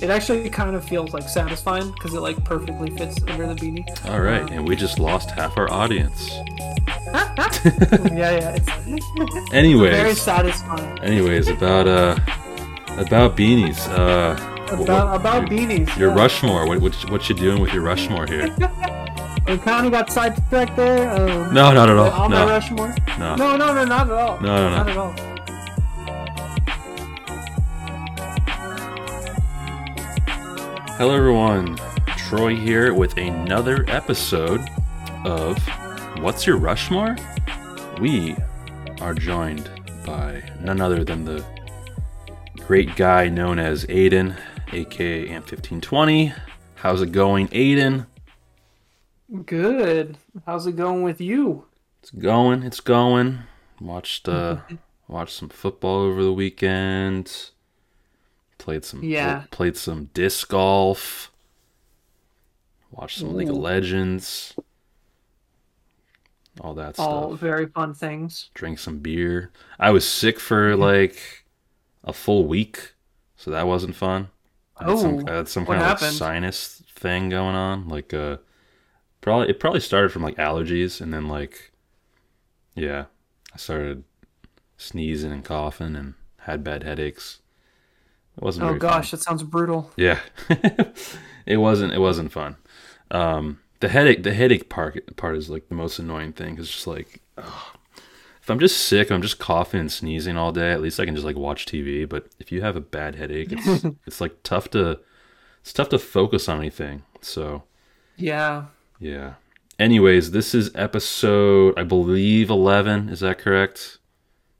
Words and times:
It 0.00 0.10
actually 0.10 0.48
kind 0.50 0.76
of 0.76 0.84
feels 0.84 1.12
like 1.12 1.28
satisfying 1.28 1.90
because 1.92 2.14
it 2.14 2.20
like 2.20 2.42
perfectly 2.44 2.90
fits 2.90 3.20
under 3.28 3.46
the 3.52 3.54
beanie. 3.54 4.08
All 4.08 4.20
right, 4.20 4.48
and 4.50 4.66
we 4.66 4.76
just 4.76 4.98
lost 4.98 5.30
half 5.32 5.56
our 5.58 5.70
audience. 5.72 6.30
yeah, 7.16 8.30
yeah. 8.38 8.56
It's 8.58 8.70
very 9.50 9.58
Anyways, 9.58 10.20
satisfying. 10.20 10.98
anyways, 11.00 11.48
about 11.48 11.88
uh, 11.88 12.16
about 12.98 13.36
beanies. 13.36 13.78
Uh, 13.88 14.36
About, 14.68 15.08
wh- 15.08 15.20
about 15.20 15.50
your, 15.50 15.58
beanies. 15.60 15.96
Your 15.98 16.10
yeah. 16.10 16.16
Rushmore. 16.22 16.66
What 16.68 16.80
what 16.80 16.94
what 17.10 17.28
you 17.28 17.34
doing 17.34 17.60
with 17.60 17.72
your 17.72 17.82
Rushmore 17.82 18.26
here? 18.26 18.54
We 19.48 19.56
kind 19.56 19.86
of 19.86 19.92
got 19.92 20.10
sidetracked 20.12 20.76
there. 20.76 21.08
Um, 21.10 21.54
No, 21.54 21.72
not 21.72 21.88
at 21.88 21.96
all. 21.96 22.10
On 22.10 22.30
my 22.30 22.44
No, 22.44 22.50
Rushmore. 22.50 22.94
no. 23.18 23.34
No, 23.34 23.56
no, 23.56 23.72
no, 23.72 23.84
not 23.86 24.06
at 24.06 24.12
all. 24.12 24.38
No, 24.42 24.54
no, 24.54 24.68
no. 24.68 24.76
Not 24.76 24.88
at 24.90 24.96
all. 24.98 25.14
Hello, 30.98 31.14
everyone. 31.14 31.78
Troy 32.16 32.56
here 32.56 32.92
with 32.92 33.16
another 33.18 33.84
episode 33.86 34.60
of 35.24 35.56
What's 36.18 36.44
Your 36.44 36.56
Rushmore? 36.56 37.14
We 38.00 38.34
are 39.00 39.14
joined 39.14 39.70
by 40.04 40.42
none 40.60 40.80
other 40.80 41.04
than 41.04 41.24
the 41.24 41.44
great 42.66 42.96
guy 42.96 43.28
known 43.28 43.60
as 43.60 43.84
Aiden, 43.84 44.36
aka 44.72 45.28
Amp1520. 45.28 46.34
How's 46.74 47.00
it 47.00 47.12
going, 47.12 47.46
Aiden? 47.50 48.08
Good. 49.46 50.18
How's 50.46 50.66
it 50.66 50.74
going 50.74 51.04
with 51.04 51.20
you? 51.20 51.64
It's 52.02 52.10
going, 52.10 52.64
it's 52.64 52.80
going. 52.80 53.44
Watched 53.80 54.28
uh 54.28 54.62
watched 55.06 55.36
some 55.36 55.48
football 55.48 56.00
over 56.00 56.24
the 56.24 56.32
weekend. 56.32 57.50
Played 58.58 58.84
some 58.84 59.02
Yeah. 59.02 59.44
played 59.50 59.76
some 59.76 60.06
disc 60.14 60.48
golf. 60.48 61.30
Watched 62.90 63.18
some 63.18 63.34
League 63.34 63.48
of 63.50 63.56
Legends. 63.56 64.54
All 66.60 66.74
that 66.74 66.98
All 66.98 67.28
stuff. 67.30 67.40
very 67.40 67.66
fun 67.66 67.94
things. 67.94 68.50
Drank 68.54 68.78
some 68.78 68.98
beer. 68.98 69.52
I 69.78 69.90
was 69.90 70.08
sick 70.08 70.40
for 70.40 70.74
like 70.76 71.44
a 72.02 72.12
full 72.12 72.46
week, 72.46 72.94
so 73.36 73.50
that 73.50 73.66
wasn't 73.66 73.94
fun. 73.94 74.28
I 74.76 74.90
had 74.90 74.98
some, 74.98 75.18
Oh, 75.20 75.32
I 75.32 75.36
had 75.36 75.48
some 75.48 75.66
kind 75.66 75.82
of 75.82 76.02
like 76.02 76.12
sinus 76.12 76.82
thing 76.94 77.28
going 77.28 77.54
on. 77.54 77.88
Like 77.88 78.12
uh 78.12 78.38
probably 79.20 79.50
it 79.50 79.60
probably 79.60 79.80
started 79.80 80.10
from 80.10 80.22
like 80.22 80.36
allergies 80.36 81.00
and 81.00 81.12
then 81.14 81.28
like 81.28 81.70
yeah, 82.74 83.06
I 83.54 83.56
started 83.58 84.02
sneezing 84.76 85.32
and 85.32 85.44
coughing 85.44 85.94
and 85.94 86.14
had 86.38 86.64
bad 86.64 86.82
headaches. 86.82 87.40
It 88.38 88.42
wasn't 88.42 88.66
Oh 88.70 88.74
gosh, 88.74 89.10
fun. 89.10 89.18
that 89.18 89.22
sounds 89.24 89.42
brutal. 89.42 89.90
Yeah. 89.96 90.20
it 91.46 91.58
wasn't 91.58 91.92
it 91.92 92.00
wasn't 92.00 92.32
fun. 92.32 92.56
Um 93.10 93.60
the 93.80 93.88
headache 93.88 94.22
the 94.22 94.32
headache 94.34 94.68
part 94.68 95.16
part 95.16 95.36
is 95.36 95.50
like 95.50 95.68
the 95.68 95.74
most 95.74 95.98
annoying 95.98 96.32
thing. 96.32 96.56
It's 96.58 96.70
just 96.70 96.86
like 96.86 97.20
ugh. 97.36 97.76
if 98.42 98.48
I'm 98.50 98.58
just 98.58 98.78
sick, 98.86 99.10
I'm 99.10 99.22
just 99.22 99.38
coughing 99.38 99.80
and 99.80 99.92
sneezing 99.92 100.36
all 100.36 100.52
day. 100.52 100.72
At 100.72 100.80
least 100.80 100.98
I 101.00 101.04
can 101.04 101.14
just 101.14 101.26
like 101.26 101.36
watch 101.36 101.66
TV. 101.66 102.08
But 102.08 102.28
if 102.38 102.50
you 102.52 102.62
have 102.62 102.76
a 102.76 102.80
bad 102.80 103.14
headache, 103.16 103.48
it's 103.52 103.84
it's 104.06 104.20
like 104.20 104.42
tough 104.42 104.70
to 104.70 105.00
it's 105.60 105.72
tough 105.72 105.88
to 105.90 105.98
focus 105.98 106.48
on 106.48 106.58
anything. 106.58 107.02
So 107.20 107.64
Yeah. 108.16 108.66
yeah. 109.00 109.34
Anyways, 109.78 110.30
this 110.32 110.54
is 110.54 110.70
episode 110.74 111.78
I 111.78 111.82
believe 111.84 112.50
eleven. 112.50 113.08
Is 113.08 113.20
that 113.20 113.38
correct? 113.38 113.98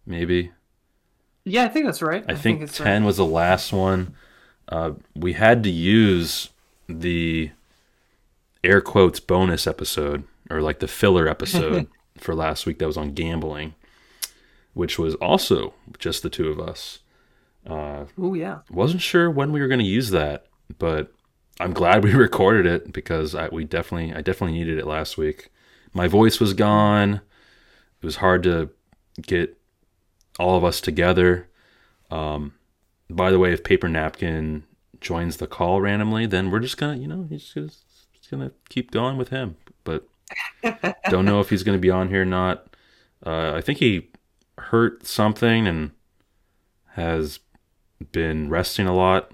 Maybe. 0.07 0.51
Yeah, 1.49 1.65
I 1.65 1.69
think 1.69 1.87
that's 1.87 2.03
right. 2.03 2.25
I, 2.29 2.35
think, 2.35 2.63
it's 2.63 2.77
10 2.79 3.05
was 3.05 3.17
the 3.17 3.25
last 3.27 3.73
one. 3.73 4.15
Uh, 4.69 4.93
we 5.15 5.33
had 5.33 5.63
to 5.65 5.71
use 5.71 6.51
the 6.89 7.51
air 8.65 8.81
quotes 8.81 9.21
bonus 9.21 9.67
episode, 9.67 10.25
or 10.51 10.61
like 10.61 10.81
the 10.81 10.89
filler 10.89 11.29
episode 11.29 11.87
for 12.19 12.35
last 12.35 12.67
week 12.67 12.79
that 12.79 12.87
was 12.87 12.97
on 12.97 13.13
gambling, 13.13 13.75
which 14.75 14.99
was 14.99 15.15
also 15.17 15.75
just 15.99 16.23
the 16.23 16.31
two 16.31 16.49
of 16.49 16.61
us. 16.61 16.99
Uh, 17.67 18.05
Oh 18.19 18.35
yeah. 18.35 18.61
wasn't 18.71 19.03
sure 19.03 19.31
when 19.31 19.53
we 19.53 19.61
were 19.61 19.69
going 19.69 19.81
to 19.81 19.85
use 19.87 20.11
that, 20.11 20.47
but 20.79 21.13
I'm 21.61 21.73
glad 21.73 22.05
we 22.05 22.13
recorded 22.15 22.67
it 22.67 22.93
because 22.93 23.35
I 23.35 23.49
we 23.49 23.65
definitely 23.65 24.15
I 24.15 24.23
definitely 24.23 24.59
needed 24.59 24.79
it 24.79 24.87
last 24.87 25.19
week. 25.19 25.51
My 25.93 26.09
voice 26.09 26.41
was 26.41 26.55
gone. 26.55 27.21
It 28.01 28.07
was 28.07 28.17
hard 28.17 28.43
to 28.45 28.71
get 29.23 29.58
all 30.39 30.57
of 30.57 30.65
us 30.65 30.81
together. 30.81 31.49
Um, 32.11 32.55
by 33.11 33.31
the 33.31 33.39
way, 33.39 33.53
if 33.53 33.65
Paper 33.65 33.89
Napkin 33.89 34.65
joins 35.01 35.37
the 35.37 35.47
call 35.47 35.81
randomly, 35.81 36.27
then 36.27 36.51
we're 36.51 36.61
just 36.61 36.77
gonna 36.77 36.97
you 36.97 37.07
know 37.09 37.27
he's 37.29 37.45
just, 37.45 37.85
just 38.15 38.31
gonna 38.31 38.53
keep 38.69 38.91
going 38.91 39.17
with 39.17 39.29
him. 39.29 39.57
But 39.85 40.07
don't 41.11 41.25
know 41.25 41.41
if 41.41 41.51
he's 41.51 41.63
gonna 41.63 41.79
be 41.79 41.91
on 41.91 42.09
here 42.09 42.23
or 42.23 42.27
not. 42.27 42.67
Uh, 43.25 43.53
I 43.55 43.61
think 43.61 43.79
he 43.79 44.11
hurt 44.59 45.07
something 45.07 45.67
and 45.67 45.93
has 46.95 47.41
been 48.13 48.49
resting 48.51 48.87
a 48.87 48.95
lot. 48.95 49.33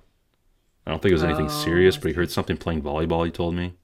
I 0.87 0.91
don't 0.91 1.03
think 1.03 1.11
it 1.11 1.15
was 1.15 1.25
anything 1.25 1.47
Oh, 1.47 1.65
serious, 1.65 1.97
but 1.97 2.09
he 2.09 2.15
heard 2.15 2.31
something 2.31 2.57
playing 2.57 2.83
volleyball. 2.83 3.25
He 3.25 3.31
told 3.31 3.55
me 3.55 3.75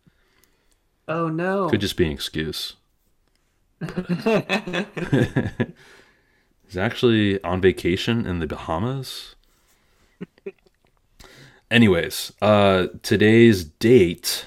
Oh 1.09 1.29
no. 1.29 1.69
could 1.69 1.81
just 1.81 1.97
be 1.97 2.07
an 2.07 2.13
excuse. 2.13 2.77
He's 6.71 6.77
actually 6.77 7.43
on 7.43 7.61
vacation 7.61 8.25
in 8.27 8.39
the 8.39 8.47
Bahamas. 8.47 9.35
Anyways, 11.69 12.33
uh, 12.41 12.87
today's 13.03 13.65
date. 13.65 14.47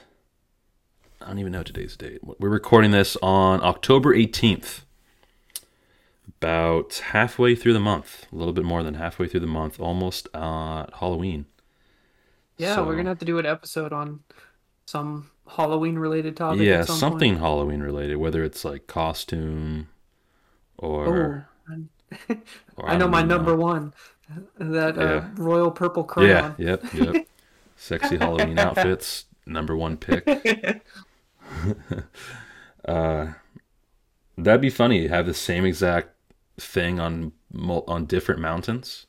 I 1.21 1.27
don't 1.27 1.39
even 1.39 1.51
know 1.51 1.63
today's 1.63 1.97
date. 1.97 2.19
We're 2.23 2.47
recording 2.47 2.91
this 2.91 3.17
on 3.21 3.61
October 3.61 4.15
18th. 4.15 4.85
About 6.39 6.93
halfway 7.11 7.55
through 7.55 7.73
the 7.73 7.81
month. 7.81 8.25
A 8.31 8.35
little 8.37 8.53
bit 8.53 8.63
more 8.63 8.83
than 8.83 8.93
halfway 8.93 9.27
through 9.27 9.41
the 9.41 9.47
month. 9.47 9.77
Almost 9.81 10.29
uh, 10.33 10.85
Halloween. 11.01 11.43
yeah, 12.57 12.75
So- 12.75 12.85
we're 12.85 12.95
gonna 12.95 13.09
have 13.09 13.19
to 13.19 13.25
do 13.25 13.37
an 13.37 13.45
episode 13.45 13.91
on 13.91 14.21
some 14.85 15.29
Halloween 15.57 15.99
related 15.99 16.37
topic. 16.37 16.61
yeah, 16.61 16.79
at 16.79 16.87
some 16.87 16.95
something 16.95 17.31
Point. 17.33 17.41
Halloween 17.41 17.81
related, 17.81 18.15
whether 18.15 18.45
it's 18.45 18.63
like 18.63 18.87
costume 18.87 19.89
or. 20.77 21.05
Oh, 21.05 21.09
or 21.11 21.49
I 22.83 22.97
know 22.97 23.07
my 23.07 23.19
even 23.19 23.29
number 23.29 23.55
one, 23.55 23.93
that 24.57 24.97
uh, 24.97 25.25
royal 25.35 25.71
purple 25.71 26.03
Yeah, 26.29 26.53
yep, 26.57 26.83
yep. 26.93 27.27
Sexy 27.75 28.17
Halloween 28.17 28.57
outfits, 28.67 29.25
number 29.45 29.75
one 29.75 29.97
pick. 29.97 30.25
uh, 32.85 33.27
that'd 34.37 34.61
be 34.61 34.69
funny. 34.69 35.07
Have 35.07 35.25
the 35.25 35.33
same 35.33 35.65
exact 35.65 36.09
thing 36.57 36.99
on 36.99 37.31
on 37.87 38.05
different 38.05 38.41
mountains. 38.41 39.05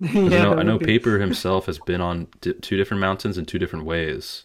yeah, 0.00 0.10
I 0.12 0.28
know, 0.28 0.54
I 0.54 0.62
know 0.62 0.78
be- 0.78 0.86
Paper 0.86 1.18
himself 1.18 1.66
has 1.66 1.78
been 1.78 2.00
on 2.00 2.28
two 2.40 2.76
different 2.76 3.00
mountains 3.00 3.36
in 3.36 3.44
two 3.46 3.58
different 3.58 3.84
ways. 3.84 4.44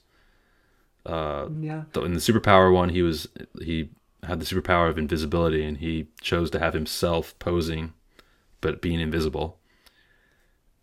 Uh, 1.05 1.47
Yeah. 1.61 1.83
in 1.95 2.13
the 2.13 2.19
superpower 2.19 2.73
one, 2.73 2.89
he 2.89 3.01
was 3.01 3.27
he 3.61 3.89
had 4.25 4.39
the 4.39 4.45
superpower 4.45 4.89
of 4.89 4.97
invisibility, 4.97 5.63
and 5.63 5.77
he 5.77 6.07
chose 6.21 6.51
to 6.51 6.59
have 6.59 6.73
himself 6.73 7.37
posing, 7.39 7.93
but 8.61 8.81
being 8.81 8.99
invisible. 8.99 9.59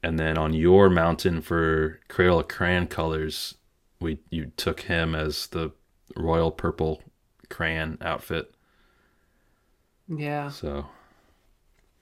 And 0.03 0.19
then 0.19 0.37
on 0.37 0.53
your 0.53 0.91
mountain 0.91 1.41
for 1.41 2.01
Crayola 2.09 2.49
Crayon 2.49 2.89
colors, 2.89 3.55
we 4.01 4.19
you 4.31 4.47
took 4.57 4.81
him 4.81 5.15
as 5.15 5.47
the 5.49 5.73
royal 6.17 6.51
purple 6.51 7.03
crayon 7.49 7.99
outfit. 8.01 8.55
Yeah. 10.09 10.49
So 10.51 10.87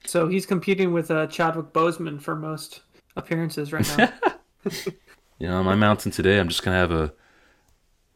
So 0.05 0.27
he's 0.27 0.45
competing 0.45 0.93
with 0.93 1.11
uh, 1.11 1.27
Chadwick 1.27 1.73
Boseman 1.73 2.21
for 2.21 2.35
most 2.35 2.81
appearances 3.15 3.71
right 3.71 3.87
now. 3.97 4.11
you 5.39 5.47
know, 5.47 5.57
on 5.57 5.65
my 5.65 5.75
mountain 5.75 6.11
today, 6.11 6.39
I'm 6.39 6.47
just 6.47 6.63
gonna 6.63 6.77
have 6.77 6.91
a. 6.91 7.13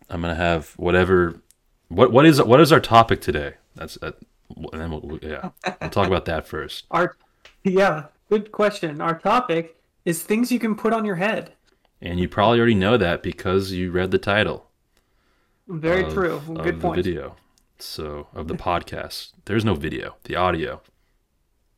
I'm 0.10 0.22
gonna 0.22 0.36
have 0.36 0.70
whatever. 0.78 1.42
What 1.90 2.12
what 2.12 2.26
is 2.26 2.42
what 2.42 2.60
is 2.62 2.72
our 2.72 2.80
topic 2.80 3.22
today? 3.22 3.56
That's 3.76 3.98
uh, 4.02 4.12
and 4.72 4.82
then 4.82 4.92
we'll, 4.92 5.20
yeah 5.22 5.50
we'll 5.82 5.90
talk 5.90 6.08
about 6.08 6.26
that 6.26 6.48
first. 6.48 6.86
Our 6.92 7.16
yeah, 7.64 8.06
good 8.30 8.52
question. 8.52 9.02
Our 9.02 9.18
topic 9.20 9.76
is 10.04 10.22
things 10.24 10.52
you 10.52 10.60
can 10.60 10.76
put 10.76 10.94
on 10.94 11.06
your 11.06 11.16
head. 11.16 11.54
And 12.02 12.20
you 12.20 12.28
probably 12.30 12.60
already 12.60 12.76
know 12.76 12.98
that 12.98 13.24
because 13.24 13.72
you 13.72 13.92
read 13.92 14.12
the 14.12 14.18
title. 14.20 14.70
Very 15.68 16.04
of- 16.04 16.14
true. 16.14 16.34
of 16.36 16.46
Good 16.64 16.78
the 16.78 16.82
point. 16.82 16.96
video. 17.04 17.36
So 17.78 18.28
of 18.34 18.48
the 18.48 18.54
podcast, 18.56 19.32
there's 19.46 19.66
no 19.66 19.74
video. 19.74 20.16
The 20.24 20.36
audio. 20.36 20.82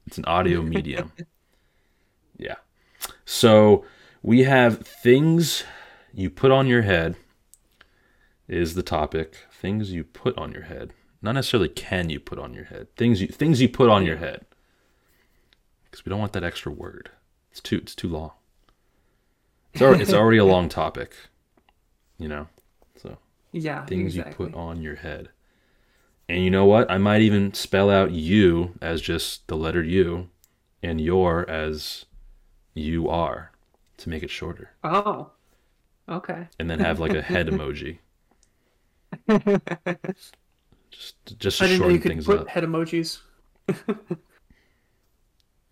It's 0.05 0.17
an 0.17 0.25
audio 0.25 0.61
medium. 0.75 1.11
Yeah. 2.37 2.55
So 3.25 3.85
we 4.21 4.43
have 4.43 4.79
things 4.79 5.63
you 6.13 6.29
put 6.29 6.51
on 6.51 6.67
your 6.67 6.81
head. 6.83 7.15
Is 8.47 8.75
the 8.75 8.83
topic 8.83 9.37
things 9.59 9.91
you 9.91 10.03
put 10.03 10.37
on 10.37 10.51
your 10.51 10.63
head? 10.63 10.93
Not 11.21 11.33
necessarily 11.33 11.69
can 11.69 12.09
you 12.09 12.19
put 12.19 12.39
on 12.39 12.53
your 12.53 12.65
head. 12.65 12.95
Things 12.95 13.21
you 13.21 13.27
things 13.27 13.61
you 13.61 13.69
put 13.69 13.89
on 13.89 14.05
your 14.05 14.17
head. 14.17 14.45
Because 15.85 16.05
we 16.05 16.09
don't 16.09 16.19
want 16.19 16.33
that 16.33 16.43
extra 16.43 16.71
word. 16.71 17.09
It's 17.51 17.61
too 17.61 17.77
it's 17.77 17.95
too 17.95 18.07
long. 18.09 18.31
It's 19.73 19.81
already, 19.81 20.03
it's 20.03 20.13
already 20.13 20.37
a 20.37 20.45
long 20.55 20.69
topic, 20.69 21.15
you 22.17 22.27
know. 22.27 22.47
So 23.01 23.17
Yeah. 23.51 23.85
things 23.85 24.15
exactly. 24.15 24.45
you 24.45 24.51
put 24.51 24.57
on 24.57 24.81
your 24.81 24.95
head. 24.95 25.29
And 26.29 26.43
you 26.43 26.51
know 26.51 26.65
what? 26.65 26.89
I 26.91 26.97
might 26.97 27.21
even 27.21 27.53
spell 27.53 27.89
out 27.89 28.11
you 28.11 28.73
as 28.81 29.01
just 29.01 29.47
the 29.47 29.55
letter 29.55 29.83
U 29.83 30.29
and 30.83 30.99
your 30.99 31.49
as 31.49 32.05
you 32.73 33.07
are 33.09 33.51
to 33.97 34.09
make 34.09 34.23
it 34.23 34.29
shorter. 34.29 34.71
Oh. 34.83 35.31
Okay. 36.09 36.47
And 36.59 36.69
then 36.69 36.79
have 36.79 36.99
like 36.99 37.13
a 37.13 37.21
head 37.21 37.47
emoji. 37.51 37.99
Just 40.89 41.15
just 41.37 41.61
I 41.61 41.65
to 41.65 41.71
didn't 41.73 41.87
know 41.87 41.93
you 41.93 41.99
could 41.99 42.11
things 42.11 42.25
put 42.25 42.39
up. 42.39 42.47
head 42.47 42.63
emojis. 42.63 43.19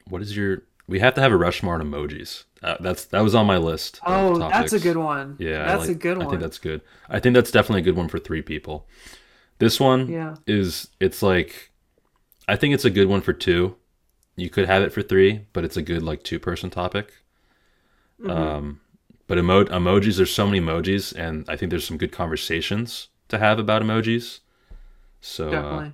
What 0.07 0.21
is 0.21 0.37
your 0.37 0.63
we 0.87 0.99
have 0.99 1.15
to 1.15 1.21
have 1.21 1.31
a 1.31 1.37
Rushmore 1.37 1.73
on 1.75 1.81
emojis. 1.81 2.43
Uh, 2.61 2.77
that's 2.79 3.05
that 3.05 3.21
was 3.21 3.33
on 3.33 3.47
my 3.47 3.57
list. 3.57 3.99
Oh, 4.05 4.37
that's 4.37 4.71
a 4.73 4.79
good 4.79 4.97
one. 4.97 5.35
Yeah, 5.39 5.65
that's 5.65 5.87
a 5.89 5.95
good 5.95 6.17
one. 6.19 6.27
I 6.27 6.29
think 6.29 6.41
that's 6.41 6.59
good. 6.59 6.81
I 7.09 7.19
think 7.19 7.33
that's 7.33 7.49
definitely 7.49 7.81
a 7.81 7.83
good 7.85 7.95
one 7.95 8.07
for 8.07 8.19
three 8.19 8.43
people. 8.43 8.87
This 9.57 9.79
one 9.79 10.07
Yeah. 10.07 10.35
is 10.45 10.89
it's 10.99 11.23
like 11.23 11.71
I 12.47 12.55
think 12.55 12.75
it's 12.75 12.85
a 12.85 12.91
good 12.91 13.07
one 13.07 13.21
for 13.21 13.33
two. 13.33 13.77
You 14.35 14.49
could 14.49 14.67
have 14.67 14.83
it 14.83 14.93
for 14.93 15.01
three, 15.01 15.47
but 15.53 15.63
it's 15.63 15.77
a 15.77 15.81
good 15.81 16.03
like 16.03 16.21
two 16.21 16.39
person 16.39 16.69
topic. 16.69 17.13
Mm-hmm. 18.21 18.29
Um, 18.29 18.81
but 19.27 19.39
emo- 19.39 19.65
emojis, 19.65 20.17
there's 20.17 20.31
so 20.31 20.45
many 20.45 20.61
emojis, 20.61 21.15
and 21.17 21.45
I 21.49 21.55
think 21.55 21.71
there's 21.71 21.87
some 21.87 21.97
good 21.97 22.11
conversations 22.11 23.07
to 23.29 23.39
have 23.39 23.59
about 23.59 23.81
emojis. 23.81 24.39
So 25.21 25.49
uh, 25.49 25.89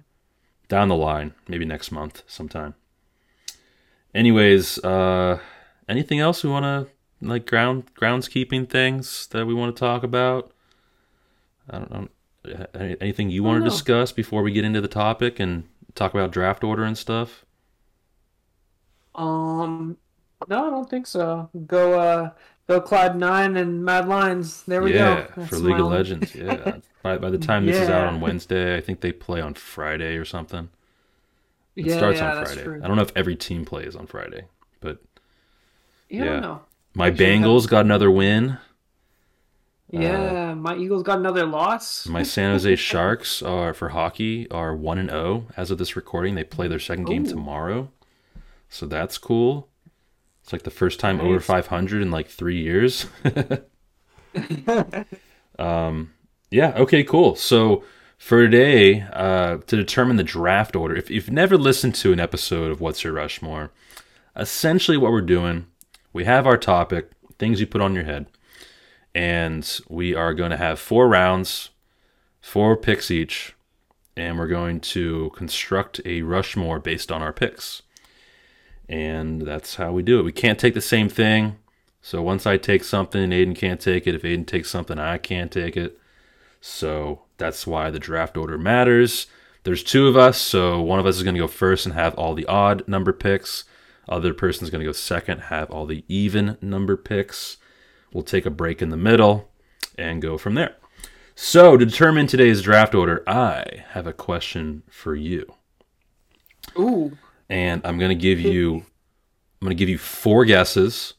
down 0.68 0.89
the 0.89 0.95
line, 0.95 1.33
maybe 1.48 1.66
next 1.66 1.92
month 1.92 2.24
sometime. 2.28 2.75
Anyways, 4.13 4.80
uh 4.83 5.39
anything 5.88 6.19
else 6.19 6.44
we 6.44 6.50
want 6.50 6.66
to 6.66 6.94
like 7.25 7.45
ground 7.45 7.94
groundskeeping 7.95 8.69
things 8.69 9.28
that 9.28 9.45
we 9.45 9.54
want 9.54 9.75
to 9.75 9.80
talk 9.80 10.04
about? 10.04 10.51
I 11.69 11.80
don't 11.80 11.92
know. 11.92 12.07
Anything 13.00 13.30
you 13.30 13.44
want 13.44 13.63
to 13.63 13.69
discuss 13.69 14.12
before 14.12 14.42
we 14.42 14.51
get 14.51 14.66
into 14.66 14.81
the 14.81 14.88
topic 14.88 15.39
and 15.39 15.68
talk 15.94 16.13
about 16.13 16.31
draft 16.31 16.63
order 16.63 16.84
and 16.84 16.98
stuff? 16.98 17.45
Um, 19.13 19.98
no, 20.48 20.68
I 20.68 20.69
don't 20.69 20.89
think 20.89 21.06
so. 21.06 21.50
Go, 21.68 22.00
uh, 22.00 22.30
go 22.72 22.82
Cloud 22.82 23.16
Nine 23.16 23.58
and 23.58 23.84
Mad 23.84 24.08
Lions. 24.08 24.64
There 24.64 24.82
we 24.82 24.94
yeah, 24.94 25.28
go. 25.36 25.46
for 25.46 25.58
League 25.58 25.80
of 25.80 25.88
Legends. 25.88 26.34
Yeah. 26.36 26.78
by 27.04 27.18
by 27.18 27.30
the 27.30 27.38
time 27.38 27.66
this 27.66 27.78
is 27.78 27.90
out 27.90 28.08
on 28.08 28.22
Wednesday, 28.22 28.78
I 28.78 28.82
think 28.82 29.02
they 29.02 29.12
play 29.12 29.42
on 29.42 29.54
Friday 29.54 30.16
or 30.18 30.26
something. 30.26 30.70
It 31.76 31.86
Yeah, 31.88 31.98
starts 31.98 32.20
yeah, 32.20 32.36
on 32.36 32.46
Friday. 32.46 32.84
I 32.84 32.88
don't 32.88 32.96
know 32.96 33.04
if 33.04 33.12
every 33.16 33.36
team 33.36 33.66
plays 33.66 33.96
on 33.96 34.08
Friday, 34.08 34.46
but 34.80 35.02
You 36.10 36.24
yeah. 36.24 36.26
don't 36.26 36.42
know. 36.42 36.62
my 36.94 37.08
Actually, 37.08 37.26
Bengals 37.26 37.68
got 37.68 37.86
another 37.86 38.12
win. 38.12 38.58
Yeah, 39.90 40.52
uh, 40.52 40.56
my 40.56 40.78
Eagles 40.78 41.04
got 41.04 41.18
another 41.20 41.46
loss. 41.46 42.08
My 42.08 42.24
San 42.24 42.54
Jose 42.54 42.78
Sharks 42.78 43.42
are 43.42 43.74
for 43.74 43.90
hockey 43.90 44.50
are 44.50 44.74
one 44.74 44.98
and 44.98 45.10
zero 45.10 45.48
as 45.58 45.70
of 45.70 45.78
this 45.78 45.98
recording. 45.98 46.36
They 46.36 46.46
play 46.46 46.70
their 46.70 46.80
second 46.80 47.06
game 47.06 47.26
tomorrow, 47.26 47.90
so 48.70 48.86
that's 48.86 49.18
cool. 49.18 49.68
It's 50.51 50.53
like 50.53 50.63
the 50.63 50.69
first 50.69 51.00
time 51.00 51.21
over 51.21 51.39
500 51.39 52.01
in 52.01 52.12
like 52.12 52.27
three 52.27 52.62
years. 52.62 53.06
um, 55.57 56.12
yeah. 56.50 56.74
Okay. 56.75 57.06
Cool. 57.06 57.38
So 57.38 57.86
for 58.18 58.45
today, 58.45 59.03
uh, 59.13 59.59
to 59.68 59.77
determine 59.77 60.18
the 60.18 60.25
draft 60.25 60.75
order, 60.75 60.94
if 60.94 61.09
you've 61.09 61.31
never 61.31 61.57
listened 61.57 61.95
to 61.95 62.12
an 62.12 62.19
episode 62.19 62.69
of 62.69 62.81
What's 62.81 63.01
Your 63.01 63.13
Rushmore, 63.13 63.71
essentially 64.36 64.98
what 64.98 65.13
we're 65.13 65.21
doing, 65.21 65.68
we 66.12 66.25
have 66.25 66.45
our 66.45 66.57
topic, 66.57 67.12
things 67.39 67.62
you 67.62 67.65
put 67.65 67.80
on 67.80 67.95
your 67.95 68.03
head, 68.03 68.25
and 69.15 69.80
we 69.88 70.13
are 70.13 70.33
going 70.33 70.51
to 70.51 70.57
have 70.57 70.81
four 70.81 71.07
rounds, 71.07 71.69
four 72.42 72.75
picks 72.75 73.09
each, 73.09 73.56
and 74.18 74.38
we're 74.38 74.48
going 74.48 74.81
to 74.81 75.31
construct 75.33 76.01
a 76.03 76.24
Rushmore 76.24 76.80
based 76.80 77.09
on 77.09 77.21
our 77.21 77.31
picks. 77.31 77.83
And 78.92 79.42
that's 79.44 79.76
how 79.76 79.94
we 79.94 80.04
do 80.04 80.20
it. 80.20 80.24
We 80.24 80.34
can't 80.34 80.60
take 80.60 80.74
the 80.74 80.82
same 80.82 81.08
thing. 81.08 81.58
So 82.02 82.22
once 82.22 82.46
I 82.46 82.58
take 82.58 82.84
something, 82.84 83.30
Aiden 83.30 83.56
can't 83.56 83.80
take 83.80 84.06
it. 84.06 84.16
If 84.16 84.24
Aiden 84.24 84.46
takes 84.46 84.70
something, 84.70 85.00
I 85.00 85.18
can't 85.18 85.52
take 85.52 85.78
it. 85.78 85.98
So 86.60 87.22
that's 87.38 87.66
why 87.66 87.90
the 87.90 88.00
draft 88.00 88.36
order 88.36 88.58
matters. 88.58 89.28
There's 89.64 89.84
two 89.84 90.08
of 90.08 90.18
us, 90.18 90.40
so 90.40 90.82
one 90.82 91.00
of 91.00 91.06
us 91.06 91.18
is 91.18 91.24
going 91.24 91.36
to 91.36 91.42
go 91.42 91.48
first 91.48 91.86
and 91.86 91.94
have 91.94 92.16
all 92.16 92.34
the 92.34 92.48
odd 92.48 92.88
number 92.88 93.14
picks. 93.14 93.64
Other 94.10 94.34
person's 94.34 94.72
going 94.72 94.82
to 94.82 94.86
go 94.86 94.92
second, 94.92 95.44
have 95.44 95.70
all 95.70 95.86
the 95.86 96.04
even 96.08 96.58
number 96.62 96.98
picks. 96.98 97.58
We'll 98.12 98.24
take 98.24 98.46
a 98.46 98.52
break 98.52 98.82
in 98.82 98.90
the 98.90 98.98
middle 98.98 99.52
and 99.98 100.22
go 100.22 100.38
from 100.38 100.56
there. 100.56 100.76
So, 101.36 101.78
to 101.78 101.86
determine 101.86 102.28
today's 102.28 102.62
draft 102.62 102.94
order, 102.94 103.24
I 103.28 103.86
have 103.92 104.06
a 104.06 104.14
question 104.14 104.84
for 104.90 105.16
you. 105.16 105.54
Ooh, 106.78 107.18
And 107.51 107.81
I'm 107.86 108.00
going 108.00 108.09
to 108.09 108.15
give 108.15 108.39
you 108.39 108.86
I'm 109.62 109.68
to 109.68 109.75
give 109.75 109.89
you 109.89 109.98
four 110.00 110.45
guesses 110.45 111.13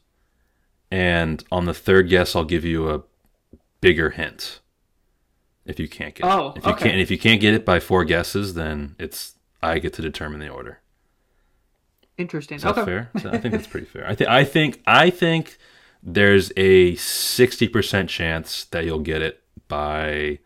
and 0.91 1.43
on 1.51 1.63
the 1.65 1.73
third 1.73 2.09
guess 2.09 2.35
I'll 2.35 2.43
give 2.43 2.65
you 2.65 2.89
a 2.89 3.03
bigger 3.79 4.09
hint. 4.09 4.59
If 5.65 5.79
you 5.79 5.87
can't 5.87 6.13
get 6.13 6.25
Oh, 6.25 6.49
it. 6.49 6.57
If 6.57 6.65
you 6.65 6.71
okay. 6.73 6.89
can't 6.89 6.99
if 6.99 7.09
you 7.11 7.17
can't 7.17 7.39
get 7.39 7.53
it 7.53 7.63
by 7.63 7.79
four 7.79 8.03
guesses, 8.03 8.55
then 8.55 8.95
it's 8.99 9.35
I 9.61 9.79
get 9.79 9.93
to 9.93 10.01
determine 10.01 10.39
the 10.41 10.49
order. 10.49 10.79
interesting. 12.17 12.57
Is 12.57 12.63
that 12.63 12.77
okay. 12.77 12.85
fair? 12.85 13.11
I 13.15 13.37
think 13.37 13.53
that's 13.53 13.67
pretty 13.67 13.85
fair. 13.87 14.05
I 14.07 14.13
think 14.15 14.29
I 14.29 14.43
think 14.43 14.81
I 14.85 15.09
think 15.09 15.57
there's 16.01 16.51
a 16.57 16.95
sixty 16.95 17.67
percent 17.67 18.09
chance 18.09 18.65
that 18.65 18.83
you'll 18.85 18.99
get 18.99 19.21
it 19.21 19.41
by 19.67 20.39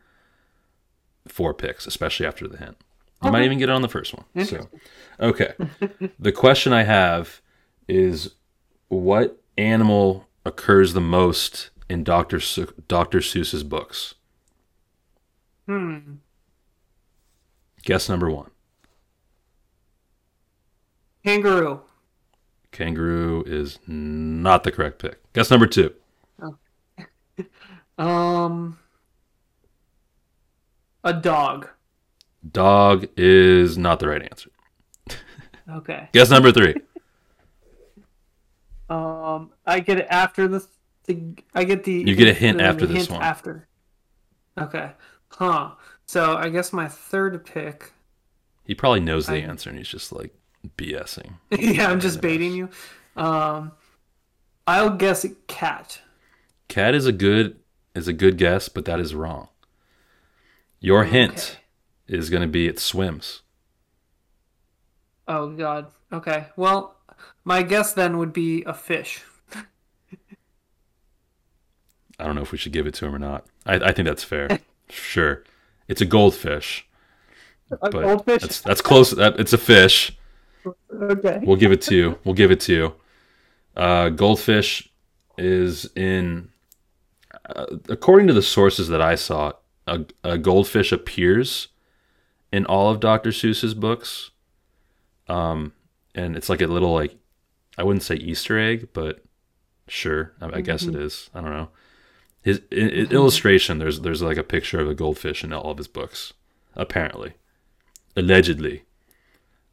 four 1.27 1.53
picks, 1.53 1.87
especially 1.87 2.25
after 2.25 2.47
the 2.47 2.57
hint. 2.57 2.77
You 3.23 3.31
might 3.31 3.43
even 3.43 3.57
get 3.57 3.69
it 3.69 3.71
on 3.73 3.81
the 3.81 3.87
first 3.89 4.13
one. 4.13 4.45
So, 4.45 4.69
okay. 5.19 5.53
the 6.19 6.31
question 6.31 6.71
I 6.71 6.83
have 6.83 7.41
is, 7.87 8.35
what 8.89 9.41
animal 9.57 10.27
occurs 10.45 10.93
the 10.93 11.01
most 11.01 11.71
in 11.89 12.03
Doctor 12.03 12.39
Su- 12.39 12.73
Doctor 12.87 13.19
Seuss's 13.19 13.63
books? 13.63 14.13
Hmm. 15.65 16.15
Guess 17.83 18.07
number 18.07 18.29
one: 18.29 18.51
Kangaroo. 21.25 21.81
kangaroo 22.71 23.43
is 23.45 23.79
not 23.87 24.63
the 24.63 24.71
correct 24.71 24.99
pick. 24.99 25.19
Guess 25.33 25.49
number 25.49 25.68
two: 25.68 25.94
Um. 27.97 28.77
A 31.03 31.13
dog. 31.13 31.69
Dog 32.51 33.07
is 33.16 33.77
not 33.77 33.99
the 33.99 34.07
right 34.07 34.21
answer. 34.21 34.49
Okay. 35.69 36.09
Guess 36.13 36.30
number 36.30 36.51
three. 36.51 36.75
Um, 38.89 39.51
I 39.66 39.80
get 39.81 39.99
it 39.99 40.07
after 40.09 40.47
the. 40.47 40.66
the 41.06 41.35
I 41.54 41.63
get 41.63 41.83
the. 41.83 41.94
You 41.94 42.16
get 42.16 42.30
a 42.30 42.33
hint 42.33 42.59
the 42.59 42.63
after 42.63 42.85
this 42.85 42.97
hint 42.97 43.11
one. 43.11 43.21
After. 43.21 43.68
Okay. 44.57 44.92
Huh. 45.30 45.71
So 46.06 46.37
I 46.37 46.49
guess 46.49 46.71
my 46.71 46.87
third 46.87 47.45
pick. 47.45 47.92
He 48.63 48.73
probably 48.73 49.01
knows 49.01 49.27
the 49.27 49.33
I- 49.33 49.39
answer 49.39 49.69
and 49.69 49.77
he's 49.77 49.87
just 49.87 50.11
like 50.11 50.33
BSing. 50.77 51.33
yeah, 51.59 51.89
I'm 51.89 51.99
just 51.99 52.21
baiting 52.21 52.54
you. 52.54 52.69
Um, 53.16 53.71
I'll 54.66 54.92
guess 54.92 55.25
cat. 55.47 56.01
Cat 56.68 56.94
is 56.94 57.06
a 57.06 57.11
good 57.11 57.57
is 57.95 58.07
a 58.07 58.13
good 58.13 58.37
guess, 58.37 58.69
but 58.69 58.85
that 58.85 58.99
is 58.99 59.16
wrong. 59.16 59.49
Your 60.80 61.06
hint 61.06 61.57
is 62.07 62.30
going 62.30 62.42
to 62.42 62.47
be 62.47 62.68
it 62.68 62.80
swims. 62.80 63.42
Oh 65.28 65.49
God. 65.49 65.87
Okay. 66.11 66.47
Well, 66.56 66.95
my 67.44 67.64
guess 67.64 67.94
then 67.94 68.18
would 68.18 68.33
be 68.33 68.64
a 68.64 68.73
fish. 68.73 69.23
I 72.19 72.26
don't 72.26 72.35
know 72.35 72.42
if 72.42 72.52
we 72.52 72.57
should 72.57 72.71
give 72.71 72.87
it 72.87 72.94
to 72.95 73.06
him 73.06 73.14
or 73.16 73.19
not. 73.19 73.45
I, 73.66 73.76
I 73.76 73.92
think 73.92 74.07
that's 74.07 74.23
fair. 74.23 74.59
sure, 74.90 75.44
it's 75.87 76.02
a 76.02 76.06
goldfish, 76.06 76.87
A 77.81 77.90
goldfish. 77.92 78.42
that's 78.42 78.61
that's 78.61 78.81
close. 78.81 79.11
That 79.11 79.40
it's 79.40 79.54
a 79.54 79.57
fish. 79.57 80.18
Okay. 80.92 81.40
We'll 81.44 81.57
give 81.57 81.71
it 81.71 81.81
to 81.83 81.95
you. 81.95 82.18
We'll 82.23 82.33
give 82.33 82.49
it 82.52 82.59
to 82.61 82.73
you. 82.73 82.94
Uh, 83.76 84.09
goldfish 84.09 84.90
is 85.37 85.87
in, 85.95 86.49
uh, 87.47 87.68
according 87.87 88.28
to 88.28 88.33
the 88.33 88.42
sources 88.42 88.87
that 88.87 89.02
I 89.02 89.14
saw, 89.16 89.54
a, 89.85 90.04
a 90.23 90.37
goldfish 90.40 90.92
appears 90.92 91.68
in 92.51 92.66
all 92.66 92.89
of 92.89 92.99
Dr. 92.99 93.30
Seuss's 93.30 93.73
books. 93.73 94.31
Um, 95.27 95.73
and 96.16 96.35
it's 96.35 96.49
like 96.49 96.61
a 96.61 96.68
little 96.68 96.94
like, 96.94 97.16
I 97.77 97.83
wouldn't 97.83 98.04
say 98.04 98.16
Easter 98.16 98.57
egg, 98.57 98.89
but 98.94 99.23
sure, 99.87 100.33
I, 100.42 100.57
I 100.57 100.61
guess 100.61 100.83
it 100.83 100.95
is. 100.95 101.30
I 101.33 101.42
don't 101.42 101.51
know. 101.51 101.69
His 102.42 102.61
i 102.71 102.75
i- 102.75 103.13
illustration, 103.13 103.77
there's 103.80 103.99
there's 104.01 104.21
like 104.21 104.37
a 104.37 104.44
picture 104.44 104.80
of 104.80 104.89
a 104.89 104.95
goldfish 104.95 105.44
in 105.44 105.51
all 105.51 105.71
of 105.71 105.77
his 105.77 105.87
books, 105.87 106.33
apparently, 106.75 107.33
allegedly. 108.16 108.83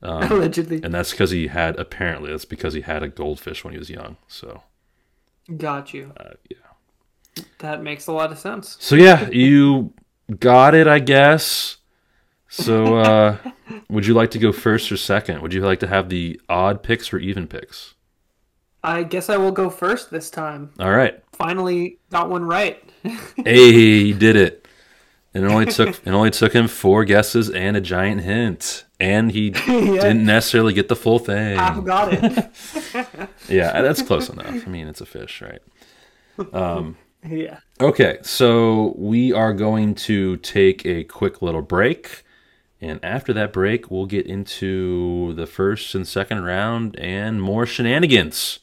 Allegedly. 0.03 0.83
And 0.83 0.93
that's 0.93 1.13
because 1.13 1.31
he 1.31 1.47
had 1.47 1.79
apparently 1.79 2.31
that's 2.31 2.45
because 2.45 2.75
he 2.75 2.83
had 2.83 3.03
a 3.03 3.09
goldfish 3.09 3.65
when 3.65 3.73
he 3.73 3.79
was 3.79 3.89
young. 3.91 4.17
So 4.29 4.63
Got 5.57 5.95
you. 5.95 6.13
Uh, 6.17 6.35
yeah. 6.51 7.45
That 7.59 7.83
makes 7.83 8.07
a 8.07 8.13
lot 8.13 8.33
of 8.33 8.39
sense. 8.39 8.77
So 8.81 8.97
yeah, 8.97 9.29
you 9.31 9.93
got 10.39 10.75
it, 10.75 10.87
I 10.87 10.99
guess. 10.99 11.79
So 12.49 12.97
uh, 12.99 13.37
would 13.89 14.07
you 14.07 14.15
like 14.15 14.31
to 14.33 14.39
go 14.39 14.53
first 14.53 14.93
or 14.93 14.97
second? 14.97 15.43
Would 15.43 15.53
you 15.53 15.63
like 15.63 15.81
to 15.81 15.87
have 15.87 16.09
the 16.09 16.41
odd 16.49 16.83
picks 16.83 17.13
or 17.13 17.19
even 17.19 17.47
picks? 17.49 17.95
I 18.83 19.03
guess 19.03 19.31
I 19.31 19.39
will 19.39 19.51
go 19.51 19.71
first 19.71 20.11
this 20.11 20.31
time. 20.31 20.71
All 20.79 20.91
right. 20.91 21.23
Finally 21.33 21.99
got 22.11 22.29
one 22.31 22.45
right. 22.45 22.83
Hey, 23.37 23.73
he 23.73 24.13
did 24.13 24.37
it. 24.37 24.67
And 25.33 25.45
it 25.45 25.51
only 25.51 25.67
took 25.67 25.89
it 25.89 26.11
only 26.11 26.31
took 26.31 26.53
him 26.53 26.69
four 26.69 27.05
guesses 27.05 27.51
and 27.51 27.77
a 27.77 27.81
giant 27.81 28.21
hint, 28.21 28.85
and 29.01 29.33
he 29.33 29.51
didn't 29.67 30.25
necessarily 30.25 30.73
get 30.73 30.87
the 30.89 30.95
full 30.95 31.19
thing. 31.19 31.59
I've 31.59 31.85
got 31.85 32.13
it. 32.13 32.51
Yeah, 33.49 33.83
that's 33.83 34.01
close 34.01 34.29
enough. 34.31 34.47
I 34.67 34.71
mean, 34.71 34.87
it's 34.87 35.01
a 35.01 35.07
fish, 35.07 35.43
right? 35.43 35.61
Um, 36.55 36.97
yeah. 37.27 37.59
okay, 37.81 38.19
so 38.23 38.95
we 38.97 39.33
are 39.33 39.53
going 39.53 39.95
to 39.97 40.37
take 40.39 40.87
a 40.87 41.05
quick 41.05 41.43
little 41.43 41.63
break, 41.63 42.23
and 42.85 43.03
after 43.03 43.33
that 43.33 43.51
break, 43.51 43.91
we'll 43.91 44.05
get 44.05 44.27
into 44.27 45.33
the 45.35 45.47
first 45.47 45.95
and 45.95 46.07
second 46.07 46.45
round 46.45 46.99
and 46.99 47.41
more 47.41 47.65
shenanigans. 47.65 48.59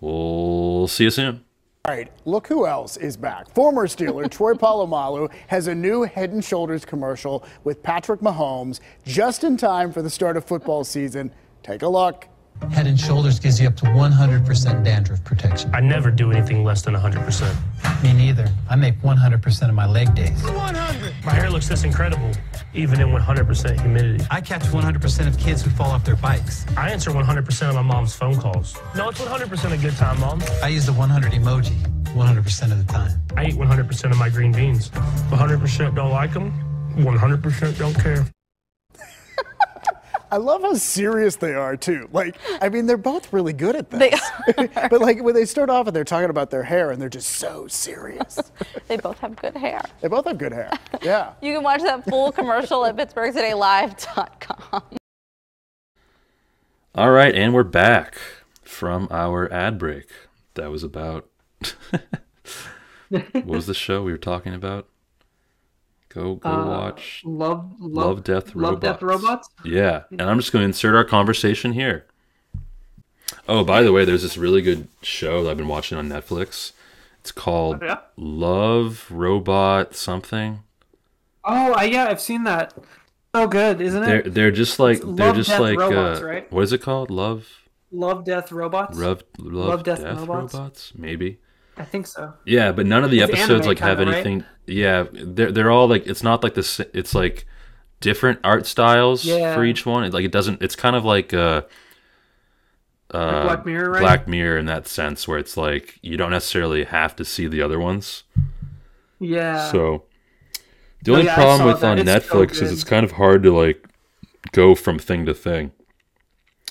We'll 0.00 0.88
see 0.88 1.04
you 1.04 1.10
soon. 1.10 1.44
All 1.84 1.94
right, 1.94 2.10
look 2.24 2.46
who 2.46 2.66
else 2.66 2.96
is 2.96 3.14
back. 3.18 3.54
Former 3.54 3.86
Steeler 3.86 4.30
Troy 4.30 4.54
Polamalu 4.54 5.30
has 5.48 5.66
a 5.66 5.74
new 5.74 6.04
Head 6.04 6.30
and 6.30 6.42
Shoulders 6.42 6.86
commercial 6.86 7.44
with 7.62 7.82
Patrick 7.82 8.20
Mahomes 8.20 8.80
just 9.04 9.44
in 9.44 9.58
time 9.58 9.92
for 9.92 10.00
the 10.00 10.10
start 10.10 10.38
of 10.38 10.44
football 10.46 10.82
season. 10.82 11.30
Take 11.62 11.82
a 11.82 11.88
look. 11.88 12.28
Head 12.70 12.86
and 12.86 12.98
Shoulders 12.98 13.38
gives 13.38 13.60
you 13.60 13.68
up 13.68 13.76
to 13.76 13.86
100% 13.86 14.84
dandruff 14.84 15.24
protection. 15.24 15.74
I 15.74 15.80
never 15.80 16.10
do 16.10 16.30
anything 16.30 16.64
less 16.64 16.82
than 16.82 16.94
100%. 16.94 18.02
Me 18.02 18.12
neither. 18.12 18.48
I 18.68 18.76
make 18.76 19.00
100% 19.00 19.68
of 19.68 19.74
my 19.74 19.86
leg 19.86 20.14
days. 20.14 20.42
100! 20.42 21.14
My 21.24 21.32
hair 21.32 21.50
looks 21.50 21.68
this 21.68 21.84
incredible, 21.84 22.30
even 22.74 23.00
in 23.00 23.08
100% 23.08 23.80
humidity. 23.80 24.24
I 24.30 24.40
catch 24.40 24.62
100% 24.62 25.26
of 25.26 25.38
kids 25.38 25.62
who 25.62 25.70
fall 25.70 25.90
off 25.90 26.04
their 26.04 26.16
bikes. 26.16 26.66
I 26.76 26.90
answer 26.90 27.10
100% 27.10 27.68
of 27.68 27.74
my 27.74 27.82
mom's 27.82 28.14
phone 28.14 28.36
calls. 28.36 28.76
No, 28.94 29.08
it's 29.08 29.20
100% 29.20 29.72
a 29.72 29.76
good 29.78 29.96
time, 29.96 30.20
Mom. 30.20 30.42
I 30.62 30.68
use 30.68 30.86
the 30.86 30.92
100 30.92 31.32
emoji 31.32 31.74
100% 32.16 32.72
of 32.72 32.86
the 32.86 32.92
time. 32.92 33.20
I 33.36 33.46
eat 33.46 33.54
100% 33.54 34.10
of 34.10 34.18
my 34.18 34.30
green 34.30 34.50
beans. 34.50 34.88
100% 34.88 35.94
don't 35.94 36.10
like 36.10 36.32
them, 36.32 36.50
100% 36.96 37.78
don't 37.78 37.94
care. 37.94 38.26
I 40.30 40.38
love 40.38 40.62
how 40.62 40.74
serious 40.74 41.36
they 41.36 41.54
are 41.54 41.76
too. 41.76 42.08
Like, 42.12 42.36
I 42.60 42.68
mean, 42.68 42.86
they're 42.86 42.96
both 42.96 43.32
really 43.32 43.52
good 43.52 43.76
at 43.76 43.90
this. 43.90 44.20
but 44.56 45.00
like 45.00 45.22
when 45.22 45.34
they 45.34 45.44
start 45.44 45.70
off 45.70 45.86
and 45.86 45.94
they're 45.94 46.04
talking 46.04 46.30
about 46.30 46.50
their 46.50 46.64
hair 46.64 46.90
and 46.90 47.00
they're 47.00 47.08
just 47.08 47.30
so 47.30 47.66
serious. 47.68 48.38
They 48.88 48.96
both 48.96 49.18
have 49.18 49.34
good 49.34 49.56
hair. 49.56 49.82
they 50.00 50.06
both 50.06 50.26
have 50.26 50.38
good 50.38 50.52
hair. 50.52 50.70
Yeah. 51.02 51.32
You 51.42 51.54
can 51.54 51.64
watch 51.64 51.82
that 51.82 52.04
full 52.04 52.30
commercial 52.30 52.84
at 52.86 52.96
PittsburghTodayLive.com. 52.96 54.82
All 56.94 57.10
right, 57.10 57.34
and 57.34 57.52
we're 57.52 57.64
back 57.64 58.16
from 58.62 59.08
our 59.10 59.52
ad 59.52 59.78
break. 59.78 60.08
That 60.54 60.70
was 60.70 60.82
about. 60.84 61.28
what 63.08 63.44
was 63.46 63.66
the 63.66 63.74
show 63.74 64.02
we 64.02 64.12
were 64.12 64.18
talking 64.18 64.54
about? 64.54 64.88
Go 66.16 66.36
go 66.36 66.48
Uh, 66.48 66.66
watch 66.66 67.20
Love, 67.26 67.72
love, 67.78 67.92
Love, 68.06 68.24
Death, 68.24 68.54
Love, 68.54 68.80
Death, 68.80 69.02
Robots. 69.02 69.50
Yeah, 69.66 70.04
and 70.10 70.22
I'm 70.22 70.38
just 70.38 70.50
going 70.50 70.62
to 70.62 70.66
insert 70.66 70.94
our 70.94 71.04
conversation 71.04 71.74
here. 71.74 72.06
Oh, 73.46 73.64
by 73.64 73.82
the 73.82 73.92
way, 73.92 74.06
there's 74.06 74.22
this 74.22 74.38
really 74.38 74.62
good 74.62 74.88
show 75.02 75.44
that 75.44 75.50
I've 75.50 75.56
been 75.58 75.68
watching 75.68 75.98
on 75.98 76.08
Netflix. 76.08 76.72
It's 77.20 77.32
called 77.32 77.82
Yeah. 77.82 77.98
Love 78.16 79.06
Robot 79.10 79.94
something. 79.94 80.60
Oh, 81.44 81.74
I, 81.74 81.84
yeah, 81.84 82.06
I've 82.06 82.20
seen 82.20 82.44
that. 82.44 82.72
So 83.34 83.46
good, 83.46 83.82
isn't 83.82 84.02
it? 84.02 84.06
They're 84.06 84.22
they're 84.22 84.50
just 84.50 84.78
like 84.78 84.96
It's 84.96 85.04
they're 85.04 85.26
Love, 85.26 85.36
just 85.36 85.50
Death, 85.50 85.60
like 85.60 85.78
Robots, 85.78 86.20
uh, 86.20 86.24
right? 86.24 86.50
what 86.50 86.62
is 86.64 86.72
it 86.72 86.80
called? 86.80 87.10
Love 87.10 87.46
Love, 87.92 88.24
Death, 88.24 88.50
Robots. 88.50 88.96
Love 88.98 89.22
Love, 89.38 89.68
Love, 89.68 89.82
Death, 89.82 90.00
Death, 90.00 90.18
robots? 90.20 90.54
Robots? 90.54 90.92
maybe. 90.96 91.38
I 91.78 91.84
think 91.84 92.06
so. 92.06 92.32
Yeah, 92.44 92.72
but 92.72 92.86
none 92.86 93.04
of 93.04 93.10
the 93.10 93.20
It's 93.20 93.32
episodes 93.32 93.66
like 93.66 93.78
have 93.80 93.98
kinda, 93.98 94.12
right? 94.12 94.26
anything. 94.26 94.44
Yeah, 94.66 95.04
they're 95.12 95.52
they're 95.52 95.70
all 95.70 95.88
like 95.88 96.06
it's 96.06 96.22
not 96.22 96.42
like 96.42 96.54
this. 96.54 96.80
It's 96.94 97.14
like 97.14 97.46
different 98.00 98.40
art 98.44 98.66
styles 98.66 99.24
Yeah. 99.24 99.54
for 99.54 99.64
each 99.64 99.84
one. 99.86 100.04
It, 100.04 100.12
like 100.14 100.24
it 100.24 100.32
doesn't. 100.32 100.62
It's 100.62 100.74
kind 100.76 100.96
of 100.96 101.04
like 101.04 101.34
uh, 101.34 101.62
uh, 103.10 103.42
Black 103.44 103.66
Mirror, 103.66 103.90
right? 103.90 104.00
Black 104.00 104.28
Mirror 104.28 104.58
in 104.58 104.66
that 104.66 104.86
sense, 104.88 105.28
where 105.28 105.38
it's 105.38 105.56
like 105.56 105.98
you 106.02 106.16
don't 106.16 106.30
necessarily 106.30 106.84
have 106.84 107.14
to 107.16 107.24
see 107.24 107.46
the 107.46 107.62
other 107.62 107.78
ones. 107.78 108.24
Yeah. 109.20 109.70
So 109.70 110.04
the 111.02 111.12
Oh, 111.12 111.14
only 111.14 111.26
yeah, 111.26 111.34
problem 111.34 111.66
with 111.68 111.80
that. 111.80 111.98
on 111.98 111.98
It's 111.98 112.10
so 112.28 112.36
Netflix 112.44 112.62
is 112.62 112.72
it's 112.72 112.84
kind 112.84 113.04
of 113.04 113.12
hard 113.12 113.42
to 113.44 113.52
like 113.56 113.86
go 114.52 114.74
from 114.74 114.98
thing 114.98 115.26
to 115.26 115.34
thing. 115.34 115.72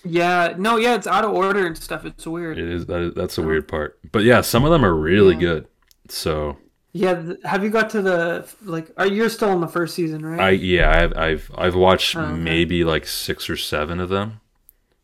Yeah. 0.05 0.53
No, 0.57 0.77
yeah, 0.77 0.95
it's 0.95 1.07
out 1.07 1.25
of 1.25 1.31
order 1.31 1.65
and 1.65 1.77
stuff. 1.77 2.05
It's 2.05 2.25
weird. 2.27 2.57
It 2.57 2.69
is 2.69 2.85
that 2.85 3.13
that's 3.15 3.35
the 3.35 3.41
weird 3.41 3.67
part. 3.67 3.99
But 4.11 4.23
yeah, 4.23 4.41
some 4.41 4.63
of 4.65 4.71
them 4.71 4.85
are 4.85 4.93
really 4.95 5.35
good. 5.35 5.67
So 6.09 6.57
Yeah. 6.93 7.33
Have 7.43 7.63
you 7.63 7.69
got 7.69 7.89
to 7.91 8.01
the 8.01 8.47
like? 8.63 8.91
Are 8.97 9.07
you 9.07 9.27
still 9.29 9.51
in 9.53 9.59
the 9.61 9.67
first 9.67 9.95
season, 9.95 10.25
right? 10.25 10.39
I 10.39 10.49
yeah, 10.51 10.91
I've 11.03 11.17
I've 11.17 11.51
I've 11.57 11.75
watched 11.75 12.15
Oh, 12.15 12.21
okay. 12.21 12.33
maybe 12.33 12.83
like 12.83 13.05
six 13.07 13.49
or 13.49 13.57
seven 13.57 13.99
of 13.99 14.09
them. 14.09 14.39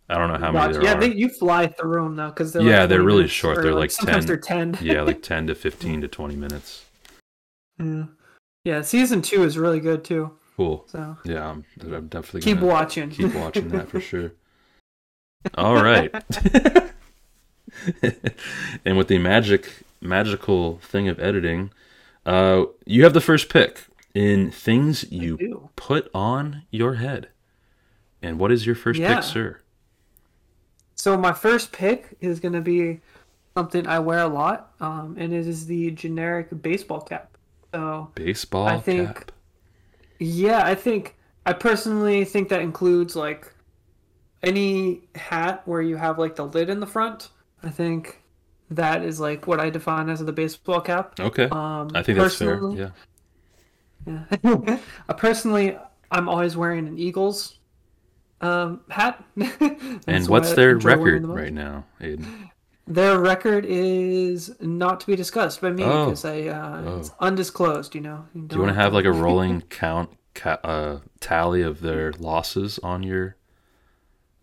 I 0.10 0.18
don't 0.18 0.28
know 0.28 0.38
how 0.46 0.52
many 0.52 0.58
Watch- 0.58 0.74
there 0.74 0.84
yeah, 0.84 0.94
are. 0.96 1.00
they, 1.00 1.14
you 1.14 1.30
fly 1.30 1.68
through 1.68 2.04
them 2.04 2.16
though, 2.18 2.28
because 2.30 2.52
they're 2.52 2.62
Yeah, 2.64 2.82
like 2.82 2.90
they're 2.90 3.02
really 3.02 3.30
short. 3.30 3.62
They're 3.64 3.74
like 3.74 3.92
sometimes 3.92 4.26
10. 4.26 4.28
they're 4.28 4.38
ten. 4.38 4.78
yeah, 4.82 5.04
like 5.04 5.22
ten 5.32 5.48
to 5.48 5.56
fifteen 5.56 6.02
to 6.02 6.08
twenty 6.10 6.36
minutes. 6.36 6.84
yeah. 7.80 8.04
Yeah, 8.64 8.82
season 8.82 9.22
two 9.22 9.44
is 9.44 9.58
really 9.58 9.80
good 9.80 10.04
too. 10.04 10.32
Cool. 10.58 10.84
So 10.88 11.18
Yeah, 11.24 11.50
I'm, 11.50 11.64
I'm 11.82 12.08
definitely 12.10 12.42
keep 12.42 12.60
watching. 12.60 13.10
keep 13.10 13.34
watching 13.34 13.70
that 13.70 13.90
for 13.90 14.00
sure. 14.12 14.34
All 15.56 15.82
right. 15.84 16.14
and 18.86 18.98
with 18.98 19.08
the 19.08 19.18
magic 19.18 19.84
magical 20.02 20.78
thing 20.80 21.08
of 21.08 21.20
editing, 21.20 21.72
uh, 22.26 22.64
you 22.86 23.04
have 23.04 23.14
the 23.14 23.22
first 23.22 23.50
pick 23.50 23.86
in 24.14 24.52
things 24.52 25.10
you 25.12 25.70
put 25.76 26.10
on 26.14 26.64
your 26.72 26.96
head. 26.96 27.30
And 28.22 28.40
what 28.40 28.52
is 28.52 28.66
your 28.66 28.76
first 28.76 29.00
Yeah. 29.00 29.16
pick, 29.16 29.24
sir? 29.24 29.60
So 30.96 31.18
my 31.18 31.34
first 31.34 31.72
pick 31.72 32.16
is 32.20 32.40
going 32.40 32.54
to 32.54 32.62
be 32.62 33.00
something 33.56 33.88
I 33.88 34.00
wear 34.00 34.20
a 34.20 34.28
lot, 34.28 34.74
um, 34.80 35.16
and 35.18 35.34
it 35.34 35.48
is 35.48 35.66
the 35.66 35.92
generic 35.92 36.50
baseball 36.62 37.02
cap. 37.02 37.36
So 37.74 38.12
Baseball 38.16 38.68
I 38.68 38.80
think- 38.80 39.08
cap. 39.16 39.32
yeah, 40.20 40.66
I 40.66 40.76
think 40.76 41.16
I 41.46 41.54
personally 41.54 42.24
think 42.26 42.50
that 42.50 42.62
includes 42.62 43.16
like 43.16 43.52
any 44.44 45.02
hat 45.16 45.62
where 45.66 45.82
you 45.82 45.96
have 45.98 46.18
like 46.20 46.36
the 46.36 46.46
lid 46.46 46.70
in 46.70 46.80
the 46.80 46.88
front. 46.88 47.30
I 47.64 47.70
think 47.70 48.22
that 48.70 49.04
is 49.04 49.20
like 49.20 49.48
what 49.48 49.60
I 49.60 49.70
define 49.70 50.10
as 50.10 50.24
the 50.24 50.32
baseball 50.34 50.82
cap. 50.82 51.20
Okay. 51.20 51.46
Um, 51.52 51.90
I 51.94 52.02
think 52.04 52.18
that's 52.18 52.36
fair. 52.36 52.60
Yeah. 52.72 52.90
Yeah. 54.06 54.78
uh, 55.08 55.14
personally, 55.18 55.78
I'm 56.12 56.28
always 56.28 56.58
wearing 56.58 56.88
an 56.88 56.98
Eagles 56.98 57.60
um, 58.42 58.82
hat. 58.90 59.24
And 60.08 60.28
what's 60.28 60.50
what 60.50 60.56
their 60.56 60.78
record 60.78 61.24
the 61.24 61.28
right 61.28 61.54
now, 61.54 61.86
Aiden? 62.00 62.50
Their 62.88 63.20
record 63.20 63.66
is 63.68 64.56
not 64.60 65.00
to 65.02 65.08
be 65.08 65.16
discussed 65.16 65.62
by 65.62 65.70
me 65.70 65.84
Oh. 65.84 66.06
because 66.06 66.26
I 66.26 66.48
uh, 66.48 66.82
Oh. 66.86 66.98
it's 67.00 67.12
undisclosed. 67.20 67.94
You 67.94 68.02
know. 68.02 68.26
Do 68.48 68.56
you 68.56 68.62
want 68.62 68.74
to 68.76 68.82
have 68.82 68.94
like 68.94 69.06
a 69.06 69.12
rolling 69.12 69.62
count 69.70 70.10
ca- 70.34 70.60
uh, 70.64 71.00
tally 71.20 71.62
of 71.62 71.82
their 71.82 72.12
losses 72.14 72.80
on 72.80 73.04
your 73.04 73.36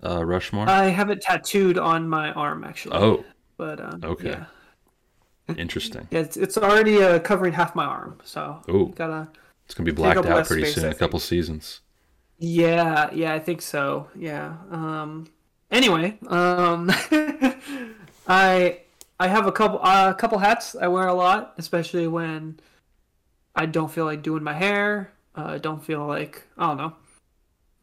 uh, 0.05 0.25
Rushmore? 0.25 0.69
I 0.69 0.87
have 0.88 1.11
it 1.11 1.21
tattooed 1.21 1.78
on 1.78 2.09
my 2.09 2.33
arm 2.33 2.64
actually. 2.64 2.97
oh, 2.97 3.25
But 3.57 3.81
um, 3.81 4.00
Okay. 4.05 4.31
Yeah. 4.31 5.55
interesting. 5.57 6.07
Yeah, 6.12 6.21
it's, 6.21 6.37
it's 6.37 6.57
already 6.59 7.02
uh, 7.02 7.19
covering 7.21 7.52
half 7.55 7.75
my 7.75 7.85
arm, 7.85 8.19
so 8.25 8.61
Ooh. 8.71 8.93
gotta. 8.97 9.28
It's 9.67 9.75
gonna 9.75 9.85
be 9.87 9.93
blacked 9.93 10.25
out 10.25 10.47
pretty 10.47 10.62
space, 10.62 10.75
soon. 10.76 10.85
I 10.85 10.87
A 10.88 10.90
think. 10.90 10.99
couple 11.00 11.19
seasons. 11.21 11.81
Yeah, 12.38 13.11
yeah, 13.12 13.35
I 13.35 13.38
think 13.38 13.61
so. 13.62 14.09
Yeah. 14.14 14.57
Um. 14.71 15.26
Anyway, 15.71 16.19
um, 16.28 16.90
I 18.26 18.81
I 19.21 19.28
have 19.28 19.47
a 19.47 19.52
couple 19.52 19.81
a 19.83 20.14
couple 20.14 20.38
hats 20.38 20.75
I 20.76 20.88
wear 20.88 21.07
a 21.09 21.14
lot, 21.14 21.55
especially 21.59 22.07
when 22.07 22.61
I 23.55 23.67
don't 23.67 23.90
feel 23.90 24.05
like 24.05 24.23
doing 24.23 24.43
my 24.43 24.55
hair. 24.55 25.12
Uh, 25.35 25.59
don't 25.59 25.85
feel 25.85 26.07
like 26.07 26.45
I 26.57 26.69
don't 26.69 26.76
know, 26.78 26.93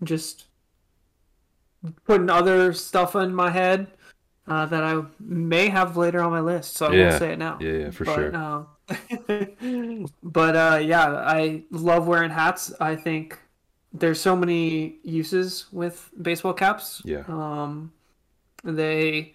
just 0.03 0.45
putting 2.06 2.30
other 2.30 2.74
stuff 2.74 3.15
in 3.15 3.34
my 3.34 3.50
head 3.50 3.88
uh, 4.48 4.65
that 4.68 4.84
I 4.84 5.04
may 5.20 5.70
have 5.70 5.98
later 5.98 6.22
on 6.22 6.32
my 6.32 6.39
list. 6.42 6.75
So 6.77 6.88
I 6.88 6.94
Yeah. 6.94 7.08
won't 7.10 7.20
say 7.20 7.32
it 7.34 7.39
now. 7.39 7.58
Yeah, 7.62 7.72
yeah, 7.72 7.89
for 7.92 8.06
but, 8.06 8.15
sure. 8.15 8.36
um, 8.36 8.68
but 10.24 10.56
uh, 10.56 10.80
yeah, 10.84 11.08
I 11.15 11.63
love 11.72 12.08
wearing 12.08 12.30
hats. 12.32 12.74
I 12.80 12.96
think 12.96 13.39
there's 13.94 14.20
so 14.20 14.36
many 14.36 14.98
uses 15.04 15.65
with 15.72 16.10
baseball 16.22 16.54
caps. 16.54 17.01
Yeah. 17.06 17.24
Um, 17.27 17.92
they 18.63 19.34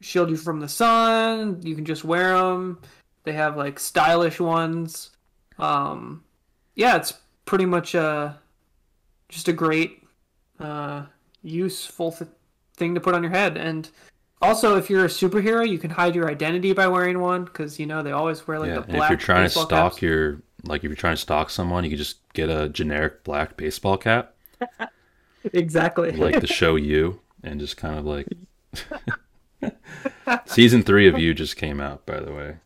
shield 0.00 0.30
you 0.30 0.36
from 0.36 0.60
the 0.60 0.68
sun. 0.68 1.60
You 1.62 1.74
can 1.74 1.84
just 1.84 2.04
wear 2.04 2.38
them. 2.38 2.80
They 3.24 3.32
have 3.32 3.56
like 3.56 3.78
stylish 3.78 4.38
ones. 4.40 5.10
Um, 5.58 6.24
yeah, 6.74 6.96
it's 6.96 7.14
pretty 7.46 7.64
much 7.66 7.94
uh, 7.94 8.32
just 9.28 9.48
a 9.48 9.52
great, 9.52 10.02
uh, 10.60 11.04
useful 11.44 12.10
th- 12.10 12.30
thing 12.76 12.94
to 12.96 13.00
put 13.00 13.14
on 13.14 13.22
your 13.22 13.30
head. 13.30 13.56
And 13.56 13.88
also, 14.42 14.76
if 14.76 14.90
you're 14.90 15.04
a 15.04 15.08
superhero, 15.08 15.66
you 15.68 15.78
can 15.78 15.90
hide 15.90 16.14
your 16.16 16.28
identity 16.28 16.72
by 16.72 16.88
wearing 16.88 17.20
one 17.20 17.44
because 17.44 17.78
you 17.78 17.86
know 17.86 18.02
they 18.02 18.10
always 18.10 18.44
wear 18.48 18.58
like 18.58 18.68
yeah, 18.68 18.74
the 18.80 18.82
and 18.82 18.92
black. 18.94 19.04
if 19.04 19.10
you're 19.10 19.24
trying 19.24 19.44
to 19.44 19.50
stalk 19.50 19.68
caps. 19.92 20.02
your 20.02 20.42
like 20.64 20.80
if 20.82 20.88
you're 20.88 20.96
trying 20.96 21.14
to 21.14 21.20
stalk 21.20 21.50
someone, 21.50 21.84
you 21.84 21.90
could 21.90 21.98
just 21.98 22.18
get 22.32 22.48
a 22.50 22.68
generic 22.68 23.22
black 23.22 23.56
baseball 23.56 23.96
cap, 23.96 24.34
exactly. 25.52 26.10
like 26.12 26.40
the 26.40 26.46
show 26.46 26.74
you, 26.76 27.20
and 27.42 27.60
just 27.60 27.76
kind 27.76 27.98
of 27.98 28.04
like. 28.04 28.26
Season 30.46 30.82
three 30.82 31.08
of 31.08 31.18
you 31.18 31.32
just 31.34 31.56
came 31.56 31.80
out, 31.80 32.04
by 32.06 32.20
the 32.20 32.32
way. 32.32 32.56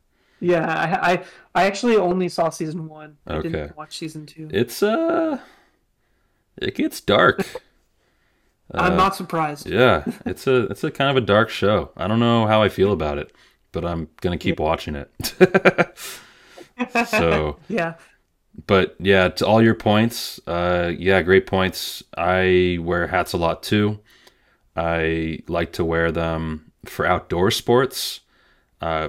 yeah, 0.40 0.66
I, 1.02 1.12
I 1.12 1.24
I 1.54 1.64
actually 1.66 1.96
only 1.96 2.28
saw 2.28 2.50
season 2.50 2.88
one. 2.88 3.16
I 3.26 3.34
Okay. 3.34 3.48
didn't 3.50 3.76
watch 3.76 3.98
season 3.98 4.26
two. 4.26 4.48
It's 4.52 4.82
uh, 4.82 5.38
it 6.56 6.74
gets 6.74 7.00
dark. 7.00 7.44
I'm 8.74 8.96
not 8.96 9.16
surprised. 9.16 9.66
Yeah, 9.68 10.04
it's 10.26 10.46
a 10.46 10.64
it's 10.66 10.84
a 10.84 10.90
kind 10.90 11.10
of 11.10 11.16
a 11.16 11.26
dark 11.26 11.48
show. 11.50 11.90
I 11.96 12.06
don't 12.06 12.20
know 12.20 12.46
how 12.46 12.62
I 12.62 12.68
feel 12.68 12.92
about 12.92 13.18
it, 13.18 13.32
but 13.72 13.84
I'm 13.84 14.08
gonna 14.20 14.38
keep 14.38 14.60
watching 14.60 14.94
it. 14.94 15.10
so, 17.06 17.58
Yeah. 17.68 17.94
but 18.66 18.96
yeah, 18.98 19.28
to 19.28 19.46
all 19.46 19.62
your 19.62 19.74
points, 19.74 20.40
uh, 20.46 20.92
yeah, 20.96 21.22
great 21.22 21.46
points. 21.46 22.02
I 22.16 22.78
wear 22.80 23.06
hats 23.08 23.32
a 23.32 23.36
lot 23.38 23.62
too. 23.62 24.00
I 24.76 25.40
like 25.48 25.72
to 25.74 25.84
wear 25.84 26.12
them 26.12 26.72
for 26.84 27.06
outdoor 27.06 27.50
sports. 27.50 28.20
Uh, 28.80 29.08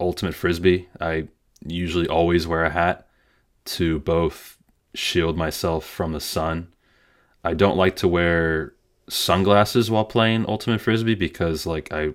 ultimate 0.00 0.34
frisbee. 0.34 0.88
I 1.00 1.28
usually 1.66 2.08
always 2.08 2.46
wear 2.46 2.64
a 2.64 2.70
hat 2.70 3.06
to 3.66 3.98
both 3.98 4.56
shield 4.94 5.36
myself 5.36 5.84
from 5.84 6.12
the 6.12 6.20
sun. 6.20 6.68
I 7.44 7.54
don't 7.54 7.76
like 7.76 7.96
to 7.96 8.08
wear 8.08 8.74
sunglasses 9.08 9.90
while 9.90 10.04
playing 10.04 10.44
ultimate 10.48 10.80
frisbee 10.80 11.14
because 11.14 11.66
like 11.66 11.92
I 11.92 12.14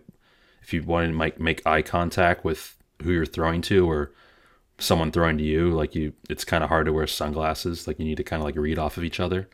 if 0.61 0.73
you 0.73 0.83
want 0.83 1.09
to 1.09 1.13
make 1.13 1.39
make 1.39 1.65
eye 1.65 1.81
contact 1.81 2.43
with 2.45 2.75
who 3.03 3.11
you're 3.11 3.25
throwing 3.25 3.61
to 3.63 3.89
or 3.89 4.11
someone 4.77 5.11
throwing 5.11 5.37
to 5.37 5.43
you, 5.43 5.69
like 5.71 5.95
you 5.95 6.13
it's 6.29 6.43
kind 6.45 6.63
of 6.63 6.69
hard 6.69 6.85
to 6.85 6.93
wear 6.93 7.07
sunglasses. 7.07 7.87
Like 7.87 7.99
you 7.99 8.05
need 8.05 8.17
to 8.17 8.23
kind 8.23 8.41
of 8.41 8.45
like 8.45 8.55
read 8.55 8.79
off 8.79 8.97
of 8.97 9.03
each 9.03 9.19
other 9.19 9.49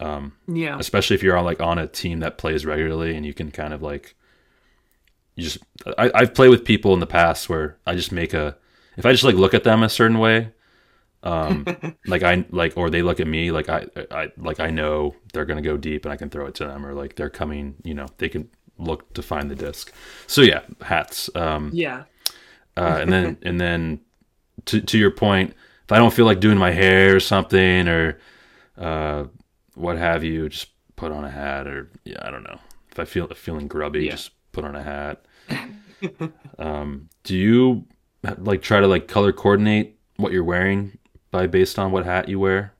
um, 0.00 0.32
Yeah. 0.46 0.78
especially 0.78 1.14
if 1.14 1.22
you're 1.22 1.36
on 1.38 1.44
like 1.44 1.60
on 1.60 1.78
a 1.78 1.86
team 1.86 2.20
that 2.20 2.36
plays 2.38 2.66
regularly 2.66 3.16
and 3.16 3.24
you 3.24 3.32
can 3.32 3.50
kind 3.50 3.72
of 3.72 3.82
like 3.82 4.14
you 5.36 5.44
just 5.44 5.58
I, 5.98 6.10
I've 6.14 6.34
played 6.34 6.50
with 6.50 6.64
people 6.64 6.92
in 6.94 7.00
the 7.00 7.06
past 7.06 7.48
where 7.48 7.78
I 7.86 7.94
just 7.94 8.12
make 8.12 8.34
a 8.34 8.56
if 8.96 9.06
I 9.06 9.12
just 9.12 9.24
like 9.24 9.34
look 9.36 9.54
at 9.54 9.64
them 9.64 9.82
a 9.82 9.88
certain 9.88 10.18
way 10.18 10.52
um 11.26 11.64
like 12.06 12.22
I 12.22 12.44
like 12.50 12.76
or 12.76 12.90
they 12.90 13.02
look 13.02 13.20
at 13.20 13.26
me 13.26 13.50
like 13.50 13.68
I 13.68 13.86
I 14.10 14.28
like 14.36 14.60
I 14.60 14.70
know 14.70 15.14
they're 15.32 15.44
gonna 15.44 15.62
go 15.62 15.76
deep 15.76 16.04
and 16.04 16.12
I 16.12 16.16
can 16.16 16.30
throw 16.30 16.46
it 16.46 16.54
to 16.56 16.66
them 16.66 16.84
or 16.86 16.92
like 16.94 17.16
they're 17.16 17.30
coming 17.30 17.74
you 17.84 17.94
know 17.94 18.06
they 18.18 18.28
can 18.28 18.48
look 18.78 19.12
to 19.14 19.22
find 19.22 19.50
the 19.50 19.54
disc 19.54 19.92
so 20.26 20.40
yeah 20.42 20.60
hats 20.82 21.28
um 21.34 21.70
Yeah. 21.72 22.04
uh, 22.76 22.98
and 23.00 23.10
then 23.12 23.38
and 23.48 23.60
then 23.60 24.00
to 24.66 24.80
to 24.80 24.98
your 24.98 25.10
point, 25.10 25.54
if 25.84 25.92
I 25.92 25.98
don't 25.98 26.12
feel 26.12 26.26
like 26.26 26.40
doing 26.40 26.58
my 26.58 26.70
hair 26.72 27.14
or 27.16 27.20
something 27.20 27.86
or 27.88 28.18
uh, 28.78 29.24
what 29.74 29.96
have 29.98 30.24
you, 30.24 30.48
just 30.48 30.68
put 30.96 31.12
on 31.12 31.24
a 31.24 31.30
hat 31.30 31.66
or 31.66 31.90
yeah, 32.04 32.18
I 32.26 32.30
don't 32.30 32.42
know. 32.42 32.58
If 32.90 32.98
I 32.98 33.04
feel 33.04 33.26
feeling 33.34 33.68
grubby, 33.68 34.04
Yeah. 34.04 34.12
just 34.12 34.30
put 34.52 34.64
on 34.64 34.74
a 34.74 34.82
hat. 34.82 35.24
um, 36.58 37.08
do 37.22 37.36
you 37.36 37.84
like 38.38 38.62
try 38.62 38.80
to 38.80 38.86
like 38.86 39.08
color 39.08 39.32
coordinate 39.32 39.98
what 40.16 40.32
you're 40.32 40.44
wearing 40.44 40.98
by 41.36 41.46
based 41.46 41.78
on 41.78 41.92
what 41.92 42.06
hat 42.06 42.28
you 42.30 42.40
wear? 42.40 42.72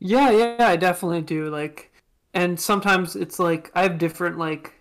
Yeah, 0.00 0.30
yeah, 0.30 0.56
I 0.66 0.74
definitely 0.74 1.22
do. 1.22 1.48
Like, 1.50 1.92
and 2.34 2.58
sometimes 2.58 3.14
it's 3.14 3.38
like 3.38 3.70
I 3.76 3.82
have 3.84 3.98
different 3.98 4.38
like 4.38 4.74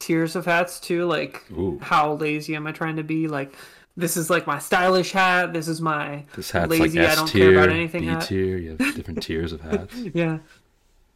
tiers 0.00 0.34
of 0.34 0.46
hats 0.46 0.80
too. 0.80 1.06
Like, 1.06 1.44
Ooh. 1.52 1.78
how 1.80 2.14
lazy 2.14 2.56
am 2.56 2.66
I 2.66 2.72
trying 2.72 2.96
to 2.96 3.04
be? 3.04 3.28
Like, 3.28 3.54
this 3.96 4.16
is 4.16 4.30
like 4.30 4.48
my 4.48 4.58
stylish 4.58 5.12
hat. 5.12 5.52
This 5.52 5.68
is 5.68 5.80
my 5.80 6.24
This 6.34 6.50
hat's 6.50 6.70
lazy. 6.70 6.98
like 6.98 7.10
I 7.10 7.14
don't 7.14 7.30
care 7.30 7.52
about 7.52 7.70
anything 7.70 8.02
B 8.02 8.16
tier. 8.20 8.56
You 8.56 8.70
have 8.70 8.78
different 8.96 9.22
tiers 9.22 9.52
of 9.52 9.60
hats. 9.60 9.94
Yeah. 9.94 10.38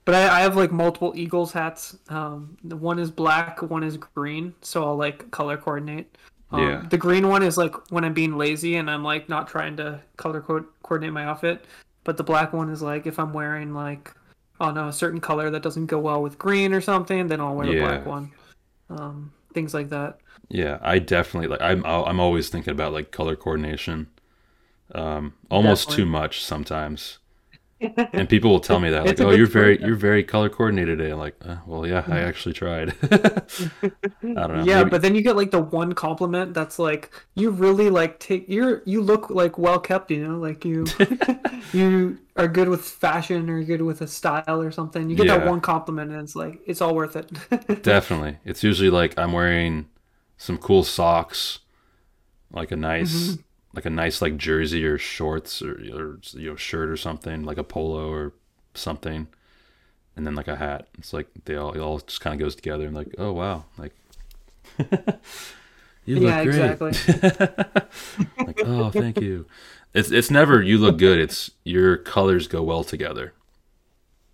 But 0.05 0.15
I, 0.15 0.39
I 0.39 0.41
have 0.43 0.57
like 0.57 0.71
multiple 0.71 1.13
Eagles 1.17 1.53
hats. 1.53 1.97
Um, 2.09 2.57
the 2.63 2.77
one 2.77 3.01
is 3.01 3.11
black, 3.11 3.61
one 3.63 3.83
is 3.83 3.97
green, 3.97 4.55
so 4.61 4.85
I'll 4.85 4.97
like 4.97 5.33
color 5.33 5.57
coordinate. 5.57 6.17
Um, 6.53 6.63
Yeah. 6.63 6.83
The 6.89 6.99
green 6.99 7.29
one 7.29 7.43
is 7.43 7.57
like 7.57 7.75
when 7.91 8.05
I'm 8.05 8.15
being 8.15 8.37
lazy 8.37 8.77
and 8.77 8.91
I'm 8.91 9.03
like 9.03 9.29
not 9.29 9.49
trying 9.49 9.77
to 9.79 10.01
color 10.17 10.41
co- 10.41 10.67
coordinate 10.83 11.13
my 11.13 11.25
outfit. 11.25 11.65
But 12.05 12.17
the 12.17 12.25
black 12.25 12.53
one 12.53 12.69
is 12.71 12.83
like 12.83 13.07
if 13.07 13.19
I'm 13.19 13.33
wearing 13.33 13.75
like, 13.75 14.13
oh 14.61 14.71
no, 14.71 14.89
a 14.89 14.93
certain 14.93 15.21
color 15.21 15.51
that 15.51 15.63
doesn't 15.63 15.87
go 15.87 15.99
well 15.99 16.23
with 16.23 16.39
green 16.39 16.73
or 16.73 16.81
something, 16.81 17.29
then 17.29 17.41
I'll 17.41 17.55
wear 17.55 17.67
the 17.67 17.81
black 17.81 18.07
one. 18.07 18.33
Um, 18.91 19.33
things 19.55 19.73
like 19.73 19.89
that. 19.91 20.19
Yeah, 20.49 20.79
I 20.83 20.99
definitely 20.99 21.49
like. 21.49 21.63
I'm 21.63 21.85
I'm 21.87 22.21
always 22.21 22.49
thinking 22.49 22.73
about 22.73 22.93
like 22.93 23.11
color 23.11 23.37
coordination, 23.37 24.09
um, 24.95 25.35
almost 25.51 25.89
Definitely. 25.89 26.05
too 26.05 26.11
much 26.11 26.45
sometimes. 26.45 27.19
And 28.13 28.29
people 28.29 28.51
will 28.51 28.61
tell 28.61 28.79
me 28.81 28.91
that 28.91 29.05
like, 29.07 29.21
"Oh, 29.21 29.31
you're 29.31 29.47
very 29.47 29.77
point. 29.77 29.87
you're 29.89 29.97
very 29.97 30.23
color 30.25 30.49
coordinated 30.49 30.99
today." 30.99 31.11
I'm 31.13 31.19
like, 31.19 31.37
uh, 31.45 31.57
"Well, 31.67 31.87
yeah, 31.87 32.05
I 32.09 32.21
actually 32.21 32.53
tried." 32.55 32.95
I 33.03 33.91
don't 34.23 34.35
know. 34.57 34.65
yeah, 34.65 34.79
maybe- 34.79 34.91
but 34.91 35.03
then 35.03 35.15
you 35.15 35.23
get 35.23 35.37
like 35.37 35.51
the 35.51 35.61
one 35.61 35.93
compliment 35.93 36.55
that's 36.55 36.79
like 36.79 37.11
you 37.35 37.51
really 37.51 37.91
like 37.91 38.19
take 38.21 38.49
you're 38.49 38.83
you 38.85 39.03
look 39.03 39.31
like 39.31 39.59
well 39.59 39.79
kept, 39.81 40.11
you 40.11 40.27
know, 40.27 40.39
like 40.39 40.65
you 40.65 40.85
you 41.73 42.19
are 42.37 42.49
good 42.49 42.69
with 42.69 42.85
fashion 42.85 43.51
or 43.51 43.63
good 43.63 43.83
with 43.83 44.01
a 44.01 44.07
style 44.07 44.61
or 44.63 44.71
something. 44.71 45.11
You 45.11 45.17
get 45.17 45.27
that 45.29 45.47
one 45.47 45.61
compliment 45.61 46.11
and 46.13 46.21
it's 46.21 46.37
like 46.37 46.61
it's 46.67 46.81
all 46.81 46.95
worth 46.95 47.17
it. 47.17 47.83
definitely, 47.83 48.39
it's 48.45 48.63
usually 48.63 48.91
like 48.91 49.19
I'm 49.19 49.33
wearing 49.33 49.89
some 50.37 50.59
cool 50.59 50.83
socks, 50.83 51.61
like 52.51 52.71
a 52.71 52.77
nice 52.77 53.13
Mm-hmm. 53.33 53.43
Like 53.75 53.87
a 53.87 53.91
nice 53.91 54.21
like 54.21 54.37
jersey 54.37 54.85
or 54.85 54.99
shorts 54.99 55.63
or, 55.63 55.73
or 55.73 56.19
you 56.33 56.51
know 56.51 56.57
shirt 56.57 56.89
or 56.89 56.97
something 56.97 57.45
like 57.45 57.59
a 57.59 57.65
polo 57.65 58.11
or 58.11 58.33
something, 58.75 59.29
and 60.17 60.27
then 60.27 60.35
like 60.35 60.49
a 60.49 60.57
hat. 60.57 60.89
It's 60.99 61.13
like 61.13 61.29
they 61.45 61.57
all 61.57 61.73
it 61.73 61.81
all 61.81 61.99
just 61.99 62.21
kind 62.21 62.35
of 62.35 62.41
goes 62.41 62.55
together. 62.55 62.87
and 62.87 62.95
like, 62.95 63.15
oh 63.19 63.33
wow, 63.33 63.65
like 63.79 63.95
you 66.05 66.21
look 66.21 66.31
yeah, 66.31 66.45
great. 66.45 66.79
exactly. 66.79 66.93
like, 68.47 68.61
oh, 68.65 68.91
thank 68.91 69.21
you. 69.21 69.47
It's 69.95 70.11
it's 70.11 70.31
never 70.31 70.63
you 70.63 70.79
look 70.79 70.99
good. 70.99 71.19
It's 71.19 71.51
your 71.65 71.97
colors 71.97 72.49
go 72.49 72.63
well 72.63 72.85
together. 72.85 73.35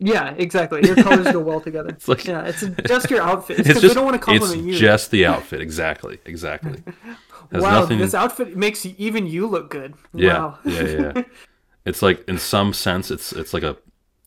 Yeah, 0.00 0.34
exactly. 0.36 0.86
Your 0.86 0.94
colors 0.96 1.32
go 1.32 1.40
well 1.40 1.60
together. 1.60 1.90
It's 1.96 2.06
like- 2.08 2.24
yeah, 2.24 2.44
it's 2.44 2.64
just 2.86 3.10
your 3.10 3.20
outfit. 3.22 3.58
It's 3.60 3.68
It's 3.70 3.80
just 3.80 3.94
they 3.94 3.98
don't 4.00 4.04
want 4.04 4.14
to 4.14 4.24
compliment 4.24 4.60
it's 4.68 4.74
you. 4.74 4.78
just 4.78 5.10
the 5.10 5.26
outfit. 5.26 5.60
Exactly, 5.60 6.20
exactly. 6.24 6.82
Has 7.52 7.62
wow, 7.62 7.80
nothing- 7.80 7.98
this 7.98 8.14
outfit 8.14 8.56
makes 8.56 8.84
even 8.86 9.26
you 9.26 9.46
look 9.46 9.70
good. 9.70 9.94
Yeah, 10.14 10.38
Wow. 10.38 10.58
yeah, 10.64 10.82
yeah, 10.82 11.12
yeah. 11.16 11.22
It's 11.84 12.02
like 12.02 12.28
in 12.28 12.38
some 12.38 12.72
sense, 12.74 13.10
it's 13.10 13.32
it's 13.32 13.52
like 13.54 13.62
a 13.62 13.76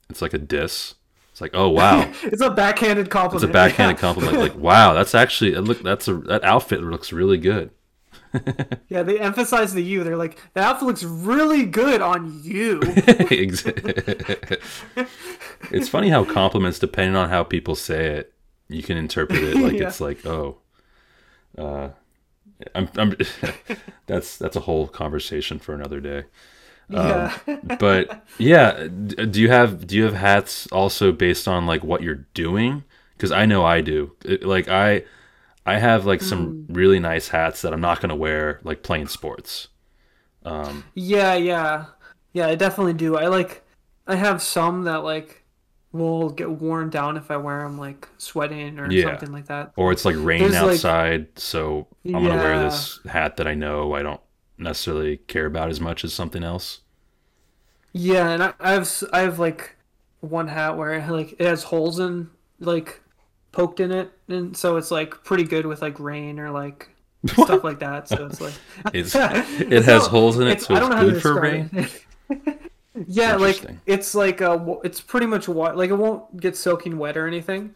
it's 0.10 0.22
like 0.22 0.34
a 0.34 0.40
diss. 0.40 0.96
It's 1.32 1.40
like, 1.40 1.52
oh 1.54 1.70
wow, 1.70 2.12
it's 2.24 2.42
a 2.42 2.50
backhanded 2.50 3.10
compliment. 3.10 3.44
it's 3.44 3.50
a 3.50 3.54
backhanded 3.54 3.98
compliment. 4.00 4.38
Like, 4.40 4.56
wow, 4.58 4.94
that's 4.94 5.14
actually 5.16 5.54
look 5.56 5.82
that's 5.84 6.08
a 6.08 6.16
that 6.32 6.44
outfit 6.44 6.82
looks 6.82 7.14
really 7.14 7.38
good. 7.38 7.70
Yeah, 8.88 9.04
they 9.04 9.20
emphasize 9.20 9.74
the 9.74 9.82
you. 9.82 10.04
They're 10.04 10.18
like, 10.18 10.38
the 10.54 10.62
outfit 10.62 10.88
looks 10.88 11.04
really 11.04 11.66
good 11.66 12.02
on 12.02 12.42
you. 12.44 12.82
It's 15.72 15.88
funny 15.90 16.10
how 16.10 16.24
compliments, 16.26 16.80
depending 16.80 17.16
on 17.16 17.30
how 17.30 17.44
people 17.44 17.76
say 17.76 18.08
it, 18.18 18.34
you 18.68 18.84
can 18.84 18.98
interpret 18.98 19.44
it 19.44 19.56
like 19.58 19.74
Yeah. 19.80 19.88
it's 19.88 20.02
like, 20.02 20.26
oh, 20.26 20.58
uh, 21.58 21.90
I'm, 22.76 22.90
I'm 22.98 23.16
that's 24.08 24.38
that's 24.38 24.56
a 24.56 24.62
whole 24.62 24.88
conversation 24.88 25.60
for 25.60 25.74
another 25.74 26.00
day. 26.00 26.26
yeah. 26.90 27.38
But 27.80 28.26
yeah, 28.38 28.88
do 28.88 29.40
you 29.42 29.50
have 29.50 29.88
do 29.88 29.96
you 29.96 30.04
have 30.04 30.16
hats 30.16 30.68
also 30.72 31.12
based 31.12 31.48
on 31.48 31.66
like 31.66 31.84
what 31.84 32.02
you're 32.04 32.26
doing? 32.34 32.84
Because 33.16 33.32
I 33.32 33.46
know 33.46 33.64
I 33.64 33.82
do. 33.82 34.14
Like 34.42 34.68
I, 34.68 35.04
I 35.66 35.78
have 35.78 36.06
like 36.06 36.22
some 36.22 36.66
mm. 36.68 36.76
really 36.76 37.00
nice 37.00 37.30
hats 37.30 37.62
that 37.62 37.74
I'm 37.74 37.82
not 37.82 38.02
gonna 38.02 38.16
wear 38.16 38.60
like 38.64 38.84
playing 38.84 39.08
sports. 39.08 39.68
Um, 40.44 40.86
yeah, 40.96 41.36
yeah, 41.36 41.86
yeah. 42.34 42.48
I 42.48 42.56
definitely 42.56 42.94
do. 42.94 43.18
I 43.18 43.28
like. 43.28 43.64
I 44.08 44.16
have 44.16 44.42
some 44.42 44.84
that 44.84 45.04
like 45.04 45.44
will 45.92 46.30
get 46.30 46.50
worn 46.50 46.90
down 46.90 47.18
if 47.18 47.30
I 47.30 47.38
wear 47.38 47.64
them 47.64 47.78
like 47.78 48.08
sweating 48.18 48.80
or 48.80 48.90
Yeah. 48.92 49.06
something 49.06 49.32
like 49.32 49.48
that. 49.48 49.74
or 49.76 49.92
it's 49.92 50.06
like 50.06 50.16
rain 50.18 50.40
There's, 50.40 50.54
like- 50.54 50.72
outside, 50.74 51.38
so 51.38 51.88
I'm 52.06 52.14
gonna 52.14 52.36
wear 52.36 52.64
this 52.64 53.00
hat 53.06 53.38
that 53.38 53.48
I 53.48 53.54
know 53.54 53.94
I 53.94 54.02
don't 54.02 54.22
necessarily 54.58 55.18
care 55.18 55.46
about 55.46 55.70
as 55.70 55.80
much 55.80 56.04
as 56.04 56.14
something 56.14 56.44
else. 56.44 56.82
Yeah, 57.94 58.30
and 58.30 58.44
I, 58.44 58.54
I 58.60 58.72
have 58.72 58.90
I 59.12 59.20
have 59.20 59.38
like 59.38 59.76
one 60.22 60.48
hat 60.48 60.78
where 60.78 61.06
like 61.12 61.34
it 61.34 61.46
has 61.46 61.64
holes 61.64 62.00
in 62.00 62.30
like 62.60 63.01
poked 63.52 63.80
in 63.80 63.92
it, 63.92 64.12
and 64.28 64.56
so 64.56 64.78
it's 64.78 64.92
like 64.92 65.24
pretty 65.24 65.44
good 65.44 65.66
with 65.66 65.82
like 65.82 66.00
rain 66.00 66.40
or 66.40 66.52
like 66.52 66.90
stuff 67.28 67.64
like 67.64 67.80
that. 67.80 68.08
So 68.08 68.26
it's 68.26 68.42
like 68.42 68.54
It's 68.94 69.16
it 69.16 69.84
has 69.86 70.08
holes 70.08 70.40
in 70.40 70.48
it, 70.48 70.62
so 70.62 70.74
I 70.74 70.78
it's 70.78 70.82
don't 70.82 70.90
know 70.90 70.96
how 70.96 71.04
to 71.04 71.12
good 71.12 71.22
for 71.22 71.42
rain. 71.42 71.88
yeah, 73.08 73.36
like 73.36 73.64
it's 73.86 74.16
like 74.16 74.42
a, 74.42 74.80
it's 74.84 75.02
pretty 75.02 75.28
much 75.28 75.48
what 75.48 75.78
like 75.78 75.90
it 75.90 75.96
won't 75.96 76.40
get 76.40 76.56
soaking 76.56 76.98
wet 76.98 77.18
or 77.18 77.28
anything. 77.28 77.76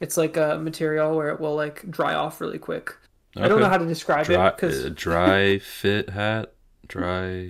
It's 0.00 0.16
like 0.16 0.36
a 0.36 0.58
material 0.58 1.16
where 1.16 1.30
it 1.30 1.40
will 1.40 1.54
like 1.54 1.90
dry 1.90 2.14
off 2.14 2.40
really 2.40 2.58
quick. 2.58 2.94
I 3.38 3.48
don't 3.48 3.60
know 3.60 3.68
how 3.68 3.78
to 3.78 3.86
describe 3.86 4.26
Dry, 4.26 4.48
it 4.48 4.56
because 4.56 4.84
uh, 4.84 4.90
dry 4.94 5.58
fit 5.58 6.08
hat, 6.08 6.54
dry. 6.88 7.48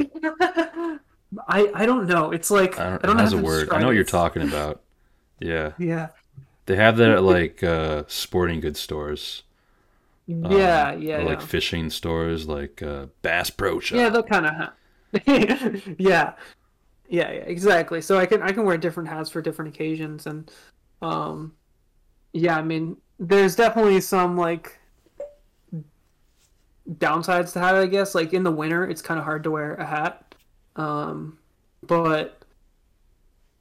I 1.48 1.70
I 1.74 1.86
don't 1.86 2.06
know. 2.06 2.32
It's 2.32 2.50
like 2.50 2.78
I 2.78 2.86
I 2.86 2.90
don't, 2.90 3.02
don't, 3.02 3.16
know 3.16 3.22
how 3.22 3.28
a 3.28 3.30
to 3.30 3.38
word. 3.38 3.72
I 3.72 3.80
know 3.80 3.86
what 3.86 3.94
you're 3.94 4.04
talking 4.04 4.42
about. 4.42 4.82
Yeah, 5.40 5.72
Yeah, 5.78 6.08
they 6.66 6.76
have 6.76 6.96
that 6.96 7.10
at 7.10 7.22
like 7.22 7.62
uh, 7.62 8.04
sporting 8.08 8.60
goods 8.60 8.80
stores. 8.80 9.44
yeah, 10.26 10.92
yeah, 10.92 10.92
or 10.92 10.98
yeah. 10.98 11.18
like 11.18 11.40
fishing 11.40 11.90
stores, 11.90 12.48
like 12.48 12.82
uh, 12.82 13.06
Bass 13.22 13.50
Pro 13.50 13.80
Shop. 13.80 13.96
Yeah, 13.96 14.08
they'll 14.08 14.22
kind 14.22 14.46
of 14.46 14.54
have. 14.54 14.72
yeah, 15.26 15.70
yeah, 15.98 16.32
yeah, 17.08 17.28
exactly. 17.28 18.00
So 18.00 18.18
I 18.18 18.26
can 18.26 18.42
I 18.42 18.52
can 18.52 18.64
wear 18.64 18.76
different 18.76 19.08
hats 19.08 19.30
for 19.30 19.40
different 19.40 19.74
occasions, 19.74 20.26
and 20.26 20.50
um, 21.00 21.54
yeah, 22.32 22.56
I 22.56 22.62
mean, 22.62 22.96
there's 23.18 23.54
definitely 23.54 24.00
some 24.00 24.36
like 24.36 24.78
downsides 26.94 27.52
to 27.52 27.60
hat. 27.60 27.76
I 27.76 27.86
guess 27.86 28.14
like 28.14 28.32
in 28.32 28.42
the 28.42 28.50
winter, 28.50 28.88
it's 28.88 29.02
kind 29.02 29.18
of 29.18 29.24
hard 29.24 29.44
to 29.44 29.52
wear 29.52 29.74
a 29.74 29.86
hat, 29.86 30.34
um, 30.74 31.38
but 31.82 32.42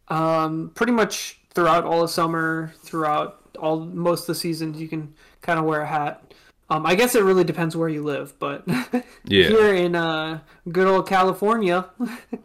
um, 0.07 0.71
pretty 0.73 0.91
much 0.91 1.39
throughout 1.55 1.85
all 1.85 2.01
the 2.03 2.09
summer, 2.09 2.73
throughout 2.79 3.41
all 3.59 3.81
most 3.81 4.21
of 4.23 4.27
the 4.27 4.35
seasons, 4.35 4.81
you 4.81 4.89
can 4.89 5.13
kind 5.41 5.59
of 5.59 5.65
wear 5.65 5.81
a 5.81 5.87
hat. 5.87 6.33
Um, 6.69 6.85
I 6.85 6.95
guess 6.95 7.15
it 7.15 7.23
really 7.23 7.43
depends 7.45 7.77
where 7.77 7.89
you 7.89 8.03
live, 8.03 8.37
but 8.39 8.67
Yeah. 9.23 9.55
here 9.55 9.73
in 9.73 9.95
uh, 9.95 10.41
good 10.71 10.87
old 10.87 11.07
California, 11.07 11.89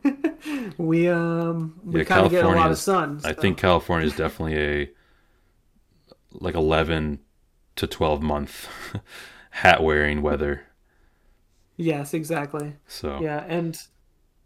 we 0.78 1.08
um 1.08 1.80
we 1.84 2.00
Yeah, 2.00 2.04
kind 2.04 2.24
of 2.26 2.30
get 2.30 2.44
a 2.44 2.50
lot 2.50 2.70
of 2.70 2.78
sun. 2.78 3.20
I 3.22 3.32
think 3.32 3.58
California 3.58 4.06
is 4.06 4.14
definitely 4.14 4.56
a 4.58 4.90
like 6.32 6.54
11 6.54 7.20
to 7.76 7.86
12 7.86 8.22
month 8.22 8.68
hat 9.50 9.82
wearing 9.82 10.22
weather. 10.22 10.66
yes, 11.76 12.14
exactly. 12.14 12.76
So 12.86 13.24
Yeah, 13.24 13.44
and 13.48 13.78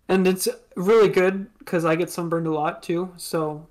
and 0.09 0.27
it's 0.29 0.48
really 0.77 1.09
good 1.09 1.48
because 1.59 1.85
I 1.85 1.96
get 1.96 2.11
sunburned 2.11 2.46
a 2.46 2.53
lot 2.53 2.83
too, 2.83 3.12
so 3.16 3.68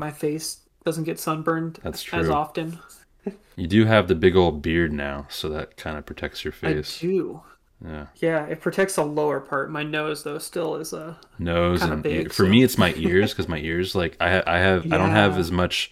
my 0.00 0.10
face 0.10 0.60
doesn't 0.84 1.04
get 1.04 1.20
sunburned 1.20 1.78
That's 1.84 1.98
as 2.12 2.24
true. 2.26 2.32
often. 2.32 2.78
you 3.56 3.66
do 3.66 3.84
have 3.84 4.08
the 4.08 4.14
big 4.14 4.34
old 4.34 4.62
beard 4.62 4.92
now, 4.92 5.26
so 5.28 5.48
that 5.50 5.76
kind 5.76 5.96
of 5.98 6.06
protects 6.06 6.42
your 6.44 6.52
face. 6.52 6.98
I 6.98 7.06
do. 7.06 7.42
Yeah. 7.84 8.06
Yeah, 8.16 8.44
it 8.46 8.60
protects 8.60 8.96
the 8.96 9.04
lower 9.04 9.40
part. 9.40 9.70
My 9.70 9.82
nose 9.82 10.22
though 10.22 10.38
still 10.38 10.76
is 10.76 10.92
a 10.92 11.18
Nose 11.38 11.80
and 11.82 12.02
big, 12.02 12.24
ear. 12.24 12.28
for 12.30 12.44
so- 12.44 12.48
me 12.48 12.62
it's 12.62 12.76
my 12.76 12.92
ears 12.96 13.30
because 13.32 13.48
my 13.48 13.58
ears 13.58 13.94
like 13.94 14.16
I 14.20 14.30
ha- 14.36 14.42
I 14.46 14.58
have 14.58 14.84
I 14.92 14.98
don't 14.98 15.10
have 15.10 15.38
as 15.38 15.50
much 15.52 15.90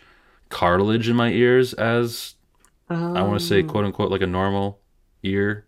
cartilage 0.51 1.09
in 1.09 1.17
my 1.17 1.31
ears 1.31 1.73
as 1.75 2.35
I 2.91 3.23
want 3.23 3.39
to 3.41 3.47
say 3.47 3.61
Um, 3.61 3.69
quote 3.69 3.85
unquote 3.87 4.11
like 4.11 4.23
a 4.23 4.27
normal 4.27 4.81
ear 5.23 5.67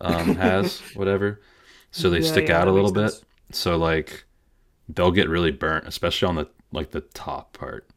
um, 0.00 0.36
has 0.36 0.78
whatever. 0.94 1.40
So 1.90 2.08
they 2.10 2.20
Yeah, 2.20 2.28
stick 2.32 2.48
yeah, 2.48 2.60
out 2.60 2.68
a 2.68 2.72
little 2.72 2.92
bit. 2.92 3.10
sense. 3.10 3.24
So 3.52 3.76
like 3.76 4.24
they'll 4.88 5.10
get 5.12 5.28
really 5.28 5.50
burnt, 5.50 5.86
especially 5.86 6.28
on 6.28 6.36
the 6.36 6.48
like 6.72 6.90
the 6.90 7.00
top 7.00 7.56
part. 7.56 7.88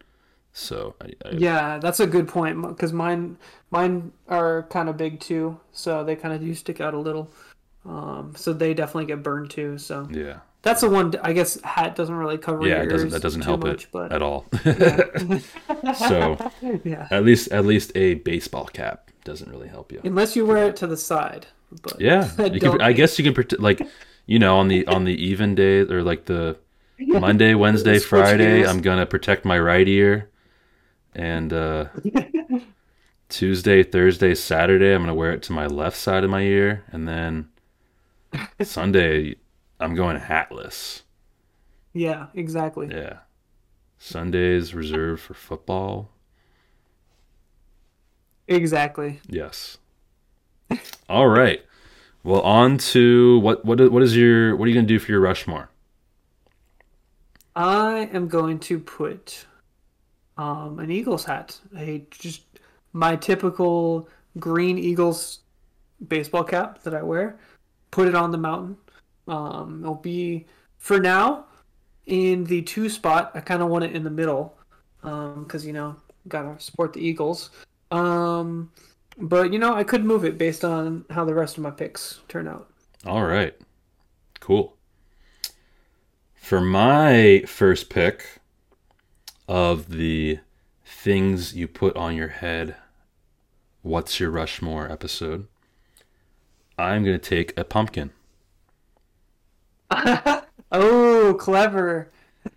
So 0.53 0.95
I, 1.01 1.13
I, 1.25 1.31
Yeah, 1.31 1.79
that's 1.79 1.99
a 1.99 2.07
good 2.07 2.27
point 2.27 2.61
because 2.61 2.93
mine 2.93 3.37
mine 3.71 4.11
are 4.27 4.63
kind 4.69 4.87
of 4.87 4.97
big 4.97 5.19
too, 5.19 5.59
so 5.71 6.03
they 6.03 6.15
kind 6.15 6.33
of 6.33 6.41
do 6.41 6.53
stick 6.53 6.79
out 6.79 6.93
a 6.93 6.99
little. 6.99 7.31
Um, 7.85 8.33
so 8.37 8.53
they 8.53 8.73
definitely 8.73 9.05
get 9.05 9.23
burned 9.23 9.49
too. 9.49 9.77
So 9.77 10.07
yeah, 10.11 10.39
that's 10.61 10.81
the 10.81 10.89
one. 10.89 11.13
I 11.21 11.33
guess 11.33 11.59
hat 11.61 11.95
doesn't 11.95 12.15
really 12.15 12.37
cover. 12.37 12.65
yeah. 12.67 12.75
your 12.75 12.83
It 12.83 12.89
doesn't 12.89 13.09
that 13.09 13.21
doesn't 13.21 13.41
help 13.41 13.63
much, 13.63 13.85
it 13.85 13.89
but 13.91 14.11
at 14.11 14.21
all. 14.21 14.45
so 15.97 16.37
yeah, 16.83 17.07
at 17.11 17.25
least 17.25 17.51
at 17.51 17.65
least 17.65 17.91
a 17.95 18.15
baseball 18.15 18.65
cap 18.65 19.11
doesn't 19.25 19.49
really 19.49 19.67
help 19.67 19.91
you. 19.91 20.01
unless 20.03 20.35
you 20.35 20.45
wear 20.45 20.67
it 20.67 20.75
to 20.77 20.87
the 20.87 20.97
side. 20.97 21.47
But 21.81 21.99
Yeah, 21.99 22.29
I 22.37 22.45
you 22.45 22.59
can, 22.59 22.81
I 22.81 22.93
guess 22.93 23.17
you 23.17 23.31
can 23.31 23.45
like 23.59 23.81
you 24.25 24.39
know 24.39 24.57
on 24.57 24.67
the 24.67 24.85
on 24.87 25.03
the 25.03 25.13
even 25.13 25.55
days 25.55 25.91
or 25.91 26.03
like 26.03 26.25
the 26.25 26.57
Monday, 26.99 27.53
Wednesday, 27.53 27.99
Friday. 27.99 28.65
I'm 28.65 28.81
gonna 28.81 29.05
protect 29.05 29.45
my 29.45 29.59
right 29.59 29.87
ear, 29.87 30.29
and 31.13 31.51
uh, 31.51 31.85
Tuesday, 33.29 33.83
Thursday, 33.83 34.35
Saturday, 34.35 34.93
I'm 34.93 35.01
gonna 35.01 35.15
wear 35.15 35.31
it 35.31 35.43
to 35.43 35.53
my 35.53 35.67
left 35.67 35.97
side 35.97 36.23
of 36.23 36.29
my 36.29 36.41
ear, 36.41 36.83
and 36.91 37.07
then 37.07 37.49
Sunday, 38.61 39.35
I'm 39.79 39.95
going 39.95 40.17
hatless. 40.17 41.03
Yeah, 41.93 42.27
exactly. 42.33 42.89
Yeah, 42.91 43.19
Sundays 43.97 44.73
reserved 44.73 45.21
for 45.21 45.33
football. 45.33 46.09
Exactly. 48.47 49.19
Yes. 49.27 49.77
All 51.07 51.27
right. 51.27 51.63
Well, 52.23 52.41
on 52.41 52.77
to 52.79 53.39
what 53.39 53.65
what 53.65 53.91
what 53.91 54.01
is 54.01 54.15
your 54.15 54.55
what 54.55 54.65
are 54.65 54.69
you 54.69 54.75
gonna 54.75 54.87
do 54.87 54.99
for 54.99 55.11
your 55.11 55.21
Rushmore? 55.21 55.69
I 57.55 58.09
am 58.13 58.27
going 58.27 58.59
to 58.59 58.79
put 58.79 59.45
um, 60.37 60.79
an 60.79 60.91
Eagles 60.91 61.25
hat. 61.25 61.59
A 61.77 62.05
just 62.09 62.43
my 62.93 63.15
typical 63.15 64.09
green 64.39 64.77
Eagles 64.77 65.39
baseball 66.07 66.43
cap 66.43 66.81
that 66.83 66.93
I 66.93 67.01
wear. 67.01 67.39
Put 67.91 68.07
it 68.07 68.15
on 68.15 68.31
the 68.31 68.37
mountain. 68.37 68.77
Um, 69.27 69.81
it'll 69.83 69.95
be 69.95 70.45
for 70.77 70.99
now 70.99 71.45
in 72.07 72.43
the 72.45 72.61
two 72.61 72.89
spot. 72.89 73.31
I 73.35 73.39
kind 73.39 73.61
of 73.61 73.69
want 73.69 73.83
it 73.83 73.95
in 73.95 74.03
the 74.03 74.09
middle 74.09 74.57
because 75.01 75.65
you 75.65 75.73
know 75.73 75.95
gotta 76.27 76.59
support 76.59 76.93
the 76.93 77.05
Eagles. 77.05 77.51
Um, 77.91 78.71
but 79.17 79.53
you 79.53 79.59
know 79.59 79.75
I 79.75 79.83
could 79.83 80.03
move 80.03 80.25
it 80.25 80.37
based 80.37 80.65
on 80.65 81.05
how 81.09 81.23
the 81.25 81.33
rest 81.33 81.57
of 81.57 81.63
my 81.63 81.71
picks 81.71 82.21
turn 82.27 82.47
out. 82.47 82.69
All 83.05 83.23
right. 83.23 83.55
Cool. 84.39 84.75
For 86.43 86.59
my 86.59 87.45
first 87.47 87.89
pick 87.89 88.25
of 89.47 89.87
the 89.91 90.39
things 90.83 91.55
you 91.55 91.69
put 91.69 91.95
on 91.95 92.17
your 92.17 92.27
head, 92.27 92.75
what's 93.81 94.19
your 94.19 94.29
Rushmore 94.29 94.91
episode? 94.91 95.47
I'm 96.77 97.05
going 97.05 97.17
to 97.17 97.29
take 97.29 97.57
a 97.57 97.63
pumpkin. 97.63 98.11
Oh, 100.75 101.35
clever! 101.39 102.09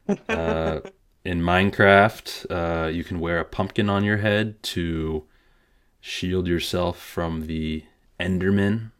Uh, 0.29 0.81
in 1.25 1.41
Minecraft, 1.41 2.47
uh, 2.51 2.89
you 2.89 3.05
can 3.05 3.21
wear 3.21 3.39
a 3.39 3.45
pumpkin 3.45 3.89
on 3.89 4.03
your 4.03 4.17
head 4.17 4.61
to 4.65 5.25
shield 6.01 6.49
yourself 6.49 6.99
from 6.99 7.47
the 7.47 7.85
Endermen 8.19 8.91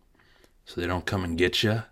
so 0.65 0.81
they 0.81 0.87
don't 0.87 1.07
come 1.07 1.25
and 1.25 1.37
get 1.37 1.65
you. 1.65 1.83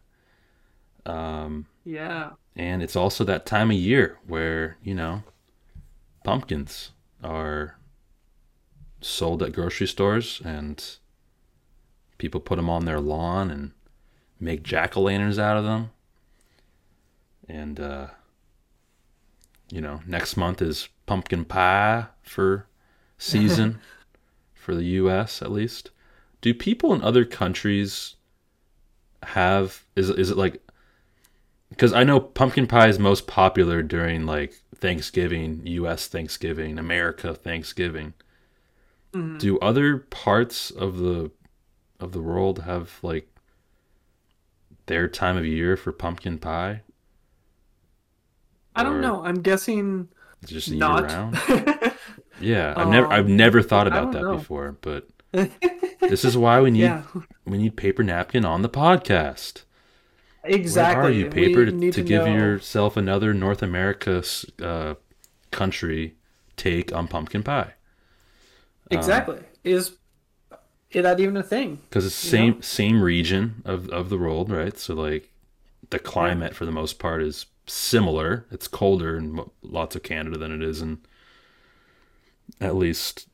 Um, 1.04 1.66
Yeah. 1.84 2.30
And 2.56 2.82
it's 2.82 2.96
also 2.96 3.24
that 3.24 3.46
time 3.46 3.70
of 3.70 3.76
year 3.76 4.18
where, 4.26 4.76
you 4.82 4.94
know, 4.94 5.24
pumpkins 6.22 6.92
are 7.22 7.76
sold 9.00 9.42
at 9.42 9.52
grocery 9.52 9.86
stores 9.86 10.40
and 10.44 10.82
people 12.18 12.40
put 12.40 12.56
them 12.56 12.70
on 12.70 12.84
their 12.84 13.00
lawn 13.00 13.50
and 13.50 13.72
make 14.38 14.62
jack 14.62 14.96
o' 14.96 15.02
lanterns 15.02 15.38
out 15.38 15.56
of 15.56 15.64
them. 15.64 15.90
And, 17.48 17.80
uh, 17.80 18.06
you 19.70 19.80
know, 19.80 20.00
next 20.06 20.36
month 20.36 20.62
is 20.62 20.88
pumpkin 21.06 21.44
pie 21.44 22.06
for 22.22 22.66
season 23.18 23.80
for 24.54 24.74
the 24.74 24.84
US 24.84 25.42
at 25.42 25.52
least. 25.52 25.90
Do 26.40 26.54
people 26.54 26.94
in 26.94 27.02
other 27.02 27.24
countries 27.24 28.16
have 29.22 29.84
is 29.96 30.10
is 30.10 30.30
it 30.30 30.36
like 30.36 30.62
because 31.74 31.92
I 31.92 32.04
know 32.04 32.20
pumpkin 32.20 32.66
pie 32.66 32.88
is 32.88 32.98
most 32.98 33.26
popular 33.26 33.82
during 33.82 34.26
like 34.26 34.54
Thanksgiving, 34.76 35.60
U.S. 35.66 36.06
Thanksgiving, 36.08 36.78
America 36.78 37.34
Thanksgiving. 37.34 38.14
Do 39.38 39.58
other 39.60 39.98
parts 39.98 40.72
of 40.72 40.98
the 40.98 41.30
of 42.00 42.10
the 42.12 42.20
world 42.20 42.60
have 42.64 42.98
like 43.02 43.28
their 44.86 45.06
time 45.08 45.36
of 45.36 45.46
year 45.46 45.76
for 45.76 45.92
pumpkin 45.92 46.38
pie? 46.38 46.82
I 48.74 48.82
don't 48.82 48.96
Or- 48.96 49.00
know. 49.00 49.24
I'm 49.24 49.40
guessing 49.40 50.08
just 50.44 50.66
year 50.68 50.78
not. 50.78 51.04
round. 51.04 51.38
Yeah, 52.40 52.74
I've 52.76 52.88
never 52.88 53.06
I've 53.12 53.26
Um, 53.26 53.36
never 53.36 53.62
thought 53.62 53.86
about 53.86 54.10
that 54.12 54.22
know. 54.22 54.36
before, 54.38 54.76
but 54.80 55.08
this 56.00 56.24
is 56.24 56.36
why 56.36 56.60
we 56.60 56.72
need 56.72 56.80
yeah, 56.80 57.04
we 57.44 57.56
need 57.58 57.76
paper 57.76 58.02
napkin 58.02 58.44
on 58.44 58.62
the 58.62 58.68
podcast. 58.68 59.62
Exactly. 60.44 61.02
Where 61.02 61.10
are 61.10 61.12
you, 61.14 61.30
paper, 61.30 61.64
We 61.64 61.90
to, 61.90 61.92
to 61.92 62.02
give 62.02 62.24
know- 62.26 62.34
yourself 62.34 62.96
another 62.96 63.34
North 63.34 63.62
America 63.62 64.22
uh, 64.62 64.94
country 65.50 66.14
take 66.56 66.92
on 66.94 67.08
pumpkin 67.08 67.42
pie? 67.42 67.74
Exactly. 68.90 69.40
is 69.64 69.96
is 70.90 71.02
that 71.02 71.18
even 71.18 71.36
a 71.36 71.42
thing? 71.42 71.80
because 71.88 72.06
it's 72.06 72.14
same 72.14 72.62
same 72.62 73.02
region 73.02 73.62
of 73.64 73.88
of 73.88 74.10
the 74.10 74.18
world, 74.18 74.50
right? 74.50 74.78
So 74.78 74.94
like 74.94 75.32
the 75.90 75.98
climate 75.98 76.54
for 76.54 76.64
the 76.64 76.72
most 76.72 76.98
part 76.98 77.22
is 77.22 77.46
similar. 77.66 78.46
It's 78.50 78.68
colder 78.68 79.16
in 79.16 79.40
lots 79.62 79.96
of 79.96 80.02
Canada 80.02 80.38
than 80.38 80.52
it 80.52 80.62
is 80.62 80.80
in 80.82 80.98
at 82.60 82.76
least 82.76 83.26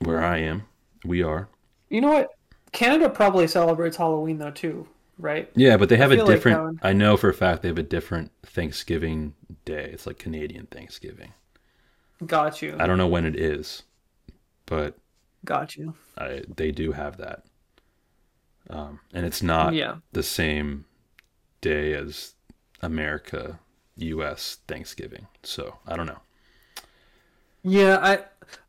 where 0.00 0.22
I 0.22 0.38
am. 0.38 0.64
We 1.04 1.22
are. 1.22 1.48
You 1.88 2.00
know 2.00 2.08
what? 2.12 2.30
Canada 2.72 3.08
probably 3.08 3.46
celebrates 3.46 3.96
Halloween 3.96 4.38
though 4.38 4.50
too, 4.50 4.86
right? 5.18 5.50
Yeah, 5.54 5.76
but 5.76 5.88
they 5.88 5.96
have 5.96 6.12
a 6.12 6.16
feel 6.16 6.26
like 6.26 6.34
different. 6.34 6.78
I 6.82 6.92
know 6.92 7.16
for 7.16 7.28
a 7.28 7.34
fact 7.34 7.62
they 7.62 7.68
have 7.68 7.78
a 7.78 7.82
different 7.82 8.30
Thanksgiving 8.44 9.34
day. 9.64 9.90
It's 9.92 10.06
like 10.06 10.18
Canadian 10.18 10.66
Thanksgiving. 10.66 11.32
Got 12.24 12.62
you. 12.62 12.76
I 12.78 12.86
don't 12.86 12.98
know 12.98 13.06
when 13.06 13.26
it 13.26 13.36
is, 13.38 13.82
but 14.66 14.96
Got 15.44 15.76
you. 15.76 15.94
I, 16.18 16.42
they 16.54 16.72
do 16.72 16.92
have 16.92 17.18
that. 17.18 17.44
Um, 18.68 19.00
and 19.12 19.24
it's 19.24 19.42
not 19.42 19.74
Yeah. 19.74 19.96
the 20.12 20.22
same 20.22 20.86
day 21.60 21.92
as 21.94 22.34
America, 22.82 23.60
U.S. 23.96 24.58
Thanksgiving. 24.66 25.26
So 25.42 25.78
I 25.86 25.96
don't 25.96 26.06
know. 26.06 26.20
Yeah, 27.62 27.98
I 28.00 28.24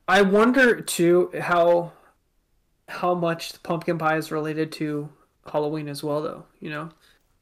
I 0.08 0.22
wonder 0.24 0.82
too 0.82 1.32
how 1.40 1.94
how 2.90 3.14
much 3.16 3.54
the 3.54 3.60
pumpkin 3.60 3.98
pie 3.98 4.18
is 4.18 4.32
related 4.32 4.72
to 4.74 5.10
Halloween 5.50 5.88
as 5.88 6.04
well 6.04 6.22
though, 6.22 6.46
you 6.60 6.70
know? 6.70 6.90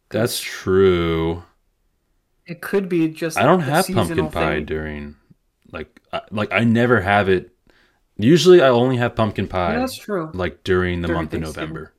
That's 0.09 0.39
true. 0.39 1.43
It 2.45 2.61
could 2.61 2.87
be 2.89 3.07
just 3.09 3.37
I 3.37 3.43
don't 3.43 3.61
have 3.61 3.87
pumpkin 3.87 4.29
pie 4.29 4.55
thing. 4.57 4.65
during 4.65 5.15
like 5.71 5.99
I, 6.13 6.21
like 6.31 6.51
I 6.53 6.63
never 6.63 7.01
have 7.01 7.27
it. 7.29 7.51
Usually 8.17 8.61
I 8.61 8.69
only 8.69 8.97
have 8.97 9.15
pumpkin 9.15 9.47
pie 9.47 9.73
Yeah, 9.73 9.79
that's 9.79 9.97
true. 9.97 10.29
like 10.33 10.63
during 10.63 11.01
the 11.01 11.07
During 11.07 11.17
month 11.21 11.33
of 11.33 11.41
November. 11.41 11.93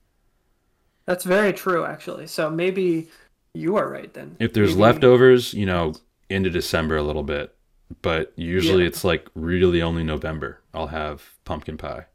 That's 1.05 1.25
very 1.25 1.53
true 1.53 1.85
actually. 1.85 2.27
So 2.29 2.49
maybe 2.51 3.09
you 3.55 3.77
are 3.77 3.89
right 3.89 4.13
then. 4.15 4.37
If 4.39 4.53
there's 4.53 4.71
Maybe- 4.71 4.83
leftovers, 4.83 5.53
you 5.55 5.67
know, 5.67 5.95
into 6.31 6.51
December 6.51 6.97
a 6.97 7.03
little 7.03 7.23
bit, 7.23 7.55
but 8.03 8.33
usually 8.37 8.83
Yeah. 8.83 8.89
it's 8.89 9.05
like 9.05 9.29
really 9.35 9.83
only 9.83 10.05
November. 10.05 10.61
I'll 10.75 10.89
have 10.89 11.35
pumpkin 11.45 11.77
pie. 11.77 12.07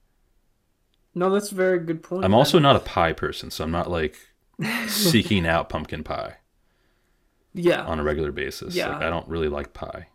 No, 1.14 1.30
that's 1.30 1.52
a 1.52 1.56
very 1.56 1.80
good 1.80 2.04
point. 2.04 2.24
I'm 2.24 2.34
also 2.34 2.58
not 2.60 2.76
a 2.76 2.80
pie 2.80 3.14
person, 3.14 3.52
so 3.52 3.64
I'm 3.64 3.72
not 3.72 3.90
like 3.90 4.16
seeking 4.88 5.46
out 5.46 5.68
pumpkin 5.70 6.04
pie 6.04 6.36
Yeah. 7.54 7.84
on 7.84 8.00
a 8.00 8.04
regular 8.04 8.32
basis. 8.32 8.76
Yeah. 8.76 8.90
Like 8.94 9.02
I 9.04 9.10
don't 9.10 9.28
really 9.28 9.50
like 9.50 9.74
pie. 9.74 10.08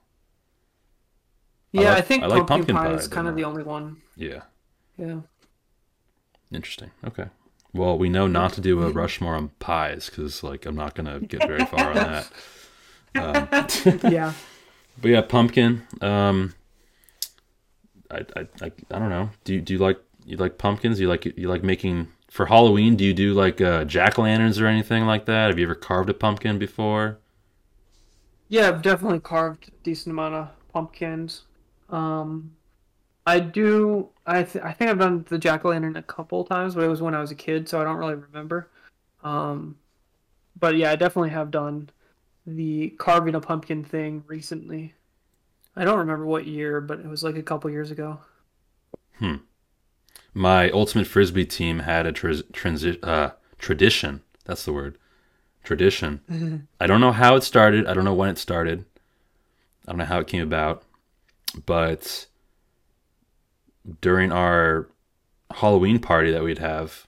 yeah, 1.72 1.90
like- 1.90 1.98
I 1.98 2.00
think 2.00 2.22
I 2.22 2.26
like 2.26 2.46
pumpkin, 2.46 2.74
pumpkin 2.74 2.76
pie, 2.76 3.00
is 3.02 3.08
kind 3.08 3.28
of 3.28 3.36
the 3.36 3.44
only 3.44 3.62
one. 3.62 3.98
Yeah. 4.16 4.42
Yeah. 4.96 5.20
Interesting. 6.52 6.90
Okay. 7.04 7.26
Well, 7.74 7.98
we 7.98 8.08
know 8.08 8.26
not 8.26 8.54
to 8.54 8.62
do 8.62 8.82
a 8.82 8.90
Rushmore 8.90 9.34
on 9.34 9.48
pies 9.58 10.08
because, 10.08 10.42
like, 10.42 10.64
I'm 10.64 10.76
not 10.76 10.94
gonna 10.94 11.20
get 11.20 11.46
very 11.46 11.66
far 11.66 11.90
on 11.90 11.94
that. 13.14 14.00
yeah. 14.10 14.32
But 15.02 15.08
yeah, 15.10 15.20
pumpkin. 15.20 15.82
Um, 16.00 16.54
I, 18.10 18.18
I, 18.34 18.40
I, 18.62 18.72
I 18.90 18.98
don't 18.98 19.10
know. 19.10 19.28
Do 19.44 19.54
you, 19.54 19.60
do 19.60 19.74
you 19.74 19.78
like 19.78 19.98
you 20.26 20.36
like 20.36 20.58
pumpkins? 20.58 21.00
You 21.00 21.08
like 21.08 21.24
you 21.24 21.48
like 21.48 21.62
making 21.62 22.08
for 22.30 22.46
Halloween? 22.46 22.96
Do 22.96 23.04
you 23.04 23.14
do 23.14 23.32
like 23.34 23.60
uh, 23.60 23.84
jack 23.84 24.18
lanterns 24.18 24.60
or 24.60 24.66
anything 24.66 25.06
like 25.06 25.26
that? 25.26 25.48
Have 25.48 25.58
you 25.58 25.64
ever 25.66 25.74
carved 25.74 26.10
a 26.10 26.14
pumpkin 26.14 26.58
before? 26.58 27.18
Yeah, 28.48 28.68
I've 28.68 28.82
definitely 28.82 29.20
carved 29.20 29.68
a 29.68 29.70
decent 29.82 30.12
amount 30.12 30.34
of 30.34 30.48
pumpkins. 30.72 31.42
Um, 31.88 32.56
I 33.26 33.40
do. 33.40 34.10
I 34.26 34.42
th- 34.44 34.64
I 34.64 34.72
think 34.72 34.90
I've 34.90 34.98
done 34.98 35.24
the 35.28 35.38
jack 35.38 35.64
o' 35.64 35.70
lantern 35.70 35.96
a 35.96 36.02
couple 36.02 36.44
times, 36.44 36.74
but 36.74 36.84
it 36.84 36.88
was 36.88 37.02
when 37.02 37.14
I 37.14 37.20
was 37.20 37.30
a 37.30 37.34
kid, 37.36 37.68
so 37.68 37.80
I 37.80 37.84
don't 37.84 37.96
really 37.96 38.14
remember. 38.14 38.70
Um, 39.24 39.78
but 40.58 40.76
yeah, 40.76 40.92
I 40.92 40.96
definitely 40.96 41.30
have 41.30 41.50
done 41.50 41.90
the 42.46 42.90
carving 42.98 43.34
a 43.34 43.40
pumpkin 43.40 43.84
thing 43.84 44.24
recently. 44.28 44.94
I 45.76 45.84
don't 45.84 45.98
remember 45.98 46.26
what 46.26 46.46
year, 46.46 46.80
but 46.80 47.00
it 47.00 47.06
was 47.06 47.22
like 47.24 47.36
a 47.36 47.42
couple 47.42 47.70
years 47.70 47.90
ago. 47.90 48.20
My 50.36 50.68
ultimate 50.68 51.06
frisbee 51.06 51.46
team 51.46 51.78
had 51.78 52.04
a 52.04 52.12
tra- 52.12 52.42
transi- 52.52 53.02
uh, 53.02 53.30
tradition. 53.56 54.20
That's 54.44 54.66
the 54.66 54.72
word. 54.74 54.98
Tradition. 55.64 56.68
I 56.78 56.86
don't 56.86 57.00
know 57.00 57.12
how 57.12 57.36
it 57.36 57.42
started. 57.42 57.86
I 57.86 57.94
don't 57.94 58.04
know 58.04 58.12
when 58.12 58.28
it 58.28 58.36
started. 58.36 58.84
I 59.88 59.92
don't 59.92 59.98
know 59.98 60.04
how 60.04 60.18
it 60.18 60.26
came 60.26 60.42
about. 60.42 60.82
But 61.64 62.26
during 64.02 64.30
our 64.30 64.88
Halloween 65.50 66.00
party 66.00 66.32
that 66.32 66.44
we'd 66.44 66.58
have, 66.58 67.06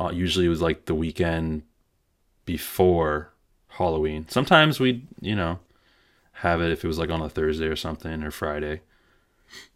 uh, 0.00 0.10
usually 0.12 0.46
it 0.46 0.48
was 0.50 0.60
like 0.60 0.86
the 0.86 0.96
weekend 0.96 1.62
before 2.44 3.32
Halloween. 3.68 4.26
Sometimes 4.28 4.80
we'd, 4.80 5.06
you 5.20 5.36
know, 5.36 5.60
have 6.32 6.60
it 6.60 6.72
if 6.72 6.82
it 6.82 6.88
was 6.88 6.98
like 6.98 7.10
on 7.10 7.22
a 7.22 7.28
Thursday 7.28 7.66
or 7.66 7.76
something 7.76 8.24
or 8.24 8.32
Friday. 8.32 8.80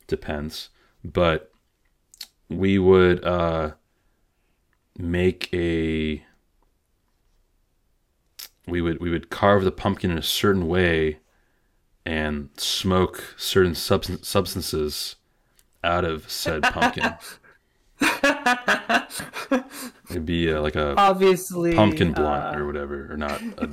Depends. 0.09 0.71
But 1.05 1.53
we 2.49 2.79
would 2.79 3.25
uh, 3.25 3.73
make 4.97 5.49
a 5.53 6.23
we 8.67 8.81
would 8.81 9.01
we 9.01 9.11
would 9.11 9.31
carve 9.31 9.65
the 9.65 9.73
pumpkin 9.73 10.11
in 10.11 10.19
a 10.19 10.23
certain 10.23 10.67
way 10.67 11.19
and 12.05 12.49
smoke 12.57 13.35
certain 13.37 13.73
substan- 13.73 14.25
substances 14.25 15.17
out 15.85 16.05
of 16.05 16.31
said 16.31 16.63
pumpkin. 16.63 17.15
It'd 20.11 20.25
be 20.25 20.53
uh, 20.53 20.61
like 20.63 20.77
a 20.77 20.95
Obviously, 20.97 21.75
pumpkin 21.75 22.13
blunt 22.13 22.57
uh, 22.57 22.59
or 22.59 22.67
whatever, 22.67 23.13
or 23.13 23.17
not 23.17 23.41
a 23.59 23.69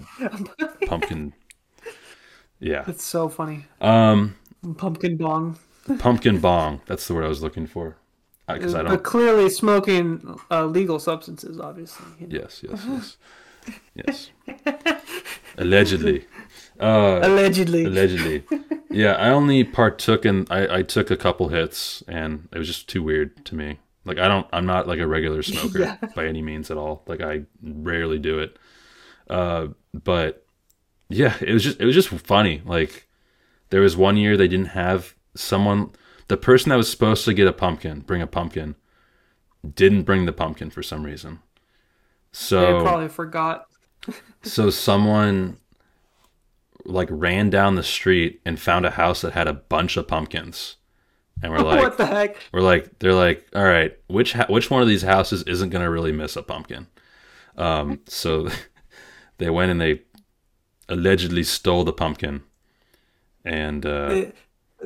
pumpkin. 0.87 1.33
Yeah, 2.59 2.83
It's 2.87 3.03
so 3.03 3.27
funny. 3.29 3.65
um, 3.81 4.35
Pumpkin 4.77 5.17
bong. 5.17 5.59
pumpkin 5.99 6.39
bong. 6.39 6.81
That's 6.87 7.07
the 7.07 7.13
word 7.13 7.25
I 7.25 7.27
was 7.27 7.41
looking 7.43 7.67
for. 7.67 7.97
Because 8.47 8.75
I 8.75 8.83
But 8.83 8.89
don't. 8.89 9.03
clearly 9.03 9.49
smoking 9.49 10.37
uh, 10.51 10.65
legal 10.65 10.99
substances, 10.99 11.59
obviously. 11.59 12.05
you 12.19 12.27
know. 12.27 12.39
Yes, 12.41 12.63
yes, 12.63 13.17
yes, 13.95 14.29
yes. 14.45 15.01
Allegedly. 15.57 16.25
Uh, 16.79 17.19
Allegedly. 17.23 17.85
allegedly. 17.85 18.43
Yeah, 18.91 19.13
I 19.13 19.29
only 19.29 19.63
partook 19.63 20.25
in. 20.25 20.45
I, 20.49 20.77
I 20.79 20.81
took 20.83 21.09
a 21.09 21.17
couple 21.17 21.47
hits, 21.49 22.03
and 22.07 22.47
it 22.53 22.57
was 22.57 22.67
just 22.67 22.89
too 22.89 23.01
weird 23.01 23.45
to 23.45 23.55
me. 23.55 23.79
Like 24.03 24.19
I 24.19 24.27
don't. 24.27 24.45
I'm 24.53 24.65
not 24.65 24.87
like 24.87 24.99
a 24.99 25.07
regular 25.07 25.41
smoker 25.51 25.79
Yeah. 25.79 25.97
by 26.15 26.27
any 26.27 26.41
means 26.41 26.69
at 26.69 26.77
all. 26.77 27.03
Like 27.07 27.21
I 27.21 27.43
rarely 27.63 28.19
do 28.19 28.39
it. 28.39 28.57
Uh, 29.29 29.67
but 29.93 30.45
yeah, 31.09 31.35
it 31.41 31.53
was 31.53 31.63
just 31.63 31.79
it 31.79 31.85
was 31.85 31.95
just 31.95 32.09
funny. 32.09 32.61
Like 32.65 33.07
there 33.69 33.81
was 33.81 33.95
one 33.97 34.17
year 34.17 34.35
they 34.37 34.47
didn't 34.49 34.67
have 34.69 35.15
someone. 35.35 35.91
The 36.27 36.37
person 36.37 36.69
that 36.69 36.77
was 36.77 36.89
supposed 36.89 37.25
to 37.25 37.33
get 37.33 37.47
a 37.47 37.53
pumpkin, 37.53 37.99
bring 38.01 38.21
a 38.21 38.27
pumpkin, 38.27 38.75
didn't 39.75 40.03
bring 40.03 40.25
the 40.25 40.33
pumpkin 40.33 40.69
for 40.69 40.81
some 40.83 41.03
reason. 41.03 41.39
So 42.31 42.79
They 42.79 42.83
probably 42.83 43.07
forgot. 43.07 43.67
so 44.43 44.69
someone 44.69 45.57
like 46.83 47.07
ran 47.11 47.49
down 47.49 47.75
the 47.75 47.83
street 47.83 48.41
and 48.45 48.59
found 48.59 48.85
a 48.85 48.91
house 48.91 49.21
that 49.21 49.33
had 49.33 49.47
a 49.47 49.53
bunch 49.53 49.97
of 49.97 50.07
pumpkins. 50.07 50.75
And 51.41 51.51
we're 51.51 51.59
like 51.63 51.81
what 51.81 51.97
the 51.97 52.05
heck? 52.05 52.37
we're 52.51 52.61
like 52.61 52.99
they're 52.99 53.13
like, 53.13 53.47
"All 53.55 53.63
right, 53.63 53.97
which 54.07 54.33
ha- 54.33 54.45
which 54.49 54.69
one 54.69 54.81
of 54.81 54.87
these 54.87 55.01
houses 55.01 55.43
isn't 55.43 55.69
going 55.69 55.83
to 55.83 55.89
really 55.89 56.11
miss 56.11 56.35
a 56.35 56.43
pumpkin?" 56.43 56.87
Um 57.57 58.01
so 58.07 58.49
they 59.37 59.49
went 59.49 59.71
and 59.71 59.81
they 59.81 60.01
allegedly 60.89 61.43
stole 61.43 61.83
the 61.83 61.93
pumpkin. 61.93 62.43
And 63.43 63.85
uh 63.85 64.09
It- 64.11 64.35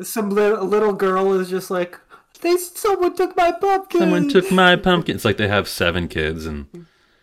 some 0.02 0.30
little, 0.30 0.66
little 0.66 0.94
girl 0.94 1.34
is 1.34 1.50
just 1.50 1.70
like, 1.72 2.00
they 2.42 2.56
someone 2.58 3.16
took 3.16 3.36
my 3.36 3.52
pumpkin. 3.52 4.00
someone 4.02 4.30
took 4.30 4.52
my 4.52 4.76
pumpkin. 4.76 5.16
It's 5.16 5.26
like 5.26 5.38
they 5.38 5.48
have 5.48 5.68
seven 5.68 6.08
kids 6.08 6.46
and 6.46 6.68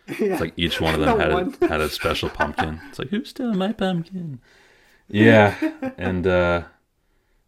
Yeah. 0.07 0.33
It's 0.33 0.41
like 0.41 0.53
each 0.57 0.79
one 0.79 0.93
of 0.93 1.01
them 1.01 1.19
had 1.23 1.33
one. 1.33 1.55
a, 1.61 1.67
had 1.69 1.81
a 1.81 1.89
special 1.89 2.29
pumpkin. 2.29 2.79
It's 2.89 2.99
like 2.99 3.09
who's 3.09 3.29
stealing 3.29 3.57
my 3.57 3.71
pumpkin? 3.73 4.39
Yeah, 5.09 5.55
and 5.97 6.27
uh, 6.27 6.63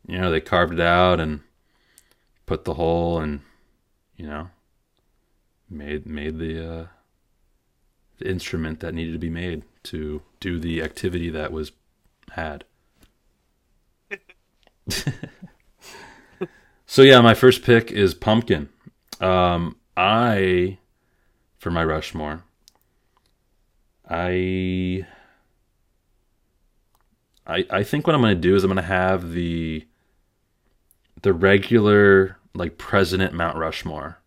you 0.07 0.17
know 0.17 0.31
they 0.31 0.41
carved 0.41 0.73
it 0.73 0.79
out 0.79 1.19
and 1.19 1.41
put 2.45 2.63
the 2.65 2.73
hole 2.75 3.19
and 3.19 3.41
you 4.15 4.25
know 4.25 4.49
made 5.69 6.05
made 6.05 6.39
the 6.39 6.73
uh, 6.73 6.87
the 8.17 8.29
instrument 8.29 8.79
that 8.79 8.93
needed 8.93 9.11
to 9.13 9.19
be 9.19 9.29
made 9.29 9.63
to 9.83 10.21
do 10.39 10.57
the 10.59 10.81
activity 10.81 11.29
that 11.29 11.51
was 11.51 11.71
had. 12.31 12.63
so 16.85 17.01
yeah, 17.01 17.21
my 17.21 17.33
first 17.33 17.63
pick 17.63 17.91
is 17.91 18.13
pumpkin. 18.13 18.69
Um, 19.19 19.75
I 19.97 20.77
for 21.57 21.71
my 21.71 21.83
Rushmore. 21.83 22.43
I 24.09 25.05
I 27.45 27.65
I 27.69 27.83
think 27.83 28.07
what 28.07 28.15
I'm 28.15 28.21
gonna 28.21 28.35
do 28.35 28.55
is 28.55 28.63
I'm 28.63 28.69
gonna 28.69 28.81
have 28.81 29.31
the 29.33 29.85
the 31.21 31.33
regular 31.33 32.37
like 32.55 32.77
President 32.77 33.33
Mount 33.33 33.57
Rushmore. 33.57 34.17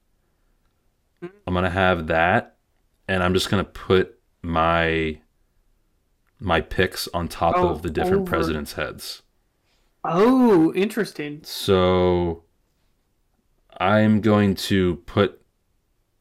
I'm 1.46 1.55
gonna 1.55 1.70
have 1.70 2.09
that, 2.09 2.57
and 3.09 3.22
I'm 3.22 3.35
just 3.35 3.48
gonna 3.51 3.64
put 3.64 4.18
my 4.42 5.18
my 6.40 6.61
picks 6.61 7.09
on 7.14 7.29
top 7.29 7.55
Oh, 7.57 7.68
of 7.68 7.83
the 7.83 7.90
different 7.90 8.22
over. 8.22 8.31
presidents' 8.31 8.72
heads. 8.75 9.21
Oh, 10.04 10.72
interesting. 10.74 11.40
So 11.44 12.42
I'm 13.78 14.20
going 14.20 14.54
to 14.56 14.96
put 15.06 15.40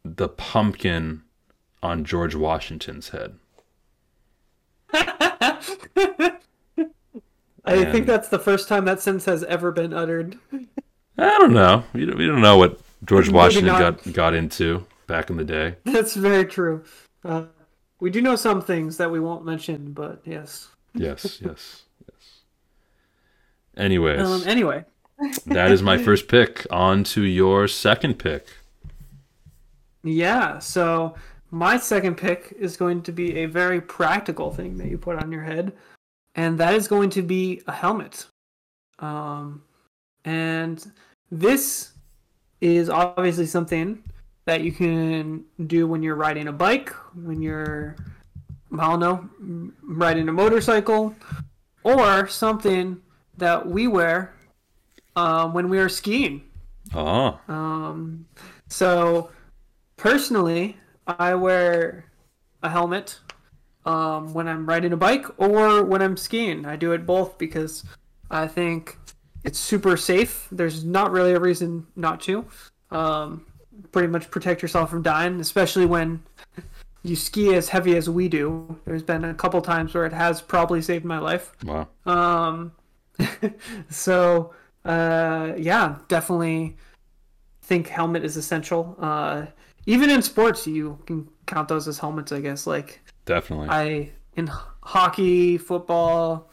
the 0.04 0.30
pumpkin 0.30 1.24
on 1.84 2.04
George 2.06 2.36
Washington's 2.36 3.10
head. 3.10 3.36
I 4.94 6.38
And- 7.66 7.92
think 7.92 8.06
that's 8.08 8.30
the 8.30 8.40
first 8.40 8.68
time 8.68 8.86
that 8.86 9.02
sentence 9.02 9.26
has 9.26 9.44
ever 9.46 9.72
been 9.72 9.94
uttered. 9.94 10.38
I 11.18 11.38
don't 11.38 11.54
know. 11.54 11.84
We 11.94 12.06
don't, 12.06 12.18
we 12.18 12.28
don't 12.28 12.42
know 12.42 12.58
what 12.58 12.80
George 13.06 13.30
Washington 13.30 13.74
got 13.78 14.14
got 14.14 14.34
into 14.34 14.86
back 15.08 15.30
in 15.30 15.38
the 15.38 15.44
day. 15.44 15.76
That's 15.84 16.16
very 16.16 16.46
true. 16.46 16.84
Uh, 17.24 17.46
we 18.00 18.10
do 18.10 18.22
know 18.22 18.36
some 18.36 18.62
things 18.62 18.98
that 18.98 19.12
we 19.12 19.20
won't 19.20 19.46
mention, 19.46 19.92
but. 19.94 20.22
Yes, 20.26 20.70
yes, 20.96 21.40
yes. 21.44 21.84
Anyways, 23.78 24.28
Um, 24.28 24.44
anyway, 24.46 24.86
that 25.46 25.72
is 25.72 25.82
my 25.82 25.98
first 26.06 26.28
pick. 26.28 26.66
On 26.72 27.04
to 27.06 27.22
your 27.24 27.68
second 27.68 28.20
pick. 28.20 28.46
yeah. 30.04 30.60
So 30.60 31.16
my 31.52 31.78
second 31.78 32.16
pick 32.16 32.54
is 32.60 32.78
going 32.78 33.02
to 33.04 33.12
be 33.12 33.40
a 33.40 33.46
very 33.46 33.82
practical 33.82 34.52
thing 34.52 34.78
that 34.78 34.88
you 34.90 34.98
put 34.98 35.22
on 35.22 35.32
your 35.32 35.44
head, 35.44 35.74
and 36.36 36.58
that 36.60 36.74
is 36.76 36.88
going 36.88 37.10
to 37.12 37.22
be 37.22 37.62
a 37.68 37.72
helmet. 37.72 38.26
Um, 39.00 39.64
and 40.26 40.86
this 41.32 41.94
is 42.62 42.90
obviously 42.90 43.46
something 43.48 44.04
that 44.46 44.62
you 44.62 44.72
can 44.72 45.44
do 45.68 45.88
when 45.88 46.04
you're 46.04 46.16
riding 46.16 46.48
a 46.48 46.52
bike, 46.52 46.90
when 47.16 47.42
you're, 47.42 47.96
I 48.78 48.88
don't 48.90 49.00
know, 49.00 49.74
riding 49.82 50.30
a 50.30 50.34
motorcycle, 50.34 51.16
or 51.84 52.28
something 52.28 53.02
that 53.42 53.68
we 53.68 53.88
wear 53.88 54.34
um, 55.16 55.54
when 55.54 55.68
we 55.70 55.80
are 55.80 55.90
skiing. 55.90 56.44
Oh, 56.94 57.40
Um, 57.48 58.26
so 58.68 59.30
personally, 59.98 60.78
I 61.08 61.36
wear 61.36 62.06
a 62.64 62.70
helmet 62.70 63.20
um, 63.86 64.34
when 64.34 64.48
I'm 64.48 64.66
riding 64.66 64.94
a 64.94 64.98
bike 64.98 65.26
or 65.38 65.84
when 65.84 66.02
I'm 66.02 66.16
skiing. 66.18 66.66
I 66.66 66.76
do 66.76 66.92
it 66.94 67.06
both 67.06 67.38
because 67.38 67.84
I 68.30 68.48
think 68.48 68.98
it's 69.44 69.60
super 69.60 69.98
safe. 69.98 70.48
There's 70.52 70.84
not 70.86 71.12
really 71.12 71.34
a 71.34 71.40
reason 71.40 71.88
not 71.96 72.22
to. 72.22 72.46
Um, 72.92 73.46
pretty 73.92 74.08
much 74.08 74.30
protect 74.30 74.62
yourself 74.62 74.90
from 74.90 75.02
dying, 75.02 75.40
especially 75.40 75.86
when 75.86 76.22
you 77.04 77.16
ski 77.16 77.56
as 77.56 77.70
heavy 77.70 77.98
as 77.98 78.10
we 78.10 78.28
do. 78.28 78.80
There's 78.86 79.04
been 79.04 79.26
a 79.26 79.34
couple 79.34 79.62
times 79.62 79.94
where 79.94 80.06
it 80.06 80.14
has 80.14 80.42
probably 80.42 80.82
saved 80.82 81.06
my 81.06 81.18
life. 81.18 81.54
wow. 81.66 81.88
Um, 82.06 82.74
so 83.90 84.54
uh, 84.86 85.54
yeah, 85.58 85.98
definitely 86.08 86.78
think 87.62 87.88
helmet 87.88 88.24
is 88.24 88.38
essential. 88.38 88.96
Uh, 89.00 89.46
even 89.86 90.10
in 90.10 90.22
sports, 90.22 90.68
you 90.68 91.00
can 91.06 91.28
count 91.46 91.68
those 91.68 91.88
as 91.88 92.00
helmets, 92.00 92.32
I 92.32 92.42
guess. 92.42 92.68
Like 92.68 93.02
Definitely. 93.26 93.70
I 93.70 94.12
in 94.36 94.50
hockey, 94.82 95.58
football, 95.58 96.50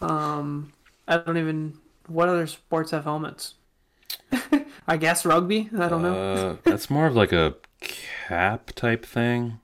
um, 0.00 0.72
I 1.08 1.18
don't 1.18 1.38
even 1.38 1.78
what 2.06 2.28
other 2.28 2.46
sports 2.46 2.90
have 2.90 3.04
helmets. 3.04 3.54
I 4.88 4.96
guess 4.96 5.24
rugby. 5.24 5.70
I 5.78 5.88
don't 5.88 6.02
know. 6.02 6.14
Uh, 6.14 6.56
that's 6.64 6.90
more 6.90 7.06
of 7.06 7.14
like 7.14 7.32
a 7.32 7.54
cap 7.80 8.72
type 8.74 9.04
thing. 9.04 9.58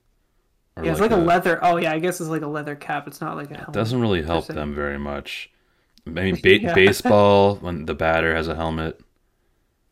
Yeah, 0.82 0.92
it's 0.92 1.00
like, 1.00 1.10
a, 1.10 1.16
leather. 1.16 1.58
Oh 1.62 1.76
yeah, 1.76 1.92
I 1.92 1.98
guess 1.98 2.20
it's 2.20 2.30
like 2.30 2.42
a 2.42 2.46
leather 2.46 2.76
cap. 2.76 3.08
It's 3.08 3.20
not 3.20 3.36
like 3.36 3.50
a 3.50 3.54
helmet. 3.54 3.72
Doesn't 3.72 4.00
really 4.00 4.22
help 4.22 4.46
them 4.46 4.74
very 4.74 4.98
much. 4.98 5.50
I 6.16 6.22
mean, 6.22 6.36
ba- 6.42 6.62
Yeah. 6.62 6.74
baseball 6.74 7.56
when 7.56 7.86
the 7.86 7.94
batter 7.94 8.34
has 8.34 8.48
a 8.48 8.54
helmet. 8.54 9.00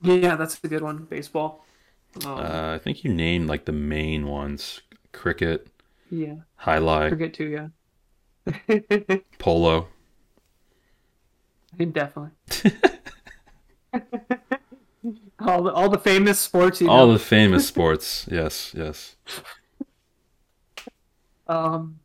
Yeah, 0.00 0.36
that's 0.36 0.62
a 0.62 0.68
good 0.68 0.82
one. 0.82 1.04
Baseball. 1.04 1.64
Um, 2.24 2.38
Uh, 2.38 2.74
I 2.74 2.78
think 2.78 3.04
you 3.04 3.12
named 3.12 3.48
like 3.48 3.64
the 3.66 3.72
main 3.72 4.26
ones: 4.26 4.80
cricket, 5.12 5.68
yeah, 6.10 6.36
highlight, 6.56 7.10
forget 7.10 7.34
to 7.34 7.44
yeah. 7.46 7.68
polo. 9.38 9.88
Definitely. 11.78 12.30
all 15.40 15.62
the 15.62 15.72
all 15.72 15.88
the 15.88 15.98
famous 15.98 16.38
sports, 16.38 16.80
you 16.80 16.86
know. 16.86 16.92
All 16.92 17.12
the 17.12 17.18
famous 17.18 17.66
sports. 17.66 18.26
Yes, 18.30 18.72
yes. 18.74 19.16
Um, 21.48 22.00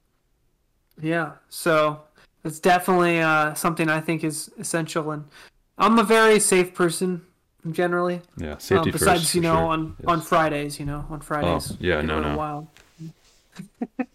yeah. 1.02 1.34
So 1.50 2.02
it's 2.44 2.60
definitely 2.60 3.20
uh, 3.22 3.54
something 3.54 3.90
I 3.90 4.02
think 4.02 4.24
is 4.24 4.50
essential, 4.58 5.12
and 5.12 5.26
I'm 5.78 5.98
a 6.00 6.04
very 6.04 6.40
safe 6.40 6.74
person 6.74 7.22
generally. 7.70 8.22
Yeah, 8.38 8.54
Um, 8.54 8.60
safety 8.60 8.92
besides, 8.92 9.22
first. 9.22 9.36
you 9.36 9.42
know, 9.42 9.56
sure. 9.56 9.66
on 9.66 9.96
Yes. 10.00 10.08
on 10.08 10.22
Fridays, 10.22 10.80
you 10.80 10.86
know, 10.86 11.06
on 11.10 11.22
Fridays. 11.22 11.78
yeah, 11.80 12.02
no, 12.02 12.20
no. 12.20 12.36
Wild. 12.38 12.68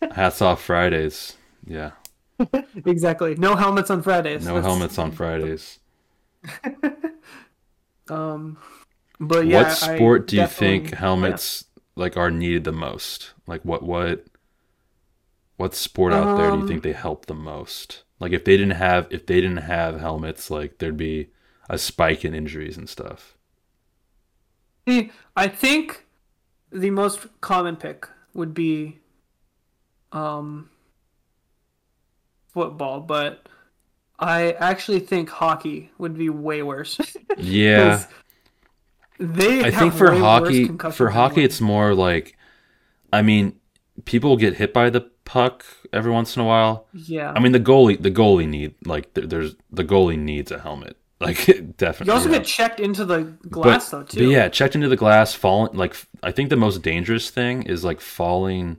Hats 0.12 0.40
off 0.42 0.62
Fridays. 0.62 1.36
Yeah, 1.66 1.90
Exactly. 2.84 3.34
No 3.36 3.54
helmets 3.56 3.90
on 3.90 4.02
Fridays. 4.02 4.44
no 4.44 4.54
That's- 4.54 4.64
helmets 4.70 4.98
on 4.98 5.12
Fridays. 5.12 5.78
Um, 8.08 8.58
but 9.18 9.46
yeah. 9.46 9.58
what 9.58 9.66
I 9.82 9.96
sport 9.96 10.28
do 10.28 10.36
you 10.36 10.46
think 10.46 10.94
helmets 10.94 11.64
like 11.96 12.16
are 12.16 12.30
needed 12.30 12.64
the 12.64 12.72
most? 12.72 13.32
Like 13.48 13.64
what 13.64 13.82
what 13.82 14.24
what 15.56 15.74
sport 15.74 16.12
out 16.12 16.36
there 16.36 16.50
do 16.50 16.56
you 16.56 16.62
Um, 16.62 16.68
think 16.68 16.82
they 16.84 16.92
help 16.92 17.26
the 17.26 17.34
most? 17.34 18.04
Like 18.18 18.32
if 18.32 18.44
they 18.44 18.56
didn't 18.56 18.76
have 18.76 19.08
if 19.10 19.26
they 19.26 19.40
didn't 19.40 19.58
have 19.58 20.00
helmets, 20.00 20.50
like 20.50 20.78
there'd 20.78 20.96
be 20.96 21.28
a 21.68 21.78
spike 21.78 22.24
in 22.24 22.34
injuries 22.34 22.76
and 22.76 22.88
stuff. 22.88 23.36
I 25.36 25.48
think 25.48 26.06
the 26.70 26.90
most 26.90 27.26
common 27.40 27.76
pick 27.76 28.08
would 28.34 28.54
be 28.54 28.98
um 30.12 30.70
football, 32.48 33.00
but 33.00 33.48
I 34.18 34.52
actually 34.52 35.00
think 35.00 35.28
hockey 35.28 35.90
would 35.98 36.16
be 36.16 36.30
way 36.30 36.62
worse. 36.62 36.98
Yeah. 37.38 38.02
they 39.18 39.62
I 39.62 39.70
think 39.70 39.92
for 39.92 40.10
hockey 40.12 40.68
for 40.92 41.10
hockey 41.10 41.44
it's 41.44 41.60
more 41.60 41.94
like 41.94 42.34
I 43.12 43.20
mean 43.20 43.60
people 44.06 44.38
get 44.38 44.54
hit 44.54 44.72
by 44.72 44.88
the 44.88 45.10
puck 45.26 45.64
every 45.92 46.10
once 46.10 46.34
in 46.36 46.40
a 46.42 46.46
while. 46.46 46.86
yeah. 46.94 47.32
I 47.36 47.40
mean 47.40 47.52
the 47.52 47.60
goalie 47.60 48.00
the 48.00 48.10
goalie 48.10 48.48
need 48.48 48.74
like 48.86 49.12
there's 49.12 49.54
the 49.70 49.84
goalie 49.84 50.18
needs 50.18 50.50
a 50.50 50.58
helmet. 50.58 50.96
Like 51.18 51.46
definitely. 51.78 52.06
you 52.08 52.12
also 52.12 52.28
yeah. 52.30 52.38
get 52.38 52.46
checked 52.46 52.78
into 52.78 53.04
the 53.06 53.22
glass 53.48 53.90
but, 53.90 53.96
though 53.96 54.02
but 54.04 54.10
too. 54.10 54.30
yeah, 54.30 54.48
checked 54.50 54.74
into 54.74 54.88
the 54.88 54.96
glass, 54.98 55.32
falling. 55.32 55.74
Like 55.74 55.96
I 56.22 56.30
think 56.30 56.50
the 56.50 56.56
most 56.56 56.82
dangerous 56.82 57.30
thing 57.30 57.62
is 57.62 57.82
like 57.84 58.02
falling, 58.02 58.76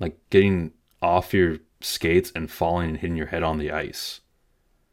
like 0.00 0.18
getting 0.30 0.72
off 1.00 1.32
your 1.32 1.58
skates 1.80 2.32
and 2.34 2.50
falling 2.50 2.88
and 2.90 2.98
hitting 2.98 3.16
your 3.16 3.28
head 3.28 3.44
on 3.44 3.58
the 3.58 3.70
ice. 3.70 4.20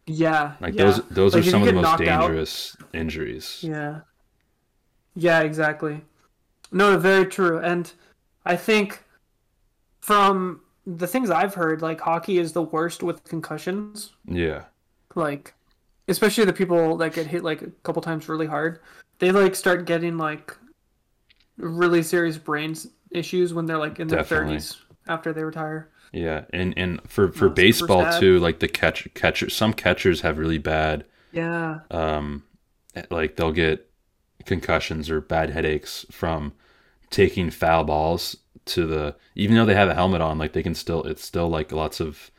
yeah, 0.06 0.54
Like 0.62 0.76
yeah. 0.76 0.84
those 0.84 1.02
those 1.10 1.34
Like, 1.34 1.44
are 1.48 1.50
some 1.50 1.62
of 1.64 1.68
the 1.70 1.74
most 1.74 1.84
knocked 1.84 2.02
out- 2.04 2.22
dangerous 2.28 2.78
injuries. 2.94 3.60
Yeah. 3.64 4.02
Yeah, 5.16 5.40
exactly. 5.42 6.02
No, 6.72 7.00
very 7.00 7.26
true. 7.26 7.58
And 7.58 7.92
I 8.46 8.56
think 8.56 9.04
from 10.02 10.62
the 10.98 11.08
things 11.08 11.30
I've 11.30 11.54
heard, 11.54 11.82
like 11.82 12.02
hockey 12.02 12.38
is 12.40 12.54
the 12.54 12.64
worst 12.64 13.04
with 13.04 13.24
concussions. 13.24 14.14
Yeah. 14.26 14.64
Like 15.16 15.54
especially 16.08 16.46
the 16.46 16.54
people 16.54 16.98
that 16.98 17.14
get 17.14 17.28
hit 17.28 17.44
like 17.44 17.62
a 17.62 17.68
couple 17.84 18.02
times 18.02 18.28
really 18.28 18.48
hard. 18.48 18.80
They 19.20 19.32
like 19.32 19.56
start 19.56 19.86
getting 19.86 20.18
like 20.18 20.56
really 21.58 22.02
serious 22.04 22.38
brain 22.38 22.76
issues 23.12 23.54
when 23.54 23.66
they're 23.66 23.78
like 23.78 24.00
in 24.00 24.08
their 24.08 24.24
thirties 24.24 24.78
after 25.08 25.34
they 25.34 25.44
retire. 25.44 25.90
Yeah, 26.12 26.46
and 26.52 26.74
and 26.78 27.02
for 27.08 27.32
for 27.32 27.50
baseball 27.50 28.20
too, 28.20 28.40
like 28.40 28.60
the 28.60 28.68
catch 28.68 29.08
catcher, 29.14 29.50
some 29.50 29.74
catchers 29.74 30.22
have 30.22 30.40
really 30.40 30.58
bad, 30.58 31.06
Yeah. 31.32 31.82
um, 31.92 32.44
like 33.12 33.36
they'll 33.36 33.52
get 33.52 33.88
concussions 34.46 35.10
or 35.10 35.22
bad 35.22 35.52
headaches 35.52 36.06
from 36.12 36.54
taking 37.12 37.52
foul 37.52 37.84
balls 37.84 38.38
to 38.70 38.88
the. 38.88 39.16
Even 39.36 39.56
though 39.56 39.66
they 39.66 39.76
have 39.76 39.90
a 39.90 39.96
helmet 39.96 40.22
on, 40.22 40.38
like 40.38 40.54
they 40.54 40.64
can 40.64 40.76
still. 40.76 41.04
It's 41.04 41.24
still 41.24 41.50
like 41.50 41.72
lots 41.72 42.00
of. 42.00 42.32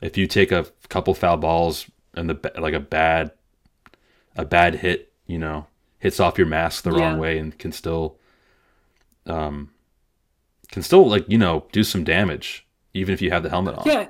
If 0.00 0.16
you 0.16 0.26
take 0.26 0.52
a 0.52 0.66
couple 0.88 1.14
foul 1.14 1.36
balls 1.36 1.90
and 2.14 2.30
the 2.30 2.52
like 2.58 2.74
a 2.74 2.80
bad, 2.80 3.32
a 4.36 4.44
bad 4.44 4.76
hit, 4.76 5.12
you 5.26 5.38
know, 5.38 5.66
hits 5.98 6.20
off 6.20 6.38
your 6.38 6.46
mask 6.46 6.84
the 6.84 6.92
wrong 6.92 7.18
way 7.18 7.38
and 7.38 7.58
can 7.58 7.72
still, 7.72 8.18
um, 9.26 9.70
can 10.70 10.82
still 10.82 11.08
like 11.08 11.28
you 11.28 11.38
know 11.38 11.66
do 11.72 11.82
some 11.82 12.04
damage 12.04 12.66
even 12.94 13.14
if 13.14 13.22
you 13.22 13.30
have 13.30 13.42
the 13.42 13.50
helmet 13.50 13.76
on. 13.76 13.84
Yeah. 13.86 14.08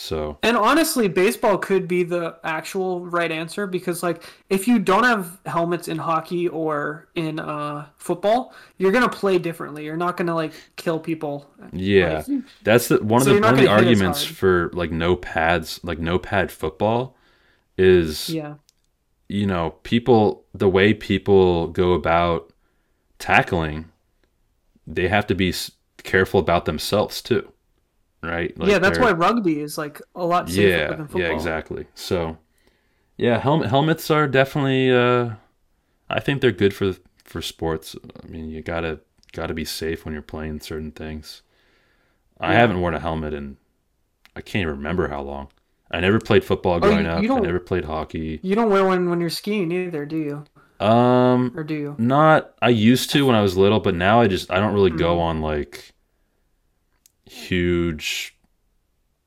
So 0.00 0.38
And 0.42 0.56
honestly, 0.56 1.08
baseball 1.08 1.58
could 1.58 1.86
be 1.86 2.04
the 2.04 2.38
actual 2.42 3.04
right 3.04 3.30
answer 3.30 3.66
because, 3.66 4.02
like, 4.02 4.24
if 4.48 4.66
you 4.66 4.78
don't 4.78 5.04
have 5.04 5.38
helmets 5.44 5.88
in 5.88 5.98
hockey 5.98 6.48
or 6.48 7.08
in 7.14 7.38
uh, 7.38 7.86
football, 7.98 8.54
you're 8.78 8.92
gonna 8.92 9.10
play 9.10 9.36
differently. 9.38 9.84
You're 9.84 9.98
not 9.98 10.16
gonna 10.16 10.34
like 10.34 10.52
kill 10.76 10.98
people. 10.98 11.50
yeah, 11.74 12.22
Like, 12.26 12.44
that's 12.62 12.88
the 12.88 13.02
one 13.02 13.20
of 13.20 13.26
the 13.26 13.34
one 13.34 13.44
of 13.44 13.58
the 13.58 13.66
gonna 13.66 13.68
hit 13.68 13.68
as 13.68 13.68
arguments 13.68 14.24
for 14.24 14.70
like 14.72 14.90
no 14.90 15.16
pads, 15.16 15.80
like 15.82 15.98
no 15.98 16.18
pad 16.18 16.50
football, 16.50 17.14
is 17.76 18.30
yeah, 18.30 18.54
you 19.28 19.46
know 19.46 19.72
people 19.82 20.46
the 20.54 20.68
way 20.68 20.94
people 20.94 21.68
go 21.68 21.92
about 21.92 22.54
tackling, 23.18 23.90
they 24.86 25.08
have 25.08 25.26
to 25.26 25.34
be 25.34 25.52
careful 26.02 26.40
about 26.40 26.64
themselves 26.64 27.20
too, 27.20 27.52
right? 28.22 28.56
Like 28.58 28.68
yeah. 28.70 28.78
That's 28.78 28.98
why 28.98 29.12
rugby 29.12 29.60
is 29.60 29.76
like 29.78 30.00
a 30.14 30.24
lot 30.24 30.48
safer 30.48 30.68
yeah 30.68 30.88
than 30.88 30.98
football. 31.06 31.20
yeah 31.20 31.28
Yeah. 31.28 31.34
exactly 31.34 31.86
so 31.94 32.38
yeah 33.16 33.38
helmet 33.38 33.68
helmets 33.70 34.10
are 34.10 34.26
definitely 34.26 34.90
uh 34.90 35.34
i 36.08 36.20
think 36.20 36.40
they're 36.40 36.52
good 36.52 36.72
for 36.74 36.94
for 37.24 37.40
sports 37.42 37.94
i 38.22 38.26
mean 38.26 38.48
you 38.50 38.62
gotta 38.62 39.00
gotta 39.32 39.54
be 39.54 39.64
safe 39.64 40.04
when 40.04 40.12
you're 40.14 40.22
playing 40.22 40.60
certain 40.60 40.90
things 40.90 41.42
i 42.40 42.54
haven't 42.54 42.80
worn 42.80 42.94
a 42.94 43.00
helmet 43.00 43.32
in 43.34 43.56
i 44.34 44.40
can't 44.40 44.62
even 44.62 44.76
remember 44.76 45.08
how 45.08 45.20
long 45.20 45.48
i 45.90 46.00
never 46.00 46.18
played 46.18 46.42
football 46.44 46.80
growing 46.80 47.04
you- 47.04 47.10
up 47.10 47.22
you 47.22 47.30
i 47.30 47.34
don't- 47.34 47.44
never 47.44 47.60
played 47.60 47.84
hockey 47.84 48.40
You 48.42 48.54
don't 48.54 48.70
wear 48.70 48.84
one 48.84 49.08
when 49.10 49.20
you're 49.20 49.30
skiing 49.30 49.70
either, 49.70 50.04
do 50.06 50.16
you? 50.16 50.44
um 50.84 51.52
Or 51.54 51.62
do 51.62 51.74
you? 51.74 51.94
not 51.98 52.54
i 52.62 52.70
used 52.70 53.10
to 53.10 53.26
when 53.26 53.34
i 53.36 53.42
was 53.42 53.56
little 53.56 53.80
but 53.80 53.94
now 53.94 54.20
i 54.22 54.26
just 54.26 54.50
i 54.50 54.58
don't 54.58 54.72
really 54.72 54.90
go 54.90 55.16
Mm. 55.16 55.20
on 55.20 55.40
like 55.42 55.89
huge 57.30 58.36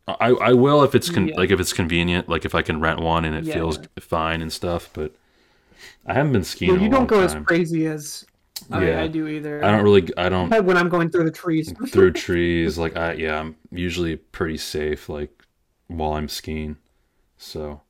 i 0.07 0.27
i 0.29 0.51
will 0.51 0.83
if 0.83 0.93
it's 0.93 1.09
con- 1.09 1.29
Yeah. 1.29 1.37
like 1.37 1.51
if 1.51 1.59
it's 1.61 1.71
convenient 1.71 2.27
like 2.27 2.43
if 2.43 2.53
i 2.53 2.61
can 2.61 2.81
rent 2.81 2.99
one 2.99 3.23
and 3.23 3.33
it 3.33 3.45
Yeah. 3.45 3.53
feels 3.53 3.79
fine 3.99 4.41
and 4.41 4.51
stuff 4.51 4.89
but 4.93 5.15
i 6.05 6.13
haven't 6.13 6.33
been 6.33 6.43
skiing 6.43 6.73
Well, 6.73 6.81
you 6.81 6.89
don't 6.89 7.07
go 7.07 7.21
as 7.21 7.33
crazy 7.45 7.85
as 7.85 8.25
Yeah. 8.69 8.99
I, 8.99 9.03
I 9.03 9.07
do 9.07 9.27
either. 9.27 9.63
i 9.63 9.71
don't 9.71 9.83
really 9.83 10.09
i 10.17 10.27
don't 10.27 10.49
when 10.65 10.75
I'm 10.77 10.89
going 10.89 11.09
through 11.11 11.23
the 11.23 11.31
trees. 11.31 11.73
through 11.87 12.11
trees 12.11 12.77
like 12.77 12.97
i 12.97 13.13
yeah 13.13 13.39
i'm 13.39 13.55
usually 13.71 14.17
pretty 14.17 14.57
safe 14.57 15.07
like 15.07 15.31
while 15.87 16.13
i'm 16.13 16.27
skiing 16.27 16.75
so 17.37 17.81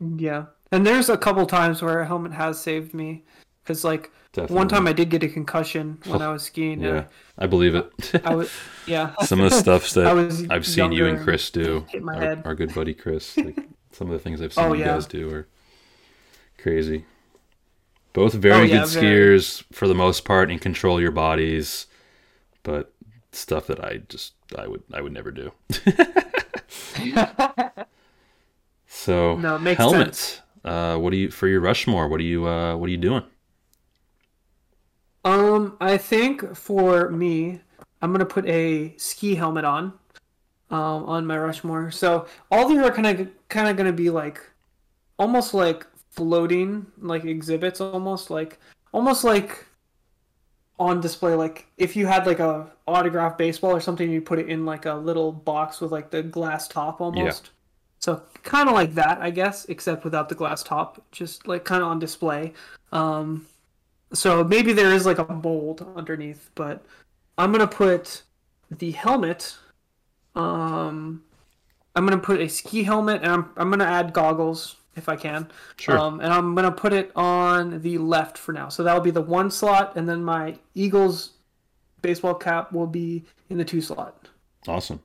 Yeah, 0.00 0.46
and 0.70 0.86
there's 0.86 1.08
a 1.08 1.16
couple 1.16 1.46
times 1.46 1.80
where 1.80 2.00
a 2.00 2.06
helmet 2.06 2.32
has 2.32 2.60
saved 2.60 2.92
me, 2.92 3.24
because 3.62 3.84
like 3.84 4.10
definitely 4.32 4.56
one 4.56 4.68
time 4.68 4.86
I 4.86 4.92
did 4.92 5.10
get 5.10 5.22
a 5.22 5.28
concussion 5.28 5.98
when 6.06 6.22
I 6.22 6.32
was 6.32 6.42
skiing. 6.44 6.80
yeah 6.82 7.04
i 7.38 7.46
believe 7.46 7.74
it 7.74 7.90
I 8.24 8.34
was 8.34 8.50
yeah. 8.86 9.14
some 9.22 9.40
of 9.40 9.50
the 9.50 9.56
stuff 9.56 9.90
that 9.94 10.06
I 10.06 10.12
was 10.12 10.48
I've 10.50 10.66
seen 10.66 10.92
you 10.92 11.06
and 11.06 11.22
Chris 11.22 11.50
do, 11.50 11.86
hit 11.88 12.02
my 12.02 12.14
our, 12.14 12.20
head. 12.22 12.42
our 12.44 12.54
good 12.54 12.74
buddy 12.74 12.94
Chris, 12.94 13.36
like 13.36 13.58
some 13.92 14.08
of 14.08 14.12
the 14.12 14.18
things 14.18 14.40
I've 14.42 14.52
seen 14.52 14.64
Oh, 14.64 14.72
you 14.72 14.80
yeah. 14.80 14.86
guys 14.94 15.06
do 15.06 15.30
are 15.32 15.46
crazy. 16.58 17.04
Both 18.12 18.34
very 18.34 18.54
Oh, 18.54 18.62
yeah, 18.62 18.80
good 18.80 18.88
very. 18.88 19.06
skiers 19.06 19.64
for 19.72 19.88
the 19.88 19.94
most 19.94 20.24
part 20.26 20.50
and 20.50 20.60
control 20.60 21.00
your 21.00 21.10
bodies, 21.10 21.86
but 22.62 22.92
stuff 23.32 23.66
that 23.68 23.82
I 23.82 23.98
just 24.08 24.34
I 24.58 24.66
would 24.66 24.82
I 24.92 25.00
would 25.00 25.12
never 25.12 25.30
do. 25.30 25.52
so 28.86 29.36
No, 29.36 29.56
helmets. 29.58 30.40
Uh, 30.64 30.96
what 30.96 31.10
do 31.10 31.16
you 31.16 31.30
for 31.30 31.48
your 31.48 31.60
Rushmore? 31.60 32.08
What 32.08 32.20
are 32.20 32.24
you 32.24 32.46
uh, 32.46 32.76
what 32.76 32.86
are 32.88 32.90
you 32.92 32.96
doing? 32.98 33.22
Um, 35.24 35.76
I 35.80 35.96
think 35.96 36.56
for 36.56 37.10
me, 37.10 37.60
I'm 38.00 38.12
gonna 38.12 38.24
put 38.24 38.46
a 38.46 38.94
ski 38.96 39.34
helmet 39.34 39.64
on, 39.64 39.92
um, 40.70 41.04
on 41.04 41.26
my 41.26 41.38
Rushmore. 41.38 41.90
So 41.90 42.26
all 42.50 42.68
these 42.68 42.78
are 42.78 42.90
kind 42.90 43.06
of 43.06 43.28
kind 43.48 43.68
of 43.68 43.76
gonna 43.76 43.92
be 43.92 44.10
like, 44.10 44.40
almost 45.18 45.54
like 45.54 45.86
floating 46.10 46.86
like 46.98 47.24
exhibits, 47.24 47.80
almost 47.80 48.30
like 48.30 48.58
almost 48.92 49.24
like 49.24 49.64
on 50.78 51.00
display. 51.00 51.34
Like 51.34 51.66
if 51.78 51.96
you 51.96 52.06
had 52.06 52.26
like 52.26 52.40
a 52.40 52.70
autographed 52.86 53.38
baseball 53.38 53.70
or 53.70 53.80
something, 53.80 54.10
you 54.10 54.20
put 54.20 54.38
it 54.38 54.48
in 54.48 54.66
like 54.66 54.86
a 54.86 54.94
little 54.94 55.32
box 55.32 55.80
with 55.80 55.92
like 55.92 56.10
the 56.10 56.22
glass 56.22 56.68
top 56.68 57.00
almost. 57.00 57.44
Yeah. 57.44 57.50
So 58.00 58.22
kind 58.42 58.68
of 58.68 58.74
like 58.74 58.94
that, 58.94 59.20
I 59.20 59.30
guess, 59.30 59.64
except 59.66 60.02
without 60.02 60.28
the 60.28 60.34
glass 60.34 60.64
top, 60.64 61.00
just 61.12 61.46
like 61.46 61.64
kind 61.64 61.82
of 61.82 61.88
on 61.88 62.00
display. 62.00 62.52
Um, 62.90 63.46
so 64.12 64.44
maybe 64.44 64.72
there 64.72 64.92
is 64.92 65.06
like 65.06 65.18
a 65.18 65.32
mold 65.32 65.86
underneath, 65.96 66.50
but 66.54 66.84
I'm 67.38 67.52
gonna 67.52 67.66
put 67.66 68.22
the 68.70 68.92
helmet. 68.92 69.56
Um, 70.34 71.22
I'm 71.94 72.06
gonna 72.06 72.18
put 72.20 72.40
a 72.40 72.48
ski 72.48 72.82
helmet, 72.82 73.22
and 73.22 73.32
I'm 73.32 73.50
I'm 73.56 73.70
gonna 73.70 73.84
add 73.84 74.12
goggles 74.12 74.76
if 74.96 75.08
I 75.08 75.16
can. 75.16 75.50
Sure. 75.76 75.98
Um, 75.98 76.20
and 76.20 76.32
I'm 76.32 76.54
gonna 76.54 76.72
put 76.72 76.92
it 76.92 77.10
on 77.16 77.80
the 77.82 77.98
left 77.98 78.38
for 78.38 78.52
now. 78.52 78.68
So 78.68 78.82
that'll 78.82 79.00
be 79.00 79.10
the 79.10 79.22
one 79.22 79.50
slot, 79.50 79.96
and 79.96 80.08
then 80.08 80.22
my 80.22 80.58
Eagles 80.74 81.32
baseball 82.02 82.34
cap 82.34 82.72
will 82.72 82.86
be 82.86 83.24
in 83.48 83.58
the 83.58 83.64
two 83.64 83.80
slot. 83.80 84.28
Awesome. 84.66 85.00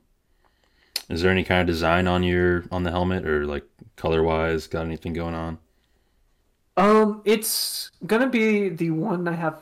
Is 1.08 1.22
there 1.22 1.30
any 1.30 1.44
kind 1.44 1.62
of 1.62 1.66
design 1.66 2.06
on 2.06 2.22
your 2.22 2.64
on 2.70 2.82
the 2.82 2.90
helmet 2.90 3.26
or 3.26 3.46
like 3.46 3.64
color 3.96 4.22
wise? 4.22 4.66
Got 4.66 4.84
anything 4.84 5.14
going 5.14 5.34
on? 5.34 5.58
Um, 6.78 7.22
it's 7.24 7.90
gonna 8.06 8.28
be 8.28 8.68
the 8.68 8.90
one 8.90 9.26
I 9.28 9.32
have 9.34 9.60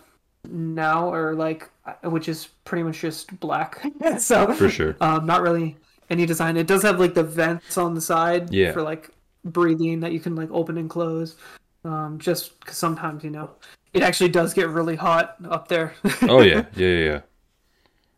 now, 0.49 1.13
or 1.13 1.35
like, 1.35 1.69
uh, 1.87 2.11
which 2.11 2.29
is 2.29 2.49
pretty 2.65 2.83
much 2.83 3.01
just 3.01 3.39
black. 3.41 3.83
so 4.19 4.53
For 4.55 4.69
sure. 4.69 4.97
um, 5.01 5.27
not 5.27 5.41
really 5.43 5.77
any 6.11 6.27
design. 6.27 6.57
It 6.57 6.67
does 6.67 6.83
have 6.83 7.01
like 7.01 7.15
the 7.15 7.23
vents 7.25 7.77
on 7.79 7.95
the 7.95 8.01
side 8.01 8.53
Yeah. 8.53 8.73
for 8.73 8.83
like 8.83 9.11
breathing 9.45 10.01
that 10.01 10.13
you 10.13 10.21
can 10.21 10.37
like 10.37 10.51
open 10.53 10.77
and 10.79 10.91
close. 10.91 11.37
Um, 11.85 12.19
just 12.19 12.59
'cause 12.61 12.77
sometimes 12.77 13.23
you 13.25 13.31
know 13.31 13.51
it 13.95 14.03
actually 14.03 14.29
does 14.31 14.53
get 14.53 14.69
really 14.69 14.97
hot 14.97 15.37
up 15.49 15.69
there. 15.69 15.95
Oh 16.23 16.43
yeah, 16.43 16.67
yeah, 16.75 16.89
yeah. 16.89 17.05
yeah. 17.05 17.21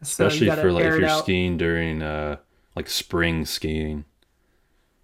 So 0.02 0.26
Especially 0.26 0.50
for 0.50 0.72
like 0.72 0.84
if 0.84 0.98
you're 0.98 1.06
out. 1.08 1.22
skiing 1.22 1.56
during 1.56 2.02
uh 2.02 2.36
like 2.74 2.88
spring 2.90 3.44
skiing. 3.46 4.04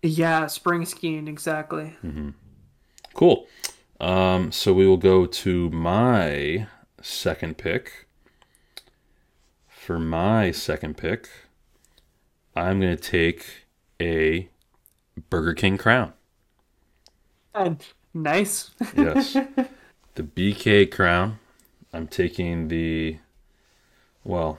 Yeah, 0.02 0.46
spring 0.48 0.84
skiing 0.84 1.28
exactly. 1.28 1.94
Cool. 3.14 3.46
Um, 4.00 4.52
so 4.52 4.72
we 4.72 4.86
will 4.86 4.96
go 4.96 5.26
to 5.26 5.70
my 5.70 6.66
second 7.00 7.58
pick. 7.58 8.06
For 9.68 9.98
my 9.98 10.50
second 10.50 10.96
pick, 10.96 11.28
I'm 12.56 12.80
gonna 12.80 12.96
take 12.96 13.66
a 14.00 14.48
Burger 15.30 15.52
King 15.54 15.76
crown. 15.76 16.12
And 17.54 17.84
nice. 18.12 18.70
Yes. 18.96 19.34
the 20.14 20.22
BK 20.22 20.90
crown. 20.90 21.38
I'm 21.92 22.08
taking 22.08 22.68
the 22.68 23.18
well, 24.24 24.58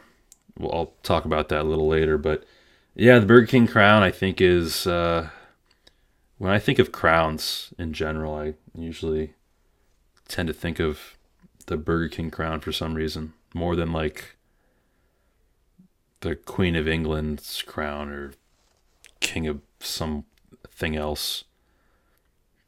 well, 0.57 0.71
I'll 0.71 0.93
talk 1.03 1.25
about 1.25 1.49
that 1.49 1.61
a 1.61 1.63
little 1.63 1.87
later, 1.87 2.17
but 2.17 2.45
yeah, 2.93 3.19
the 3.19 3.25
Burger 3.25 3.47
King 3.47 3.67
crown 3.67 4.03
I 4.03 4.11
think 4.11 4.39
is 4.39 4.85
uh 4.87 5.29
when 6.37 6.51
I 6.51 6.59
think 6.59 6.79
of 6.79 6.91
crowns 6.91 7.73
in 7.77 7.93
general, 7.93 8.35
I 8.35 8.53
usually 8.73 9.33
tend 10.27 10.47
to 10.47 10.53
think 10.53 10.79
of 10.79 11.17
the 11.67 11.77
Burger 11.77 12.09
King 12.09 12.31
crown 12.31 12.59
for 12.59 12.71
some 12.71 12.95
reason 12.95 13.33
more 13.53 13.75
than 13.75 13.91
like 13.91 14.35
the 16.19 16.35
Queen 16.35 16.75
of 16.75 16.87
England's 16.87 17.61
crown 17.61 18.09
or 18.09 18.33
King 19.19 19.47
of 19.47 19.61
something 19.79 20.95
else 20.95 21.45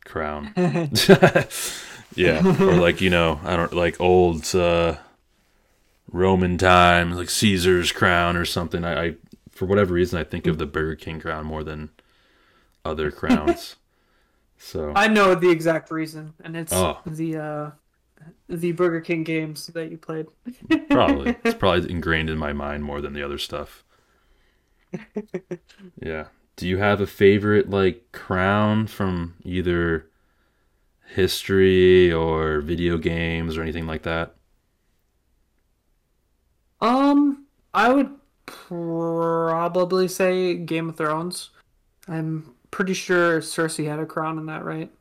crown. 0.06 0.54
yeah, 2.16 2.46
or 2.62 2.76
like 2.76 3.02
you 3.02 3.10
know, 3.10 3.40
I 3.44 3.56
don't 3.56 3.74
like 3.74 4.00
old 4.00 4.56
uh, 4.56 4.96
Roman 6.12 6.58
times, 6.58 7.18
like 7.18 7.30
Caesar's 7.30 7.92
crown 7.92 8.38
or 8.38 8.46
something. 8.46 8.86
I, 8.86 9.06
I 9.06 9.16
for 9.52 9.66
whatever 9.66 9.94
reason 9.94 10.20
I 10.20 10.24
think 10.24 10.48
of 10.48 10.58
the 10.58 10.66
Burger 10.66 10.96
King 10.96 11.20
crown 11.20 11.46
more 11.46 11.64
than 11.64 11.90
other 12.88 13.12
crowns. 13.12 13.76
so 14.58 14.94
I 14.96 15.08
know 15.08 15.36
the 15.36 15.50
exact 15.50 15.92
reason, 15.92 16.34
and 16.44 16.56
it's 16.56 16.74
Oh. 16.74 17.00
the 17.06 17.38
uh, 17.38 17.72
the 18.50 18.72
Burger 18.72 19.02
King 19.02 19.24
games 19.24 19.68
that 19.68 19.92
you 19.92 19.98
played. 19.98 20.28
probably 20.90 21.36
it's 21.44 21.56
probably 21.58 21.92
ingrained 21.92 22.30
in 22.30 22.38
my 22.38 22.54
mind 22.54 22.84
more 22.84 23.02
than 23.02 23.14
the 23.14 23.24
other 23.24 23.38
stuff. 23.38 23.84
yeah. 26.02 26.26
Do 26.56 26.68
you 26.68 26.78
have 26.78 27.00
a 27.02 27.08
favorite 27.08 27.70
like 27.70 28.12
crown 28.14 28.88
from 28.88 29.36
either 29.44 30.08
history 31.14 32.12
or 32.12 32.62
video 32.62 32.98
games 32.98 33.58
or 33.58 33.62
anything 33.62 33.86
like 33.86 34.04
that? 34.04 34.34
Um, 36.82 37.46
I 37.74 37.92
would 37.92 38.12
probably 38.46 40.08
say 40.08 40.56
Game 40.56 40.90
of 40.90 40.98
Thrones. 40.98 41.50
I'm 42.08 42.54
pretty 42.78 42.94
sure 42.94 43.40
Cersei 43.42 43.86
had 43.90 43.98
a 44.00 44.06
crown 44.06 44.38
in 44.38 44.46
that, 44.46 44.64
right? 44.64 44.92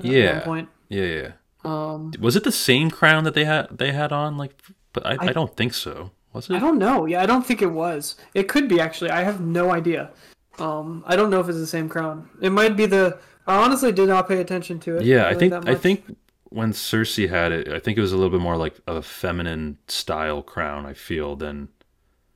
At 0.00 0.04
Yeah. 0.04 0.32
one 0.34 0.42
point. 0.42 0.68
Yeah, 0.88 1.04
yeah. 1.04 1.30
Um, 1.64 2.12
Was 2.20 2.34
it 2.36 2.42
the 2.44 2.50
same 2.52 2.90
crown 2.90 3.22
that 3.24 3.34
they 3.34 3.44
had 3.44 3.78
they 3.78 3.92
had 3.92 4.10
on? 4.12 4.36
Like, 4.36 4.52
but 4.92 5.06
I, 5.06 5.12
I, 5.12 5.16
I- 5.28 5.32
don't 5.32 5.56
think 5.56 5.72
so. 5.72 6.10
Was 6.32 6.50
it? 6.50 6.54
I 6.56 6.58
don't 6.58 6.78
know. 6.78 7.06
Yeah, 7.06 7.22
I 7.22 7.26
don't 7.26 7.46
think 7.46 7.62
it 7.62 7.72
was. 7.72 8.16
It 8.34 8.48
could 8.48 8.68
be 8.68 8.78
actually. 8.80 9.10
I 9.10 9.22
have 9.22 9.40
no 9.40 9.70
idea. 9.72 10.10
Um, 10.58 11.04
I 11.06 11.14
don't 11.16 11.30
know 11.30 11.40
if 11.40 11.48
it's 11.48 11.58
the 11.58 11.66
same 11.66 11.88
crown. 11.88 12.28
It 12.42 12.50
might 12.50 12.76
be 12.76 12.86
the. 12.86 13.18
I 13.46 13.56
honestly 13.64 13.92
did 13.92 14.08
not 14.08 14.26
pay 14.28 14.40
attention 14.40 14.80
to 14.80 14.96
it. 14.98 15.04
Yeah, 15.04 15.28
I 15.28 15.34
think 15.34 15.52
I 15.52 15.74
think 15.76 16.04
when 16.50 16.72
Cersei 16.72 17.28
had 17.28 17.52
it, 17.52 17.68
I 17.68 17.78
think 17.78 17.96
it 17.96 18.00
was 18.00 18.12
a 18.12 18.16
little 18.16 18.30
bit 18.36 18.40
more 18.40 18.56
like 18.56 18.74
a 18.86 19.00
feminine 19.00 19.78
style 19.88 20.42
crown. 20.42 20.84
I 20.86 20.92
feel 20.94 21.36
than 21.36 21.68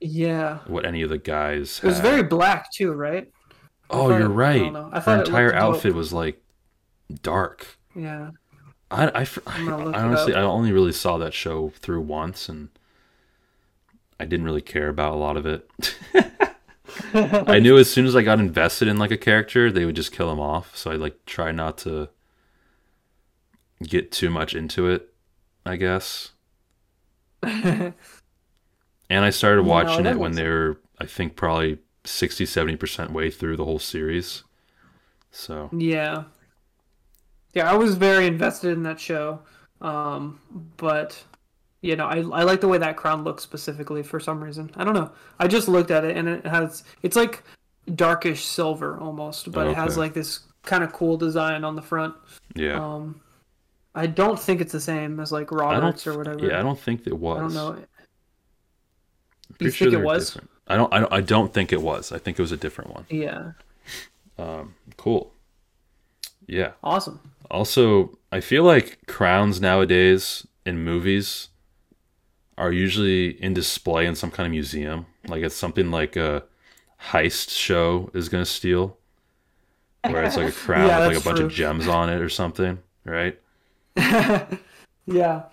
Yeah, 0.01 0.59
what 0.67 0.87
any 0.87 1.03
of 1.03 1.11
the 1.11 1.19
guys. 1.19 1.81
it 1.83 1.87
was 1.87 1.97
had. 1.97 2.03
very 2.11 2.23
black 2.23 2.71
too, 2.73 2.93
right? 2.93 3.29
Oh, 3.93 4.09
you're 4.11 4.23
it- 4.23 4.29
right. 4.29 4.59
don't 4.63 4.73
know. 4.73 4.91
I 4.93 5.01
Her 5.01 5.19
entire 5.21 5.47
looked 5.47 5.59
dope. 5.59 5.75
outfit 5.77 5.95
was 5.95 6.13
like 6.13 6.43
dark. 7.23 7.79
Yeah. 7.95 8.31
I, 8.91 9.07
I, 9.09 9.21
I- 9.47 9.69
I 9.69 10.03
honestly. 10.03 10.35
I 10.35 10.43
only 10.43 10.73
really 10.73 10.93
saw 10.93 11.19
that 11.19 11.35
show 11.35 11.71
through 11.77 12.01
once, 12.03 12.49
and 12.49 12.69
I 14.19 14.25
didn't 14.25 14.45
really 14.47 14.61
care 14.63 14.89
about 14.89 15.15
a 15.15 15.17
lot 15.17 15.37
of 15.37 15.47
it. 15.47 15.71
I 17.15 17.59
knew 17.61 17.79
as 17.79 17.91
soon 17.91 18.05
as 18.07 18.15
I 18.17 18.23
got 18.23 18.39
invested 18.41 18.89
in 18.89 18.99
like 18.99 19.11
a 19.11 19.17
character, 19.17 19.71
they 19.71 19.85
would 19.85 19.97
just 19.97 20.13
kill 20.13 20.31
him 20.31 20.41
off. 20.41 20.77
So 20.77 20.91
I 20.91 20.97
like 20.97 21.25
try 21.25 21.53
not 21.53 21.79
to 21.79 22.09
get 23.83 24.11
too 24.13 24.29
much 24.31 24.55
into 24.55 24.89
it. 24.89 25.09
I 25.65 25.77
guess. 25.77 26.33
and 27.43 27.95
I 29.11 29.31
started 29.31 29.63
watching 29.65 30.05
that 30.05 30.15
it 30.17 30.19
when 30.19 30.33
they 30.33 30.47
were, 30.49 30.79
I 30.99 31.07
think, 31.07 31.37
probably 31.37 31.79
60, 32.05 32.45
70% 32.45 33.11
way 33.11 33.31
through 33.31 33.57
the 33.57 33.65
whole 33.65 33.79
series. 33.79 34.45
So, 35.31 35.69
Yeah. 35.73 36.25
Yeah, 37.53 37.71
I 37.71 37.75
was 37.75 37.97
very 37.97 38.27
invested 38.27 38.73
in 38.73 38.85
that 38.85 39.01
show. 39.01 39.41
Um, 39.81 40.41
but 40.77 41.23
you 41.83 41.97
know, 41.97 42.07
I 42.07 42.19
I 42.19 42.43
like 42.43 42.61
the 42.61 42.69
way 42.69 42.79
that 42.79 42.97
crown 42.97 43.25
looks 43.25 43.43
specifically 43.43 44.03
for 44.03 44.21
some 44.21 44.43
reason. 44.43 44.71
I 44.77 44.85
don't 44.85 44.95
know. 44.95 45.11
I 45.39 45.49
just 45.49 45.67
looked 45.67 45.91
at 45.91 46.05
it 46.05 46.17
and 46.17 46.29
it 46.29 46.47
has 46.47 46.85
it's 47.03 47.17
like 47.17 47.43
darkish 47.95 48.45
silver 48.45 48.99
almost, 49.01 49.51
but 49.51 49.67
it 49.67 49.75
has 49.77 49.97
like 49.97 50.13
this 50.13 50.41
kind 50.63 50.85
of 50.85 50.93
cool 50.93 51.17
design 51.17 51.65
on 51.65 51.75
the 51.75 51.83
front. 51.83 52.15
yeah. 52.55 52.79
Um 52.79 53.21
I 53.95 54.07
don't 54.07 54.39
think 54.39 54.61
it's 54.61 54.73
the 54.73 54.81
same 54.81 55.19
as 55.19 55.33
like 55.33 55.51
Roberts 55.51 56.07
or 56.07 56.17
whatever. 56.17 56.47
yeah, 56.47 56.61
I 56.61 56.63
don't 56.63 56.79
think 56.79 57.07
it 57.07 57.19
was. 57.19 57.39
I 57.39 57.41
don't 57.41 57.55
know. 57.55 57.79
You 59.59 59.71
pretty 59.71 59.71
think 59.73 59.93
it 59.95 60.05
was? 60.05 60.27
different. 60.35 60.50
I 60.71 60.77
don't, 60.77 60.93
I 60.95 61.01
don't. 61.01 61.13
I 61.13 61.21
don't 61.21 61.53
think 61.53 61.73
it 61.73 61.83
was. 61.83 62.13
I 62.13 62.19
think 62.19 62.39
it 62.39 62.43
was 62.43 62.53
a 62.53 62.57
different 62.57 62.95
one. 62.95 63.07
Yeah. 63.11 63.53
Um, 64.39 64.75
Cool. 64.97 65.33
Yeah. 66.47 66.73
Awesome. 66.83 67.21
Also, 67.51 68.19
I 68.33 68.41
feel 68.41 68.65
like 68.65 69.07
crowns 69.07 69.61
nowadays 69.61 70.47
in 70.65 70.85
movies 70.85 71.49
are 72.57 72.73
usually 72.73 73.31
in 73.43 73.55
display 73.55 74.07
in 74.07 74.15
some 74.15 74.31
kind 74.31 74.47
of 74.47 74.51
museum. 74.53 75.07
Like 75.27 75.43
it's 75.43 75.57
something 75.57 75.91
like 75.91 76.17
a 76.17 76.45
heist 77.11 77.51
show 77.51 78.11
is 78.15 78.29
gonna 78.29 78.45
steal, 78.45 78.97
where 80.07 80.23
it's 80.25 80.37
like 80.37 80.49
a 80.49 80.53
crown 80.65 80.89
Yeah, 80.89 80.99
with 81.09 81.17
like 81.17 81.23
a 81.23 81.25
bunch 81.25 81.39
true. 81.39 81.47
of 81.47 81.53
gems 81.53 81.89
on 81.89 82.09
it 82.11 82.21
or 82.21 82.29
something, 82.29 82.79
right? 83.05 83.39
Yeah. 85.07 85.45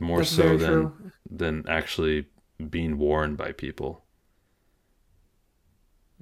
More 0.00 0.18
That's 0.18 0.30
so 0.30 0.56
than 0.56 0.70
true. 0.72 0.92
than 1.30 1.64
actually 1.68 2.26
being 2.70 2.98
worn 2.98 3.36
by 3.36 3.52
people. 3.52 4.03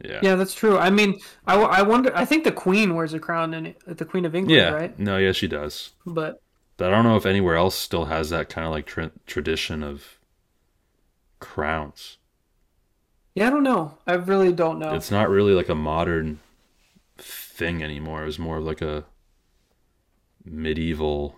Yeah. 0.02 0.20
Yeah, 0.22 0.34
that's 0.36 0.54
true. 0.54 0.78
I 0.78 0.90
mean, 0.90 1.20
I, 1.46 1.56
I 1.60 1.82
wonder. 1.82 2.10
I 2.16 2.24
think 2.24 2.44
the 2.44 2.52
Queen 2.52 2.94
wears 2.94 3.12
a 3.14 3.18
crown 3.20 3.54
in 3.54 3.66
it, 3.66 3.76
the 3.98 4.04
Queen 4.04 4.24
of 4.24 4.34
England, 4.34 4.56
Yeah. 4.60 4.70
right? 4.70 4.98
No, 4.98 5.18
yeah, 5.18 5.32
she 5.32 5.46
does. 5.46 5.92
But 6.06 6.40
But 6.76 6.88
I 6.88 6.90
don't 6.90 7.04
know 7.04 7.16
if 7.16 7.26
anywhere 7.26 7.56
else 7.56 7.74
still 7.76 8.06
has 8.06 8.30
that 8.30 8.48
kind 8.48 8.66
of 8.66 8.72
like 8.72 8.86
tra- 8.86 9.12
tradition 9.26 9.82
of 9.82 10.18
crowns. 11.40 12.18
yeah, 13.34 13.46
I 13.46 13.50
don't 13.50 13.62
know. 13.62 13.98
I 14.06 14.14
really 14.14 14.52
don't 14.52 14.78
know. 14.78 14.94
It's 14.94 15.10
not 15.10 15.28
really 15.28 15.52
like 15.54 15.68
a 15.68 15.74
modern 15.74 16.40
thing 17.18 17.82
anymore. 17.82 18.22
It 18.22 18.26
was 18.26 18.38
more 18.38 18.58
of 18.58 18.64
like 18.64 18.80
a 18.82 19.04
medieval 20.44 21.36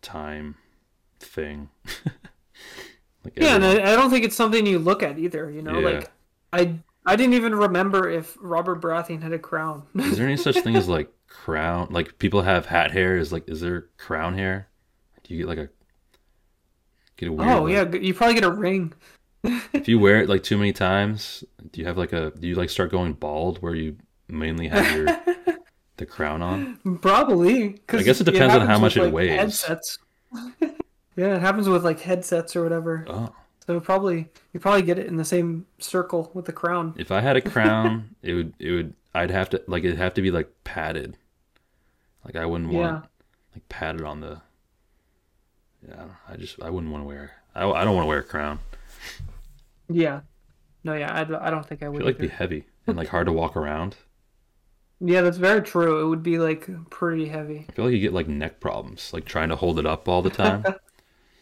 time 0.00 0.56
thing. 1.20 1.68
like 3.24 3.34
yeah, 3.36 3.54
and 3.56 3.64
I, 3.64 3.92
I 3.92 3.96
don't 3.96 4.10
think 4.10 4.24
it's 4.24 4.36
something 4.36 4.66
you 4.66 4.78
look 4.78 5.02
at 5.02 5.18
either. 5.18 5.50
You 5.50 5.62
know, 5.62 5.78
Yeah. 5.78 5.86
like 5.88 6.10
I 6.52 6.78
I 7.04 7.16
didn't 7.16 7.34
even 7.34 7.54
remember 7.54 8.08
if 8.08 8.36
Robert 8.40 8.80
Baratheon 8.80 9.22
had 9.22 9.32
a 9.32 9.38
crown. 9.38 9.82
is 9.96 10.16
there 10.16 10.26
any 10.26 10.36
such 10.36 10.58
thing 10.60 10.76
as 10.76 10.88
like 10.96 11.10
crown? 11.28 11.88
Like 11.90 12.18
people 12.18 12.42
have 12.42 12.66
hat 12.66 12.92
hair. 12.92 13.16
Is 13.16 13.32
like 13.32 13.48
is 13.48 13.60
there 13.60 13.88
crown 13.98 14.34
hair? 14.38 14.68
Do 15.24 15.34
you 15.34 15.40
get 15.40 15.48
like 15.48 15.58
a 15.58 15.68
get 17.16 17.28
a 17.28 17.32
weird? 17.32 17.50
oh 17.50 17.62
like- 17.64 17.72
yeah, 17.94 18.00
you 18.00 18.14
probably 18.14 18.34
get 18.34 18.44
a 18.44 18.50
ring. 18.50 18.92
If 19.72 19.88
you 19.88 19.98
wear 19.98 20.20
it 20.20 20.28
like 20.28 20.44
too 20.44 20.56
many 20.56 20.72
times, 20.72 21.42
do 21.72 21.80
you 21.80 21.86
have 21.88 21.98
like 21.98 22.12
a 22.12 22.30
do 22.38 22.46
you 22.46 22.54
like 22.54 22.70
start 22.70 22.92
going 22.92 23.14
bald 23.14 23.60
where 23.60 23.74
you 23.74 23.96
mainly 24.28 24.68
have 24.68 24.96
your 24.96 25.06
the 25.96 26.06
crown 26.06 26.42
on? 26.42 26.98
Probably. 27.00 27.80
I 27.88 28.02
guess 28.04 28.20
it 28.20 28.24
depends 28.24 28.54
on 28.54 28.64
how 28.64 28.78
much 28.78 28.94
with, 28.94 29.02
it 29.02 29.06
like, 29.06 29.14
weighs. 29.14 29.40
Headsets. 29.40 29.98
yeah, 31.16 31.34
it 31.34 31.40
happens 31.40 31.68
with 31.68 31.84
like 31.84 31.98
headsets 31.98 32.54
or 32.54 32.62
whatever. 32.62 33.04
Oh. 33.08 33.34
So 33.72 33.80
probably 33.80 34.28
you 34.52 34.60
probably 34.60 34.82
get 34.82 34.98
it 34.98 35.06
in 35.06 35.16
the 35.16 35.24
same 35.24 35.66
circle 35.78 36.30
with 36.34 36.44
the 36.44 36.52
crown. 36.52 36.94
If 36.98 37.10
I 37.10 37.20
had 37.20 37.36
a 37.36 37.40
crown, 37.54 38.14
it 38.22 38.34
would 38.34 38.52
it 38.58 38.70
would 38.72 38.94
I'd 39.14 39.30
have 39.30 39.48
to 39.50 39.62
like 39.66 39.84
it'd 39.84 39.96
have 39.98 40.14
to 40.14 40.22
be 40.22 40.30
like 40.30 40.50
padded. 40.64 41.16
Like 42.24 42.36
I 42.36 42.44
wouldn't 42.46 42.70
want 42.70 43.04
Yeah. 43.04 43.08
like 43.54 43.68
padded 43.68 44.02
on 44.02 44.20
the 44.20 44.40
Yeah, 45.88 46.04
I 46.28 46.34
I 46.34 46.36
just 46.36 46.60
I 46.62 46.68
wouldn't 46.70 46.92
want 46.92 47.02
to 47.04 47.08
wear 47.08 47.32
I, 47.54 47.66
I 47.68 47.84
don't 47.84 47.94
want 47.94 48.04
to 48.04 48.08
wear 48.08 48.18
a 48.18 48.24
crown. 48.24 48.58
Yeah. 49.88 50.20
No, 50.84 50.94
yeah, 50.94 51.12
I, 51.12 51.20
I 51.46 51.50
don't 51.50 51.64
think 51.66 51.82
I 51.82 51.88
would. 51.88 51.98
feel 51.98 52.06
like 52.06 52.16
either. 52.16 52.22
be 52.28 52.34
heavy 52.34 52.64
and 52.86 52.96
like 52.96 53.08
hard 53.08 53.26
to 53.26 53.32
walk 53.32 53.56
around. 53.56 53.96
Yeah, 55.00 55.20
that's 55.22 55.36
very 55.38 55.62
true. 55.62 56.04
It 56.04 56.08
would 56.08 56.22
be 56.22 56.38
like 56.38 56.68
pretty 56.90 57.26
heavy. 57.28 57.66
I 57.68 57.72
feel 57.72 57.84
like 57.86 57.94
you 57.94 58.00
get 58.00 58.12
like 58.12 58.28
neck 58.28 58.60
problems, 58.60 59.12
like 59.12 59.24
trying 59.24 59.48
to 59.48 59.56
hold 59.56 59.78
it 59.78 59.86
up 59.86 60.08
all 60.08 60.22
the 60.22 60.30
time. 60.30 60.64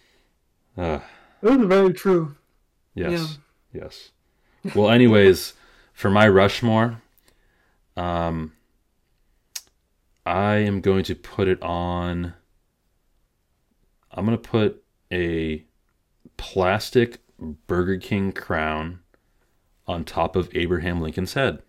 uh, 0.78 1.00
It 1.42 1.58
was 1.58 1.66
very 1.66 1.92
true. 1.92 2.36
Yes. 2.94 3.38
Yes. 3.72 4.10
Well, 4.74 4.90
anyways, 4.90 5.54
for 5.92 6.10
my 6.10 6.28
Rushmore, 6.28 7.00
um, 7.96 8.52
I 10.26 10.56
am 10.56 10.80
going 10.80 11.04
to 11.04 11.14
put 11.14 11.48
it 11.48 11.62
on. 11.62 12.34
I'm 14.10 14.26
going 14.26 14.36
to 14.36 14.48
put 14.48 14.82
a 15.12 15.64
plastic 16.36 17.18
Burger 17.66 17.96
King 17.96 18.32
crown 18.32 19.00
on 19.86 20.04
top 20.04 20.36
of 20.36 20.50
Abraham 20.54 21.00
Lincoln's 21.00 21.34
head 21.34 21.62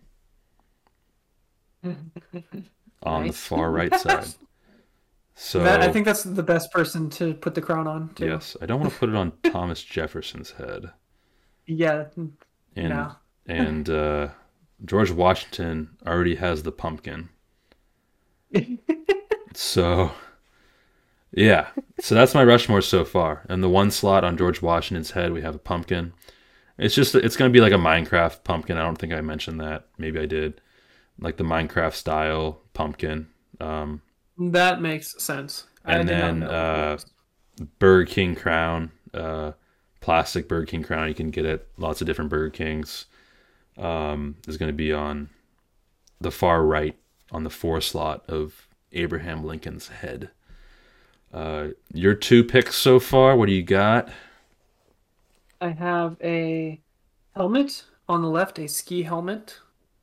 on 3.02 3.26
the 3.26 3.32
far 3.32 3.70
right 3.70 3.94
side. 3.98 4.26
So 5.34 5.60
That, 5.60 5.80
I 5.80 5.90
think 5.90 6.04
that's 6.04 6.24
the 6.24 6.42
best 6.42 6.70
person 6.72 7.08
to 7.10 7.34
put 7.34 7.54
the 7.54 7.62
crown 7.62 7.86
on. 7.86 8.10
Too. 8.14 8.26
yes, 8.26 8.56
I 8.60 8.66
don't 8.66 8.80
want 8.80 8.92
to 8.92 8.98
put 8.98 9.08
it 9.08 9.14
on 9.14 9.32
Thomas 9.44 9.82
Jefferson's 9.82 10.52
head. 10.52 10.90
Yeah. 11.66 12.06
and 12.16 12.34
No. 12.76 13.12
and 13.46 13.88
uh, 13.88 14.28
George 14.84 15.10
Washington 15.10 15.96
already 16.06 16.36
has 16.36 16.62
the 16.62 16.72
pumpkin. 16.72 17.30
so, 19.54 20.12
yeah, 21.32 21.68
so 22.00 22.14
that's 22.14 22.34
my 22.34 22.44
Rushmore 22.44 22.82
so 22.82 23.04
far. 23.04 23.46
And 23.48 23.62
the 23.62 23.68
one 23.68 23.90
slot 23.90 24.24
on 24.24 24.36
George 24.36 24.60
Washington's 24.60 25.12
head, 25.12 25.32
we 25.32 25.42
have 25.42 25.54
a 25.54 25.58
pumpkin. 25.58 26.12
It's 26.78 26.94
just 26.94 27.14
it's 27.14 27.36
gonna 27.36 27.50
be 27.50 27.60
like 27.60 27.72
a 27.72 27.76
Minecraft 27.76 28.44
pumpkin. 28.44 28.76
I 28.76 28.82
don't 28.82 28.96
think 28.96 29.12
I 29.12 29.20
mentioned 29.20 29.60
that. 29.60 29.86
Maybe 29.98 30.18
I 30.18 30.26
did, 30.26 30.60
like 31.18 31.36
the 31.36 31.44
Minecraft 31.44 31.94
style 31.94 32.60
pumpkin. 32.74 33.28
Um, 33.60 34.02
That 34.50 34.80
makes 34.80 35.22
sense. 35.22 35.66
And 35.84 36.08
then 36.08 36.42
uh, 36.42 36.98
Burger 37.78 38.06
King 38.06 38.34
crown, 38.34 38.92
uh, 39.12 39.52
plastic 40.00 40.48
Burger 40.48 40.66
King 40.66 40.82
crown. 40.82 41.08
You 41.08 41.14
can 41.14 41.30
get 41.30 41.44
it 41.44 41.68
lots 41.76 42.00
of 42.00 42.06
different 42.06 42.30
Burger 42.30 42.50
Kings. 42.50 43.06
Um, 43.78 44.36
is 44.46 44.58
going 44.58 44.68
to 44.68 44.74
be 44.74 44.92
on 44.92 45.30
the 46.20 46.30
far 46.30 46.62
right 46.62 46.96
on 47.30 47.44
the 47.44 47.50
four 47.50 47.80
slot 47.80 48.22
of 48.28 48.68
Abraham 48.92 49.44
Lincoln's 49.44 49.88
head. 49.88 50.30
Uh, 51.32 51.68
your 51.92 52.14
two 52.14 52.44
picks 52.44 52.76
so 52.76 53.00
far. 53.00 53.36
What 53.36 53.46
do 53.46 53.52
you 53.52 53.62
got? 53.62 54.10
I 55.60 55.70
have 55.70 56.16
a 56.22 56.80
helmet 57.34 57.84
on 58.08 58.20
the 58.20 58.28
left, 58.28 58.58
a 58.58 58.68
ski 58.68 59.02
helmet, 59.02 59.60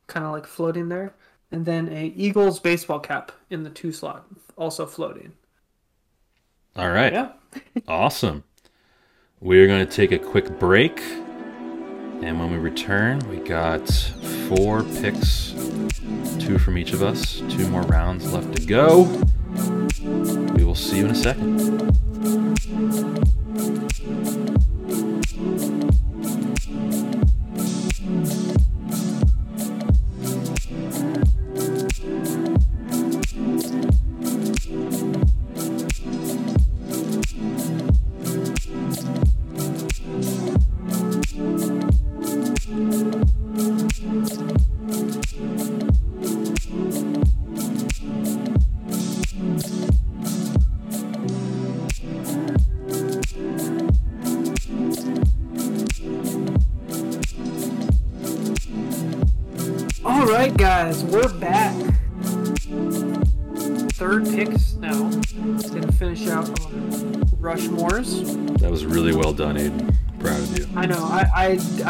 kind 0.08 0.26
of 0.26 0.32
like 0.32 0.48
floating 0.48 0.90
there, 0.90 1.14
and 1.52 1.66
then 1.66 1.89
a 1.89 2.14
Eagles 2.16 2.60
baseball 2.60 3.00
cap 3.00 3.32
in 3.50 3.64
the 3.64 3.70
two 3.70 3.91
slot, 3.91 4.26
also 4.56 4.86
floating. 4.86 5.34
All 6.76 6.91
right. 6.91 7.14
Yeah. 7.14 7.32
Awesome. 7.88 8.43
We're 9.39 9.68
going 9.68 9.86
to 9.86 9.91
take 9.91 10.12
a 10.12 10.20
quick 10.20 10.60
break. 10.60 11.02
And 12.22 12.39
when 12.39 12.52
we 12.52 12.58
return, 12.58 13.20
we 13.30 13.38
got 13.38 13.89
four 14.50 14.84
picks, 14.84 15.54
two 16.39 16.60
from 16.60 16.78
each 16.78 16.91
of 16.93 17.02
us, 17.02 17.41
two 17.50 17.68
more 17.70 17.84
rounds 17.84 18.32
left 18.34 18.56
to 18.58 18.66
go. 18.66 19.04
We 20.54 20.64
will 20.64 20.76
see 20.76 20.97
you 20.97 21.06
in 21.06 21.12
a 21.12 21.16
second. 21.16 21.89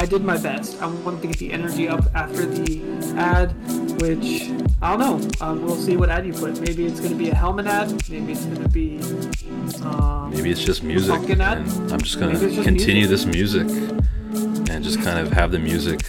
Did 0.10 0.24
my 0.24 0.38
best. 0.38 0.82
I 0.82 0.88
wanted 0.88 1.22
to 1.22 1.28
get 1.28 1.38
the 1.38 1.51
energy 1.53 1.88
up 1.88 2.03
after 2.16 2.45
the 2.45 2.82
ad, 3.16 3.51
which 4.01 4.49
I 4.82 4.95
don't 4.97 4.99
know. 4.99 5.45
Um, 5.45 5.64
we'll 5.64 5.76
see 5.76 5.95
what 5.97 6.10
ad 6.10 6.26
you 6.26 6.34
put. 6.34 6.60
Maybe 6.62 6.86
it's 6.86 6.99
gonna 6.99 7.16
be 7.16 7.30
a 7.30 7.36
helmet 7.36 7.68
ad. 7.68 7.91
Maybe 8.10 8.32
it's 8.34 8.45
gonna 8.45 8.68
be. 8.70 8.99
Um, 9.84 10.32
Maybe 10.32 10.49
it's 10.49 10.64
just 10.64 10.84
music. 10.84 11.16
Pumpkin 11.16 11.41
ad? 11.41 11.60
I'm 11.91 12.01
just 12.01 12.18
it's 12.20 12.39
just 12.41 12.64
continue 12.64 13.07
music. 13.07 13.10
this 13.10 13.26
music 13.26 13.68
and 14.70 14.84
just 14.84 15.01
kind 15.01 15.20
of 15.20 15.32
have 15.32 15.51
the 15.51 15.60
music 15.60 16.01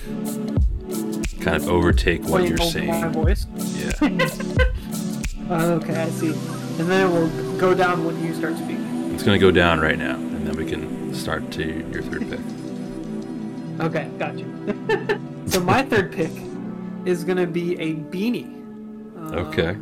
kind 1.41 1.57
of 1.57 1.69
overtake 1.69 2.23
what 2.25 2.45
you're 2.45 2.61
over 2.61 2.81
My 2.87 3.01
saying. 3.01 3.13
voice. 3.13 3.47
Yeah. 3.57 3.93
Uh, 5.51 5.73
okay, 5.83 6.03
I 6.03 6.09
see. 6.11 6.33
And 6.79 6.89
then 6.89 7.07
it 7.07 7.13
will 7.13 7.59
go 7.59 7.75
down 7.75 8.05
when 8.05 8.23
you 8.25 8.35
start 8.35 8.57
speaking. 8.57 9.13
It's 9.15 9.23
gonna 9.23 9.39
go 9.39 9.51
down 9.51 9.81
right 9.81 9.99
now, 9.99 10.15
and 10.15 10.47
then 10.47 10.57
we 10.57 10.65
can 10.65 11.15
start 11.15 11.51
to 11.53 11.65
your 11.91 12.03
third 12.03 12.29
pick. 12.31 12.41
Okay, 13.81 14.09
got 14.19 14.39
you. 14.39 14.47
so 15.47 15.61
my 15.61 15.83
third 15.83 16.13
pick 16.13 16.31
is 17.05 17.25
gonna 17.25 17.47
be 17.47 17.75
a 17.81 17.95
beanie. 17.95 18.55
Um, 19.17 19.35
Okay. 19.35 19.77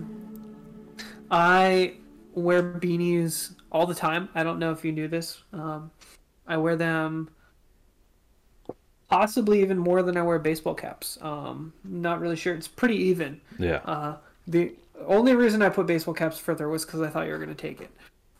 I 1.30 1.94
wear 2.34 2.62
beanies 2.62 3.54
all 3.70 3.86
the 3.86 3.94
time. 3.94 4.28
I 4.34 4.42
don't 4.42 4.58
know 4.58 4.70
if 4.72 4.84
you 4.84 4.92
knew 4.92 5.08
this. 5.08 5.42
Um, 5.52 5.90
I 6.46 6.56
wear 6.56 6.76
them 6.76 7.28
possibly 9.08 9.60
even 9.60 9.78
more 9.78 10.02
than 10.02 10.16
I 10.16 10.22
wear 10.22 10.38
baseball 10.38 10.74
caps. 10.74 11.18
Um, 11.20 11.72
not 11.84 12.20
really 12.20 12.36
sure. 12.36 12.54
It's 12.54 12.68
pretty 12.68 12.96
even. 12.96 13.40
Yeah. 13.58 13.80
Uh, 13.84 14.16
the 14.46 14.72
only 15.06 15.34
reason 15.34 15.62
I 15.62 15.68
put 15.68 15.86
baseball 15.86 16.14
caps 16.14 16.38
further 16.38 16.68
was 16.68 16.84
because 16.84 17.00
I 17.00 17.08
thought 17.08 17.26
you 17.26 17.32
were 17.32 17.38
going 17.38 17.48
to 17.48 17.54
take 17.54 17.80
it. 17.80 17.90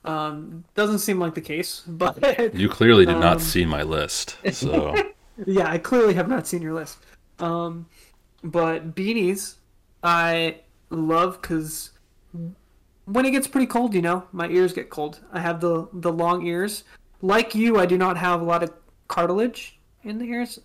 Um, 0.05 0.65
doesn't 0.75 1.01
seem 1.01 1.19
like 1.19 1.35
the 1.35 1.41
case, 1.41 1.83
but 1.87 2.55
you 2.55 2.69
clearly 2.69 3.05
did 3.05 3.19
not 3.19 3.37
um, 3.37 3.41
see 3.41 3.65
my 3.65 3.83
list, 3.83 4.37
so 4.53 4.95
yeah, 5.47 5.70
I 5.70 5.78
clearly 5.78 6.14
have 6.14 6.28
not 6.28 6.47
seen 6.47 6.62
your 6.62 6.74
list. 6.74 6.99
Um, 7.39 7.86
but 8.43 8.95
beanies, 8.95 9.55
I 10.03 10.61
love 10.91 11.41
because 11.41 11.91
when 13.05 13.24
it 13.24 13.30
gets 13.30 13.47
pretty 13.49 13.66
cold, 13.66 13.95
you 13.95 14.03
know, 14.03 14.24
my 14.32 14.49
ears 14.49 14.72
get 14.72 14.91
cold. 14.91 15.20
I 15.32 15.41
have 15.41 15.61
the 15.61 15.89
the 15.93 16.12
long 16.12 16.47
ears. 16.47 16.84
Like 17.22 17.55
you, 17.55 17.78
I 17.78 17.86
do 17.86 17.99
not 17.99 18.16
have 18.16 18.41
a 18.41 18.45
lot 18.45 18.62
of 18.62 18.72
cartilage 19.09 19.78
in 20.05 20.18
the 20.18 20.24
ears. 20.26 20.59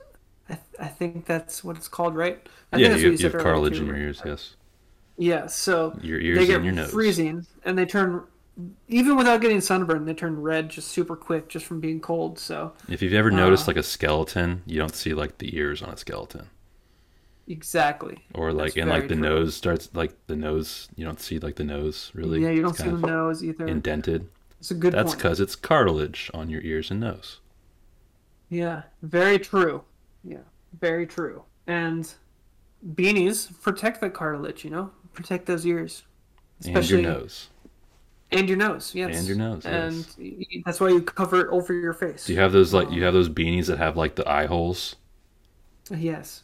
I, 0.50 0.54
th- 0.54 0.66
I 0.80 0.88
think 0.88 1.26
that's 1.26 1.64
what 1.64 1.78
it's 1.78 1.88
called, 1.88 2.16
right? 2.16 2.48
I 2.72 2.78
yeah, 2.78 2.96
you, 2.96 3.12
you 3.12 3.30
have 3.30 3.42
cartilage 3.42 3.80
in 3.80 3.88
your 3.88 3.96
ears. 3.96 4.22
Yes. 4.26 4.56
Yeah, 5.18 5.48
so 5.48 5.98
Your 6.02 6.20
ears 6.20 6.40
they 6.40 6.48
get 6.48 6.58
and 6.58 6.66
your 6.66 6.74
nose. 6.74 6.92
freezing, 6.92 7.46
and 7.66 7.78
they 7.78 7.86
turn 7.86 8.24
even 8.88 9.16
without 9.16 9.42
getting 9.42 9.62
sunburned, 9.62 10.08
they 10.08 10.14
turn 10.14 10.42
red 10.42 10.70
just 10.70 10.90
super 10.90 11.16
quick 11.16 11.50
just 11.50 11.66
from 11.66 11.80
being 11.80 12.00
cold. 12.00 12.38
So 12.38 12.74
If 12.88 13.02
you've 13.02 13.14
ever 13.14 13.32
noticed 13.32 13.64
uh, 13.68 13.72
like 13.72 13.78
a 13.78 13.84
skeleton, 13.84 14.62
you 14.66 14.78
don't 14.78 14.96
see 14.96 15.14
like 15.14 15.40
the 15.40 15.56
ears 15.58 15.82
on 15.82 15.90
a 15.90 15.98
skeleton, 15.98 16.50
exactly. 17.48 18.20
or 18.34 18.54
like 18.54 18.74
That's 18.74 18.78
and 18.78 18.90
like 18.90 19.08
the 19.08 19.16
true. 19.16 19.24
nose 19.24 19.56
starts 19.56 19.90
like 19.94 20.14
the 20.28 20.36
nose. 20.36 20.88
You 20.96 21.06
don't 21.06 21.20
see 21.20 21.40
like 21.40 21.56
the 21.56 21.64
nose 21.64 22.12
really. 22.14 22.42
Yeah, 22.42 22.50
you 22.52 22.62
don't 22.62 22.76
see 22.76 22.90
the 22.90 22.98
nose 22.98 23.44
either. 23.44 23.68
indented. 23.68 24.30
It's 24.60 24.72
a 24.72 24.76
good 24.76 24.94
That's 24.94 25.16
because 25.16 25.40
it's 25.40 25.56
cartilage 25.56 26.30
on 26.34 26.50
your 26.50 26.62
ears 26.62 26.90
and 26.92 27.00
nose. 27.00 27.40
Yeah, 28.50 28.84
very 29.02 29.40
true. 29.40 29.84
Yeah, 30.24 30.46
very 30.80 31.06
true. 31.08 31.44
And 31.68 32.10
beanies 32.94 33.50
protect 33.62 34.00
the 34.00 34.10
cartilage, 34.10 34.64
you 34.64 34.70
know, 34.70 34.92
protect 35.14 35.48
those 35.48 35.66
ears, 35.66 36.04
and 36.66 36.90
your 36.90 37.02
nose. 37.02 37.50
And 38.34 38.48
your 38.50 38.58
nose. 38.58 38.94
Yes, 38.96 39.18
And 39.18 39.28
your 39.28 39.38
nose, 39.38 39.66
and 39.66 40.06
yes. 40.18 40.64
that's 40.66 40.80
why 40.80 40.90
you 40.90 41.02
cover 41.02 41.42
it 41.42 41.48
over 41.50 41.74
your 41.74 41.94
face. 41.94 42.26
Do 42.26 42.34
you 42.34 42.40
have 42.40 42.52
those 42.52 42.74
like 42.74 42.92
you 42.92 43.04
have 43.04 43.14
those 43.14 43.30
beanies 43.30 43.68
that 43.68 43.78
have 43.78 43.96
like 43.98 44.16
the 44.16 44.30
eye 44.30 44.46
holes? 44.48 44.96
Yes. 45.90 46.44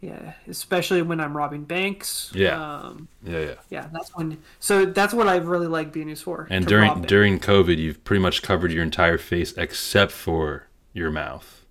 Yeah, 0.00 0.32
especially 0.48 1.02
when 1.02 1.20
I'm 1.20 1.36
robbing 1.36 1.64
banks. 1.64 2.32
Yeah. 2.34 2.58
Um, 2.58 3.08
Yeah, 3.22 3.38
yeah. 3.40 3.54
yeah, 3.68 3.88
that's 3.92 4.16
when. 4.16 4.38
So 4.58 4.86
that's 4.86 5.12
what 5.12 5.28
I 5.28 5.36
really 5.36 5.66
like 5.66 5.92
beanies 5.92 6.22
for. 6.22 6.46
And 6.50 6.66
during 6.66 7.02
during 7.02 7.38
COVID, 7.38 7.76
you've 7.76 8.02
pretty 8.04 8.22
much 8.22 8.40
covered 8.42 8.72
your 8.72 8.82
entire 8.82 9.18
face 9.18 9.52
except 9.58 10.12
for 10.12 10.68
your 10.94 11.10
mouth 11.10 11.66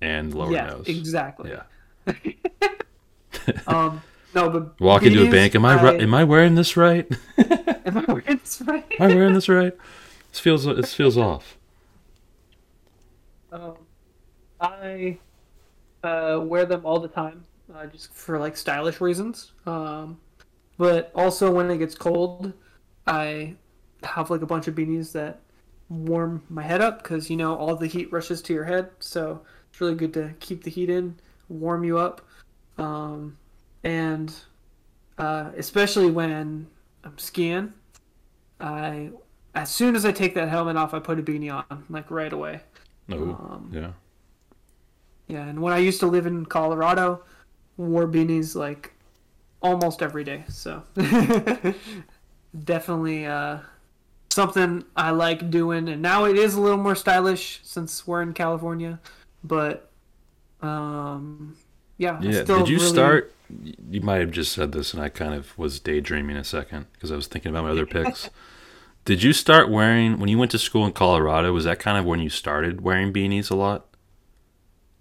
and 0.00 0.32
lower 0.32 0.52
yeah, 0.52 0.66
nose. 0.66 0.84
exactly. 0.86 1.50
Yeah. 1.50 2.12
Um, 3.66 4.02
no, 4.34 4.50
but 4.50 4.80
Walk 4.80 5.04
into 5.04 5.26
a 5.26 5.30
bank. 5.30 5.54
Am 5.54 5.64
I, 5.64 5.80
ri- 5.80 6.00
am 6.00 6.14
I 6.14 6.24
wearing 6.24 6.56
this 6.56 6.76
right? 6.76 7.06
Am 7.38 7.96
I 7.98 8.04
wearing 8.08 8.25
this 8.46 8.62
right? 8.66 8.84
Am 8.98 9.10
I 9.10 9.14
wearing 9.14 9.34
this 9.34 9.48
right? 9.48 9.76
This 10.30 10.40
feels 10.40 10.64
this 10.64 10.94
feels 10.94 11.16
off. 11.16 11.58
Um, 13.52 13.76
I 14.60 15.18
uh, 16.02 16.40
wear 16.42 16.66
them 16.66 16.84
all 16.84 17.00
the 17.00 17.08
time, 17.08 17.44
uh, 17.74 17.86
just 17.86 18.12
for 18.12 18.38
like 18.38 18.56
stylish 18.56 19.00
reasons. 19.00 19.52
Um, 19.66 20.18
but 20.78 21.10
also 21.14 21.50
when 21.50 21.70
it 21.70 21.78
gets 21.78 21.94
cold, 21.94 22.52
I 23.06 23.56
have 24.02 24.30
like 24.30 24.42
a 24.42 24.46
bunch 24.46 24.68
of 24.68 24.74
beanies 24.74 25.12
that 25.12 25.40
warm 25.88 26.42
my 26.48 26.62
head 26.62 26.80
up 26.80 27.02
because 27.02 27.30
you 27.30 27.36
know 27.36 27.56
all 27.56 27.74
the 27.76 27.86
heat 27.86 28.12
rushes 28.12 28.42
to 28.42 28.52
your 28.52 28.64
head, 28.64 28.90
so 29.00 29.42
it's 29.70 29.80
really 29.80 29.94
good 29.94 30.12
to 30.14 30.34
keep 30.40 30.62
the 30.64 30.70
heat 30.70 30.90
in, 30.90 31.18
warm 31.48 31.84
you 31.84 31.98
up, 31.98 32.26
um, 32.78 33.36
and 33.84 34.34
uh, 35.18 35.50
especially 35.56 36.10
when 36.10 36.66
I'm 37.04 37.18
skiing, 37.18 37.72
I 38.60 39.10
as 39.54 39.70
soon 39.70 39.96
as 39.96 40.04
I 40.04 40.12
take 40.12 40.34
that 40.34 40.48
helmet 40.48 40.76
off, 40.76 40.92
I 40.92 40.98
put 40.98 41.18
a 41.18 41.22
beanie 41.22 41.52
on 41.52 41.84
like 41.88 42.10
right 42.10 42.32
away. 42.32 42.60
No. 43.08 43.16
Um, 43.16 43.70
yeah. 43.72 43.92
Yeah, 45.28 45.46
and 45.46 45.60
when 45.60 45.72
I 45.72 45.78
used 45.78 46.00
to 46.00 46.06
live 46.06 46.26
in 46.26 46.46
Colorado, 46.46 47.22
wore 47.76 48.06
beanies 48.06 48.54
like 48.54 48.92
almost 49.60 50.02
every 50.02 50.24
day. 50.24 50.44
So 50.48 50.82
definitely 52.64 53.26
uh, 53.26 53.58
something 54.30 54.84
I 54.96 55.10
like 55.10 55.50
doing. 55.50 55.88
And 55.88 56.02
now 56.02 56.24
it 56.24 56.36
is 56.36 56.54
a 56.54 56.60
little 56.60 56.78
more 56.78 56.94
stylish 56.94 57.60
since 57.62 58.06
we're 58.06 58.22
in 58.22 58.34
California. 58.34 59.00
But 59.42 59.90
um, 60.60 61.56
yeah, 61.98 62.18
I 62.20 62.22
Yeah. 62.22 62.42
Did 62.44 62.68
you 62.68 62.76
really- 62.78 62.88
start? 62.88 63.32
You 63.90 64.00
might 64.00 64.16
have 64.20 64.32
just 64.32 64.52
said 64.52 64.72
this, 64.72 64.92
and 64.92 65.00
I 65.00 65.08
kind 65.08 65.32
of 65.32 65.56
was 65.56 65.78
daydreaming 65.78 66.36
a 66.36 66.42
second 66.42 66.86
because 66.92 67.12
I 67.12 67.16
was 67.16 67.28
thinking 67.28 67.50
about 67.50 67.62
my 67.64 67.70
other 67.70 67.86
picks. 67.86 68.28
Did 69.04 69.22
you 69.22 69.32
start 69.32 69.70
wearing 69.70 70.18
when 70.18 70.28
you 70.28 70.36
went 70.36 70.50
to 70.50 70.58
school 70.58 70.84
in 70.84 70.90
Colorado? 70.92 71.52
Was 71.52 71.62
that 71.64 71.78
kind 71.78 71.96
of 71.96 72.04
when 72.04 72.18
you 72.18 72.28
started 72.28 72.80
wearing 72.80 73.12
beanies 73.12 73.48
a 73.48 73.54
lot? 73.54 73.86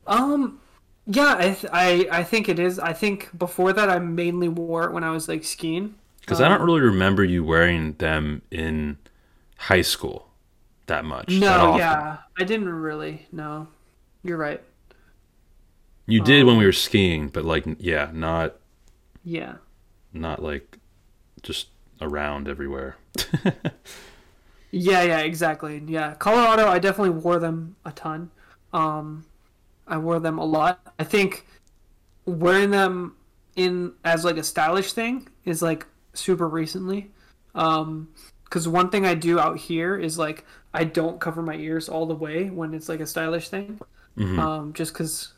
Um, 0.05 0.59
yeah, 1.07 1.35
I, 1.39 1.43
th- 1.53 1.65
I 1.73 2.07
I 2.11 2.23
think 2.23 2.47
it 2.49 2.59
is. 2.59 2.77
I 2.77 2.93
think 2.93 3.35
before 3.37 3.73
that 3.73 3.89
I 3.89 3.97
mainly 3.97 4.47
wore 4.47 4.83
it 4.83 4.91
when 4.93 5.03
I 5.03 5.09
was 5.09 5.27
like 5.27 5.43
skiing. 5.43 5.95
Because 6.21 6.39
I 6.41 6.47
don't 6.47 6.61
really 6.61 6.81
remember 6.81 7.23
you 7.23 7.43
wearing 7.43 7.93
them 7.93 8.41
in 8.51 8.97
high 9.57 9.81
school 9.83 10.29
that 10.87 11.05
much. 11.05 11.29
No, 11.29 11.47
often. 11.71 11.79
yeah, 11.79 12.17
I 12.39 12.43
didn't 12.43 12.69
really. 12.69 13.27
No, 13.31 13.67
you're 14.23 14.37
right. 14.37 14.61
You 16.07 16.21
did 16.21 16.45
when 16.45 16.57
we 16.57 16.65
were 16.65 16.71
skiing, 16.71 17.29
but 17.29 17.45
like, 17.45 17.65
yeah, 17.79 18.09
not 18.13 18.55
Yeah. 19.23 19.55
not 20.13 20.41
like 20.43 20.77
just 21.41 21.69
around 22.01 22.47
everywhere. 22.47 22.95
Yeah, 24.71 25.03
yeah, 25.03 25.19
exactly. 25.19 25.81
Yeah, 25.87 26.15
Colorado, 26.15 26.67
I 26.67 26.79
definitely 26.79 27.11
wore 27.21 27.39
them 27.39 27.75
a 27.85 27.91
ton. 27.91 28.29
Um, 28.73 29.25
I 29.87 29.97
wore 29.97 30.19
them 30.19 30.37
a 30.37 30.43
lot. 30.45 30.93
I 30.99 31.03
think 31.05 31.45
wearing 32.25 32.71
them 32.71 33.15
in 33.55 33.93
as 34.03 34.25
like 34.25 34.37
a 34.37 34.43
stylish 34.43 34.91
thing 34.93 35.27
is 35.45 35.61
like 35.61 35.85
super 36.13 36.47
recently. 36.49 37.11
Um, 37.53 38.09
because 38.43 38.67
one 38.67 38.89
thing 38.89 39.05
I 39.05 39.15
do 39.15 39.39
out 39.39 39.57
here 39.57 39.95
is 39.97 40.17
like 40.17 40.45
I 40.73 40.83
don't 40.83 41.19
cover 41.21 41.41
my 41.41 41.55
ears 41.55 41.87
all 41.87 42.05
the 42.05 42.15
way 42.15 42.49
when 42.49 42.73
it's 42.73 42.89
like 42.89 42.99
a 42.99 43.07
stylish 43.07 43.49
thing. 43.49 43.79
Um, 44.17 44.71
just 44.73 44.93
because 44.93 45.33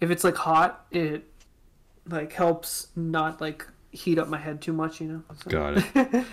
if 0.00 0.10
it's 0.10 0.24
like 0.24 0.36
hot, 0.36 0.86
it 0.90 1.24
like 2.06 2.32
helps 2.32 2.88
not 2.96 3.40
like 3.40 3.66
heat 3.90 4.18
up 4.18 4.28
my 4.28 4.38
head 4.38 4.60
too 4.60 4.72
much, 4.72 5.00
you 5.00 5.08
know. 5.08 5.22
So 5.42 5.50
Got 5.50 5.78
it. 5.96 6.26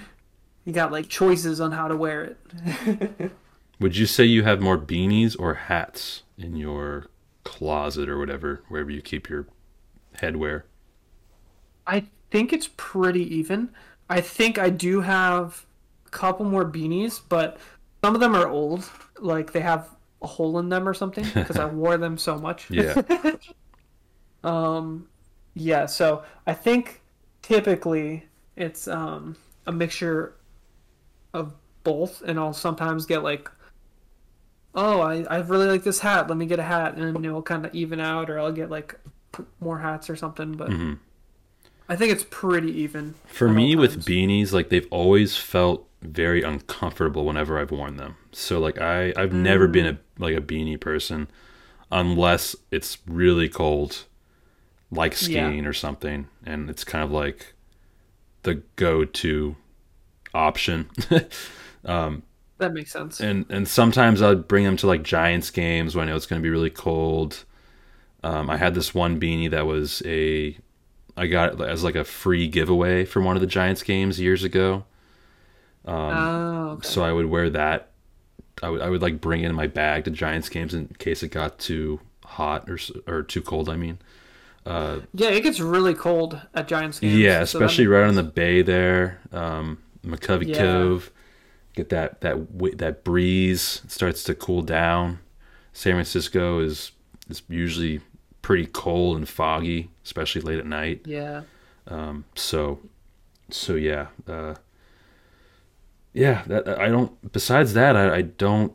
you 0.65 0.73
got 0.73 0.91
like 0.91 1.07
choices 1.09 1.59
on 1.59 1.71
how 1.71 1.87
to 1.87 1.95
wear 1.97 2.23
it. 2.23 3.31
Would 3.79 3.97
you 3.97 4.05
say 4.05 4.23
you 4.23 4.43
have 4.43 4.61
more 4.61 4.77
beanies 4.77 5.35
or 5.37 5.53
hats 5.55 6.23
in 6.37 6.55
your 6.55 7.07
closet 7.43 8.07
or 8.07 8.17
whatever, 8.17 8.63
wherever 8.69 8.89
you 8.89 9.01
keep 9.01 9.29
your 9.29 9.47
headwear? 10.17 10.63
I 11.85 12.05
think 12.31 12.53
it's 12.53 12.69
pretty 12.77 13.23
even. 13.35 13.69
I 14.09 14.21
think 14.21 14.57
I 14.57 14.69
do 14.69 15.01
have 15.01 15.65
a 16.05 16.09
couple 16.09 16.45
more 16.45 16.65
beanies, 16.65 17.21
but 17.27 17.57
some 18.03 18.15
of 18.15 18.21
them 18.21 18.35
are 18.35 18.47
old. 18.47 18.89
Like 19.19 19.51
they 19.51 19.61
have 19.61 19.89
a 20.21 20.27
hole 20.27 20.59
in 20.59 20.69
them 20.69 20.87
or 20.87 20.93
something 20.93 21.25
because 21.33 21.57
I 21.57 21.65
wore 21.81 21.97
them 21.97 22.17
so 22.17 22.37
much. 22.37 22.69
Yeah. 22.69 23.01
Um, 24.45 25.07
yeah, 25.55 25.87
so 25.87 26.23
I 26.45 26.53
think 26.53 27.01
typically 27.41 28.27
it's 28.55 28.87
um, 28.87 29.35
a 29.65 29.71
mixture 29.71 30.35
of 31.33 31.53
both, 31.83 32.21
and 32.21 32.39
I'll 32.39 32.53
sometimes 32.53 33.07
get 33.07 33.23
like, 33.23 33.49
oh, 34.75 35.01
I, 35.01 35.23
I 35.23 35.37
really 35.37 35.65
like 35.65 35.83
this 35.83 35.99
hat. 35.99 36.27
Let 36.29 36.37
me 36.37 36.45
get 36.45 36.59
a 36.59 36.63
hat, 36.63 36.95
and 36.95 37.25
it'll 37.25 37.41
kind 37.41 37.65
of 37.65 37.73
even 37.73 37.99
out, 37.99 38.29
or 38.29 38.39
I'll 38.39 38.51
get 38.51 38.69
like 38.69 38.95
more 39.59 39.79
hats 39.79 40.09
or 40.11 40.15
something. 40.15 40.51
But 40.51 40.69
I 41.87 41.95
think 41.95 42.11
it's 42.11 42.25
pretty 42.29 42.71
even. 42.81 43.15
For 43.27 43.47
me 43.47 43.75
with 43.75 44.05
beanies, 44.05 44.51
like 44.51 44.69
they've 44.69 44.87
always 44.91 45.37
felt 45.37 45.87
very 46.01 46.41
uncomfortable 46.43 47.25
whenever 47.25 47.59
I've 47.59 47.71
worn 47.71 47.97
them. 47.97 48.15
So 48.31 48.59
like 48.59 48.79
I 48.79 49.13
I've 49.17 49.33
never 49.33 49.67
been 49.67 49.85
a 49.85 49.97
like 50.17 50.35
a 50.35 50.41
beanie 50.41 50.79
person 50.79 51.27
unless 51.91 52.55
it's 52.71 52.97
really 53.07 53.47
cold 53.49 54.05
like 54.91 55.11
Yeah. 55.13 55.49
skiing 55.49 55.65
or 55.65 55.73
something 55.73 56.27
and 56.45 56.69
it's 56.69 56.83
kind 56.83 57.03
of 57.03 57.11
like 57.11 57.53
the 58.43 58.61
go-to 58.75 59.55
option. 60.33 60.89
that 61.83 62.73
makes 62.73 62.91
sense. 62.91 63.19
and 63.19 63.45
and 63.49 63.67
sometimes 63.67 64.21
I'd 64.21 64.47
bring 64.47 64.63
them 64.63 64.77
to 64.77 64.87
like 64.87 65.03
Giants 65.03 65.49
games 65.51 65.95
when 65.95 66.07
I 66.07 66.11
know 66.11 66.15
it's 66.17 66.25
going 66.25 66.41
to 66.41 66.43
be 66.43 66.49
really 66.49 66.69
cold. 66.69 67.45
Um, 68.23 68.49
I 68.49 68.57
had 68.57 68.73
this 68.73 68.93
one 68.93 69.19
beanie 69.19 69.51
that 69.51 69.65
was 69.67 70.01
a 70.05 70.57
I 71.17 71.27
got 71.27 71.53
it 71.53 71.61
as 71.61 71.83
like 71.83 71.95
a 71.95 72.03
free 72.03 72.47
giveaway 72.47 73.05
from 73.05 73.23
one 73.25 73.35
of 73.37 73.41
the 73.41 73.47
Giants 73.47 73.83
games 73.83 74.19
years 74.19 74.43
ago. 74.43 74.83
oh, 75.85 76.69
okay. 76.73 76.87
So 76.87 77.03
I 77.03 77.11
would 77.11 77.27
wear 77.27 77.49
that. 77.51 77.91
I 78.63 78.69
would 78.69 78.81
I 78.81 78.89
would 78.89 79.01
like 79.01 79.19
bring 79.21 79.43
it 79.43 79.49
in 79.49 79.55
my 79.55 79.67
bag 79.67 80.05
to 80.05 80.11
Giants 80.11 80.49
games 80.49 80.73
in 80.73 80.87
case 80.99 81.23
it 81.23 81.29
got 81.29 81.59
too 81.59 81.99
hot 82.23 82.69
or 82.69 82.77
or 83.07 83.23
too 83.23 83.41
cold. 83.41 83.69
I 83.69 83.75
mean, 83.75 83.99
yeah, 84.65 85.29
it 85.29 85.41
gets 85.41 85.59
really 85.59 85.93
cold 85.93 86.39
at 86.53 86.67
Giants 86.67 86.99
games. 86.99 87.15
yeah, 87.15 87.41
especially 87.41 87.85
makes- 87.85 87.91
right 87.93 88.07
on 88.07 88.15
the 88.15 88.23
bay 88.23 88.61
there, 88.61 89.19
um, 89.31 89.79
McCovey 90.05 90.47
Yeah. 90.47 90.57
Cove. 90.57 91.11
Get 91.73 91.89
that 91.89 92.21
that 92.21 92.37
that 92.77 93.03
breeze 93.03 93.81
it 93.83 93.91
starts 93.91 94.23
to 94.23 94.33
cool 94.35 94.61
down. 94.61 95.19
San 95.73 95.93
Francisco 95.93 96.59
is 96.59 96.91
is 97.29 97.41
usually 97.49 97.99
pretty 98.45 98.67
cold 98.67 99.17
and 99.17 99.27
foggy, 99.27 99.89
especially 100.03 100.39
late 100.39 100.59
at 100.59 100.67
night. 100.67 101.01
Yeah. 101.05 101.41
Um, 101.87 102.25
So, 102.35 102.79
so 103.49 103.73
yeah, 103.73 104.09
uh, 104.27 104.53
yeah. 106.13 106.43
That 106.45 106.67
I 106.79 106.89
don't. 106.89 107.31
Besides 107.31 107.73
that, 107.73 107.95
I, 107.95 108.17
I 108.17 108.21
don't. 108.21 108.71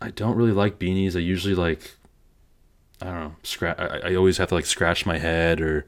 I 0.00 0.08
don't 0.12 0.34
really 0.34 0.52
like 0.52 0.78
beanies. 0.78 1.14
I 1.14 1.18
usually 1.18 1.54
like. 1.54 1.96
I 3.02 3.04
don't 3.04 3.14
know. 3.14 3.36
Scratch. 3.42 3.78
I, 3.78 4.12
I 4.12 4.14
always 4.14 4.38
have 4.38 4.48
to 4.48 4.54
like 4.54 4.64
scratch 4.64 5.04
my 5.04 5.18
head, 5.18 5.60
or 5.60 5.86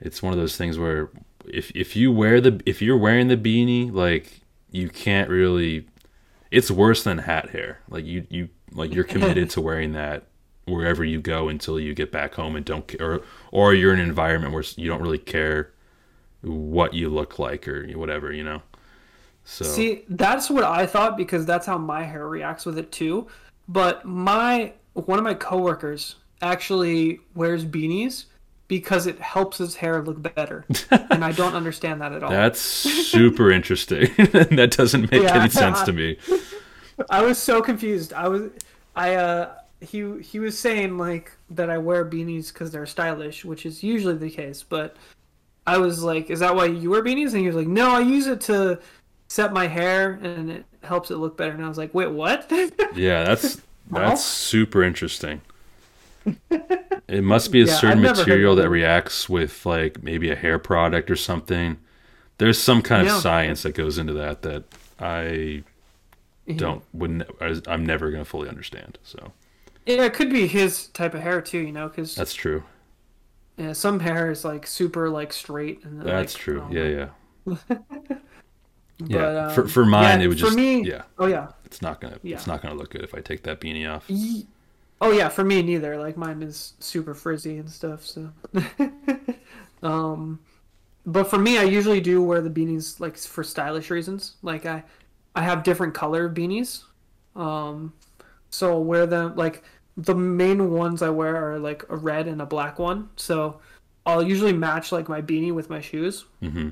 it's 0.00 0.20
one 0.20 0.32
of 0.32 0.38
those 0.40 0.56
things 0.56 0.76
where 0.76 1.10
if 1.46 1.70
if 1.70 1.94
you 1.94 2.10
wear 2.10 2.40
the 2.40 2.60
if 2.66 2.82
you're 2.82 2.98
wearing 2.98 3.28
the 3.28 3.36
beanie, 3.36 3.92
like 3.92 4.40
you 4.72 4.88
can't 4.88 5.30
really. 5.30 5.86
It's 6.50 6.68
worse 6.68 7.04
than 7.04 7.18
hat 7.18 7.50
hair. 7.50 7.78
Like 7.88 8.04
you 8.04 8.26
you 8.28 8.48
like 8.72 8.92
you're 8.92 9.04
committed 9.04 9.50
to 9.54 9.60
wearing 9.60 9.92
that 9.92 10.24
wherever 10.66 11.04
you 11.04 11.20
go 11.20 11.48
until 11.48 11.78
you 11.78 11.94
get 11.94 12.10
back 12.12 12.34
home 12.34 12.56
and 12.56 12.64
don't 12.64 12.86
care, 12.86 13.02
or 13.02 13.22
or 13.50 13.74
you're 13.74 13.92
in 13.92 14.00
an 14.00 14.08
environment 14.08 14.52
where 14.52 14.64
you 14.76 14.88
don't 14.88 15.02
really 15.02 15.18
care 15.18 15.70
what 16.42 16.94
you 16.94 17.08
look 17.08 17.38
like 17.38 17.66
or 17.68 17.86
whatever, 17.96 18.32
you 18.32 18.44
know. 18.44 18.62
So 19.44 19.64
See, 19.64 20.04
that's 20.08 20.48
what 20.50 20.64
I 20.64 20.86
thought 20.86 21.16
because 21.16 21.44
that's 21.44 21.66
how 21.66 21.76
my 21.78 22.02
hair 22.02 22.26
reacts 22.28 22.64
with 22.66 22.78
it 22.78 22.90
too. 22.92 23.28
But 23.68 24.04
my 24.04 24.72
one 24.94 25.18
of 25.18 25.24
my 25.24 25.34
coworkers 25.34 26.16
actually 26.42 27.20
wears 27.34 27.64
beanies 27.64 28.26
because 28.68 29.06
it 29.06 29.18
helps 29.18 29.58
his 29.58 29.76
hair 29.76 30.02
look 30.02 30.20
better, 30.34 30.64
and 30.90 31.22
I 31.24 31.32
don't 31.32 31.54
understand 31.54 32.00
that 32.00 32.12
at 32.12 32.22
all. 32.22 32.30
that's 32.30 32.58
super 32.60 33.50
interesting. 33.50 34.10
that 34.16 34.74
doesn't 34.76 35.10
make 35.12 35.22
Yeah. 35.22 35.40
any 35.42 35.50
sense 35.50 35.82
to 35.82 35.92
me. 35.92 36.16
I 37.10 37.22
was 37.22 37.38
so 37.38 37.60
confused. 37.60 38.12
I 38.14 38.28
was, 38.28 38.50
I 38.96 39.16
uh, 39.16 39.54
he 39.84 40.20
he 40.22 40.38
was 40.40 40.58
saying 40.58 40.98
like 40.98 41.32
that 41.50 41.70
I 41.70 41.78
wear 41.78 42.04
beanies 42.04 42.52
because 42.52 42.70
they're 42.70 42.86
stylish, 42.86 43.44
which 43.44 43.66
is 43.66 43.82
usually 43.82 44.16
the 44.16 44.30
case. 44.30 44.62
But 44.62 44.96
I 45.66 45.78
was 45.78 46.02
like, 46.02 46.30
is 46.30 46.40
that 46.40 46.54
why 46.56 46.66
you 46.66 46.90
wear 46.90 47.02
beanies? 47.04 47.32
And 47.32 47.40
he 47.40 47.46
was 47.46 47.56
like, 47.56 47.68
no, 47.68 47.90
I 47.92 48.00
use 48.00 48.26
it 48.26 48.40
to 48.42 48.80
set 49.28 49.52
my 49.52 49.66
hair 49.68 50.12
and 50.22 50.50
it 50.50 50.66
helps 50.82 51.10
it 51.10 51.16
look 51.16 51.36
better. 51.36 51.52
And 51.52 51.64
I 51.64 51.68
was 51.68 51.78
like, 51.78 51.94
wait, 51.94 52.10
what? 52.10 52.50
Yeah, 52.94 53.24
that's 53.24 53.60
that's 53.90 54.24
super 54.24 54.82
interesting. 54.82 55.40
It 57.08 57.22
must 57.22 57.52
be 57.52 57.60
a 57.62 57.66
Yeah, 57.66 57.74
certain 57.74 58.00
material 58.00 58.56
that 58.56 58.68
reacts 58.68 59.28
with 59.28 59.64
like 59.66 60.02
maybe 60.02 60.30
a 60.30 60.36
hair 60.36 60.58
product 60.58 61.10
or 61.10 61.16
something. 61.16 61.78
There's 62.38 62.60
some 62.60 62.82
kind 62.82 63.06
Yeah. 63.06 63.16
of 63.16 63.22
science 63.22 63.62
that 63.62 63.74
goes 63.74 63.98
into 63.98 64.12
that 64.14 64.42
that 64.42 64.64
I 64.98 65.64
don't 66.56 66.82
wouldn't 66.92 67.24
I'm 67.68 67.86
never 67.86 68.10
going 68.10 68.24
to 68.24 68.28
fully 68.30 68.48
understand. 68.48 68.98
So 69.02 69.32
yeah, 69.86 70.04
it 70.04 70.14
could 70.14 70.30
be 70.30 70.46
his 70.46 70.88
type 70.88 71.14
of 71.14 71.20
hair 71.22 71.40
too, 71.40 71.58
you 71.58 71.72
know, 71.72 71.88
because 71.88 72.14
that's 72.14 72.34
true. 72.34 72.64
yeah, 73.56 73.72
some 73.72 74.00
hair 74.00 74.30
is 74.30 74.44
like 74.44 74.66
super 74.66 75.08
like 75.10 75.32
straight. 75.32 75.84
And 75.84 76.02
That's 76.02 76.34
like, 76.34 76.42
true. 76.42 76.60
Don't 76.60 76.72
Yeah, 76.72 77.08
yeah. 77.46 77.56
yeah. 78.98 79.18
But, 79.18 79.50
for 79.52 79.62
um, 79.62 79.68
for 79.68 79.84
mine 79.84 80.20
yeah, 80.20 80.24
it 80.24 80.28
would 80.28 80.38
for 80.38 80.46
just 80.46 80.56
me- 80.56 80.84
yeah. 80.84 81.02
Oh 81.18 81.26
yeah. 81.26 81.48
It's 81.64 81.82
not 81.82 82.00
gonna. 82.00 82.18
Yeah. 82.22 82.36
It's 82.36 82.46
not 82.46 82.62
gonna 82.62 82.74
look 82.74 82.90
good 82.90 83.02
if 83.02 83.14
I 83.14 83.20
take 83.20 83.42
that 83.44 83.60
beanie 83.60 83.90
off. 83.90 84.04
Ye- 84.08 84.46
Oh 85.00 85.10
yeah, 85.10 85.28
for 85.28 85.44
me 85.44 85.60
neither. 85.62 85.98
Like 85.98 86.16
mine 86.16 86.42
is 86.42 86.74
super 86.78 87.14
frizzy 87.14 87.58
and 87.58 87.68
stuff. 87.68 88.06
So, 88.06 88.30
um, 89.82 90.40
but 91.04 91.24
for 91.24 91.38
me, 91.38 91.58
I 91.58 91.64
usually 91.64 92.00
do 92.00 92.22
wear 92.22 92.40
the 92.40 92.50
beanies 92.50 93.00
like 93.00 93.16
for 93.18 93.44
stylish 93.44 93.90
reasons. 93.90 94.36
Like 94.42 94.64
I, 94.66 94.82
I 95.34 95.42
have 95.42 95.62
different 95.62 95.94
color 95.94 96.30
beanies. 96.30 96.84
Um, 97.36 97.92
so 98.50 98.72
I'll 98.72 98.84
wear 98.84 99.06
them 99.06 99.34
like 99.36 99.62
the 99.96 100.14
main 100.14 100.70
ones 100.72 101.02
I 101.02 101.10
wear 101.10 101.36
are 101.36 101.58
like 101.58 101.84
a 101.90 101.96
red 101.96 102.28
and 102.28 102.42
a 102.42 102.46
black 102.46 102.78
one. 102.78 103.10
So 103.16 103.60
I'll 104.06 104.22
usually 104.22 104.52
match 104.52 104.92
like 104.92 105.08
my 105.08 105.22
beanie 105.22 105.52
with 105.52 105.70
my 105.70 105.80
shoes. 105.80 106.26
hmm 106.40 106.68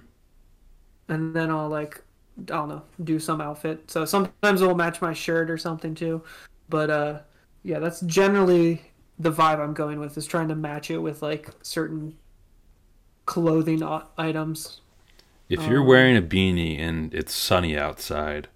and 1.09 1.35
then 1.35 1.51
I'll 1.51 1.69
like 1.69 2.03
I 2.39 2.43
don't 2.43 2.69
know 2.69 2.83
do 3.05 3.19
some 3.19 3.41
outfit. 3.41 3.91
So 3.91 4.05
sometimes 4.05 4.63
it'll 4.63 4.75
match 4.75 5.01
my 5.03 5.13
shirt 5.13 5.51
or 5.51 5.59
something 5.59 5.95
too. 5.95 6.23
But 6.69 6.91
uh, 6.91 7.21
yeah, 7.63 7.79
that's 7.79 8.01
generally 8.03 8.83
the 9.19 9.31
vibe 9.31 9.59
I'm 9.61 9.75
going 9.75 10.01
with 10.01 10.17
is 10.17 10.27
trying 10.27 10.49
to 10.49 10.57
match 10.57 10.91
it 10.91 10.99
with 10.99 11.23
like 11.23 11.51
certain 11.63 12.17
clothing 13.27 13.83
items. 14.19 14.81
If 15.49 15.61
Um, 15.61 15.69
you're 15.69 15.85
wearing 15.85 16.17
a 16.17 16.23
beanie 16.23 16.81
and 16.81 17.15
it's 17.15 17.33
sunny 17.33 17.79
outside, 17.79 18.49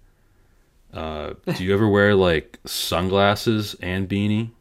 uh, 0.93 1.33
do 1.53 1.63
you 1.63 1.73
ever 1.73 1.87
wear 1.87 2.15
like 2.15 2.59
sunglasses 2.65 3.75
and 3.81 4.09
beanie? 4.09 4.51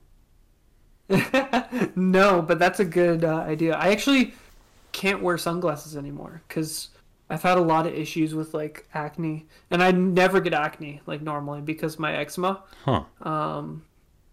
No, 1.97 2.43
but 2.43 2.59
that's 2.59 2.81
a 2.81 2.85
good 2.85 3.25
uh, 3.25 3.39
idea. 3.39 3.75
I 3.77 3.89
actually 3.91 4.35
can't 4.93 5.23
wear 5.23 5.39
sunglasses 5.39 5.97
anymore 5.97 6.43
because 6.49 6.89
I've 7.29 7.43
had 7.43 7.59
a 7.59 7.63
lot 7.63 7.87
of 7.87 7.95
issues 7.95 8.35
with 8.35 8.55
like 8.55 8.87
acne, 8.95 9.47
and 9.71 9.83
I 9.83 9.91
never 9.93 10.41
get 10.41 10.55
acne 10.55 11.01
like 11.07 11.23
normally 11.23 11.61
because 11.61 11.99
my 11.99 12.15
eczema. 12.17 12.63
Huh. 12.85 13.05
Um, 13.23 13.85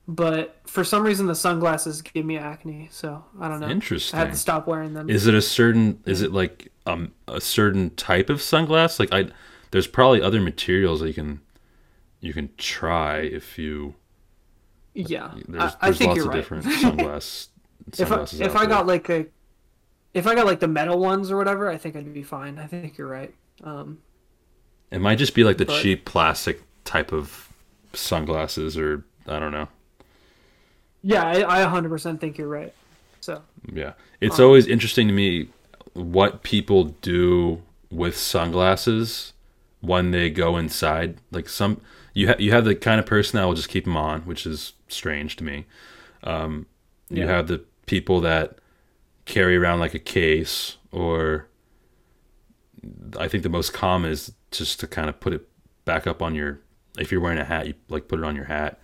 But 0.08 0.60
for 0.66 0.84
some 0.84 1.04
reason, 1.04 1.28
the 1.28 1.36
sunglasses 1.36 2.02
give 2.02 2.26
me 2.26 2.38
acne, 2.38 2.90
so 2.92 3.24
I 3.40 3.48
don't 3.48 3.62
know. 3.62 3.70
Interesting. 3.70 4.18
I 4.18 4.24
had 4.24 4.32
to 4.34 4.38
stop 4.38 4.68
wearing 4.68 4.94
them. 4.94 5.10
Is 5.10 5.28
it 5.28 5.34
a 5.34 5.42
certain? 5.42 6.02
Is 6.06 6.22
it 6.22 6.32
like 6.34 6.72
um 6.86 7.14
a 7.28 7.40
certain 7.42 7.90
type 7.96 8.30
of 8.30 8.40
sunglass? 8.40 9.00
Like 9.00 9.14
I, 9.14 9.30
there's 9.72 9.88
probably 9.88 10.22
other 10.22 10.42
materials 10.42 11.00
that 11.00 11.08
you 11.08 11.14
can 11.14 11.42
you 12.20 12.34
can 12.34 12.50
try 12.58 13.18
if 13.20 13.58
you. 13.58 13.96
Yeah, 14.94 15.34
There's, 15.48 15.74
I, 15.82 15.90
I 15.90 15.92
think 15.92 16.10
lots 16.10 16.18
you're 16.18 16.26
of 16.26 16.30
right. 16.30 16.36
different 16.36 16.66
sunglass. 16.66 17.48
if 17.94 18.02
I, 18.02 18.06
sunglasses 18.08 18.40
if 18.42 18.56
I 18.56 18.66
got 18.66 18.86
like 18.88 19.10
a, 19.10 19.26
if 20.14 20.28
I 20.28 20.36
got 20.36 20.46
like 20.46 20.60
the 20.60 20.68
metal 20.68 21.00
ones 21.00 21.32
or 21.32 21.38
whatever, 21.38 21.70
I 21.70 21.78
think 21.78 21.96
I'd 21.96 22.14
be 22.14 22.24
fine. 22.24 22.60
I 22.60 22.68
think 22.68 22.98
you're 22.98 23.08
right. 23.08 23.34
Um, 23.64 24.00
it 24.92 25.00
might 25.02 25.18
just 25.18 25.34
be 25.36 25.44
like 25.44 25.58
the 25.58 25.66
but- 25.66 25.82
cheap 25.82 26.06
plastic 26.06 26.62
type 26.86 27.12
of 27.12 27.50
sunglasses, 27.94 28.78
or 28.78 29.04
I 29.28 29.40
don't 29.40 29.52
know. 29.52 29.68
yeah, 31.02 31.24
I, 31.26 31.64
I 31.64 31.66
100% 31.66 32.20
think 32.20 32.38
you're 32.38 32.48
right. 32.48 32.74
So 33.22 33.42
Yeah. 33.72 33.94
It's 34.22 34.40
always 34.40 34.68
interesting 34.68 35.08
to 35.08 35.14
me 35.14 35.50
what 35.94 36.44
people 36.44 36.86
do 37.02 37.62
with 37.90 38.18
sunglasses 38.18 39.34
when 39.82 40.12
they 40.12 40.30
go 40.30 40.58
inside. 40.58 41.18
Like 41.32 41.48
some 41.50 41.82
you 42.14 42.28
ha- 42.30 42.36
you 42.40 42.52
have 42.52 42.66
the 42.66 42.76
kind 42.76 43.00
of 43.00 43.06
person 43.06 43.38
that 43.38 43.46
will 43.46 43.54
just 43.54 43.70
keep 43.70 43.86
them 43.86 43.96
on, 43.98 44.22
which 44.22 44.46
is 44.46 44.74
strange 44.94 45.36
to 45.38 45.44
me. 45.44 45.66
Um, 46.24 46.68
you 47.10 47.28
have 47.28 47.48
the 47.48 47.64
people 47.86 48.22
that 48.22 48.58
carry 49.26 49.56
around 49.58 49.80
like 49.80 49.94
a 49.94 50.00
case 50.00 50.78
or 50.92 51.48
I 53.18 53.28
think 53.28 53.44
the 53.44 53.50
most 53.50 53.74
common 53.74 54.12
is 54.12 54.34
just 54.52 54.80
to 54.82 54.88
kind 54.88 55.10
of 55.10 55.20
put 55.20 55.34
it 55.34 55.48
back 55.86 56.08
up 56.08 56.22
on 56.22 56.36
your 56.36 56.60
if 56.98 57.12
you're 57.12 57.22
wearing 57.22 57.40
a 57.40 57.44
hat, 57.46 57.68
you 57.68 57.74
like 57.90 58.08
put 58.08 58.20
it 58.20 58.26
on 58.26 58.36
your 58.36 58.46
hat. 58.46 58.80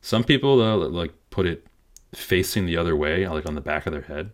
Some 0.00 0.24
people 0.24 0.56
though 0.56 0.76
like 0.76 1.12
put 1.30 1.46
it 1.46 1.66
facing 2.14 2.66
the 2.66 2.76
other 2.76 2.94
way, 2.96 3.26
like 3.28 3.46
on 3.46 3.54
the 3.54 3.60
back 3.60 3.86
of 3.86 3.92
their 3.92 4.02
head. 4.02 4.32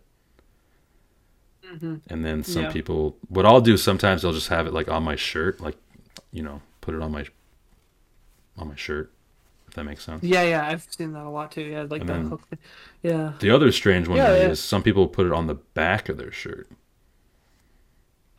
And 2.08 2.24
then 2.24 2.42
some 2.42 2.64
Yeah. 2.64 2.72
people, 2.72 3.16
what 3.28 3.44
I'll 3.44 3.60
do 3.60 3.76
sometimes, 3.76 4.24
I'll 4.24 4.32
just 4.32 4.48
have 4.48 4.66
it 4.66 4.72
like 4.72 4.88
on 4.88 5.02
my 5.02 5.16
shirt, 5.16 5.60
like 5.60 5.76
you 6.32 6.42
know, 6.42 6.62
put 6.80 6.94
it 6.94 7.02
on 7.02 7.12
my 7.12 7.26
on 8.56 8.68
my 8.68 8.76
shirt. 8.76 9.12
That 9.78 9.84
makes 9.84 10.02
sense. 10.02 10.24
Yeah, 10.24 10.42
yeah, 10.42 10.66
I've 10.66 10.84
seen 10.90 11.12
that 11.12 11.24
a 11.24 11.30
lot 11.30 11.52
too. 11.52 11.62
Yeah, 11.62 11.86
like 11.88 12.00
And 12.00 12.08
the 12.08 12.14
hook. 12.30 12.42
Yeah. 13.00 13.34
The 13.38 13.50
other 13.50 13.70
strange 13.70 14.08
one 14.08 14.16
Yeah, 14.16 14.32
is 14.34 14.58
some 14.60 14.82
people 14.82 15.06
put 15.06 15.24
it 15.24 15.32
on 15.32 15.46
the 15.46 15.54
back 15.54 16.08
of 16.08 16.16
their 16.16 16.32
shirt. 16.32 16.68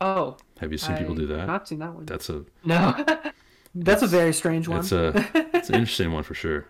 Oh, 0.02 0.36
Have 0.58 0.70
you 0.70 0.76
seen 0.76 0.98
people 0.98 1.14
do 1.14 1.22
I've 1.22 1.28
that? 1.38 1.46
Not 1.46 1.66
seen 1.66 1.78
that 1.78 1.94
one. 1.94 2.04
That's 2.04 2.28
a 2.28 2.44
No, 2.62 2.94
that's 3.74 4.02
a 4.02 4.06
very 4.06 4.34
strange 4.34 4.68
one. 4.68 4.80
it's 4.80 4.92
a 4.92 5.12
it's 5.54 5.70
an 5.70 5.76
interesting 5.76 6.12
one 6.12 6.24
for 6.24 6.34
sure. 6.34 6.66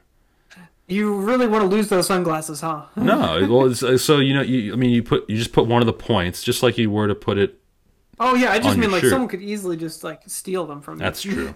You 0.87 1.17
really 1.21 1.49
want 1.49 1.63
to 1.63 1.69
lose 1.69 1.89
those 1.89 2.07
sunglasses, 2.07 2.61
huh? 2.61 2.85
No, 2.97 3.45
well, 3.51 3.67
it's, 3.73 4.05
so 4.05 4.19
you 4.19 4.35
know, 4.35 4.43
you 4.43 4.73
I 4.73 4.77
mean, 4.77 4.91
you 4.91 5.03
put 5.03 5.29
you 5.29 5.37
just 5.37 5.53
put 5.53 5.67
one 5.67 5.83
of 5.83 5.87
the 5.87 5.93
points, 5.93 6.45
just 6.45 6.63
like 6.63 6.79
you 6.79 6.93
were 6.93 7.09
to 7.09 7.17
put 7.17 7.39
it. 7.39 7.59
Oh 8.21 8.37
yeah, 8.37 8.53
I 8.53 8.61
just 8.61 8.79
mean 8.79 8.93
like 8.93 9.01
shirt. 9.01 9.11
someone 9.11 9.29
could 9.29 9.43
easily 9.43 9.77
just 9.77 10.05
like 10.05 10.23
steal 10.29 10.65
them 10.65 10.81
from 10.81 10.95
you. 10.99 11.01
That's 11.01 11.23
true. 11.23 11.53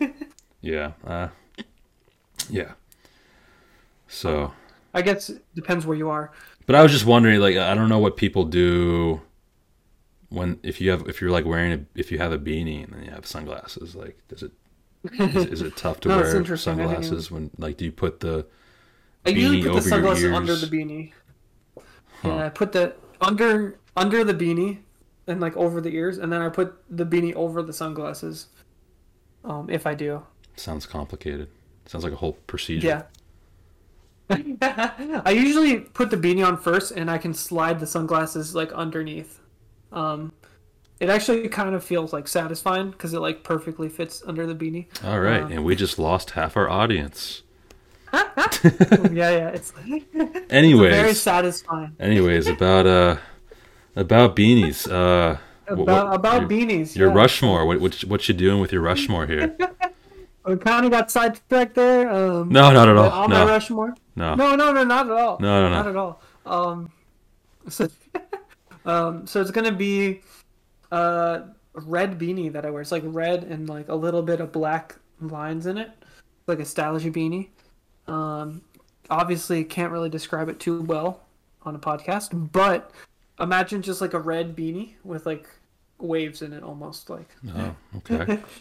yeah, 0.60 0.92
uh, 1.06 1.28
yeah. 2.48 2.72
So, 4.14 4.52
I 4.94 5.02
guess 5.02 5.28
it 5.30 5.44
depends 5.54 5.84
where 5.86 5.96
you 5.96 6.08
are. 6.08 6.30
but 6.66 6.76
I 6.76 6.82
was 6.82 6.92
just 6.92 7.04
wondering, 7.04 7.40
like, 7.40 7.56
I 7.56 7.74
don't 7.74 7.88
know 7.88 7.98
what 7.98 8.16
people 8.16 8.44
do 8.44 9.20
when 10.28 10.58
if 10.62 10.80
you 10.80 10.90
have 10.90 11.08
if 11.08 11.20
you're 11.20 11.30
like 11.30 11.44
wearing 11.44 11.72
a 11.72 11.84
if 11.98 12.10
you 12.12 12.18
have 12.18 12.32
a 12.32 12.38
beanie 12.38 12.84
and 12.84 12.92
then 12.92 13.04
you 13.04 13.10
have 13.10 13.26
sunglasses, 13.26 13.94
like, 13.94 14.16
does 14.28 14.42
it 14.42 14.52
is, 15.18 15.46
is 15.46 15.62
it 15.62 15.76
tough 15.76 16.00
to 16.00 16.08
No, 16.10 16.16
wear 16.18 16.36
interesting. 16.36 16.74
I 16.80 16.86
didn't 16.86 17.02
sunglasses 17.04 17.30
when 17.30 17.50
like 17.58 17.76
do 17.76 17.84
you 17.84 17.92
put 17.92 18.20
the 18.20 18.46
I 19.26 19.30
usually 19.30 19.62
put 19.62 19.74
the 19.74 19.82
sunglasses 19.82 20.32
under 20.32 20.56
the 20.56 20.66
beanie. 20.66 21.12
Yeah, 22.22 22.46
I 22.46 22.48
put 22.48 22.72
the 22.72 22.94
under 23.20 23.78
under 23.96 24.24
the 24.24 24.34
beanie 24.34 24.78
and 25.26 25.40
like 25.40 25.56
over 25.56 25.80
the 25.80 25.90
ears, 25.90 26.18
and 26.18 26.32
then 26.32 26.40
I 26.40 26.48
put 26.48 26.74
the 26.90 27.04
beanie 27.06 27.34
over 27.34 27.62
the 27.62 27.72
sunglasses. 27.72 28.48
Um, 29.44 29.68
if 29.68 29.86
I 29.86 29.94
do, 29.94 30.22
sounds 30.56 30.86
complicated? 30.86 31.48
Sounds 31.86 32.02
like 32.04 32.12
a 32.14 32.16
whole 32.16 32.34
procedure. 32.46 32.86
yeah. 32.86 33.02
I 34.30 35.30
usually 35.36 35.80
put 35.80 36.10
the 36.10 36.16
beanie 36.16 36.46
on 36.46 36.56
first, 36.56 36.92
and 36.92 37.10
I 37.10 37.18
can 37.18 37.34
slide 37.34 37.80
the 37.80 37.86
sunglasses 37.86 38.54
like 38.54 38.72
underneath. 38.72 39.40
Um, 39.92 40.32
it 41.00 41.10
actually 41.10 41.46
kind 41.48 41.74
of 41.74 41.84
feels 41.84 42.12
like 42.12 42.26
satisfying 42.28 42.90
because 42.90 43.12
it 43.12 43.20
like 43.20 43.44
perfectly 43.44 43.88
fits 43.88 44.22
under 44.26 44.46
the 44.46 44.54
beanie. 44.54 44.86
All 45.04 45.20
right, 45.20 45.42
and 45.50 45.64
we 45.64 45.76
just 45.76 45.98
lost 45.98 46.30
half 46.30 46.56
our 46.56 46.68
audience. 46.68 47.42
yeah, 48.14 48.30
yeah, 49.12 49.48
it's 49.48 49.72
Anyways, 50.50 50.94
very 50.94 51.14
satisfying. 51.14 51.96
anyways, 51.98 52.46
about 52.46 52.86
uh 52.86 53.16
about 53.96 54.36
beanies. 54.36 54.90
Uh, 54.90 55.38
About, 55.66 55.86
what- 55.86 56.14
about 56.14 56.40
your, 56.42 56.50
beanies. 56.50 56.94
Your 56.96 57.08
yeah. 57.08 57.14
Rushmore. 57.14 57.66
What 57.66 57.80
what 57.80 57.94
what 58.04 58.28
you 58.28 58.34
doing 58.34 58.60
with 58.60 58.72
your 58.72 58.82
Rushmore 58.82 59.26
here? 59.26 59.56
We 60.46 60.56
kind 60.56 60.84
of 60.84 60.90
got 60.92 61.10
sidetracked 61.10 61.74
there. 61.74 62.10
Um, 62.10 62.50
No, 62.50 62.70
not 62.70 62.88
at 62.88 62.96
all. 62.96 63.10
On 63.10 63.30
No, 63.30 63.46
Rushmore. 63.46 63.94
no. 64.14 64.34
No, 64.34 64.54
no, 64.56 64.72
no, 64.72 64.84
not 64.84 65.06
at 65.06 65.12
all. 65.12 65.38
No, 65.40 65.62
no, 65.62 65.68
no. 65.70 65.74
Not 65.74 65.86
at 65.88 65.96
all. 65.96 66.20
Um, 66.46 66.90
so, 67.68 67.88
um, 68.84 69.26
so 69.26 69.40
it's 69.40 69.50
gonna 69.50 69.72
be 69.72 70.20
uh, 70.92 71.40
a 71.74 71.80
red 71.80 72.18
beanie 72.18 72.52
that 72.52 72.66
I 72.66 72.70
wear. 72.70 72.82
It's 72.82 72.92
like 72.92 73.02
red 73.06 73.44
and 73.44 73.68
like 73.68 73.88
a 73.88 73.94
little 73.94 74.22
bit 74.22 74.40
of 74.40 74.52
black 74.52 74.96
lines 75.20 75.66
in 75.66 75.78
it, 75.78 75.90
like 76.46 76.58
a 76.60 76.64
stylish 76.64 77.04
beanie. 77.04 77.48
Um, 78.06 78.60
obviously 79.08 79.64
can't 79.64 79.92
really 79.92 80.10
describe 80.10 80.48
it 80.50 80.60
too 80.60 80.82
well 80.82 81.22
on 81.62 81.74
a 81.74 81.78
podcast, 81.78 82.52
but 82.52 82.90
imagine 83.40 83.80
just 83.80 84.02
like 84.02 84.12
a 84.12 84.18
red 84.20 84.54
beanie 84.54 84.92
with 85.04 85.24
like 85.24 85.48
waves 85.98 86.42
in 86.42 86.52
it, 86.52 86.62
almost 86.62 87.08
like. 87.08 87.28
Oh, 87.56 87.74
okay. 87.96 88.40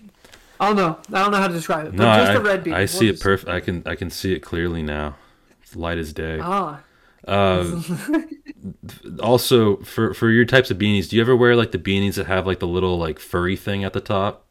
I 0.60 0.68
don't 0.68 0.76
know. 0.76 1.00
I 1.12 1.24
don't 1.24 1.32
know 1.32 1.38
how 1.38 1.48
to 1.48 1.54
describe 1.54 1.88
it. 1.88 1.96
But 1.96 2.04
No, 2.04 2.26
just 2.26 2.32
I, 2.32 2.34
a 2.36 2.40
red 2.40 2.64
beanie. 2.64 2.74
I 2.74 2.86
see 2.86 3.10
it 3.10 3.20
perfect. 3.20 3.50
I 3.50 3.60
can 3.60 3.84
I 3.86 3.96
can 3.96 4.10
see 4.10 4.34
it 4.34 4.40
clearly 4.40 4.82
now. 4.82 5.16
It's 5.62 5.76
light 5.76 5.98
as 5.98 6.14
day. 6.14 6.40
Ah. 6.42 6.82
Uh, 7.28 7.82
also, 9.22 9.78
for 9.78 10.14
for 10.14 10.30
your 10.30 10.46
types 10.46 10.70
of 10.70 10.78
beanies, 10.78 11.10
do 11.10 11.16
you 11.16 11.22
ever 11.22 11.36
wear 11.36 11.56
like 11.56 11.72
the 11.72 11.80
beanies 11.80 12.16
that 12.16 12.28
have 12.28 12.46
like 12.46 12.60
the 12.60 12.68
little 12.68 12.98
like 12.98 13.20
furry 13.20 13.56
thing 13.56 13.84
at 13.84 13.94
the 13.94 14.02
top? 14.02 14.46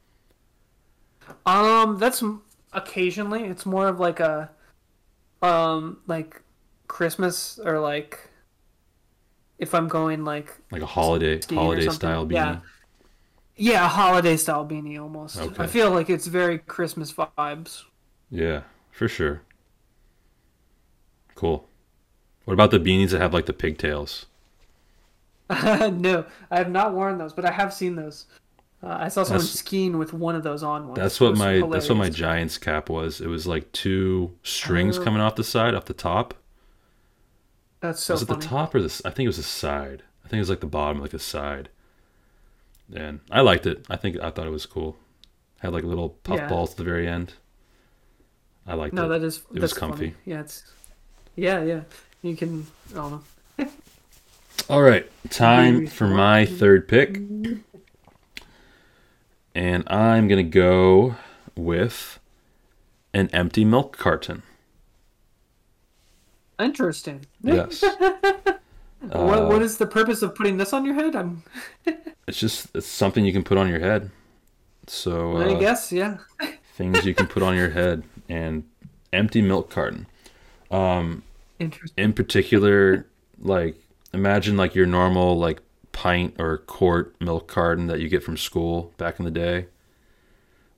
Um, 1.44 1.98
that's 1.98 2.22
occasionally. 2.72 3.44
It's 3.44 3.66
more 3.66 3.88
of 3.88 4.00
like 4.00 4.20
a, 4.20 4.50
um, 5.42 5.98
like 6.06 6.42
Christmas 6.88 7.58
or 7.58 7.78
like 7.80 8.30
if 9.58 9.74
I'm 9.74 9.88
going 9.88 10.24
like 10.24 10.56
Like 10.70 10.82
a 10.82 10.86
holiday 10.86 11.40
holiday 11.50 11.88
style 11.88 12.26
beanie. 12.26 12.32
Yeah. 12.32 12.60
Yeah, 13.56 13.84
a 13.84 13.88
holiday 13.88 14.36
style 14.36 14.66
beanie 14.66 15.00
almost. 15.00 15.38
Okay. 15.38 15.62
I 15.62 15.66
feel 15.66 15.90
like 15.90 16.08
it's 16.10 16.26
very 16.26 16.58
Christmas 16.58 17.12
vibes. 17.12 17.82
Yeah, 18.30 18.62
for 18.90 19.08
sure. 19.08 19.42
Cool. 21.34 21.66
What 22.44 22.54
about 22.54 22.70
the 22.70 22.78
beanies 22.80 23.10
that 23.10 23.20
have 23.20 23.34
like 23.34 23.46
the 23.46 23.52
pigtails? 23.52 24.26
no, 25.50 26.24
I 26.50 26.58
have 26.58 26.70
not 26.70 26.94
worn 26.94 27.18
those, 27.18 27.32
but 27.32 27.44
I 27.44 27.50
have 27.52 27.72
seen 27.74 27.96
those. 27.96 28.26
Uh, 28.82 28.96
I 29.00 29.08
saw 29.08 29.22
someone 29.22 29.40
That's- 29.42 29.58
skiing 29.58 29.98
with 29.98 30.12
one 30.12 30.34
of 30.34 30.42
those 30.42 30.62
on 30.62 30.88
once. 30.88 30.98
That's 30.98 31.20
what 31.20 31.36
my 31.36 31.60
that's 31.70 31.88
what 31.88 31.98
my. 31.98 32.08
Giants 32.08 32.58
cap 32.58 32.88
was. 32.88 33.20
It 33.20 33.28
was 33.28 33.46
like 33.46 33.70
two 33.72 34.32
strings 34.42 34.98
Oh. 34.98 35.04
coming 35.04 35.20
off 35.20 35.36
the 35.36 35.44
side, 35.44 35.74
off 35.74 35.84
the 35.84 35.94
top. 35.94 36.34
That's 37.80 38.02
so 38.02 38.14
was 38.14 38.22
it 38.22 38.28
the 38.28 38.36
top 38.36 38.74
or 38.74 38.80
the? 38.80 39.00
I 39.04 39.10
think 39.10 39.26
it 39.26 39.28
was 39.28 39.36
the 39.36 39.42
side. 39.42 40.02
I 40.24 40.28
think 40.28 40.38
it 40.38 40.40
was 40.42 40.50
like 40.50 40.60
the 40.60 40.66
bottom, 40.66 41.00
like 41.00 41.10
the 41.10 41.18
side. 41.18 41.68
And 42.94 43.20
I 43.30 43.40
liked 43.40 43.66
it. 43.66 43.84
I 43.88 43.96
think 43.96 44.18
I 44.20 44.30
thought 44.30 44.46
it 44.46 44.50
was 44.50 44.66
cool. 44.66 44.96
Had 45.60 45.72
like 45.72 45.84
little 45.84 46.10
puff 46.10 46.38
Yeah. 46.38 46.48
balls 46.48 46.72
at 46.72 46.76
the 46.76 46.84
very 46.84 47.08
end. 47.08 47.34
I 48.66 48.74
liked 48.74 48.94
No, 48.94 49.04
it. 49.04 49.08
No, 49.08 49.18
that 49.18 49.26
is 49.26 49.38
It 49.38 49.44
that's 49.54 49.60
was 49.62 49.72
comfy. 49.74 50.10
Funny. 50.10 50.14
Yeah, 50.24 50.40
it's 50.40 50.64
yeah, 51.36 51.62
yeah. 51.62 51.80
You 52.22 52.36
can. 52.36 52.66
I 52.90 52.94
don't 52.94 53.22
know. 53.58 53.68
All 54.68 54.82
right, 54.82 55.10
time 55.30 55.86
for 55.86 56.06
my 56.06 56.44
third 56.46 56.86
pick. 56.86 57.20
And 59.54 59.84
I'm 59.88 60.28
going 60.28 60.44
to 60.44 60.50
go 60.50 61.16
with 61.56 62.18
an 63.12 63.28
empty 63.32 63.64
milk 63.64 63.96
carton. 63.98 64.42
Interesting. 66.58 67.26
Yes. 67.42 67.82
what 69.10 69.48
what 69.48 69.62
is 69.62 69.78
the 69.78 69.86
purpose 69.86 70.22
of 70.22 70.34
putting 70.34 70.56
this 70.56 70.72
on 70.72 70.84
your 70.84 70.94
head? 70.94 71.16
I'm. 71.16 71.42
It's 72.28 72.38
just 72.38 72.68
it's 72.74 72.86
something 72.86 73.24
you 73.24 73.32
can 73.32 73.42
put 73.42 73.58
on 73.58 73.68
your 73.68 73.80
head. 73.80 74.12
So 74.86 75.36
I 75.38 75.54
uh, 75.54 75.58
guess 75.58 75.90
yeah. 75.90 76.18
things 76.74 77.04
you 77.04 77.14
can 77.14 77.26
put 77.26 77.42
on 77.42 77.56
your 77.56 77.70
head 77.70 78.04
and 78.28 78.62
empty 79.12 79.42
milk 79.42 79.70
carton. 79.70 80.06
Interesting. 81.58 82.04
In 82.04 82.12
particular, 82.12 83.06
like 83.40 83.76
imagine 84.14 84.56
like 84.56 84.74
your 84.74 84.86
normal 84.86 85.38
like 85.38 85.60
pint 85.92 86.34
or 86.38 86.58
quart 86.58 87.14
milk 87.20 87.48
carton 87.48 87.86
that 87.88 88.00
you 88.00 88.08
get 88.08 88.22
from 88.22 88.36
school 88.36 88.92
back 88.98 89.18
in 89.18 89.24
the 89.24 89.30
day. 89.30 89.66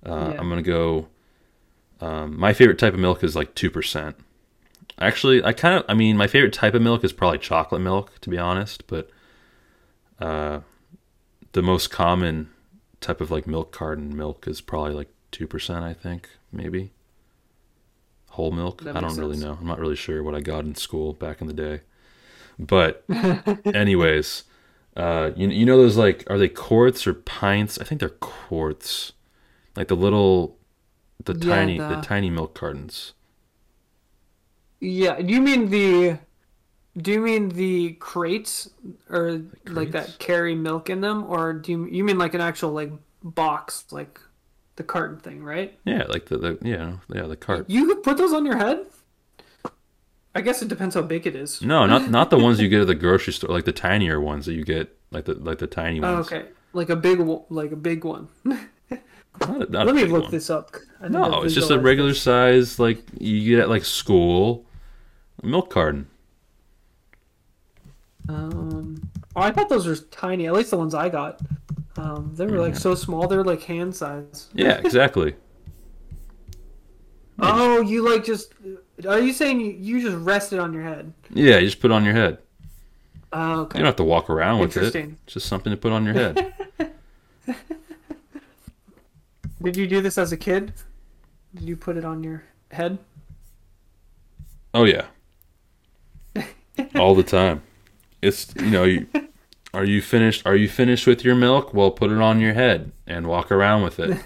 Uh, 0.05 0.33
Yeah. 0.33 0.41
I'm 0.41 0.49
gonna 0.49 0.63
go. 0.63 1.09
Um, 2.01 2.39
my 2.39 2.53
favorite 2.53 2.79
type 2.79 2.93
of 2.95 3.01
milk 3.01 3.23
is 3.23 3.35
like 3.37 3.55
two 3.55 3.71
percent. 3.71 4.17
Actually, 5.01 5.43
I 5.45 5.53
kind 5.53 5.75
of, 5.77 5.85
I 5.89 5.95
mean, 5.95 6.17
my 6.17 6.27
favorite 6.27 6.53
type 6.53 6.75
of 6.75 6.83
milk 6.83 7.03
is 7.05 7.13
probably 7.13 7.39
chocolate 7.39 7.81
milk, 7.81 8.21
to 8.21 8.31
be 8.31 8.39
honest. 8.39 8.87
But 8.87 9.11
uh, 10.21 10.61
the 11.53 11.63
most 11.63 11.91
common 11.91 12.51
type 13.01 13.21
of 13.21 13.31
like 13.31 13.47
milk 13.47 13.73
carton 13.73 14.17
milk 14.17 14.47
is 14.47 14.61
probably 14.61 14.93
like 14.95 15.09
two 15.31 15.47
percent. 15.47 15.85
I 15.85 15.95
think 15.95 16.29
maybe 16.53 16.93
whole 18.31 18.53
milk. 18.53 18.83
I 18.87 18.93
don't 18.93 19.03
makes 19.03 19.17
really 19.19 19.37
know. 19.37 19.57
I'm 19.61 19.67
not 19.67 19.79
really 19.79 19.97
sure 19.97 20.23
what 20.23 20.35
I 20.35 20.41
got 20.41 20.65
in 20.65 20.75
school 20.75 21.13
back 21.13 21.41
in 21.41 21.47
the 21.49 21.53
day. 21.55 21.81
But 22.59 23.05
anyways, 23.75 24.45
uh, 24.97 25.33
you 25.37 25.49
you 25.49 25.67
know 25.67 25.77
those 25.77 25.97
like 25.97 26.25
are 26.31 26.39
they 26.39 26.49
quarts 26.49 27.07
or 27.07 27.15
pints? 27.15 27.79
I 27.79 27.85
think 27.85 27.99
they're 28.01 28.09
quarts, 28.11 29.13
like 29.77 29.89
the 29.89 29.97
little, 29.97 30.57
the 31.25 31.35
Yeah, 31.35 31.49
tiny 31.55 31.79
the 31.79 31.97
the- 31.97 32.03
tiny 32.03 32.31
milk 32.31 32.55
cartons. 32.55 33.13
Yeah. 34.85 35.21
Do 35.21 35.33
you 35.33 35.41
mean 35.41 35.71
the? 35.71 36.19
Do 36.97 37.11
you 37.11 37.21
mean 37.21 37.49
the 37.49 37.95
crates 37.95 38.71
or 39.11 39.43
like 39.67 39.91
that 39.93 40.19
carry 40.19 40.55
milk 40.55 40.91
in 40.91 41.01
them, 41.01 41.25
or 41.25 41.53
do 41.53 41.73
you 41.73 41.87
you 41.87 42.05
mean 42.05 42.19
like 42.19 42.35
an 42.35 42.41
actual 42.41 42.71
like 42.71 42.93
box, 43.23 43.87
like 43.91 44.21
the 44.77 44.85
carton 44.85 45.19
thing, 45.19 45.43
right? 45.43 45.77
Yeah, 45.85 46.05
like 46.09 46.27
the, 46.27 46.39
the 46.39 46.59
yeah 46.63 46.99
yeah 47.13 47.27
the 47.27 47.37
cart. 47.37 47.69
You 47.69 47.87
could 47.87 48.03
put 48.03 48.17
those 48.17 48.33
on 48.33 48.47
your 48.47 48.57
head. 48.57 48.87
I 50.37 50.41
guess 50.41 50.63
it 50.63 50.69
depends 50.69 50.95
how 50.95 51.03
big 51.03 51.27
it 51.27 51.35
is. 51.35 51.63
No, 51.63 51.87
not 51.87 52.11
not 52.11 52.31
the 52.31 52.39
ones 52.39 52.61
you 52.61 52.69
get 52.69 52.81
at 52.81 52.87
the 52.87 52.95
grocery 52.95 53.33
store, 53.33 53.51
like 53.51 53.65
the 53.65 53.73
tinier 53.73 54.21
ones 54.21 54.47
that 54.47 54.55
you 54.55 54.65
get, 54.65 54.97
like 55.11 55.25
the 55.25 55.35
like 55.35 55.59
the 55.59 55.67
tiny 55.67 56.01
oh, 56.01 56.15
ones. 56.15 56.33
Oh, 56.33 56.37
okay, 56.37 56.49
like 56.73 56.91
a 56.91 56.97
big, 56.97 57.19
like 57.51 57.73
a 57.73 57.77
big 57.77 58.05
one. 58.05 58.29
Not 59.41 59.69
a- 59.69 59.73
not 59.73 59.87
Let 59.87 59.97
me 59.97 60.05
look 60.05 60.23
one. 60.23 60.31
this 60.31 60.49
up. 60.49 60.77
No, 61.09 61.43
it's 61.43 61.55
just 61.55 61.73
a 61.73 61.79
regular 61.79 62.15
size, 62.15 62.79
like 62.79 63.03
you 63.19 63.57
get 63.57 63.59
at 63.65 63.69
like 63.69 63.85
school, 63.85 64.65
milk 65.43 65.71
carton. 65.71 66.09
Um, 68.29 69.11
Oh, 69.37 69.41
I 69.41 69.51
thought 69.51 69.69
those 69.69 69.87
were 69.87 69.97
tiny. 69.97 70.47
At 70.47 70.53
least 70.53 70.71
the 70.71 70.77
ones 70.79 70.95
I 70.95 71.09
got. 71.09 71.41
Um, 71.97 72.33
they 72.35 72.47
were 72.47 72.59
like 72.59 72.77
so 72.77 72.95
small. 72.95 73.27
They 73.27 73.37
were 73.37 73.45
like 73.45 73.63
hand 73.63 73.95
size. 73.95 74.49
Yeah, 74.53 74.79
exactly. 74.85 75.35
Oh, 77.41 77.81
you 77.81 78.09
like 78.09 78.25
just? 78.25 78.53
Are 79.09 79.19
you 79.19 79.33
saying 79.33 79.61
you, 79.61 79.73
you 79.73 80.01
just 80.01 80.17
rest 80.19 80.53
it 80.53 80.61
on 80.61 80.73
your 80.73 80.85
head? 80.85 81.13
Yeah, 81.31 81.59
you 81.59 81.67
just 81.67 81.81
put 81.81 81.91
it 81.91 81.95
on 81.95 82.05
your 82.05 82.15
head. 82.15 82.39
Oh, 83.33 83.63
okay. 83.63 83.79
You 83.79 83.83
don't 83.83 83.89
have 83.89 83.97
to 83.97 84.05
walk 84.05 84.31
around 84.31 84.61
with 84.61 84.77
it. 84.77 84.85
Interesting. 84.85 85.19
It's 85.25 85.35
just 85.35 85.47
something 85.47 85.73
to 85.73 85.77
put 85.77 85.91
on 85.91 86.05
your 86.05 86.15
head. 86.15 86.55
Did 89.63 89.77
you 89.77 89.89
do 89.89 90.01
this 90.01 90.17
as 90.19 90.31
a 90.31 90.37
kid? 90.37 90.75
Did 91.55 91.65
you 91.65 91.77
put 91.77 91.97
it 91.97 92.05
on 92.05 92.23
your 92.23 92.45
head? 92.71 92.99
oh 94.75 94.85
yeah. 94.85 95.07
All 96.97 97.15
the 97.15 97.23
time. 97.23 97.63
It's 98.23 98.53
you 98.57 98.71
know, 98.71 98.85
you, 98.85 99.07
are 99.75 99.85
you 99.85 100.01
finished 100.01 100.47
are 100.47 100.57
you 100.57 100.69
finished 100.69 101.07
with 101.07 101.25
your 101.25 101.35
milk? 101.35 101.75
Well, 101.75 101.91
put 101.91 102.11
it 102.11 102.21
on 102.21 102.41
your 102.41 102.55
head 102.55 102.93
and 103.07 103.27
walk 103.27 103.51
around 103.53 103.83
with 103.83 103.99
it. 104.01 104.19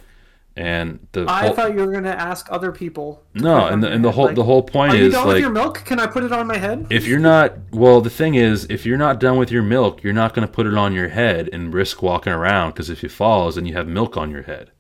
And 0.57 1.07
the 1.13 1.25
I 1.29 1.47
whole, 1.47 1.55
thought 1.55 1.73
you 1.73 1.79
were 1.87 1.93
gonna 1.93 2.11
ask 2.11 2.49
other 2.51 2.73
people. 2.73 3.23
No, 3.33 3.69
and 3.69 3.81
the, 3.81 3.93
and 3.93 4.05
the 4.05 4.11
whole 4.11 4.27
like, 4.27 4.35
the 4.35 4.43
whole 4.43 4.65
point 4.65 4.95
is, 4.95 4.99
Are 4.99 5.03
you 5.03 5.07
is 5.07 5.15
done 5.15 5.29
with 5.29 5.39
your 5.39 5.51
milk? 5.51 5.85
Can 5.85 6.01
I 6.01 6.09
put 6.09 6.25
it 6.25 6.33
on 6.33 6.49
my 6.49 6.57
head? 6.57 6.89
if 6.91 7.07
you're 7.07 7.21
not 7.21 7.53
well 7.71 8.01
the 8.01 8.11
thing 8.11 8.35
is 8.35 8.67
if 8.69 8.85
you're 8.85 8.99
not 8.99 9.21
done 9.21 9.39
with 9.39 9.53
your 9.53 9.63
milk 9.63 10.03
you're 10.03 10.13
not 10.13 10.35
going 10.35 10.45
to 10.45 10.53
put 10.53 10.67
it 10.67 10.75
on 10.75 10.93
your 10.95 11.11
head 11.11 11.49
and 11.53 11.73
risk 11.73 12.03
walking 12.03 12.33
around 12.33 12.71
because 12.71 12.91
if 12.91 13.05
you 13.05 13.09
falls 13.09 13.55
then 13.55 13.67
you 13.67 13.75
have 13.75 13.87
milk 13.87 14.17
on 14.17 14.33
your 14.33 14.43
head 14.43 14.73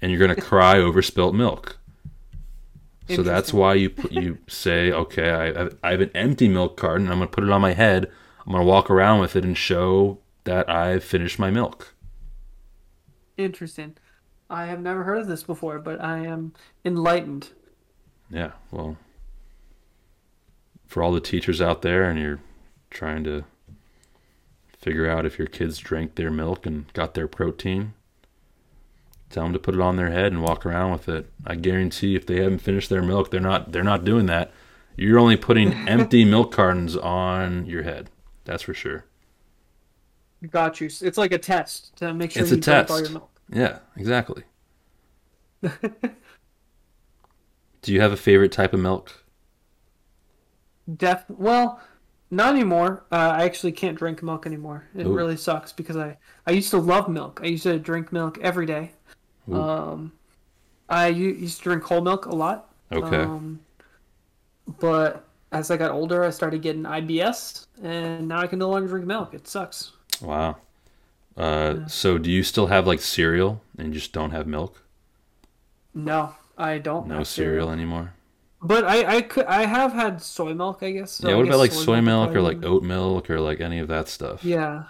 and 0.00 0.12
you're 0.12 0.20
going 0.20 0.32
to 0.34 0.40
cry 0.40 0.78
over 0.78 1.02
spilt 1.02 1.34
milk 1.34 1.75
so 3.14 3.22
that's 3.22 3.52
why 3.52 3.74
you 3.74 3.90
put, 3.90 4.12
you 4.12 4.38
say 4.48 4.90
okay 4.92 5.30
I 5.30 5.68
I 5.82 5.90
have 5.92 6.00
an 6.00 6.10
empty 6.14 6.48
milk 6.48 6.76
carton 6.76 7.08
i'm 7.10 7.18
going 7.18 7.28
to 7.28 7.34
put 7.34 7.44
it 7.44 7.50
on 7.50 7.60
my 7.60 7.72
head 7.72 8.10
i'm 8.44 8.52
going 8.52 8.64
to 8.64 8.68
walk 8.68 8.90
around 8.90 9.20
with 9.20 9.36
it 9.36 9.44
and 9.44 9.56
show 9.56 10.18
that 10.44 10.68
i've 10.68 11.04
finished 11.04 11.38
my 11.38 11.50
milk 11.50 11.94
Interesting. 13.36 13.96
I 14.48 14.64
have 14.66 14.80
never 14.80 15.02
heard 15.04 15.18
of 15.18 15.26
this 15.26 15.42
before, 15.42 15.78
but 15.78 16.02
I 16.02 16.18
am 16.20 16.54
enlightened. 16.84 17.50
yeah 18.30 18.52
well 18.70 18.96
for 20.86 21.02
all 21.02 21.12
the 21.12 21.20
teachers 21.20 21.60
out 21.60 21.82
there 21.82 22.04
and 22.04 22.18
you're 22.18 22.40
trying 22.90 23.24
to 23.24 23.44
figure 24.78 25.08
out 25.08 25.26
if 25.26 25.36
your 25.38 25.48
kids 25.48 25.78
drank 25.78 26.14
their 26.14 26.30
milk 26.30 26.64
and 26.64 26.92
got 26.92 27.14
their 27.14 27.26
protein 27.28 27.92
tell 29.30 29.42
them 29.44 29.52
to 29.52 29.58
put 29.58 29.74
it 29.74 29.80
on 29.80 29.96
their 29.96 30.10
head 30.10 30.32
and 30.32 30.42
walk 30.42 30.64
around 30.64 30.92
with 30.92 31.08
it 31.08 31.30
i 31.46 31.54
guarantee 31.54 32.14
if 32.14 32.26
they 32.26 32.40
haven't 32.42 32.58
finished 32.58 32.88
their 32.90 33.02
milk 33.02 33.30
they're 33.30 33.40
not 33.40 33.72
they're 33.72 33.82
not 33.84 34.04
doing 34.04 34.26
that 34.26 34.52
you're 34.96 35.18
only 35.18 35.36
putting 35.36 35.72
empty 35.88 36.24
milk 36.24 36.52
cartons 36.52 36.96
on 36.96 37.66
your 37.66 37.82
head 37.82 38.10
that's 38.44 38.62
for 38.62 38.74
sure 38.74 39.04
Got 40.50 40.80
you. 40.80 40.86
It's 41.00 41.16
like 41.18 41.32
a 41.32 41.38
test 41.38 41.96
to 41.96 42.12
make 42.14 42.30
sure 42.30 42.42
It's 42.42 42.52
a 42.52 42.56
you 42.56 42.58
all 42.58 42.84
test. 42.84 43.00
your 43.00 43.10
milk. 43.10 43.30
yeah 43.50 43.78
exactly 43.96 44.44
do 47.82 47.92
you 47.92 48.00
have 48.00 48.12
a 48.12 48.16
favorite 48.16 48.52
type 48.52 48.72
of 48.72 48.80
milk 48.80 49.24
Def. 50.96 51.24
Well, 51.28 51.80
not 52.30 52.54
anymore. 52.54 53.04
Uh, 53.10 53.16
I 53.38 53.44
actually 53.44 53.72
can't 53.72 53.98
drink 53.98 54.22
milk 54.22 54.46
anymore. 54.46 54.84
It 54.94 55.06
Ooh. 55.06 55.12
really 55.12 55.36
sucks 55.36 55.72
because 55.72 55.96
I 55.96 56.16
I 56.46 56.52
used 56.52 56.70
to 56.70 56.78
love 56.78 57.08
milk. 57.08 57.40
I 57.42 57.46
used 57.46 57.64
to 57.64 57.78
drink 57.78 58.12
milk 58.12 58.38
every 58.40 58.66
day. 58.66 58.92
Ooh. 59.48 59.54
Um, 59.54 60.12
I 60.88 61.08
used 61.08 61.58
to 61.58 61.62
drink 61.64 61.82
whole 61.84 62.00
milk 62.00 62.26
a 62.26 62.34
lot. 62.34 62.72
okay 62.92 63.22
Um, 63.22 63.60
but 64.80 65.24
as 65.52 65.70
I 65.70 65.76
got 65.76 65.90
older, 65.92 66.24
I 66.24 66.30
started 66.30 66.60
getting 66.62 66.82
IBS, 66.84 67.66
and 67.82 68.28
now 68.28 68.40
I 68.40 68.46
can 68.46 68.58
no 68.58 68.68
longer 68.68 68.88
drink 68.88 69.06
milk. 69.06 69.32
It 69.34 69.46
sucks. 69.48 69.92
wow 70.20 70.56
uh, 71.36 71.86
so 71.86 72.16
do 72.18 72.30
you 72.30 72.42
still 72.42 72.68
have 72.68 72.86
like 72.86 73.00
cereal 73.00 73.60
and 73.78 73.92
just 73.92 74.12
don't 74.12 74.30
have 74.30 74.46
milk 74.46 74.82
No, 75.94 76.34
I 76.56 76.78
don't. 76.78 77.06
no 77.08 77.18
have 77.18 77.26
cereal 77.28 77.70
anymore 77.70 78.14
But 78.62 78.84
I 78.84 79.16
I 79.16 79.20
could 79.22 79.44
I 79.46 79.66
have 79.66 79.92
had 79.92 80.22
soy 80.22 80.54
milk. 80.54 80.82
I 80.82 80.90
guess. 80.92 81.12
so 81.12 81.28
yeah 81.28 81.36
what 81.36 81.46
about 81.46 81.58
like 81.58 81.72
soy 81.72 81.96
would 81.96 82.04
milk 82.04 82.34
or 82.34 82.40
like 82.40 82.64
oat 82.64 82.82
milk 82.82 83.28
or 83.30 83.38
like 83.40 83.60
any 83.60 83.78
of 83.78 83.88
that 83.88 84.08
stuff 84.08 84.42
Yeah. 84.44 84.84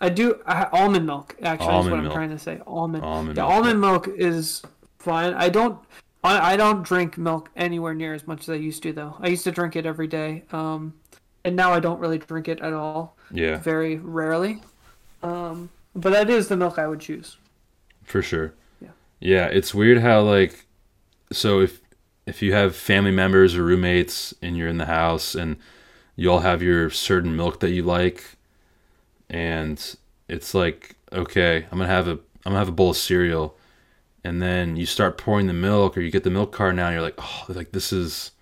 I 0.00 0.08
do 0.08 0.40
I, 0.46 0.64
almond 0.72 1.06
milk. 1.06 1.36
Actually, 1.42 1.68
Almond 1.68 1.86
is 1.86 1.90
what 1.90 2.02
milk. 2.02 2.12
I'm 2.12 2.16
trying 2.16 2.30
to 2.30 2.38
say. 2.38 2.60
Almond. 2.66 3.04
Almond 3.04 3.36
yeah, 3.36 3.44
milk, 3.44 3.54
almond 3.54 3.80
milk 3.80 4.08
is 4.08 4.62
fine. 4.98 5.34
I 5.34 5.48
don't. 5.48 5.78
I, 6.22 6.52
I 6.52 6.56
don't 6.56 6.82
drink 6.82 7.16
milk 7.16 7.50
anywhere 7.56 7.94
near 7.94 8.12
as 8.12 8.26
much 8.26 8.40
as 8.42 8.50
I 8.50 8.54
used 8.54 8.82
to 8.82 8.92
though. 8.92 9.16
I 9.20 9.28
used 9.28 9.44
to 9.44 9.52
drink 9.52 9.76
it 9.76 9.86
every 9.86 10.06
day. 10.08 10.42
Um, 10.52 10.94
and 11.44 11.54
now 11.54 11.72
I 11.72 11.80
don't 11.80 12.00
really 12.00 12.18
drink 12.18 12.48
it 12.48 12.60
at 12.60 12.72
all. 12.72 13.16
yeah 13.30 13.58
Very 13.58 13.96
rarely. 13.96 14.60
Um, 15.22 15.70
but 15.94 16.10
that 16.10 16.28
is 16.28 16.48
the 16.48 16.56
milk 16.56 16.78
I 16.78 16.86
would 16.88 17.00
choose. 17.00 17.36
for 18.04 18.22
sure. 18.22 18.52
Yeah. 18.80 18.88
Yeah, 19.20 19.46
it's 19.46 19.72
weird 19.74 19.98
how 19.98 20.22
like 20.22 20.66
so 21.32 21.60
if 21.60 21.80
if 22.26 22.42
you 22.42 22.52
have 22.52 22.74
family 22.74 23.12
members 23.12 23.54
or 23.54 23.62
roommates 23.62 24.34
and 24.42 24.56
you're 24.56 24.68
in 24.68 24.78
the 24.78 24.86
house 24.86 25.34
and 25.34 25.56
you 26.16 26.30
all 26.30 26.40
have 26.40 26.62
your 26.62 26.90
certain 26.90 27.36
milk 27.36 27.60
that 27.60 27.70
you 27.70 27.82
like 27.84 28.35
and 29.28 29.96
it's 30.28 30.54
like 30.54 30.96
okay, 31.12 31.66
I'm 31.70 31.78
to 31.78 31.86
have 31.86 32.08
a 32.08 32.18
I'm 32.44 32.52
to 32.52 32.58
have 32.58 32.68
a 32.68 32.72
bowl 32.72 32.90
of 32.90 32.96
cereal. 32.96 33.56
And 34.24 34.42
then 34.42 34.76
you 34.76 34.86
start 34.86 35.18
pouring 35.18 35.46
the 35.46 35.52
milk 35.52 35.96
or 35.96 36.00
you 36.00 36.10
get 36.10 36.24
the 36.24 36.30
milk 36.30 36.52
carton 36.52 36.80
out 36.80 36.86
and 36.86 36.94
you're 36.94 37.02
like, 37.02 37.14
"Oh, 37.18 37.44
like 37.48 37.72
this 37.72 37.92
is 37.92 38.32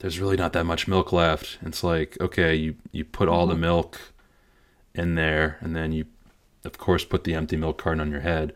there's 0.00 0.20
really 0.20 0.36
not 0.36 0.52
that 0.52 0.64
much 0.64 0.86
milk 0.86 1.12
left." 1.12 1.58
It's 1.62 1.82
like, 1.82 2.18
okay, 2.20 2.54
you 2.54 2.76
you 2.92 3.04
put 3.04 3.28
all 3.28 3.46
the 3.46 3.56
milk 3.56 4.12
in 4.94 5.14
there 5.14 5.56
and 5.60 5.74
then 5.74 5.92
you 5.92 6.04
of 6.64 6.76
course 6.76 7.04
put 7.04 7.24
the 7.24 7.34
empty 7.34 7.56
milk 7.56 7.78
carton 7.78 8.00
on 8.00 8.10
your 8.10 8.20
head. 8.20 8.54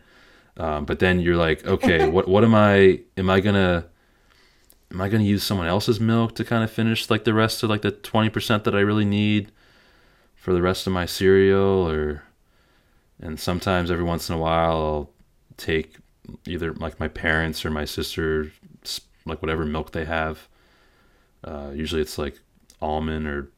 Um, 0.58 0.84
but 0.84 0.98
then 0.98 1.20
you're 1.20 1.36
like 1.36 1.66
okay 1.66 2.06
what 2.10 2.28
what 2.28 2.44
am 2.44 2.54
i 2.54 3.00
am 3.16 3.30
i 3.30 3.40
gonna 3.40 3.86
am 4.90 5.00
i 5.00 5.08
gonna 5.08 5.24
use 5.24 5.42
someone 5.42 5.66
else's 5.66 5.98
milk 5.98 6.34
to 6.34 6.44
kind 6.44 6.62
of 6.62 6.70
finish 6.70 7.08
like 7.08 7.24
the 7.24 7.32
rest 7.32 7.62
of 7.62 7.70
like 7.70 7.80
the 7.80 7.90
20% 7.92 8.64
that 8.64 8.74
i 8.74 8.80
really 8.80 9.06
need 9.06 9.50
for 10.42 10.52
the 10.52 10.60
rest 10.62 10.86
of 10.86 10.92
my 10.92 11.06
cereal 11.06 11.88
or 11.88 12.22
and 13.20 13.38
sometimes 13.38 13.90
every 13.90 14.04
once 14.04 14.28
in 14.28 14.34
a 14.34 14.38
while 14.38 14.76
i'll 14.76 15.10
take 15.56 15.96
either 16.46 16.72
like 16.74 16.98
my 16.98 17.08
parents 17.08 17.64
or 17.64 17.70
my 17.70 17.84
sister 17.84 18.50
like 19.24 19.40
whatever 19.40 19.64
milk 19.64 19.92
they 19.92 20.04
have 20.04 20.48
uh, 21.44 21.70
usually 21.74 22.02
it's 22.02 22.18
like 22.18 22.38
almond 22.80 23.26
or 23.26 23.50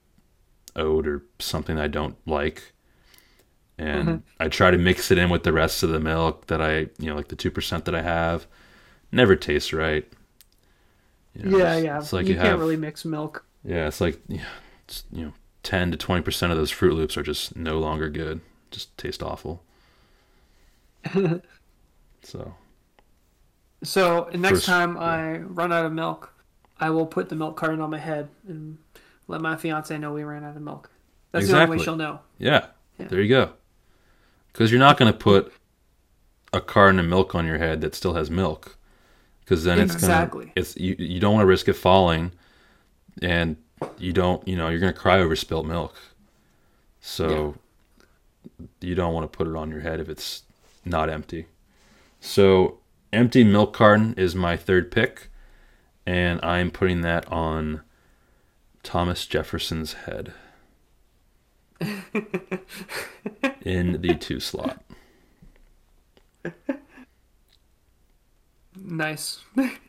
oat 0.76 1.06
or 1.06 1.22
something 1.38 1.78
I 1.78 1.86
don't 1.86 2.16
like. 2.26 2.72
And 3.76 4.22
I 4.38 4.48
try 4.48 4.70
to 4.70 4.78
mix 4.78 5.10
it 5.10 5.18
in 5.18 5.30
with 5.30 5.42
the 5.42 5.52
rest 5.52 5.82
of 5.82 5.90
the 5.90 5.98
milk 6.00 6.46
that 6.46 6.60
I, 6.62 6.78
you 6.98 7.10
know, 7.10 7.14
like 7.16 7.28
the 7.28 7.36
2% 7.36 7.84
that 7.84 7.94
I 7.94 8.02
have. 8.02 8.46
Never 9.10 9.34
tastes 9.34 9.72
right. 9.72 10.06
You 11.34 11.50
know, 11.50 11.58
yeah, 11.58 11.64
it's- 11.76 11.84
yeah. 11.84 11.98
It's 11.98 12.12
like 12.12 12.26
you, 12.26 12.34
you, 12.34 12.36
can't 12.36 12.48
have, 12.48 12.60
really 12.60 12.76
mix 12.76 13.04
milk. 13.04 13.44
yeah, 13.64 13.86
it's 13.88 14.00
like, 14.00 14.20
yeah, 14.28 14.44
it's, 14.84 15.04
you 15.12 15.26
know, 15.26 15.32
10 15.64 15.90
to 15.92 15.96
20% 15.98 16.50
of 16.50 16.56
those 16.56 16.70
Froot 16.72 16.94
Loops 16.94 17.16
are 17.16 17.22
just 17.22 17.56
no 17.56 17.78
longer 17.78 18.08
good. 18.08 18.40
Just 18.70 18.96
taste 18.98 19.22
awful. 19.22 19.62
so, 22.22 22.54
So 23.82 24.28
next 24.32 24.50
First- 24.58 24.66
time 24.66 24.96
I 24.96 25.38
run 25.38 25.72
out 25.72 25.84
of 25.84 25.92
milk, 25.92 26.32
I 26.78 26.90
will 26.90 27.06
put 27.06 27.28
the 27.28 27.36
milk 27.36 27.56
carton 27.56 27.80
on 27.80 27.90
my 27.90 27.98
head 27.98 28.28
and 28.48 28.78
let 29.28 29.40
my 29.40 29.56
fiance 29.56 29.96
know 29.98 30.12
we 30.12 30.24
ran 30.24 30.44
out 30.44 30.56
of 30.56 30.62
milk. 30.62 30.90
That's 31.32 31.48
the 31.48 31.60
only 31.60 31.76
way 31.78 31.82
she'll 31.84 31.96
know. 31.96 32.20
yeah, 32.38 32.66
Yeah. 32.98 33.08
there 33.08 33.20
you 33.20 33.28
go. 33.28 33.52
Because 34.52 34.70
you're 34.70 34.78
not 34.80 34.96
going 34.98 35.12
to 35.12 35.18
put 35.18 35.52
a 36.52 36.60
carton 36.60 37.00
of 37.00 37.06
milk 37.06 37.34
on 37.34 37.44
your 37.46 37.58
head 37.58 37.80
that 37.80 37.94
still 37.94 38.14
has 38.14 38.30
milk. 38.30 38.76
Because 39.40 39.64
then 39.64 39.78
it's 39.80 39.92
Exactly. 39.94 40.44
gonna, 40.46 40.52
it's 40.56 40.76
you, 40.76 40.94
you 40.98 41.20
don't 41.20 41.34
want 41.34 41.42
to 41.42 41.46
risk 41.46 41.68
it 41.68 41.74
falling, 41.74 42.32
and 43.20 43.56
you 43.98 44.12
don't, 44.12 44.46
you 44.46 44.56
know, 44.56 44.68
you're 44.68 44.80
gonna 44.80 44.92
cry 44.92 45.18
over 45.18 45.36
spilt 45.36 45.66
milk. 45.66 45.94
So 47.00 47.56
you 48.80 48.94
don't 48.94 49.12
want 49.12 49.30
to 49.30 49.36
put 49.36 49.46
it 49.46 49.56
on 49.56 49.70
your 49.70 49.80
head 49.80 50.00
if 50.00 50.08
it's 50.08 50.42
not 50.84 51.10
empty. 51.10 51.46
So 52.20 52.78
empty 53.12 53.44
milk 53.44 53.74
carton 53.74 54.14
is 54.16 54.34
my 54.34 54.56
third 54.56 54.90
pick, 54.90 55.28
and 56.06 56.40
I'm 56.42 56.70
putting 56.70 57.02
that 57.02 57.30
on 57.30 57.82
Thomas 58.82 59.26
Jefferson's 59.26 59.92
head 59.92 60.32
in 63.62 64.00
the 64.00 64.16
two 64.18 64.40
slot. 64.40 64.82
Nice. 68.76 69.40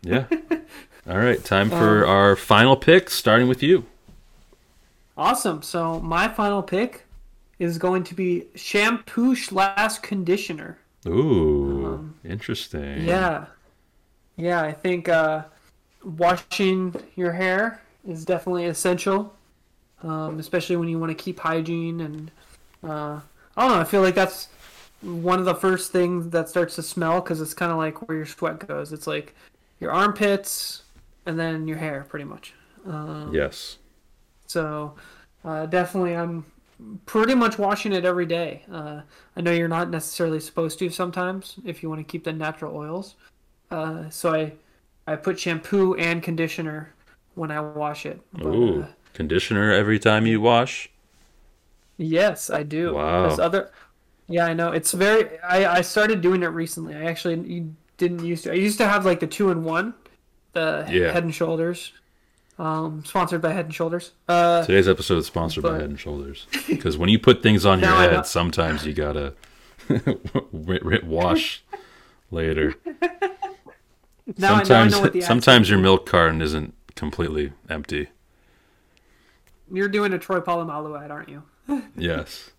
Yeah. 0.02 0.28
All 1.08 1.18
right, 1.18 1.44
time 1.44 1.70
for 1.70 2.06
our 2.06 2.36
final 2.36 2.76
pick, 2.76 3.10
starting 3.12 3.48
with 3.48 3.62
you. 3.62 3.86
Awesome. 5.18 5.62
So 5.62 6.00
my 6.00 6.28
final 6.28 6.64
pick 6.64 7.06
is 7.60 7.78
going 7.78 8.04
to 8.06 8.16
be 8.16 8.46
shampoo 8.56 9.36
slash 9.36 10.00
conditioner. 10.00 10.78
Ooh, 11.08 12.12
interesting. 12.24 13.04
Yeah. 13.06 13.46
Yeah, 14.36 14.62
I 14.64 14.72
think 14.74 15.08
uh, 15.08 15.44
washing 16.04 16.96
your 17.16 17.32
hair 17.32 17.82
is 18.08 18.26
definitely 18.26 18.66
essential. 18.66 19.34
um, 20.04 20.40
especially 20.40 20.76
when 20.76 20.88
you 20.88 21.00
want 21.00 21.16
to 21.16 21.24
keep 21.24 21.40
hygiene 21.40 22.02
and 22.02 22.32
uh, 22.84 23.20
I 23.58 23.62
don't 23.62 23.72
know. 23.72 23.80
I 23.80 23.84
feel 23.86 24.02
like 24.02 24.16
that's 24.16 24.50
one 25.02 25.40
of 25.40 25.46
the 25.46 25.56
first 25.56 25.92
things 25.92 26.30
that 26.30 26.50
starts 26.50 26.76
to 26.76 26.84
smell 26.84 27.22
because 27.22 27.42
it's 27.42 27.54
kind 27.54 27.72
of 27.72 27.78
like 27.78 28.08
where 28.08 28.18
your 28.18 28.26
sweat 28.26 28.68
goes. 28.68 28.92
It's 28.92 29.08
like 29.08 29.36
your 29.80 29.92
armpits 29.92 30.84
and 31.26 31.40
then 31.40 31.68
your 31.68 31.78
hair, 31.78 32.06
pretty 32.10 32.26
much. 32.26 32.54
Um, 32.86 33.34
Yes. 33.34 33.78
so 34.48 34.96
uh, 35.44 35.66
definitely, 35.66 36.16
I'm 36.16 36.46
pretty 37.06 37.36
much 37.36 37.58
washing 37.58 37.94
it 37.94 38.06
every 38.06 38.26
day. 38.26 38.64
Uh, 38.72 39.02
I 39.36 39.42
know 39.42 39.52
you're 39.52 39.68
not 39.68 39.90
necessarily 39.90 40.40
supposed 40.40 40.80
to 40.80 40.90
sometimes 40.90 41.56
if 41.66 41.82
you 41.82 41.90
want 41.90 42.00
to 42.00 42.04
keep 42.12 42.24
the 42.24 42.34
natural 42.34 42.76
oils. 42.76 43.16
Uh, 43.72 44.10
so 44.10 44.34
I 44.34 44.54
I 45.08 45.16
put 45.16 45.40
shampoo 45.40 45.96
and 45.96 46.22
conditioner 46.24 46.94
when 47.36 47.52
I 47.52 47.60
wash 47.60 48.06
it. 48.06 48.20
But, 48.34 48.50
Ooh, 48.50 48.82
uh, 48.82 48.88
conditioner 49.14 49.72
every 49.72 50.00
time 50.00 50.26
you 50.26 50.42
wash. 50.42 50.90
yes, 51.98 52.50
I 52.50 52.64
do. 52.64 52.94
Wow. 52.94 53.28
other, 53.38 53.72
yeah, 54.28 54.46
I 54.46 54.54
know 54.54 54.72
it's 54.72 54.92
very. 54.92 55.40
I 55.42 55.78
I 55.78 55.82
started 55.82 56.22
doing 56.22 56.44
it 56.44 56.48
recently. 56.48 56.96
I 56.96 57.04
actually 57.04 57.68
didn't 57.98 58.24
used 58.24 58.44
to. 58.46 58.52
I 58.52 58.56
used 58.56 58.78
to 58.80 58.88
have 58.88 59.06
like 59.06 59.20
the 59.20 59.28
two 59.28 59.50
in 59.52 59.64
one, 59.64 59.94
the 60.56 60.88
Yeah. 60.90 61.12
Head 61.12 61.24
and 61.24 61.36
Shoulders. 61.36 61.92
Um, 62.58 63.04
sponsored 63.06 63.42
by 63.42 63.52
Head 63.52 63.66
and 63.66 63.74
Shoulders. 63.76 64.12
Uh, 64.28 64.66
Today's 64.66 64.88
episode 64.88 65.18
is 65.18 65.28
sponsored 65.28 65.64
by 65.64 65.74
Head 65.74 65.90
and 65.90 66.00
Shoulders 66.00 66.48
because 66.68 66.98
when 66.98 67.10
you 67.10 67.20
put 67.20 67.44
things 67.44 67.66
on 67.66 67.80
your 67.82 67.90
Now 67.92 67.98
I 67.98 68.06
know- 68.08 68.12
head, 68.14 68.26
sometimes 68.26 68.86
you 68.86 68.94
gotta 68.94 69.34
wash 71.04 71.64
later. 72.32 72.74
now, 74.38 74.58
sometimes, 74.58 74.94
know 74.94 75.02
what 75.02 75.14
the 75.14 75.22
sometimes 75.22 75.70
your 75.70 75.80
milk 75.80 76.06
carton 76.08 76.42
isn't 76.42 76.74
completely 76.96 77.52
empty. 77.70 78.08
You're 79.72 79.90
doing 79.90 80.14
a 80.14 80.18
Troy 80.20 80.40
Polamalu 80.40 81.04
ad, 81.04 81.12
aren't 81.12 81.30
you? 81.30 81.44
Yes. 81.98 82.52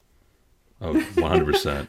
Oh, 0.82 0.92
100%. 0.92 1.88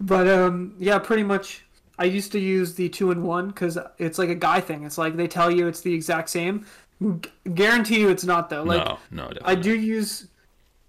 But 0.00 0.28
um, 0.28 0.74
yeah, 0.78 0.98
pretty 0.98 1.22
much. 1.22 1.65
I 1.98 2.04
used 2.04 2.32
to 2.32 2.38
use 2.38 2.74
the 2.74 2.88
two 2.88 3.10
in 3.10 3.22
one 3.22 3.48
because 3.48 3.78
it's 3.98 4.18
like 4.18 4.28
a 4.28 4.34
guy 4.34 4.60
thing. 4.60 4.84
It's 4.84 4.98
like 4.98 5.16
they 5.16 5.26
tell 5.28 5.50
you 5.50 5.66
it's 5.66 5.80
the 5.80 5.94
exact 5.94 6.28
same. 6.30 6.66
G- 7.02 7.30
guarantee 7.54 8.00
you 8.00 8.08
it's 8.10 8.24
not 8.24 8.50
though. 8.50 8.62
Like 8.62 8.84
no, 8.84 8.98
no, 9.10 9.22
definitely. 9.28 9.52
I 9.52 9.54
do 9.54 9.74
use 9.74 10.28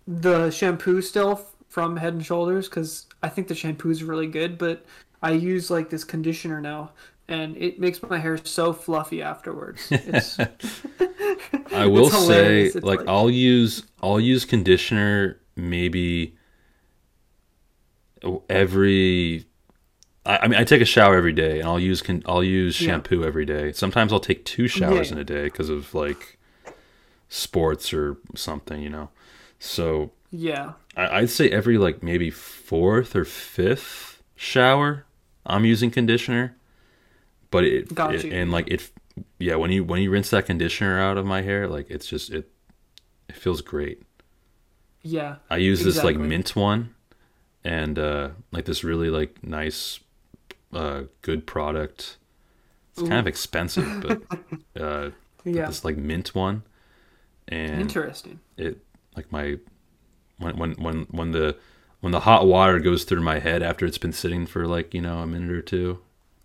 the 0.07 0.49
shampoo 0.51 1.01
still 1.01 1.45
from 1.69 1.95
Head 1.97 2.13
and 2.13 2.25
Shoulders 2.25 2.67
because 2.69 3.05
I 3.23 3.29
think 3.29 3.47
the 3.47 3.55
shampoo 3.55 3.89
is 3.89 4.03
really 4.03 4.27
good. 4.27 4.57
But 4.57 4.85
I 5.21 5.31
use 5.31 5.69
like 5.71 5.89
this 5.89 6.03
conditioner 6.03 6.59
now, 6.61 6.91
and 7.27 7.55
it 7.57 7.79
makes 7.79 8.01
my 8.03 8.17
hair 8.17 8.37
so 8.43 8.73
fluffy 8.73 9.21
afterwards. 9.21 9.87
It's 9.91 10.37
I 11.73 11.85
will 11.85 12.09
say. 12.09 12.71
Like, 12.71 12.83
like- 12.99 13.07
I'll 13.07 13.29
use 13.29 13.83
I'll 14.01 14.19
use 14.19 14.45
conditioner 14.45 15.39
maybe 15.55 16.35
every. 18.49 19.45
I, 20.27 20.37
I 20.43 20.47
mean, 20.47 20.59
I 20.59 20.63
take 20.63 20.81
a 20.81 20.85
shower 20.85 21.15
every 21.15 21.33
day, 21.33 21.59
and 21.59 21.67
I'll 21.67 21.79
use 21.79 22.01
con, 22.01 22.21
I'll 22.25 22.43
use 22.43 22.79
Yeah. 22.81 22.87
shampoo 22.91 23.23
every 23.23 23.45
day. 23.45 23.71
Sometimes 23.71 24.11
I'll 24.13 24.19
take 24.19 24.45
two 24.45 24.67
showers 24.67 25.07
Yeah. 25.09 25.15
in 25.15 25.19
a 25.21 25.23
day 25.23 25.43
because 25.45 25.69
of 25.69 25.93
like 25.95 26.37
sports 27.29 27.93
or 27.93 28.17
something, 28.35 28.81
you 28.81 28.89
know. 28.89 29.09
So 29.59 30.11
yeah, 30.31 30.73
I, 30.95 31.19
I'd 31.19 31.29
say 31.29 31.49
every 31.49 31.77
like 31.77 32.03
maybe 32.03 32.29
fourth 32.29 33.15
or 33.15 33.25
fifth 33.25 34.21
shower, 34.35 35.05
I'm 35.45 35.65
using 35.65 35.91
conditioner. 35.91 36.55
But 37.49 37.63
it, 37.63 37.95
Got 37.95 38.15
it- 38.15 38.25
you. 38.25 38.31
and 38.33 38.51
like 38.51 38.67
it, 38.67 38.91
yeah. 39.39 39.55
When 39.55 39.71
you 39.71 39.83
when 39.83 40.01
you 40.01 40.11
rinse 40.11 40.29
that 40.31 40.45
conditioner 40.45 40.99
out 40.99 41.17
of 41.17 41.25
my 41.25 41.41
hair, 41.41 41.67
like 41.67 41.89
it's 41.89 42.05
just 42.07 42.29
it, 42.29 42.49
it 43.29 43.35
feels 43.35 43.61
great. 43.61 44.03
yeah. 45.01 45.37
I 45.49 45.57
use 45.57 45.83
this 45.83 46.03
like 46.03 46.17
mint 46.17 46.55
one, 46.55 46.93
and 47.63 47.97
uh 47.97 48.29
like 48.51 48.65
this 48.65 48.83
really 48.83 49.09
like 49.09 49.41
nice, 49.43 49.99
uh 50.73 51.03
good 51.21 51.45
product. 51.47 52.17
It's 52.93 53.01
kind 53.07 53.19
of 53.19 53.27
expensive, 53.27 54.01
but 54.01 54.21
uh 54.81 55.09
Yeah. 55.43 55.67
this 55.67 55.85
like 55.85 55.97
mint 55.97 56.33
one, 56.35 56.63
and 57.47 57.81
Interesting. 57.81 58.39
it 58.57 58.79
like 59.15 59.31
my 59.31 59.57
when 60.37 60.57
when 60.57 60.71
when 60.73 61.01
when 61.11 61.31
the 61.31 61.57
when 62.01 62.11
the 62.11 62.21
hot 62.21 62.45
water 62.47 62.79
goes 62.79 63.03
through 63.03 63.21
my 63.21 63.39
head 63.39 63.63
after 63.63 63.85
it's 63.85 63.97
been 63.97 64.13
sitting 64.13 64.45
for 64.45 64.67
like 64.67 64.93
you 64.93 65.01
know 65.01 65.19
a 65.19 65.27
minute 65.27 65.51
or 65.51 65.61
two 65.61 65.99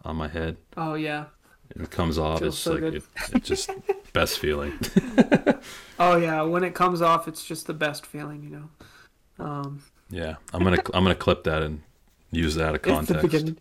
on 0.05 0.17
my 0.17 0.29
head 0.29 0.57
Oh 0.77 0.95
yeah. 0.95 1.27
it 1.71 1.91
comes 1.91 2.19
off 2.19 2.41
Feels 2.41 2.55
it's 2.55 2.63
so 2.63 2.75
like 2.75 2.83
it, 2.95 3.05
it's 3.33 3.49
just 3.49 3.71
best 4.13 4.39
feeling 4.39 4.73
Oh 5.99 6.17
yeah. 6.17 6.43
When 6.43 6.65
it 6.65 6.75
comes 6.75 7.01
off, 7.01 7.29
it's 7.29 7.45
just 7.45 7.67
the 7.67 7.75
best 7.75 8.07
feeling, 8.07 8.43
you 8.43 8.51
know. 8.51 8.69
Um, 9.45 9.83
yeah 10.11 10.37
i'm 10.53 10.63
gonna 10.63 10.77
i'm 10.93 11.05
gonna 11.05 11.15
clip 11.15 11.45
that 11.45 11.63
and 11.63 11.81
use 12.31 12.55
that 12.57 12.69
out 12.69 12.75
of 12.75 12.83
It's 12.85 13.03
the 13.07 13.15
context 13.15 13.23
beginning. 13.23 13.59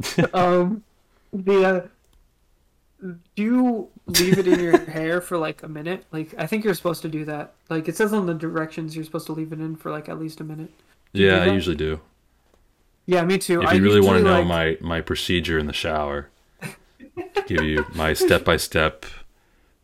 um, 0.34 0.82
the 1.32 1.64
uh, 3.02 3.10
do 3.36 3.42
you 3.42 3.88
leave 4.06 4.38
it 4.38 4.46
in 4.48 4.60
your 4.60 4.78
hair 4.86 5.20
for 5.20 5.38
like 5.38 5.62
a 5.62 5.68
minute? 5.68 6.04
Like 6.12 6.34
I 6.38 6.46
think 6.46 6.64
you're 6.64 6.74
supposed 6.74 7.02
to 7.02 7.08
do 7.08 7.24
that. 7.26 7.54
Like 7.68 7.88
it 7.88 7.96
says 7.96 8.12
on 8.12 8.26
the 8.26 8.34
directions, 8.34 8.94
you're 8.96 9.04
supposed 9.04 9.26
to 9.26 9.32
leave 9.32 9.52
it 9.52 9.60
in 9.60 9.76
for 9.76 9.90
like 9.90 10.08
at 10.08 10.18
least 10.18 10.40
a 10.40 10.44
minute. 10.44 10.70
you 11.12 11.26
yeah 11.26 11.42
i 11.42 11.46
usually 11.46 11.76
do 11.76 12.00
Yeah, 13.06 13.24
me 13.24 13.38
too. 13.38 13.62
if 13.62 13.68
I 13.68 13.74
you 13.74 13.82
really 13.82 14.00
want 14.00 14.18
to 14.18 14.24
know 14.24 14.40
like- 14.42 14.46
my 14.46 14.78
my 14.80 15.00
procedure 15.00 15.58
in 15.58 15.66
the 15.66 15.72
shower 15.72 16.28
give 17.46 17.62
you 17.62 17.84
my 17.94 18.12
step 18.12 18.44
by 18.44 18.56
step 18.56 19.04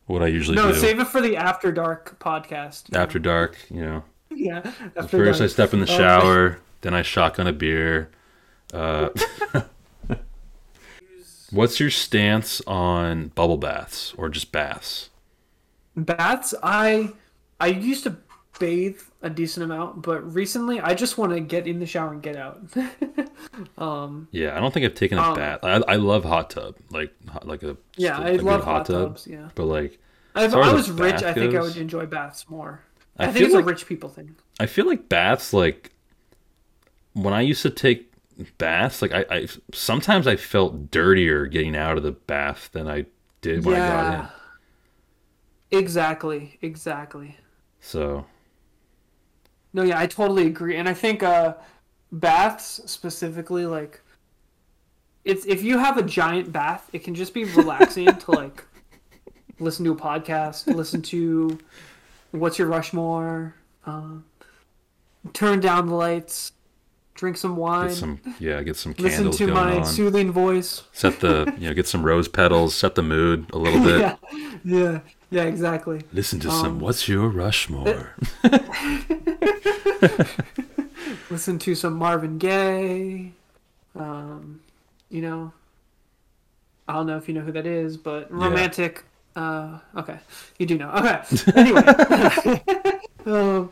what 0.07 0.23
i 0.23 0.27
usually 0.27 0.55
no, 0.57 0.71
do 0.71 0.79
save 0.79 1.01
it 1.01 1.07
for 1.09 1.21
the 1.21 1.37
after 1.37 1.73
dark 1.73 2.17
podcast. 2.21 2.95
after 2.95 3.19
know? 3.19 3.23
dark 3.25 3.57
you 3.71 3.81
know 3.81 4.05
yeah. 4.31 4.59
After 4.97 5.19
First, 5.25 5.41
I 5.41 5.47
step 5.47 5.73
in 5.73 5.81
the 5.81 5.91
Um, 5.91 5.97
shower. 5.99 6.59
then 6.83 6.93
I 6.93 7.03
shotgun 7.03 7.47
a 7.47 7.53
beer. 7.53 8.11
Uh, 8.73 9.11
what's 11.55 11.81
your 11.81 11.91
stance 11.91 12.61
on 12.67 13.29
bubble 13.29 13.57
baths 13.59 14.13
or 14.19 14.29
just 14.29 14.53
baths? 14.53 15.11
Baths, 15.97 16.55
I 16.63 17.13
I 17.61 17.69
used 17.69 18.05
to 18.05 18.17
bathe 18.59 19.01
a 19.23 19.31
decent 19.31 19.65
amount, 19.65 20.03
but 20.03 20.21
recently 20.35 20.81
I 20.81 20.95
just 20.95 21.19
want 21.19 21.33
to 21.33 21.41
get 21.41 21.67
in 21.67 21.79
the 21.81 21.87
shower 21.87 22.13
and 22.13 22.23
get 22.23 22.37
out. 22.37 22.61
um, 23.79 24.29
Yeah, 24.31 24.57
I 24.57 24.61
don't 24.61 24.73
think 24.73 24.85
I've 24.87 24.95
taken 24.95 25.19
a 25.19 25.23
Um, 25.23 25.35
bath. 25.37 25.61
I, 25.63 25.83
I 25.89 25.97
love 25.97 26.25
hot 26.25 26.51
tub, 26.51 26.77
like 26.91 27.13
hot- 27.29 27.47
like 27.47 27.63
a 27.63 27.77
Yeah, 27.97 28.19
a 28.21 28.25
I 28.25 28.31
good 28.33 28.43
love 28.43 28.65
hot 28.65 28.87
tubs, 28.87 29.27
yeah. 29.27 29.49
but 29.55 29.65
like 29.65 29.99
if 30.37 30.55
I 30.55 30.71
a 30.71 30.75
was 30.75 30.91
rich, 30.91 31.23
I 31.23 31.33
think 31.33 31.55
I 31.55 31.61
would 31.63 31.77
enjoy 31.77 32.07
baths 32.07 32.49
more. 32.49 32.83
I 33.17 33.27
I, 33.27 33.33
think 33.33 33.45
it's 33.47 33.55
like- 33.55 33.65
a 33.65 33.67
rich 33.67 33.87
people 33.87 34.09
thing. 34.09 34.35
I 34.61 34.67
feel 34.67 34.87
like 34.87 35.09
baths 35.09 35.53
like 35.53 35.91
when 37.13 37.33
I 37.35 37.41
used 37.43 37.63
to 37.63 37.71
take 37.71 38.13
baths, 38.59 39.03
like 39.03 39.13
I, 39.13 39.25
I 39.31 39.49
sometimes 39.73 40.27
I 40.27 40.37
felt 40.37 40.91
dirtier 40.91 41.47
getting 41.47 41.77
out 41.77 41.97
of 41.97 42.03
the 42.03 42.13
bath 42.13 42.71
than 42.73 42.89
I 42.89 43.07
did 43.41 43.65
when 43.65 43.81
I 43.81 43.89
got 43.89 44.15
in. 44.15 45.79
Exactly, 45.79 46.59
exactly. 46.63 47.37
So 47.81 48.27
No, 49.73 49.83
yeah, 49.83 49.99
I 49.99 50.07
totally 50.07 50.47
agree, 50.47 50.77
and 50.77 50.89
I 50.89 50.95
think 50.95 51.23
uh, 51.23 51.55
baths 52.13 52.81
specifically, 52.87 53.67
like, 53.67 54.01
it's 55.25 55.45
if 55.47 55.63
you 55.63 55.79
have 55.79 55.97
a 55.97 56.03
giant 56.03 56.53
bath, 56.53 56.89
it 56.93 57.05
can 57.05 57.15
just 57.15 57.35
be 57.35 57.45
relaxing 57.45 58.07
to 58.07 58.31
like 58.31 58.65
listen 59.59 59.85
to 59.85 59.93
a 59.93 59.97
podcast, 59.97 60.67
listen 60.67 61.03
to 61.03 61.59
what's 62.31 62.59
your 62.59 62.69
Rushmore, 62.69 63.55
uh, 63.87 64.17
turn 65.33 65.61
down 65.61 65.87
the 65.87 65.95
lights, 65.95 66.53
drink 67.15 67.37
some 67.37 67.57
wine, 67.57 67.89
get 67.89 67.97
some 67.97 68.21
yeah, 68.41 68.63
get 68.63 68.77
some 68.77 68.95
listen 68.99 69.31
to 69.31 69.47
my 69.47 69.79
on. 69.79 69.85
soothing 69.87 70.33
voice. 70.33 70.83
set 70.93 71.21
the 71.21 71.53
you 71.59 71.69
know 71.69 71.75
get 71.75 71.87
some 71.87 72.03
rose 72.03 72.27
petals 72.29 72.75
set 72.75 72.95
the 72.97 73.03
mood 73.03 73.47
a 73.53 73.59
little 73.59 73.81
bit 73.83 74.01
yeah, 74.01 74.17
yeah, 74.65 75.01
yeah, 75.31 75.43
exactly. 75.45 76.03
listen 76.13 76.41
to 76.41 76.49
Um, 76.51 76.61
some 76.63 76.81
what's 76.81 77.09
your 77.09 77.29
rushmore 77.29 78.15
listen 81.31 81.59
to 81.61 81.75
some 81.75 81.95
Marvin 81.95 82.39
Gaye. 82.39 83.33
Um, 83.97 84.61
you 85.11 85.23
know, 85.23 85.53
I 86.89 86.95
don't 86.95 87.07
know 87.07 87.17
if 87.17 87.29
you 87.29 87.35
know 87.35 87.41
who 87.43 87.53
that 87.53 87.67
is, 87.67 87.97
but 87.97 88.31
romantic. 88.33 89.05
Uh, 89.37 89.79
okay, 89.97 90.19
you 90.59 90.67
do 90.67 90.79
know. 90.79 90.91
Okay, 90.91 91.21
anyway, 91.57 93.01
um, 93.27 93.71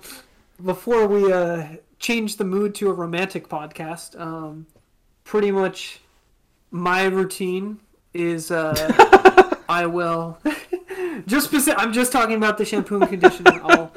before 0.64 1.06
we 1.06 1.32
uh, 1.32 1.66
change 2.02 2.36
the 2.36 2.44
mood 2.44 2.74
to 2.74 2.90
a 2.90 2.92
romantic 2.92 3.48
podcast, 3.48 4.20
um, 4.20 4.66
pretty 5.24 5.50
much 5.50 6.00
my 6.70 7.04
routine 7.04 7.78
is 8.12 8.50
uh, 8.50 8.74
I 9.68 9.86
will 9.86 10.38
just 11.26 11.46
specific, 11.48 11.80
I'm 11.82 11.92
just 11.94 12.12
talking 12.12 12.36
about 12.36 12.58
the 12.58 12.64
shampoo 12.66 12.96
and 13.00 13.08
conditioner. 13.08 13.60
I'll 13.64 13.92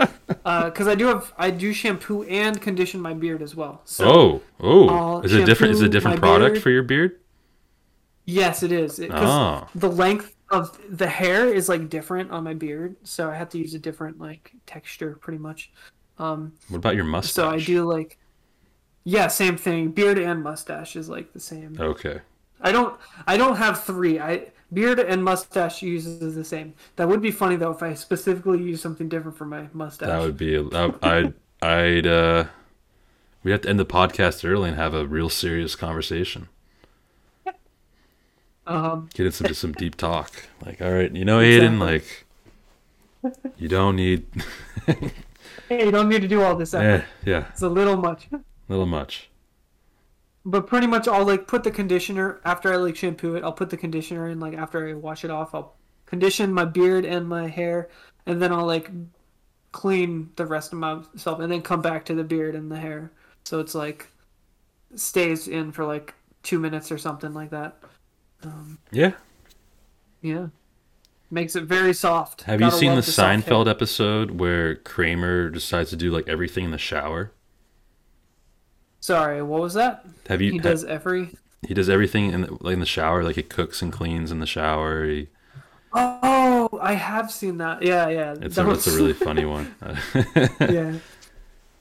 because 0.69 0.88
I 0.88 0.95
do 0.95 1.07
have 1.07 1.34
I 1.38 1.49
do 1.49 1.73
shampoo 1.73 2.23
and 2.23 2.61
condition 2.61 3.02
my 3.02 3.14
beard 3.14 3.41
as 3.41 3.56
well. 3.56 3.82
So 3.86 4.06
oh 4.07 4.41
oh 4.61 4.88
I'll 4.90 5.22
is 5.22 5.34
it 5.34 5.45
different 5.45 5.73
is 5.73 5.82
it 5.82 5.88
a 5.88 5.90
different 5.90 6.19
product 6.19 6.53
beard. 6.53 6.64
for 6.64 6.69
your 6.69 6.84
beard 6.84 7.19
yes, 8.26 8.64
it 8.64 8.72
is. 8.72 8.99
It, 8.99 9.10
'cause 9.11 9.22
Ah. 9.23 9.68
the 9.76 9.90
length 9.90 10.36
of 10.52 10.80
the 10.90 11.07
hair 11.07 11.48
is 11.53 11.68
like 11.69 11.90
different 11.90 12.32
on 12.32 12.44
my 12.44 12.53
beard, 12.53 12.95
so 13.03 13.30
I 13.30 13.36
have 13.36 13.49
to 13.49 13.57
use 13.57 13.73
a 13.73 13.80
different 13.80 14.19
like 14.19 14.52
texture 14.65 15.18
pretty 15.19 15.40
much. 15.40 15.72
Um, 16.17 16.53
What 16.69 16.77
about 16.77 16.95
your 16.95 17.03
mustache? 17.05 17.33
so 17.33 17.49
I 17.49 17.59
do 17.59 17.83
like, 17.83 18.17
yeah, 19.03 19.27
same 19.27 19.57
thing. 19.57 19.91
Beard 19.91 20.17
and 20.17 20.41
mustache 20.43 20.95
is 20.95 21.09
like 21.09 21.33
the 21.33 21.39
same. 21.39 21.75
Okay. 21.79 22.21
I 22.61 22.71
don't 22.71 22.97
I 23.27 23.37
don't 23.37 23.57
have 23.57 23.83
three. 23.83 24.19
I 24.19 24.47
beard 24.73 24.99
and 24.99 25.23
mustache 25.23 25.81
uses 25.81 26.35
the 26.35 26.43
same. 26.43 26.73
That 26.95 27.07
would 27.09 27.21
be 27.21 27.31
funny 27.31 27.55
though 27.57 27.71
if 27.71 27.83
I 27.83 27.93
specifically 27.93 28.61
use 28.61 28.81
something 28.81 29.09
different 29.09 29.37
for 29.37 29.45
my 29.45 29.67
mustache. 29.73 30.07
That 30.07 30.21
would 30.21 30.37
be. 30.37 30.57
I'd. 30.57 31.33
I'd. 31.61 32.07
Uh, 32.07 32.45
we 33.43 33.51
have 33.51 33.61
to 33.61 33.69
end 33.69 33.79
the 33.79 33.85
podcast 33.85 34.43
early 34.49 34.69
and 34.69 34.77
have 34.77 34.93
a 34.95 35.05
real 35.05 35.29
serious 35.29 35.75
conversation. 35.75 36.47
um, 38.65 39.09
Get 39.13 39.25
into 39.27 39.53
some 39.53 39.73
deep 39.73 39.95
talk. 39.95 40.31
Like, 40.65 40.81
all 40.81 40.91
right, 40.91 41.11
you 41.11 41.25
know, 41.25 41.39
Aiden, 41.39 41.75
Exactly. 41.75 43.31
like, 43.43 43.55
you 43.57 43.67
don't 43.67 43.95
need. 43.97 44.25
hey, 45.69 45.86
you 45.86 45.91
don't 45.91 46.10
need 46.10 46.22
to 46.22 46.27
do 46.27 46.41
all 46.41 46.56
this. 46.56 46.73
eh, 46.73 47.02
yeah, 47.26 47.45
It's 47.49 47.61
a 47.61 47.69
little 47.69 47.98
much. 47.98 48.27
a 48.32 48.41
little 48.69 48.86
much. 48.86 49.30
But 50.48 50.68
pretty 50.68 50.86
much 50.88 51.07
I'll 51.07 51.26
like 51.26 51.48
put 51.48 51.64
the 51.64 51.72
conditioner 51.72 52.40
after 52.45 52.72
I 52.72 52.76
like 52.77 52.95
shampoo 52.95 53.36
it. 53.36 53.44
I'll 53.44 53.52
put 53.53 53.69
the 53.72 53.77
conditioner 53.77 54.30
in 54.30 54.40
like 54.40 54.53
after 54.53 54.88
I 54.88 54.94
wash 54.94 55.26
it 55.26 55.32
off. 55.32 55.56
I'll 55.56 55.73
condition 56.06 56.53
my 56.53 56.65
beard 56.65 57.03
and 57.03 57.27
my 57.27 57.48
hair, 57.48 57.90
and 58.27 58.40
then 58.41 58.52
I'll 58.53 58.65
like 58.68 58.91
clean 59.72 60.30
the 60.36 60.45
rest 60.45 60.72
of 60.72 60.77
myself, 60.80 61.40
and 61.40 61.52
then 61.52 61.61
come 61.64 61.82
back 61.82 62.06
to 62.06 62.14
the 62.14 62.23
beard 62.23 62.53
and 62.56 62.72
the 62.72 62.77
hair. 62.77 63.11
So 63.44 63.60
it's 63.60 63.73
like 63.73 64.11
stays 64.95 65.48
in 65.48 65.72
for 65.72 65.84
like 65.84 66.14
two 66.44 66.60
minutes 66.60 66.91
or 66.91 66.98
something 66.99 67.34
like 67.34 67.49
that. 67.49 67.77
Yeah. 68.91 69.14
Yeah, 70.22 70.48
makes 71.31 71.56
it 71.56 71.64
very 71.64 71.93
soft. 71.93 72.43
Have 72.43 72.60
you 72.61 72.68
Gotta 72.68 72.77
seen 72.77 72.89
the 72.89 72.95
hair. 72.95 73.02
Seinfeld 73.02 73.69
episode 73.69 74.31
where 74.39 74.76
Kramer 74.76 75.49
decides 75.49 75.89
to 75.91 75.95
do 75.95 76.11
like 76.11 76.27
everything 76.27 76.65
in 76.65 76.72
the 76.72 76.77
shower? 76.77 77.31
Sorry, 78.99 79.41
what 79.41 79.61
was 79.61 79.73
that? 79.76 80.06
Have 80.27 80.41
you? 80.41 80.52
He 80.53 80.57
ha- 80.57 80.64
does 80.64 80.84
every. 80.84 81.35
he 81.68 81.73
does 81.73 81.89
everything 81.89 82.31
in 82.31 82.41
the, 82.41 82.57
like 82.61 82.73
in 82.73 82.80
the 82.80 82.85
shower. 82.85 83.23
Like 83.23 83.35
he 83.35 83.43
cooks 83.43 83.81
and 83.81 83.91
cleans 83.91 84.31
in 84.31 84.39
the 84.39 84.47
shower. 84.47 85.06
He, 85.06 85.27
Oh, 85.97 86.69
I 86.81 86.93
have 86.93 87.31
seen 87.31 87.57
that. 87.60 87.81
Yeah, 87.81 88.10
yeah. 88.10 88.35
it's 88.41 88.56
that 88.56 88.65
a, 88.68 88.72
it's 88.72 88.88
a 88.88 88.95
really 88.95 89.14
funny 89.27 89.45
one. 89.45 89.73
yeah, 90.14 90.19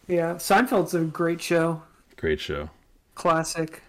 yeah. 0.06 0.34
Seinfeld's 0.34 0.94
a 0.94 1.00
great 1.00 1.40
show. 1.40 1.82
Great 2.16 2.38
show. 2.38 2.70
Classic. 3.16 3.82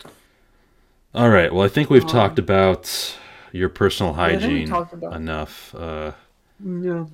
All 1.14 1.30
right. 1.30 1.54
Well, 1.54 1.64
I 1.64 1.68
think 1.68 1.90
we've 1.90 2.04
um, 2.04 2.10
talked 2.10 2.40
about 2.40 3.16
your 3.52 3.70
personal 3.70 4.14
I 4.16 4.38
think 4.38 4.42
we 4.42 4.48
hygiene 4.66 4.74
about- 4.74 5.14
enough. 5.16 5.74
Uh, 5.76 6.12
Yeah, 6.64 7.06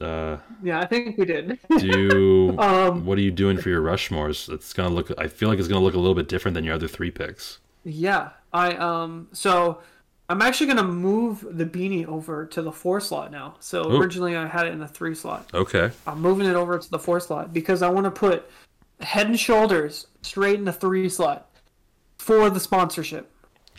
uh, 0.00 0.36
yeah. 0.62 0.80
I 0.80 0.86
think 0.86 1.16
we 1.18 1.24
did. 1.24 1.58
do 1.78 1.86
you, 1.86 2.54
um, 2.58 3.04
what 3.04 3.18
are 3.18 3.22
you 3.22 3.30
doing 3.30 3.58
for 3.58 3.68
your 3.68 3.82
Rushmores? 3.82 4.52
It's 4.52 4.72
gonna 4.72 4.90
look. 4.94 5.10
I 5.18 5.26
feel 5.28 5.48
like 5.48 5.58
it's 5.58 5.68
gonna 5.68 5.84
look 5.84 5.94
a 5.94 5.98
little 5.98 6.14
bit 6.14 6.28
different 6.28 6.54
than 6.54 6.64
your 6.64 6.74
other 6.74 6.88
three 6.88 7.10
picks. 7.10 7.58
yeah. 7.84 8.30
I 8.52 8.72
um. 8.76 9.28
So 9.32 9.80
I'm 10.30 10.40
actually 10.40 10.68
gonna 10.68 10.82
move 10.84 11.44
the 11.50 11.66
beanie 11.66 12.06
over 12.06 12.46
to 12.46 12.62
the 12.62 12.72
four 12.72 12.98
slot 13.00 13.30
now. 13.30 13.56
So 13.60 13.90
Ooh. 13.90 14.00
originally 14.00 14.36
I 14.36 14.46
had 14.46 14.66
it 14.66 14.72
in 14.72 14.78
the 14.78 14.88
three 14.88 15.14
slot. 15.14 15.50
Okay. 15.52 15.90
I'm 16.06 16.20
moving 16.22 16.46
it 16.46 16.54
over 16.54 16.78
to 16.78 16.90
the 16.90 16.98
four 16.98 17.20
slot 17.20 17.52
because 17.52 17.82
I 17.82 17.90
want 17.90 18.04
to 18.04 18.10
put 18.10 18.48
Head 19.00 19.26
and 19.26 19.38
Shoulders 19.38 20.06
straight 20.22 20.58
in 20.58 20.64
the 20.64 20.72
three 20.72 21.08
slot 21.10 21.50
for 22.16 22.48
the 22.48 22.58
sponsorship. 22.60 23.30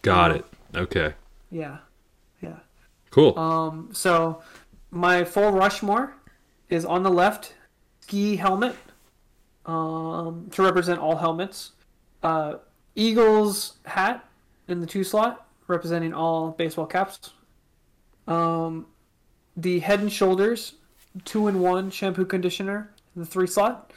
Got 0.04 0.32
it. 0.36 0.46
Okay. 0.76 1.14
Yeah, 1.52 1.78
yeah. 2.42 2.58
Cool. 3.12 3.38
Um, 3.38 3.90
so 3.92 4.42
my 4.92 5.24
full 5.24 5.52
Rushmore 5.52 6.16
is 6.70 6.86
on 6.86 7.04
the 7.04 7.10
left, 7.10 7.56
ski 8.02 8.36
helmet, 8.36 8.76
um, 9.66 10.48
to 10.52 10.64
represent 10.64 11.00
all 11.00 11.16
helmets. 11.16 11.72
Uh, 12.22 12.56
Eagles 12.96 13.78
hat 13.86 14.26
in 14.68 14.82
the 14.82 14.88
two 14.88 15.04
slot, 15.04 15.48
representing 15.68 16.14
all 16.14 16.52
baseball 16.52 16.86
caps. 16.86 17.32
Um, 18.28 18.86
the 19.58 19.80
Head 19.80 20.02
and 20.02 20.12
Shoulders 20.12 20.74
two 21.26 21.48
in 21.48 21.60
one 21.60 21.90
shampoo 21.90 22.26
conditioner 22.26 22.92
in 23.16 23.22
the 23.22 23.28
three 23.28 23.48
slot. 23.48 23.92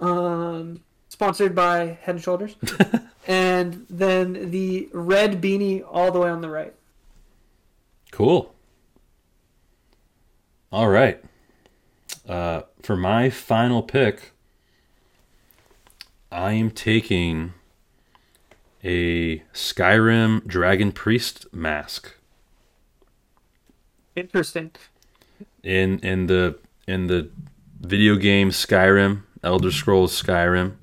Um, 0.00 0.82
sponsored 1.08 1.54
by 1.54 1.98
Head 2.02 2.16
and 2.16 2.22
Shoulders. 2.22 2.56
and 3.26 3.86
then 3.90 4.50
the 4.50 4.88
red 4.92 5.42
beanie 5.42 5.84
all 5.88 6.12
the 6.12 6.20
way 6.20 6.30
on 6.30 6.40
the 6.40 6.50
right. 6.50 6.74
Cool. 8.12 8.54
All 10.72 10.88
right. 10.88 11.22
Uh, 12.28 12.62
for 12.82 12.96
my 12.96 13.30
final 13.30 13.82
pick, 13.82 14.32
I 16.30 16.52
am 16.52 16.70
taking 16.70 17.54
a 18.82 19.38
Skyrim 19.52 20.46
Dragon 20.46 20.92
Priest 20.92 21.46
mask. 21.52 22.14
Interesting. 24.14 24.70
In 25.62 25.98
in 26.00 26.26
the 26.26 26.58
in 26.86 27.08
the 27.08 27.30
video 27.80 28.16
game 28.16 28.50
Skyrim, 28.50 29.22
Elder 29.42 29.70
Scrolls 29.70 30.20
Skyrim, 30.20 30.76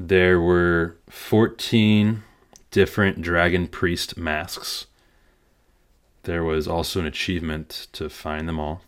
there 0.00 0.40
were 0.40 0.96
14 1.10 2.22
different 2.70 3.20
Dragon 3.20 3.66
Priest 3.66 4.16
masks. 4.16 4.86
There 6.22 6.44
was 6.44 6.68
also 6.68 7.00
an 7.00 7.06
achievement 7.06 7.88
to 7.94 8.08
find 8.08 8.48
them 8.48 8.60
all, 8.60 8.82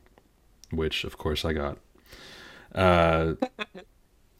which 0.70 1.03
of 1.03 1.19
course 1.19 1.45
I 1.45 1.53
got. 1.53 1.78
Uh, 2.73 3.32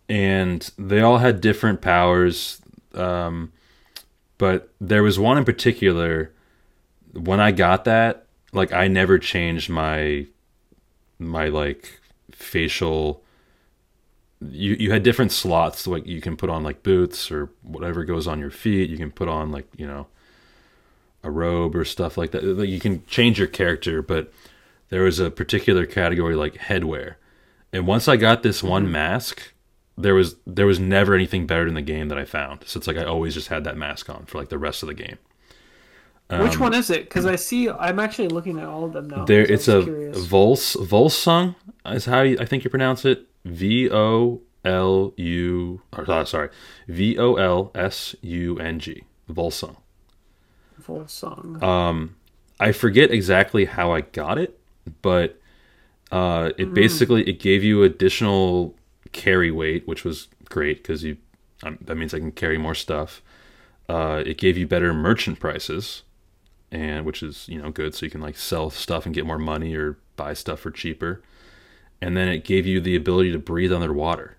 and 0.09 0.71
they 0.79 1.01
all 1.01 1.19
had 1.19 1.41
different 1.41 1.81
powers, 1.81 2.63
um, 2.95 3.53
but 4.39 4.73
there 4.81 5.03
was 5.03 5.19
one 5.19 5.39
in 5.39 5.45
particular. 5.45 6.33
When 7.13 7.41
I 7.41 7.51
got 7.51 7.85
that, 7.87 8.27
like 8.53 8.73
I 8.73 8.87
never 8.87 9.19
changed 9.19 9.71
my 9.71 10.27
my 11.19 11.49
like 11.49 12.01
facial 12.31 13.25
you 14.41 14.75
you 14.81 14.91
had 14.91 15.03
different 15.03 15.33
slots 15.33 15.87
like 15.87 16.07
you 16.07 16.21
can 16.21 16.37
put 16.37 16.49
on 16.49 16.63
like 16.63 16.83
boots 16.83 17.31
or 17.31 17.51
whatever 17.63 18.05
goes 18.05 18.27
on 18.27 18.41
your 18.41 18.51
feet 18.51 18.89
you 18.89 18.97
can 18.97 19.11
put 19.11 19.29
on 19.29 19.51
like 19.51 19.67
you 19.77 19.87
know 19.87 20.07
a 21.23 21.31
robe 21.31 21.77
or 21.77 21.85
stuff 21.85 22.17
like 22.17 22.31
that 22.31 22.43
like 22.43 22.69
you 22.69 22.81
can 22.81 23.05
change 23.07 23.39
your 23.39 23.49
character 23.49 24.01
but 24.01 24.33
there 24.89 25.03
was 25.03 25.19
a 25.19 25.31
particular 25.31 25.85
category 25.85 26.35
like 26.35 26.55
headwear 26.55 27.17
and 27.73 27.87
once 27.87 28.09
i 28.09 28.17
got 28.17 28.43
this 28.43 28.63
one 28.63 28.91
mask 28.91 29.53
there 29.99 30.15
was 30.15 30.37
there 30.47 30.67
was 30.67 30.81
never 30.81 31.15
anything 31.15 31.47
better 31.47 31.67
in 31.67 31.75
the 31.75 31.83
game 31.83 32.09
that 32.09 32.17
i 32.17 32.25
found 32.25 32.65
so 32.67 32.79
it's 32.79 32.87
like 32.87 32.97
i 32.97 33.05
always 33.05 33.35
just 33.35 33.49
had 33.49 33.65
that 33.65 33.77
mask 33.77 34.09
on 34.09 34.25
for 34.25 34.39
like 34.39 34.49
the 34.49 34.59
rest 34.59 34.83
of 34.83 34.87
the 34.87 34.95
game 34.95 35.19
Which 36.31 36.61
one 36.61 36.75
is 36.75 36.91
it? 36.91 37.09
Because 37.09 37.27
I 37.27 37.35
see, 37.35 37.69
I'm 37.69 37.99
actually 37.99 38.29
looking 38.29 38.61
at 38.61 38.67
all 38.67 38.85
of 38.85 38.93
them 38.93 39.09
now. 39.11 39.21
Um, 39.23 39.27
There, 39.27 39.45
so 39.49 39.53
it's 39.53 39.69
a 39.69 39.83
curious. 39.83 40.25
Vols 40.27 40.77
Volsung 40.77 41.57
is 41.87 42.05
how 42.05 42.23
you, 42.23 42.39
I 42.39 42.45
think 42.45 42.63
you 42.63 42.71
pronounce 42.71 43.05
it. 43.05 43.27
V 43.45 43.91
O 43.91 44.41
L 44.65 45.13
U. 45.17 45.83
Or 45.97 46.11
uh, 46.11 46.25
sorry, 46.25 46.51
V 46.89 47.19
O 47.19 47.35
L 47.35 47.71
S 47.75 48.15
U 48.23 48.59
N 48.59 48.79
G. 48.79 49.05
Volsung. 49.31 49.77
full 50.81 51.07
song. 51.07 51.63
Um, 51.63 52.17
I 52.59 52.73
forget 52.73 53.11
exactly 53.11 53.65
how 53.65 53.93
I 53.93 54.03
got 54.03 54.39
it, 54.39 54.59
but 55.03 55.41
uh, 56.11 56.51
it 56.59 56.75
basically 56.75 57.29
it 57.29 57.39
gave 57.39 57.63
you 57.63 57.83
additional 57.83 58.75
carry 59.13 59.51
weight, 59.51 59.87
which 59.87 60.05
was 60.05 60.29
great 60.49 60.83
because 60.83 61.05
you 61.05 61.17
um, 61.63 61.79
that 61.81 61.97
means 61.97 62.13
I 62.13 62.19
can 62.19 62.33
carry 62.33 62.59
more 62.59 62.75
stuff. 62.75 63.23
Uh, 63.89 64.23
it 64.25 64.39
gave 64.39 64.57
you 64.57 64.67
better 64.67 64.93
merchant 64.93 65.41
prices, 65.41 66.03
and 66.71 67.05
which 67.07 67.23
is 67.23 67.49
you 67.49 67.61
know 67.61 67.71
good, 67.71 67.95
so 67.95 68.05
you 68.05 68.11
can 68.11 68.21
like 68.21 68.37
sell 68.37 68.71
stuff 68.71 69.07
and 69.07 69.15
get 69.15 69.27
more 69.27 69.39
money 69.39 69.75
or 69.75 69.99
buy 70.17 70.35
stuff 70.35 70.61
for 70.61 70.71
cheaper. 70.71 71.23
And 72.03 72.17
then 72.17 72.29
it 72.29 72.45
gave 72.45 72.67
you 72.67 72.81
the 72.81 72.97
ability 72.97 73.33
to 73.33 73.39
breathe 73.39 73.73
underwater, 73.73 74.37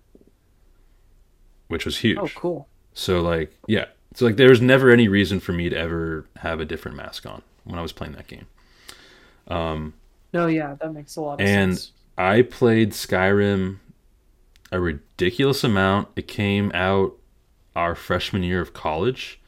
which 1.67 1.85
was 1.85 1.99
huge. 1.99 2.17
oh, 2.19 2.29
cool. 2.35 2.67
So 2.93 3.21
like, 3.21 3.55
yeah. 3.67 3.85
So 4.13 4.25
like, 4.25 4.35
there 4.35 4.49
was 4.49 4.61
never 4.61 4.89
any 4.89 5.07
reason 5.07 5.39
for 5.39 5.53
me 5.53 5.69
to 5.69 5.75
ever 5.77 6.25
have 6.38 6.59
a 6.59 6.65
different 6.65 6.97
mask 6.97 7.25
on 7.25 7.41
when 7.63 7.77
I 7.79 7.81
was 7.81 7.91
playing 7.93 8.13
that 8.13 8.27
game. 8.27 8.47
Um. 9.47 9.93
No, 10.33 10.47
yeah, 10.47 10.75
that 10.79 10.93
makes 10.93 11.17
a 11.17 11.21
lot 11.21 11.41
of 11.41 11.41
And 11.41 11.77
sense. 11.77 11.91
And 12.17 12.27
I 12.27 12.41
played 12.41 12.91
Skyrim 12.91 13.79
a 14.71 14.79
ridiculous 14.79 15.63
amount. 15.63 16.07
It 16.15 16.27
came 16.27 16.71
out 16.73 17.13
our 17.75 17.95
freshman 17.95 18.43
year 18.43 18.61
of 18.61 18.73
college, 18.73 19.39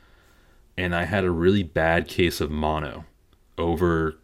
and 0.78 0.96
I 0.96 1.06
had 1.06 1.24
a 1.24 1.32
really 1.32 1.64
bad 1.64 2.08
case 2.08 2.42
of 2.42 2.52
mono 2.52 3.06
over 3.58 4.18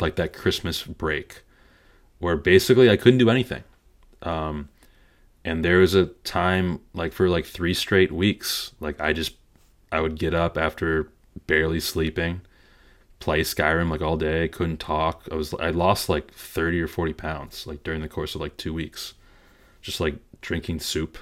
like 0.00 0.16
that 0.16 0.32
Christmas 0.32 0.82
break, 0.82 1.42
where 2.18 2.36
basically 2.36 2.90
I 2.90 2.96
couldn't 2.96 3.18
do 3.18 3.30
anything. 3.30 3.64
Um, 4.22 4.68
and 5.44 5.64
there 5.64 5.78
was 5.78 5.94
a 5.94 6.06
time 6.06 6.80
like 6.92 7.12
for 7.12 7.28
like 7.28 7.46
three 7.46 7.74
straight 7.74 8.12
weeks, 8.12 8.72
like 8.80 9.00
I 9.00 9.12
just 9.12 9.36
I 9.90 10.00
would 10.00 10.18
get 10.18 10.34
up 10.34 10.58
after 10.58 11.10
barely 11.46 11.80
sleeping, 11.80 12.42
play 13.20 13.40
Skyrim 13.40 13.90
like 13.90 14.02
all 14.02 14.16
day. 14.16 14.44
I 14.44 14.48
couldn't 14.48 14.78
talk. 14.78 15.26
I 15.30 15.36
was 15.36 15.54
I 15.54 15.70
lost 15.70 16.08
like 16.08 16.32
30 16.32 16.80
or 16.80 16.88
40 16.88 17.12
pounds 17.14 17.66
like 17.66 17.82
during 17.82 18.00
the 18.00 18.08
course 18.08 18.34
of 18.34 18.40
like 18.40 18.56
2 18.56 18.72
weeks. 18.74 19.14
Just 19.80 20.00
like 20.00 20.16
drinking 20.40 20.80
soup. 20.80 21.18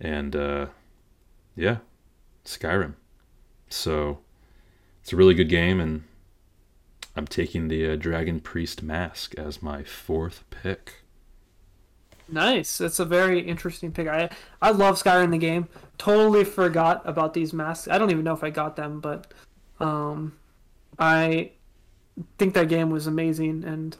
And 0.00 0.34
uh 0.34 0.66
yeah, 1.54 1.78
Skyrim. 2.44 2.94
So 3.68 4.18
it's 5.02 5.12
a 5.12 5.16
really 5.16 5.34
good 5.34 5.48
game 5.48 5.80
and 5.80 6.04
I'm 7.18 7.26
taking 7.26 7.66
the 7.66 7.90
uh, 7.90 7.96
Dragon 7.96 8.38
Priest 8.38 8.80
Mask 8.80 9.34
as 9.36 9.60
my 9.60 9.82
fourth 9.82 10.44
pick. 10.50 11.02
Nice. 12.28 12.78
That's 12.78 13.00
a 13.00 13.04
very 13.04 13.40
interesting 13.40 13.90
pick. 13.90 14.06
I 14.06 14.30
I 14.62 14.70
love 14.70 15.02
Skyrim 15.02 15.32
the 15.32 15.38
game. 15.38 15.66
Totally 15.98 16.44
forgot 16.44 17.02
about 17.04 17.34
these 17.34 17.52
masks. 17.52 17.88
I 17.88 17.98
don't 17.98 18.12
even 18.12 18.22
know 18.22 18.34
if 18.34 18.44
I 18.44 18.50
got 18.50 18.76
them, 18.76 19.00
but 19.00 19.34
um, 19.80 20.36
I 20.96 21.50
think 22.38 22.54
that 22.54 22.68
game 22.68 22.88
was 22.88 23.08
amazing, 23.08 23.64
and 23.64 23.96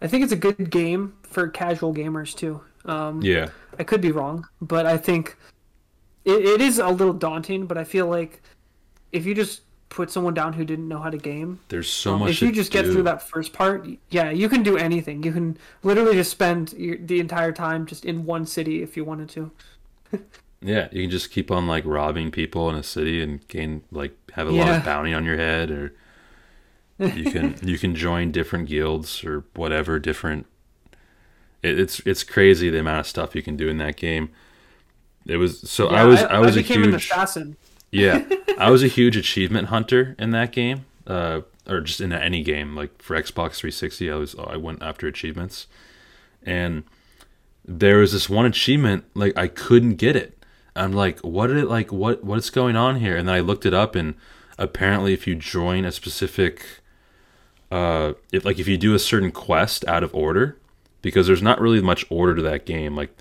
I 0.00 0.06
think 0.06 0.22
it's 0.22 0.32
a 0.32 0.36
good 0.36 0.70
game 0.70 1.14
for 1.24 1.48
casual 1.48 1.92
gamers 1.92 2.32
too. 2.32 2.60
Um, 2.84 3.20
Yeah. 3.22 3.48
I 3.76 3.82
could 3.82 4.00
be 4.00 4.12
wrong, 4.12 4.46
but 4.60 4.86
I 4.86 4.98
think 4.98 5.36
it, 6.24 6.44
it 6.44 6.60
is 6.60 6.78
a 6.78 6.90
little 6.90 7.14
daunting. 7.14 7.66
But 7.66 7.76
I 7.76 7.82
feel 7.82 8.06
like 8.06 8.40
if 9.10 9.26
you 9.26 9.34
just 9.34 9.62
put 9.92 10.10
someone 10.10 10.32
down 10.32 10.54
who 10.54 10.64
didn't 10.64 10.88
know 10.88 10.98
how 10.98 11.10
to 11.10 11.18
game, 11.18 11.60
There's 11.68 11.88
so 11.88 12.14
um, 12.14 12.20
much 12.20 12.30
if 12.30 12.42
you 12.42 12.50
just 12.50 12.72
get 12.72 12.86
do. 12.86 12.92
through 12.92 13.02
that 13.02 13.22
first 13.22 13.52
part, 13.52 13.86
yeah, 14.08 14.30
you 14.30 14.48
can 14.48 14.62
do 14.62 14.76
anything. 14.76 15.22
You 15.22 15.32
can 15.32 15.58
literally 15.82 16.14
just 16.14 16.30
spend 16.30 16.72
your, 16.72 16.96
the 16.96 17.20
entire 17.20 17.52
time 17.52 17.84
just 17.86 18.04
in 18.04 18.24
one 18.24 18.46
city 18.46 18.82
if 18.82 18.96
you 18.96 19.04
wanted 19.04 19.28
to. 19.30 19.50
Yeah, 20.64 20.86
you 20.92 21.02
can 21.02 21.10
just 21.10 21.32
keep 21.32 21.50
on 21.50 21.66
like 21.66 21.82
robbing 21.84 22.30
people 22.30 22.70
in 22.70 22.76
a 22.76 22.84
city 22.84 23.20
and 23.20 23.46
gain 23.48 23.82
like 23.90 24.16
have 24.34 24.46
a 24.46 24.52
lot 24.52 24.68
of 24.68 24.84
bounty 24.84 25.12
on 25.12 25.24
your 25.24 25.36
head 25.36 25.72
or 25.72 25.92
you 27.00 27.32
can 27.32 27.56
you 27.64 27.78
can 27.78 27.96
join 27.96 28.30
different 28.30 28.68
guilds 28.68 29.24
or 29.24 29.42
whatever 29.54 29.98
different 29.98 30.46
it, 31.62 31.80
it's 31.80 31.98
it's 32.06 32.22
crazy 32.22 32.70
the 32.70 32.78
amount 32.78 33.00
of 33.00 33.06
stuff 33.08 33.34
you 33.34 33.42
can 33.42 33.56
do 33.56 33.68
in 33.68 33.78
that 33.78 33.96
game. 33.96 34.30
It 35.26 35.38
was 35.38 35.68
so 35.68 35.88
I 35.88 36.04
was 36.04 36.22
I, 36.22 36.38
was 36.38 36.56
a 36.56 36.60
became 36.60 36.84
an 36.84 36.90
huge 36.90 37.06
assassin. 37.06 37.56
Yeah, 37.92 38.24
I 38.58 38.70
was 38.70 38.82
a 38.82 38.88
huge 38.88 39.16
achievement 39.16 39.68
hunter 39.68 40.16
in 40.18 40.30
that 40.30 40.50
game, 40.50 40.86
uh, 41.06 41.42
or 41.68 41.80
just 41.80 42.00
in 42.00 42.12
any 42.12 42.42
game. 42.42 42.74
Like 42.74 43.00
for 43.00 43.14
Xbox 43.14 43.56
360, 43.56 44.10
I 44.10 44.16
was 44.16 44.34
I 44.36 44.56
went 44.56 44.82
after 44.82 45.06
achievements, 45.06 45.68
and 46.42 46.82
there 47.64 47.98
was 47.98 48.12
this 48.12 48.28
one 48.28 48.46
achievement 48.46 49.04
like 49.14 49.36
I 49.36 49.46
couldn't 49.46 49.96
get 49.96 50.16
it. 50.16 50.42
I'm 50.74 50.92
like, 50.92 51.20
what 51.20 51.48
did 51.48 51.58
it 51.58 51.68
like? 51.68 51.92
What 51.92 52.24
what's 52.24 52.50
going 52.50 52.76
on 52.76 52.96
here? 52.96 53.16
And 53.16 53.28
then 53.28 53.34
I 53.36 53.40
looked 53.40 53.66
it 53.66 53.74
up, 53.74 53.94
and 53.94 54.14
apparently, 54.58 55.12
if 55.12 55.26
you 55.26 55.34
join 55.34 55.84
a 55.84 55.92
specific, 55.92 56.64
uh, 57.70 58.14
if 58.32 58.44
like 58.44 58.58
if 58.58 58.66
you 58.66 58.78
do 58.78 58.94
a 58.94 58.98
certain 58.98 59.30
quest 59.30 59.84
out 59.86 60.02
of 60.02 60.14
order, 60.14 60.56
because 61.02 61.26
there's 61.26 61.42
not 61.42 61.60
really 61.60 61.82
much 61.82 62.06
order 62.08 62.34
to 62.34 62.42
that 62.42 62.64
game, 62.64 62.96
like 62.96 63.14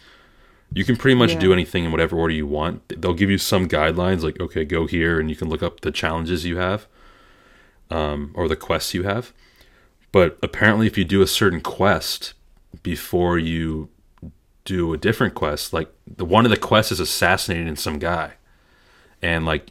you 0.74 0.84
can 0.86 0.96
pretty 0.96 1.16
much 1.16 1.32
Yeah. 1.34 1.40
do 1.40 1.54
anything 1.54 1.84
in 1.86 1.92
whatever 1.92 2.16
order 2.18 2.34
you 2.34 2.48
want. 2.48 2.82
They'll 3.02 3.14
give 3.14 3.30
you 3.30 3.38
some 3.38 3.68
guidelines, 3.68 4.22
like 4.24 4.40
okay, 4.40 4.64
go 4.66 4.88
here, 4.88 5.20
and 5.20 5.30
you 5.30 5.36
can 5.36 5.50
look 5.50 5.62
up 5.64 5.82
the 5.82 5.92
challenges 5.92 6.46
you 6.46 6.58
have, 6.58 6.88
um, 7.90 8.32
or 8.34 8.48
the 8.48 8.56
quests 8.56 8.94
you 8.94 9.04
have. 9.04 9.34
But 10.12 10.38
apparently, 10.44 10.88
if 10.88 10.98
you 10.98 11.04
do 11.06 11.22
a 11.22 11.28
certain 11.28 11.62
quest 11.62 12.34
before 12.84 13.38
you 13.38 13.90
do 14.66 14.94
a 14.94 14.98
different 14.98 15.34
quest, 15.36 15.74
like 15.74 15.92
the 16.08 16.26
one 16.26 16.46
of 16.46 16.52
the 16.52 16.58
quests 16.58 16.92
is 16.92 17.00
assassinating 17.00 17.76
some 17.76 18.00
guy, 18.00 18.34
and 19.22 19.46
like 19.46 19.68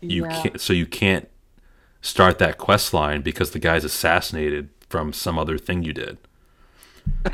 you 0.00 0.24
Yeah. 0.24 0.42
can't, 0.42 0.60
so 0.60 0.72
you 0.72 0.86
can't 0.86 1.28
start 2.02 2.38
that 2.38 2.56
quest 2.56 2.94
line 2.94 3.20
because 3.20 3.50
the 3.50 3.58
guy's 3.58 3.84
assassinated 3.84 4.70
from 4.88 5.12
some 5.12 5.38
other 5.38 5.58
thing 5.58 5.82
you 5.82 5.92
did. 5.92 6.16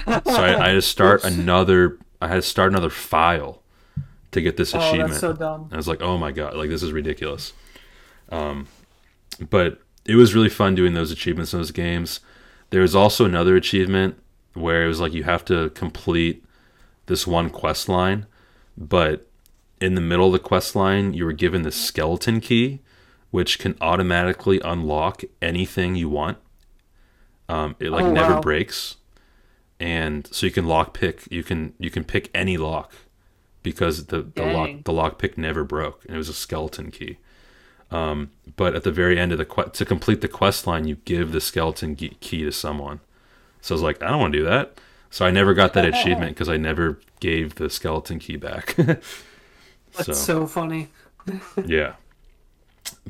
so 0.07 0.43
I, 0.43 0.71
I 0.71 0.75
to 0.75 0.83
start 0.83 1.25
another. 1.25 1.99
I 2.27 2.31
had 2.31 2.35
to 2.37 2.43
start 2.43 2.73
another 2.73 2.91
file 2.91 3.63
to 4.33 4.41
get 4.41 4.57
this 4.57 4.75
Oh, 4.75 4.79
achievement. 4.81 5.11
that's 5.11 5.21
so 5.21 5.33
dumb. 5.33 5.69
I 5.73 5.77
was 5.77 5.87
like, 5.89 6.03
oh 6.03 6.19
my 6.19 6.33
god, 6.33 6.57
like 6.57 6.69
this 6.71 6.83
is 6.83 6.93
ridiculous. 6.93 7.53
Um, 8.31 8.67
but 9.51 9.81
it 10.05 10.17
was 10.17 10.35
really 10.35 10.49
fun 10.49 10.75
doing 10.75 10.95
those 10.95 11.11
achievements 11.11 11.53
in 11.53 11.61
those 11.61 11.71
games. 11.71 12.21
There 12.71 12.83
was 12.83 12.95
also 12.95 13.25
another 13.25 13.55
achievement 13.57 14.19
where 14.55 14.85
it 14.85 14.89
was 14.89 15.01
like 15.01 15.13
you 15.13 15.23
have 15.25 15.45
to 15.47 15.71
complete 15.71 16.45
this 17.07 17.27
one 17.27 17.51
quest 17.51 17.89
line, 17.89 18.27
but 18.77 19.27
in 19.81 19.95
the 19.95 20.01
middle 20.01 20.27
of 20.27 20.33
the 20.33 20.39
quest 20.39 20.75
line, 20.75 21.13
you 21.15 21.25
were 21.25 21.33
given 21.33 21.63
the 21.63 21.71
skeleton 21.71 22.41
key, 22.41 22.81
which 23.31 23.59
can 23.59 23.77
automatically 23.81 24.61
unlock 24.65 25.23
anything 25.41 25.95
you 25.95 26.09
want. 26.09 26.39
Um, 27.49 27.77
it 27.79 27.91
like 27.91 28.05
Oh, 28.07 28.13
never 28.13 28.35
wow. 28.35 28.41
breaks, 28.41 28.97
and 29.79 30.27
so 30.33 30.47
you 30.47 30.53
can 30.53 30.67
lock 30.67 30.95
pick. 30.95 31.31
You 31.31 31.43
can 31.43 31.75
you 31.79 31.91
can 31.91 32.05
pick 32.05 32.31
any 32.35 32.57
lock 32.57 32.93
because 33.63 34.07
the 34.07 34.23
the 34.23 34.45
lock 34.45 34.71
the 34.85 34.93
lock 34.93 35.19
pick 35.19 35.37
never 35.37 35.65
broke, 35.65 36.05
and 36.05 36.15
it 36.15 36.19
was 36.19 36.29
a 36.29 36.35
skeleton 36.35 36.91
key. 36.91 37.19
Um, 37.91 38.31
but 38.57 38.75
at 38.75 38.83
the 38.83 38.91
very 38.91 39.19
end 39.19 39.31
of 39.33 39.39
the 39.39 39.45
que- 39.45 39.71
to 39.73 39.85
complete 39.85 40.21
the 40.21 40.29
quest 40.29 40.67
line, 40.67 40.89
you 40.89 40.97
give 41.05 41.33
the 41.33 41.41
skeleton 41.41 41.95
key 41.95 42.43
to 42.43 42.51
someone. 42.51 43.01
So 43.61 43.75
I 43.75 43.77
was 43.77 43.83
like, 43.83 44.03
I 44.03 44.09
don't 44.09 44.21
want 44.21 44.33
to 44.33 44.39
do 44.41 44.45
that. 44.45 44.79
So 45.09 45.25
I 45.25 45.31
never 45.31 45.55
got 45.55 45.73
that 45.75 45.85
achievement 45.95 46.35
because 46.35 46.49
I 46.49 46.57
never 46.57 46.99
gave 47.21 47.55
the 47.55 47.71
skeleton 47.71 48.19
key 48.19 48.37
back. 48.37 48.75
That's 49.97 50.21
so, 50.21 50.47
funny. 50.47 50.89
yeah 51.65 51.95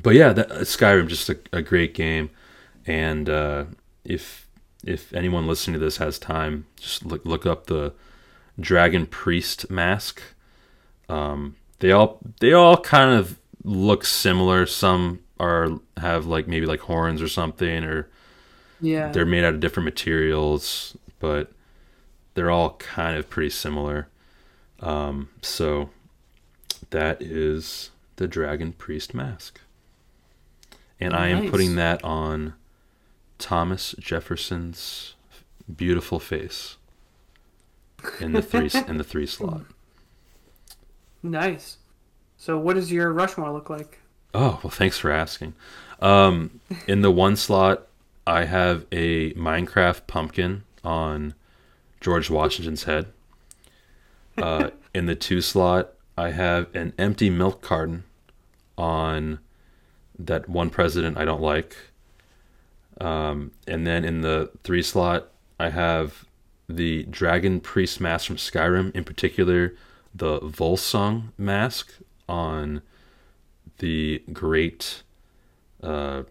but 0.01 0.15
yeah 0.15 0.33
that, 0.33 0.49
skyrim 0.49 1.07
just 1.07 1.29
a, 1.29 1.37
a 1.53 1.61
great 1.61 1.93
game 1.93 2.29
and 2.85 3.29
uh, 3.29 3.65
if 4.03 4.46
if 4.87 5.13
anyone 5.13 5.47
listening 5.47 5.73
to 5.73 5.79
this 5.79 5.97
has 5.97 6.17
time 6.17 6.65
just 6.77 7.05
look, 7.05 7.23
look 7.25 7.45
up 7.45 7.67
the 7.67 7.93
dragon 8.59 9.05
priest 9.05 9.69
mask 9.69 10.21
um, 11.09 11.55
they 11.79 11.91
all 11.91 12.19
they 12.39 12.53
all 12.53 12.77
kind 12.77 13.17
of 13.17 13.37
look 13.63 14.03
similar 14.05 14.65
some 14.65 15.19
are 15.39 15.69
have 15.97 16.25
like 16.25 16.47
maybe 16.47 16.65
like 16.65 16.79
horns 16.81 17.21
or 17.21 17.27
something 17.27 17.83
or 17.83 18.07
Yeah. 18.81 19.11
they're 19.11 19.25
made 19.25 19.43
out 19.43 19.53
of 19.53 19.59
different 19.59 19.85
materials, 19.85 20.97
but 21.19 21.51
they're 22.33 22.49
all 22.49 22.71
kind 22.77 23.17
of 23.17 23.29
pretty 23.29 23.49
similar. 23.51 24.07
Um, 24.79 25.29
so 25.41 25.89
that 26.89 27.21
is 27.21 27.91
the 28.15 28.27
Dragon 28.27 28.73
Priest 28.73 29.13
mask. 29.13 29.59
And 30.99 31.13
I 31.13 31.27
am 31.27 31.49
putting 31.51 31.75
that 31.75 32.03
on 32.03 32.53
Thomas 33.37 33.95
Jefferson's 33.99 35.15
beautiful 35.73 36.19
face 36.19 36.77
in 38.19 38.31
the 38.33 38.41
three 38.41 38.69
in 38.87 38.97
the 38.97 39.03
three 39.03 39.25
slot. 39.27 39.61
Nice. 41.23 41.77
So, 42.37 42.57
what 42.57 42.75
does 42.75 42.91
your 42.91 43.11
Rushmore 43.11 43.51
look 43.51 43.69
like? 43.69 43.99
Oh, 44.33 44.59
well, 44.63 44.71
thanks 44.71 44.97
for 44.99 45.11
asking. 45.11 45.55
Um, 45.99 46.59
in 46.87 47.01
the 47.01 47.11
one 47.11 47.35
slot, 47.35 47.87
I 48.27 48.45
have 48.45 48.85
a 48.91 49.33
Minecraft 49.33 50.05
pumpkin 50.05 50.63
on 50.83 51.33
George 51.99 52.29
Washington's 52.29 52.83
head. 52.83 53.07
Uh, 54.37 54.69
in 54.93 55.07
the 55.07 55.15
two 55.15 55.41
slot, 55.41 55.93
I 56.15 56.29
have 56.31 56.73
an 56.75 56.93
empty 56.99 57.29
milk 57.29 57.61
carton 57.61 58.03
on 58.77 59.39
that 60.19 60.47
one 60.47 60.69
president 60.69 61.17
I 61.17 61.25
don't 61.25 61.41
like. 61.41 61.75
Um, 62.99 63.51
and 63.67 63.85
then 63.85 64.03
in 64.03 64.21
the 64.21 64.51
three 64.63 64.81
slot, 64.81 65.29
I 65.59 65.69
have 65.69 66.25
the 66.67 67.03
Dragon 67.03 67.59
Priest 67.59 68.01
mask 68.01 68.27
from 68.27 68.37
Skyrim, 68.37 68.95
in 68.95 69.03
particular, 69.03 69.75
the 70.13 70.39
Volsung 70.39 71.29
mask 71.37 71.93
on 72.27 72.81
the 73.77 74.23
great 74.33 75.03
uh, 75.83 76.23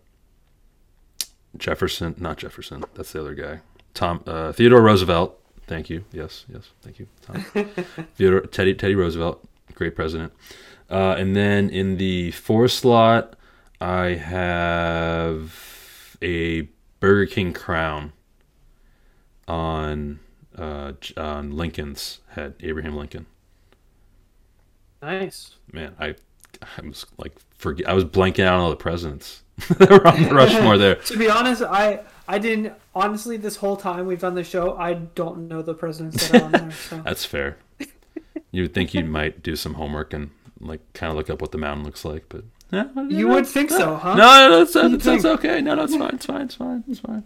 Jefferson, 1.56 2.14
not 2.18 2.38
Jefferson, 2.38 2.84
that's 2.94 3.12
the 3.12 3.20
other 3.20 3.34
guy. 3.34 3.60
Tom 3.94 4.22
uh, 4.26 4.52
Theodore 4.52 4.82
Roosevelt. 4.82 5.40
Thank 5.66 5.90
you. 5.90 6.04
Yes, 6.12 6.44
yes, 6.52 6.70
thank 6.82 6.98
you, 6.98 7.06
Tom. 7.22 7.44
Theodore 8.16 8.42
Teddy 8.42 8.74
Teddy 8.74 8.94
Roosevelt, 8.94 9.44
great 9.74 9.96
president. 9.96 10.32
Uh, 10.90 11.14
and 11.18 11.34
then 11.34 11.68
in 11.70 11.96
the 11.96 12.30
four 12.32 12.68
slot, 12.68 13.34
I 13.80 14.10
have 14.10 15.75
a 16.22 16.68
Burger 17.00 17.26
King 17.26 17.52
crown 17.52 18.12
on 19.46 20.20
uh, 20.56 20.92
on 21.16 21.56
Lincoln's 21.56 22.20
head, 22.30 22.54
Abraham 22.60 22.96
Lincoln. 22.96 23.26
Nice. 25.02 25.56
Man, 25.72 25.94
I 26.00 26.14
I 26.62 26.86
was 26.86 27.06
like 27.18 27.32
forget 27.56 27.88
I 27.88 27.92
was 27.92 28.04
blanking 28.04 28.44
out 28.44 28.54
on 28.54 28.60
all 28.60 28.70
the 28.70 28.76
presidents 28.76 29.42
that 29.78 29.90
were 29.90 30.06
on 30.06 30.22
the 30.22 30.34
Rushmore 30.34 30.78
there. 30.78 30.96
To 30.96 31.16
be 31.16 31.28
honest, 31.28 31.62
I 31.62 32.00
I 32.26 32.38
didn't 32.38 32.74
honestly 32.94 33.36
this 33.36 33.56
whole 33.56 33.76
time 33.76 34.06
we've 34.06 34.20
done 34.20 34.34
the 34.34 34.44
show. 34.44 34.76
I 34.76 34.94
don't 34.94 35.48
know 35.48 35.62
the 35.62 35.74
presidents 35.74 36.28
that 36.28 36.42
are 36.42 36.44
on 36.44 36.52
there. 36.52 36.70
So 36.72 36.98
That's 37.04 37.24
fair. 37.24 37.58
You 38.50 38.62
would 38.62 38.74
think 38.74 38.94
you 38.94 39.04
might 39.04 39.42
do 39.42 39.54
some 39.56 39.74
homework 39.74 40.12
and 40.12 40.30
like 40.60 40.80
kind 40.94 41.10
of 41.10 41.16
look 41.16 41.28
up 41.28 41.40
what 41.40 41.52
the 41.52 41.58
mountain 41.58 41.84
looks 41.84 42.04
like, 42.04 42.24
but 42.28 42.44
Yeah, 42.72 42.86
You 43.08 43.28
would 43.28 43.46
think 43.46 43.70
so, 43.70 43.96
huh? 43.96 44.14
No, 44.14 44.48
no, 44.48 44.58
that's, 44.58 44.72
that's, 44.72 44.90
You'd 44.90 45.00
that's 45.00 45.24
okay. 45.24 45.60
No, 45.60 45.74
no, 45.76 45.84
it's 45.84 45.94
fine. 45.96 46.14
It's 46.14 46.26
fine. 46.26 46.40
It's 46.42 46.54
fine. 46.56 46.84
It's 46.88 47.00
fine. 47.00 47.22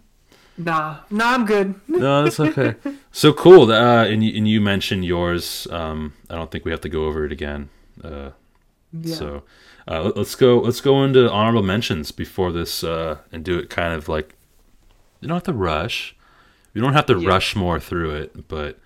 Nah, 0.59 0.99
nah, 1.11 1.33
I'm 1.33 1.47
good. 1.47 1.81
No, 1.89 2.23
that's 2.25 2.39
okay. 2.49 2.75
so 3.13 3.33
cool. 3.33 3.73
Uh, 3.73 4.05
and 4.05 4.23
you, 4.23 4.37
and 4.37 4.47
you 4.47 4.61
mentioned 4.61 5.07
yours. 5.07 5.67
Um, 5.71 6.13
I 6.29 6.35
don't 6.35 6.51
think 6.51 6.67
we 6.67 6.71
have 6.71 6.83
to 6.83 6.91
go 6.91 7.07
over 7.07 7.25
it 7.25 7.33
again. 7.33 7.71
Uh, 8.05 8.31
Yeah. 8.93 9.15
So 9.15 9.43
uh, 9.89 10.03
let- 10.03 10.17
let's 10.19 10.35
go. 10.35 10.59
Let's 10.61 10.81
go 10.83 11.03
into 11.05 11.31
honorable 11.31 11.63
mentions 11.63 12.11
before 12.13 12.53
this, 12.53 12.85
uh, 12.85 13.19
and 13.33 13.43
do 13.45 13.59
it 13.59 13.71
kind 13.71 13.95
of 13.95 14.09
like 14.09 14.35
you 15.21 15.29
don't 15.29 15.37
have 15.37 15.45
to 15.45 15.53
rush. 15.55 16.15
You 16.75 16.83
don't 16.83 16.93
have 16.93 17.07
to 17.07 17.19
Yeah. 17.19 17.29
rush 17.29 17.57
more 17.57 17.81
through 17.81 18.11
it, 18.17 18.47
but 18.49 18.79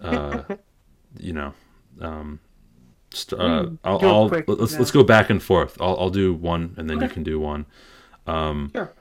uh, 0.00 0.42
you 1.18 1.32
know, 1.34 1.52
um, 2.00 2.40
uh, 3.32 3.70
I'll, 3.84 4.04
I'll 4.04 4.28
quick, 4.28 4.44
let's 4.48 4.72
yeah. 4.72 4.78
let's 4.78 4.90
go 4.90 5.04
back 5.04 5.30
and 5.30 5.42
forth. 5.42 5.80
I'll 5.80 5.96
I'll 5.98 6.10
do 6.10 6.32
one, 6.34 6.74
and 6.76 6.88
then 6.88 7.00
you 7.00 7.08
can 7.08 7.22
do 7.22 7.38
one. 7.40 7.66
Sure. 8.26 8.92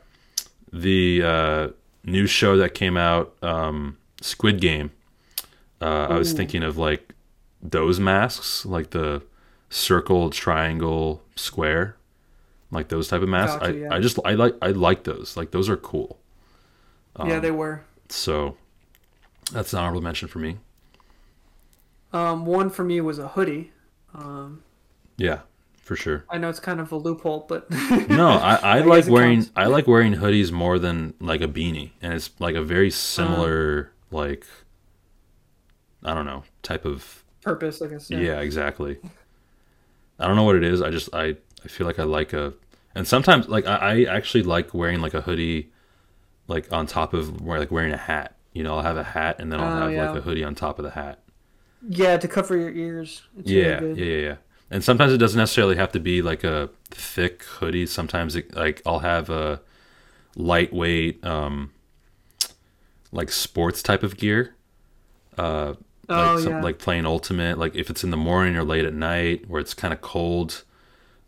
The 0.71 1.21
uh, 1.23 1.67
new 2.03 2.25
show 2.25 2.57
that 2.57 2.73
came 2.73 2.97
out, 2.97 3.35
um, 3.41 3.97
Squid 4.21 4.59
Game. 4.59 4.91
Uh, 5.81 6.07
I 6.09 6.17
was 6.17 6.33
thinking 6.33 6.63
of 6.63 6.77
like 6.77 7.13
those 7.61 7.99
masks, 7.99 8.65
like 8.65 8.91
the 8.91 9.21
circle, 9.69 10.29
triangle, 10.29 11.21
square, 11.35 11.97
like 12.71 12.87
those 12.87 13.07
type 13.07 13.21
of 13.21 13.29
masks. 13.29 13.57
Gotcha, 13.57 13.65
I, 13.65 13.75
yeah. 13.75 13.93
I 13.93 13.99
just 13.99 14.19
I 14.23 14.33
like 14.33 14.55
I 14.61 14.69
like 14.69 15.03
those. 15.03 15.35
Like 15.35 15.51
those 15.51 15.69
are 15.69 15.77
cool. 15.77 16.19
yeah, 17.23 17.39
they 17.39 17.51
were. 17.51 17.83
So 18.09 18.57
that's 19.51 19.73
an 19.73 19.79
honorable 19.79 20.01
mention 20.01 20.27
for 20.27 20.39
me. 20.39 20.57
Um, 22.13 22.45
one 22.45 22.69
for 22.69 22.83
me 22.83 23.01
was 23.01 23.19
a 23.19 23.29
hoodie. 23.29 23.72
Um, 24.13 24.63
Yeah, 25.17 25.39
for 25.81 25.95
sure. 25.95 26.25
I 26.29 26.37
know 26.37 26.49
it's 26.49 26.59
kind 26.59 26.79
of 26.79 26.91
a 26.91 26.95
loophole, 26.95 27.45
but 27.47 27.69
No, 28.09 28.29
I, 28.29 28.77
I, 28.77 28.79
guess 28.79 28.87
like 28.87 29.07
wearing 29.07 29.37
counts. 29.39 29.51
I 29.55 29.65
like 29.67 29.87
wearing 29.87 30.13
hoodies 30.15 30.51
more 30.51 30.79
than 30.79 31.13
like 31.19 31.41
a 31.41 31.47
beanie, 31.47 31.91
and 32.01 32.13
it's 32.13 32.29
like 32.39 32.55
a 32.55 32.61
very 32.63 32.91
similar 32.91 33.91
like 34.11 34.45
I 36.03 36.13
don't 36.13 36.25
know 36.25 36.43
type 36.61 36.85
of 36.85 37.23
purpose, 37.41 37.81
I 37.81 37.87
guess. 37.87 38.09
yeah. 38.09 38.39
exactly. 38.39 38.97
I 40.19 40.27
don't 40.27 40.35
know 40.35 40.43
what 40.43 40.55
it 40.55 40.63
is. 40.63 40.81
I 40.81 40.89
just 40.89 41.09
I 41.13 41.35
I 41.63 41.67
feel 41.67 41.87
like 41.87 41.99
I 41.99 42.03
like 42.03 42.33
a 42.33 42.53
and 42.95 43.07
sometimes 43.07 43.47
like 43.47 43.65
I, 43.65 43.75
I 43.75 44.03
actually 44.15 44.43
like 44.43 44.73
wearing 44.73 44.99
like 45.01 45.13
a 45.13 45.21
hoodie 45.21 45.71
like 46.47 46.71
on 46.71 46.85
top 46.85 47.13
of 47.13 47.41
like 47.41 47.71
wearing 47.71 47.93
a 47.93 47.97
hat. 47.97 48.35
You 48.53 48.63
know, 48.63 48.75
I'll 48.77 48.83
have 48.83 48.97
a 48.97 49.03
hat 49.03 49.37
and 49.39 49.51
then 49.51 49.59
I'll 49.59 49.71
Oh, 49.77 49.81
have 49.87 49.91
yeah. 49.91 50.09
like 50.11 50.19
a 50.19 50.21
hoodie 50.21 50.43
on 50.43 50.53
top 50.55 50.77
of 50.77 50.83
the 50.83 50.91
hat. 50.91 51.19
Yeah, 51.87 52.17
to 52.17 52.27
cover 52.27 52.55
your 52.57 52.71
ears. 52.71 53.21
It's 53.37 53.51
yeah, 53.51 53.53
really 53.53 53.75
good. 53.75 53.99
yeah, 53.99 54.05
yeah, 54.05 54.17
yeah. 54.27 54.35
And 54.71 54.83
sometimes 54.83 55.13
it 55.13 55.17
doesn't 55.17 55.37
necessarily 55.37 55.75
have 55.75 55.91
to 55.91 55.99
be 55.99 56.21
like 56.21 56.43
a 56.43 56.69
thick 56.89 57.43
hoodie. 57.43 57.85
Sometimes 57.85 58.35
it, 58.35 58.55
like 58.55 58.81
I'll 58.85 58.99
have 58.99 59.29
a 59.29 59.61
lightweight, 60.35 61.23
um, 61.25 61.71
like 63.11 63.31
sports 63.31 63.81
type 63.83 64.03
of 64.03 64.17
gear. 64.17 64.55
Uh, 65.37 65.75
like 66.15 66.31
Oh, 66.31 66.37
some, 66.37 66.53
yeah. 66.53 66.61
like 66.61 66.79
playing 66.79 67.05
ultimate. 67.05 67.57
Like 67.59 67.75
if 67.75 67.89
it's 67.89 68.03
in 68.03 68.11
the 68.11 68.17
morning 68.17 68.57
or 68.57 68.63
late 68.63 68.85
at 68.85 68.93
night 68.93 69.49
where 69.49 69.61
it's 69.61 69.73
kind 69.73 69.93
of 69.93 70.01
cold, 70.01 70.63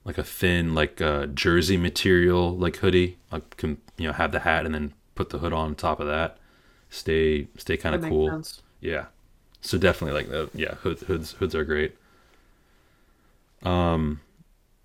like 0.06 0.18
a 0.18 0.24
thin 0.24 0.76
like 0.76 1.02
uh, 1.02 1.28
jersey 1.28 1.78
material 1.78 2.58
like 2.58 2.78
hoodie. 2.78 3.18
I 3.32 3.42
can 3.58 3.80
you 3.98 4.08
know 4.08 4.14
have 4.14 4.32
the 4.32 4.42
hat 4.42 4.66
and 4.66 4.76
then 4.76 4.94
put 5.16 5.30
the 5.32 5.40
hood 5.40 5.54
on 5.54 5.76
top 5.76 6.00
of 6.00 6.08
that. 6.08 6.38
Stay 6.90 7.50
stay 7.58 7.78
kind 7.78 7.96
of 7.96 8.02
cool. 8.02 8.30
sense. 8.32 8.62
Yeah. 8.82 9.08
So 9.66 9.80
definitely 9.80 10.22
like 10.22 10.30
the 10.30 10.50
yeah, 10.54 10.76
hoods 10.76 11.02
hoods 11.04 11.32
hoods 11.34 11.56
are 11.56 11.66
great. 11.66 11.96
Um 13.64 14.22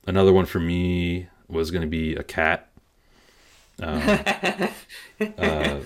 another 0.07 0.33
one 0.33 0.47
for 0.47 0.59
me 0.59 1.29
was 1.49 1.71
going 1.71 1.83
to 1.83 1.89
be 1.89 2.15
a 2.15 2.23
cat. 2.23 2.71
Um, 3.83 4.21
uh, 5.39 5.81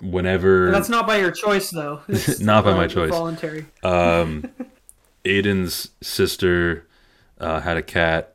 whenever 0.00 0.70
That's 0.70 0.88
not 0.88 1.06
by 1.06 1.18
your 1.18 1.30
choice, 1.30 1.70
though. 1.70 2.00
Not 2.40 2.64
by 2.64 2.74
my 2.74 2.86
choice. 2.86 3.10
Voluntary. 3.10 3.66
um 3.82 4.50
Aiden's 5.24 5.90
sister 6.02 6.86
uh, 7.38 7.60
had 7.60 7.76
a 7.76 7.82
cat, 7.82 8.34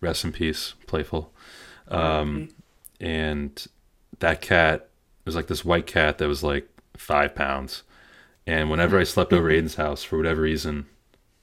rest 0.00 0.24
in 0.24 0.32
peace, 0.32 0.74
playful. 0.86 1.32
Um 1.88 2.50
and 3.00 3.66
that 4.20 4.40
cat 4.40 4.88
was 5.24 5.34
like 5.34 5.48
this 5.48 5.64
white 5.64 5.86
cat 5.86 6.18
that 6.18 6.28
was 6.28 6.42
like 6.44 6.68
5 6.96 7.34
pounds. 7.34 7.82
And 8.46 8.70
whenever 8.70 8.98
I 8.98 9.04
slept 9.04 9.32
over 9.32 9.50
Aiden's 9.50 9.74
house 9.74 10.04
for 10.04 10.16
whatever 10.16 10.42
reason, 10.42 10.86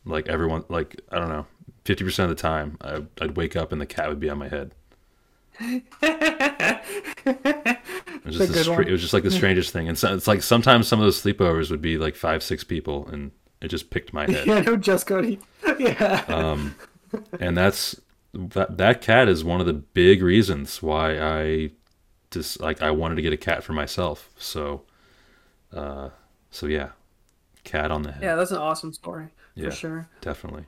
like 0.06 0.28
everyone, 0.28 0.64
like 0.70 1.00
I 1.12 1.20
don't 1.20 1.30
know, 1.30 1.46
fifty 1.84 2.04
percent 2.04 2.32
of 2.32 2.38
the 2.38 2.42
time, 2.42 2.78
I, 2.82 3.04
I'd 3.22 3.36
wake 3.36 3.56
up 3.56 3.72
and 3.72 3.82
the 3.82 3.86
cat 3.86 4.10
would 4.10 4.20
be 4.20 4.30
on 4.30 4.38
my 4.38 4.48
head. 4.48 4.74
It 5.60 5.84
was 8.26 8.38
just, 8.38 8.44
a 8.44 8.48
the 8.48 8.54
good 8.54 8.64
stra- 8.64 8.76
one. 8.76 8.88
it 8.88 8.92
was 8.92 9.02
just 9.02 9.14
like 9.14 9.24
the 9.24 9.32
strangest 9.32 9.72
thing, 9.74 9.88
and 9.88 9.98
so, 9.98 10.14
it's 10.14 10.28
like 10.28 10.42
sometimes 10.42 10.88
some 10.88 11.00
of 11.00 11.06
those 11.06 11.22
sleepovers 11.22 11.70
would 11.70 11.82
be 11.82 11.98
like 11.98 12.16
five, 12.16 12.42
six 12.42 12.64
people, 12.64 13.08
and 13.10 13.32
it 13.62 13.68
just 13.68 13.90
picked 13.90 14.14
my 14.14 14.30
head. 14.30 14.48
Yeah, 14.48 14.62
no, 14.62 14.76
just 14.78 15.08
Cody. 15.08 15.40
yeah. 15.80 16.24
Um, 16.28 16.76
and 17.40 17.58
that's 17.58 18.00
that. 18.34 18.78
That 18.78 19.02
cat 19.02 19.28
is 19.28 19.44
one 19.44 19.60
of 19.60 19.66
the 19.66 19.74
big 19.74 20.22
reasons 20.24 20.82
why 20.82 21.20
I 21.20 21.72
just 22.32 22.60
like 22.60 22.82
I 22.82 22.92
wanted 22.92 23.16
to 23.16 23.22
get 23.22 23.34
a 23.34 23.38
cat 23.38 23.64
for 23.64 23.74
myself. 23.74 24.30
So, 24.38 24.84
uh, 25.74 26.10
so 26.54 26.68
yeah, 26.68 26.92
cat 27.64 27.92
on 27.92 28.04
the 28.04 28.12
head. 28.14 28.24
yeah, 28.24 28.36
that's 28.36 28.52
an 28.52 28.58
awesome 28.58 28.94
story 28.94 29.30
Yeah. 29.56 29.70
for 29.70 29.72
sure. 29.72 30.10
Definitely. 30.22 30.66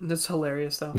That's 0.00 0.26
hilarious, 0.26 0.78
though. 0.78 0.94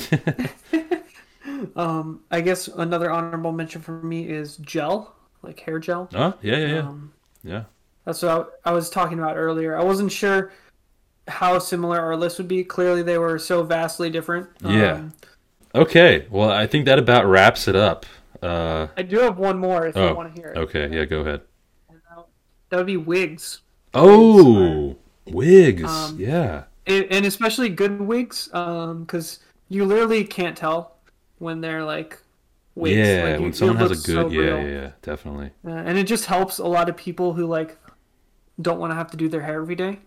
um, 1.75 2.21
I 2.31 2.41
guess 2.41 2.67
another 2.67 3.11
honorable 3.11 3.51
mention 3.51 3.81
for 3.81 4.01
me 4.03 4.27
is 4.29 4.57
gel, 4.57 5.15
like 5.41 5.59
hair 5.59 5.79
gel. 5.79 6.09
Oh 6.13 6.33
yeah, 6.41 6.57
yeah, 6.57 6.67
yeah, 6.67 6.79
Um, 6.79 7.13
yeah. 7.43 7.63
That's 8.05 8.21
what 8.21 8.59
I, 8.65 8.69
I 8.71 8.73
was 8.73 8.89
talking 8.89 9.19
about 9.19 9.35
earlier. 9.37 9.77
I 9.77 9.83
wasn't 9.83 10.11
sure 10.11 10.51
how 11.27 11.59
similar 11.59 11.99
our 11.99 12.17
list 12.17 12.37
would 12.39 12.47
be. 12.47 12.63
Clearly, 12.63 13.03
they 13.03 13.17
were 13.17 13.39
so 13.39 13.63
vastly 13.63 14.09
different. 14.09 14.49
Yeah. 14.63 14.93
Um, 14.93 15.13
Okay, 15.75 16.27
well, 16.29 16.49
I 16.49 16.65
think 16.67 16.85
that 16.85 16.99
about 16.99 17.25
wraps 17.25 17.67
it 17.67 17.75
up. 17.75 18.05
Uh, 18.41 18.87
I 18.97 19.03
do 19.03 19.19
have 19.19 19.37
one 19.37 19.59
more 19.59 19.85
if 19.87 20.01
you 20.01 20.09
oh, 20.09 20.11
want 20.11 20.33
to 20.35 20.41
hear 20.41 20.51
it. 20.51 20.57
okay, 20.57 20.89
yeah, 20.93 21.05
go 21.05 21.21
ahead. 21.21 21.41
That 22.69 22.77
would 22.77 22.85
be 22.87 22.97
wigs. 22.97 23.61
Oh, 23.93 24.97
wigs, 25.25 25.83
Um, 25.83 26.19
yeah, 26.19 26.63
and 26.85 27.05
and 27.09 27.25
especially 27.25 27.69
good 27.69 28.01
wigs, 28.01 28.47
because 28.51 29.39
you 29.69 29.85
literally 29.85 30.23
can't 30.23 30.55
tell 30.57 30.97
when 31.39 31.61
they're 31.61 31.83
like 31.83 32.19
wigs. 32.75 32.97
yeah. 32.97 33.23
Like, 33.23 33.39
when 33.39 33.49
it 33.49 33.55
someone 33.55 33.77
has 33.77 33.91
a 33.91 33.95
good, 33.95 34.05
so 34.05 34.29
yeah, 34.29 34.59
yeah, 34.59 34.67
yeah, 34.67 34.91
definitely. 35.01 35.51
Uh, 35.65 35.71
and 35.71 35.97
it 35.97 36.03
just 36.05 36.25
helps 36.25 36.59
a 36.59 36.67
lot 36.67 36.89
of 36.89 36.97
people 36.97 37.33
who 37.33 37.45
like 37.45 37.77
don't 38.61 38.79
want 38.79 38.91
to 38.91 38.95
have 38.95 39.09
to 39.11 39.17
do 39.17 39.29
their 39.29 39.41
hair 39.41 39.61
every 39.61 39.75
day. 39.75 39.99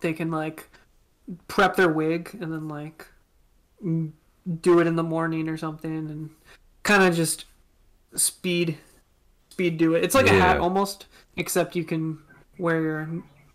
They 0.00 0.12
can 0.12 0.30
like 0.30 0.68
prep 1.48 1.76
their 1.76 1.88
wig 1.88 2.36
and 2.40 2.52
then 2.52 2.68
like 2.68 3.06
do 3.82 4.78
it 4.80 4.86
in 4.86 4.96
the 4.96 5.02
morning 5.02 5.48
or 5.48 5.56
something, 5.56 5.90
and 6.10 6.30
kind 6.82 7.02
of 7.02 7.14
just 7.14 7.46
speed 8.14 8.78
speed 9.48 9.78
do 9.78 9.94
it. 9.94 10.04
It's 10.04 10.14
like 10.14 10.26
a 10.26 10.34
hat 10.34 10.58
almost, 10.58 11.06
except 11.36 11.76
you 11.76 11.84
can 11.84 12.18
wear 12.58 12.80
your 12.80 13.08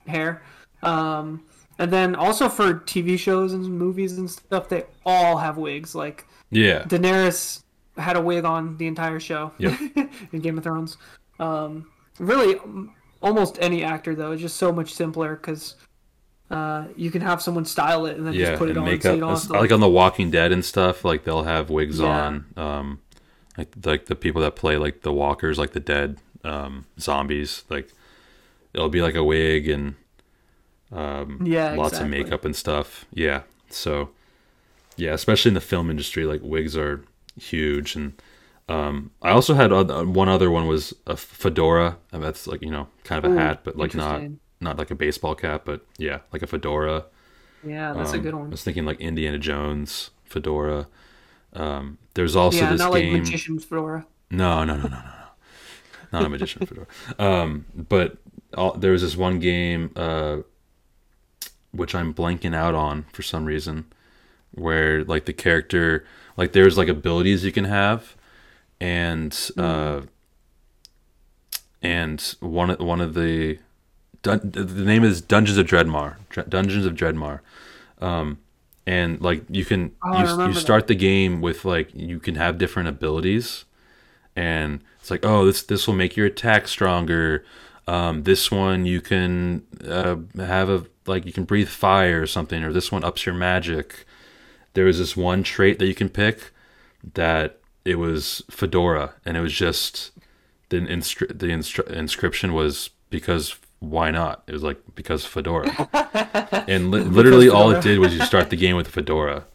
hair. 0.08 0.42
Um, 0.84 1.44
and 1.80 1.92
then 1.92 2.16
also 2.16 2.50
for 2.50 2.74
TV 2.76 3.18
shows 3.18 3.54
and 3.54 3.64
movies 3.66 4.18
and 4.18 4.30
stuff, 4.30 4.70
they 4.70 4.84
all 5.06 5.38
have 5.38 5.58
wigs. 5.58 5.96
Like 5.96 6.26
Yeah, 6.50 6.84
Daenerys 6.84 7.64
had 7.98 8.16
a 8.16 8.22
wig 8.22 8.46
on 8.46 8.78
the 8.78 8.88
entire 8.88 9.20
show 9.20 9.52
Yep. 9.58 9.80
in 10.32 10.40
Game 10.42 10.58
of 10.58 10.64
Thrones. 10.64 10.98
Um, 11.40 11.88
really, 12.20 12.56
almost 13.22 13.58
any 13.62 13.84
actor 13.84 14.16
though 14.16 14.32
is 14.32 14.42
just 14.42 14.58
so 14.58 14.72
much 14.72 14.94
simpler 14.94 15.36
because 15.36 15.76
uh, 16.50 16.86
you 16.96 17.10
can 17.12 17.22
have 17.22 17.42
someone 17.42 17.64
style 17.66 18.06
it 18.06 18.18
and 18.18 18.28
then 18.28 18.34
yeah, 18.34 18.48
just 18.52 18.60
put 18.60 18.70
it 18.70 18.78
on. 18.78 18.84
makeup. 18.86 19.04
so 19.04 19.14
you 19.14 19.20
don't 19.22 19.30
have 19.30 19.48
to, 19.48 19.54
like 19.54 19.72
on 19.72 19.80
The 19.80 19.90
Walking 19.90 20.30
Dead 20.32 20.52
and 20.52 20.64
stuff. 20.66 21.06
Like 21.06 21.24
they'll 21.24 21.44
have 21.44 21.70
wigs 21.70 22.00
Yeah. 22.00 22.08
on. 22.08 22.46
Um, 22.58 23.00
like 23.58 23.70
like 23.86 24.06
the 24.08 24.16
people 24.16 24.42
that 24.42 24.56
play 24.56 24.78
like 24.78 25.02
the 25.02 25.14
walkers, 25.14 25.58
like 25.58 25.72
the 25.72 25.80
dead 25.80 26.18
um 26.44 26.86
zombies. 27.00 27.64
Like 27.70 27.90
it'll 28.74 28.90
be 28.90 29.02
like 29.02 29.16
a 29.16 29.24
wig 29.24 29.70
and 29.70 29.96
um, 30.92 31.42
yeah, 31.46 31.72
lots 31.72 32.00
exactly. 32.00 32.02
of 32.02 32.08
makeup 32.08 32.46
and 32.46 32.56
stuff. 32.56 33.06
Yeah. 33.14 33.44
So 33.70 34.10
yeah, 34.98 35.14
especially 35.14 35.50
in 35.52 35.56
the 35.56 35.62
film 35.62 35.90
industry, 35.90 36.26
like 36.26 36.42
wigs 36.44 36.78
are 36.78 37.04
huge. 37.40 37.96
And 37.96 38.22
um, 38.70 39.12
I 39.22 39.32
also 39.32 39.54
had 39.56 39.72
oth- 39.72 40.08
one 40.08 40.30
other 40.30 40.52
one 40.52 40.68
was 40.68 40.94
a 41.08 41.18
fedora. 41.18 41.98
And 42.12 42.24
that's 42.24 42.48
like 42.48 42.62
you 42.62 42.72
know 42.72 42.88
kind 43.04 43.24
of 43.24 43.32
a 43.32 43.34
Ooh, 43.34 43.36
hat, 43.36 43.62
but 43.64 43.78
like 43.78 43.96
not 43.96 44.28
not 44.62 44.78
like 44.78 44.92
a 44.92 44.96
baseball 44.96 45.36
cap, 45.36 45.64
but 45.66 45.86
yeah, 45.98 46.20
like 46.34 46.42
a 46.44 46.48
fedora. 46.48 47.06
Yeah, 47.64 47.94
that's 47.94 48.14
a 48.14 48.20
good 48.20 48.36
one. 48.36 48.48
I 48.48 48.52
was 48.52 48.64
thinking 48.64 48.86
like 48.86 49.00
Indiana 49.00 49.38
Jones 49.40 50.12
fedora. 50.26 50.88
Um, 51.54 51.98
there's 52.16 52.36
also 52.36 52.66
Yeah, 52.66 52.70
this 52.70 52.80
not 52.80 52.92
like 52.92 53.04
game. 53.04 53.12
magician's 53.12 53.66
fedora. 53.66 54.06
No, 54.32 54.64
no, 54.64 54.78
no, 54.78 54.84
no, 54.84 54.90
no. 54.90 55.21
Not 56.12 56.26
a 56.26 56.30
magician 56.30 56.66
fedora. 56.66 56.88
Um, 57.20 57.66
but 57.76 58.18
all, 58.58 58.74
there 58.74 58.92
was 58.92 59.02
this 59.02 59.16
one 59.16 59.40
game, 59.40 59.92
uh, 59.96 60.38
which 61.72 61.96
I'm 61.96 62.14
blanking 62.14 62.54
out 62.56 62.76
on 62.76 63.06
for 63.14 63.22
some 63.22 63.46
reason. 63.46 63.86
where 64.54 65.04
like 65.06 65.24
the 65.26 65.32
character 65.34 66.06
like 66.36 66.52
there's 66.52 66.78
like 66.78 66.90
abilities 66.90 67.46
you 67.46 67.52
can 67.54 67.64
have 67.64 68.18
and 68.82 69.50
uh 69.58 70.02
and 71.82 72.36
one 72.40 72.70
of 72.70 72.80
one 72.80 73.02
of 73.02 73.14
the 73.14 73.60
dun- 74.22 74.42
the 74.44 74.66
name 74.66 75.04
is 75.04 75.22
Dungeons 75.22 75.58
of 75.58 75.66
Dredmor 75.68 76.18
Dr- 76.30 76.50
Dungeons 76.50 76.86
of 76.86 76.94
Dredmor 76.96 77.40
um 78.02 78.40
and 78.86 79.22
like 79.22 79.44
you 79.50 79.64
can 79.66 79.94
Oh, 80.04 80.20
you, 80.20 80.48
you 80.48 80.54
start 80.54 80.88
the 80.88 80.96
game 80.96 81.42
with 81.42 81.66
like 81.66 81.90
you 81.94 82.20
can 82.20 82.36
have 82.36 82.58
different 82.58 82.90
abilities 82.90 83.66
and 84.36 84.82
it's 85.00 85.12
like 85.12 85.26
oh 85.26 85.46
this 85.46 85.64
this 85.64 85.88
will 85.88 85.96
make 85.96 86.16
your 86.16 86.28
attack 86.28 86.68
stronger. 86.68 87.44
Um, 87.88 88.24
this 88.24 88.52
one 88.52 88.86
you 88.86 89.02
can 89.02 89.64
uh, 89.88 90.18
have 90.38 90.70
a 90.70 90.86
like 91.08 91.26
you 91.26 91.34
can 91.34 91.46
breathe 91.46 91.68
fire 91.68 92.22
or 92.22 92.28
something 92.28 92.64
or 92.64 92.72
this 92.72 92.92
one 92.92 93.04
ups 93.04 93.26
your 93.26 93.36
magic. 93.36 94.06
There 94.74 94.86
was 94.86 95.00
this 95.00 95.18
one 95.18 95.44
trait 95.44 95.80
that 95.80 95.88
you 95.88 95.96
can 95.96 96.10
pick 96.10 96.52
that 97.14 97.60
it 97.84 97.96
was 97.96 98.44
fedora 98.50 99.16
and 99.26 99.36
it 99.36 99.42
was 99.42 99.54
just 99.54 100.12
the 100.70 100.78
inscri- 100.78 101.38
the 101.38 101.48
inscri- 101.48 101.90
inscription 101.92 102.54
was 102.54 102.92
because 103.10 103.56
why 103.80 104.12
not? 104.12 104.44
It 104.48 104.54
was 104.54 104.64
like 104.64 104.80
because 104.96 105.26
fedora. 105.26 105.90
And 106.68 106.92
li- 106.92 107.02
literally 107.02 107.50
all 107.50 107.72
it 107.72 107.82
did 107.82 108.00
was 108.00 108.14
you 108.14 108.24
start 108.24 108.50
the 108.50 108.56
game 108.56 108.76
with 108.76 108.88
fedora 108.88 109.46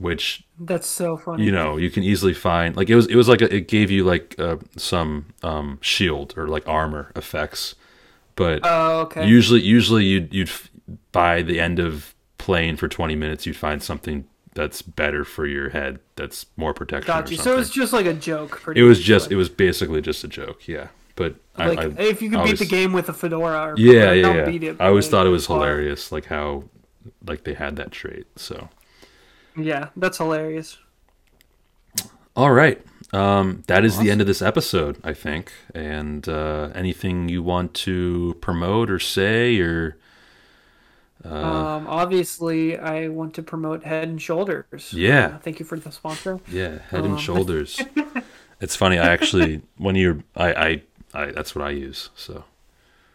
which 0.00 0.42
That's 0.58 0.86
so 0.88 1.16
funny. 1.16 1.44
you 1.44 1.52
know 1.52 1.76
you 1.76 1.90
can 1.90 2.02
easily 2.02 2.32
find 2.34 2.74
like 2.76 2.88
it 2.90 2.96
was 2.96 3.06
it 3.06 3.14
was 3.14 3.28
like 3.28 3.42
a, 3.42 3.54
it 3.54 3.68
gave 3.68 3.90
you 3.90 4.02
like 4.04 4.34
uh, 4.38 4.56
some 4.76 5.26
um, 5.42 5.78
shield 5.82 6.34
or 6.36 6.48
like 6.48 6.66
armor 6.66 7.12
effects 7.14 7.74
but 8.34 8.60
Oh, 8.64 9.00
okay. 9.02 9.26
usually 9.28 9.60
usually 9.60 10.04
you'd 10.06 10.32
you'd 10.34 10.48
f- 10.48 10.70
by 11.12 11.42
the 11.42 11.60
end 11.60 11.78
of 11.78 12.14
playing 12.38 12.76
for 12.76 12.88
20 12.88 13.14
minutes 13.14 13.44
you'd 13.46 13.56
find 13.56 13.82
something 13.82 14.24
that's 14.54 14.80
better 14.82 15.22
for 15.24 15.46
your 15.46 15.68
head 15.68 15.98
that's 16.16 16.46
more 16.56 16.72
protection 16.74 17.06
Got 17.06 17.30
you. 17.30 17.36
So 17.36 17.58
it's 17.58 17.70
just 17.70 17.92
like 17.92 18.06
a 18.06 18.14
joke. 18.14 18.60
Pretty 18.62 18.80
it 18.80 18.84
was 18.84 18.98
just 19.00 19.30
it 19.30 19.36
was 19.36 19.48
basically 19.50 20.00
just 20.00 20.24
a 20.24 20.28
joke 20.28 20.66
yeah 20.66 20.88
but 21.14 21.34
like 21.58 21.78
I, 21.78 21.82
I 21.82 21.86
if 22.08 22.22
you 22.22 22.30
could 22.30 22.42
beat 22.44 22.58
the 22.58 22.64
game 22.64 22.92
with 22.94 23.08
a 23.10 23.12
fedora. 23.12 23.72
Or 23.72 23.74
yeah 23.76 24.12
yeah, 24.12 24.34
yeah. 24.34 24.44
Beat 24.46 24.62
it, 24.64 24.76
i 24.80 24.86
always 24.86 25.08
thought 25.08 25.26
it 25.26 25.30
was 25.30 25.46
hilarious 25.46 26.10
like 26.10 26.24
how 26.26 26.64
like 27.26 27.44
they 27.44 27.54
had 27.54 27.76
that 27.76 27.90
trait 27.92 28.26
so 28.36 28.68
Yeah, 29.56 29.88
that's 29.96 30.18
hilarious. 30.18 30.78
All 32.36 32.52
right. 32.52 32.80
Um, 33.12 33.64
that 33.66 33.84
is 33.84 33.98
the 33.98 34.10
end 34.10 34.20
of 34.20 34.26
this 34.26 34.40
episode, 34.40 34.98
I 35.02 35.12
think. 35.14 35.52
And 35.74 36.28
uh, 36.28 36.70
anything 36.74 37.28
you 37.28 37.42
want 37.42 37.74
to 37.86 38.36
promote 38.40 38.90
or 38.90 38.98
say, 39.00 39.58
or 39.60 39.96
Uh, 41.24 41.34
um, 41.34 41.86
obviously, 41.88 42.78
I 42.78 43.08
want 43.08 43.34
to 43.34 43.42
promote 43.42 43.84
Head 43.84 44.08
and 44.08 44.22
Shoulders. 44.22 44.92
Yeah. 44.94 45.26
Uh, 45.34 45.38
thank 45.38 45.58
you 45.58 45.66
for 45.66 45.78
the 45.78 45.90
sponsor. 45.90 46.38
yeah, 46.48 46.78
head 46.90 47.04
and 47.04 47.14
Um. 47.14 47.18
shoulders. 47.28 47.80
it's 48.60 48.76
funny. 48.76 48.98
I 48.98 49.08
actually, 49.12 49.60
when 49.76 49.96
you're, 49.96 50.22
I, 50.36 50.52
I, 50.54 50.82
I, 51.12 51.26
that's 51.32 51.54
what 51.54 51.64
I 51.66 51.70
use. 51.70 52.10
So 52.14 52.44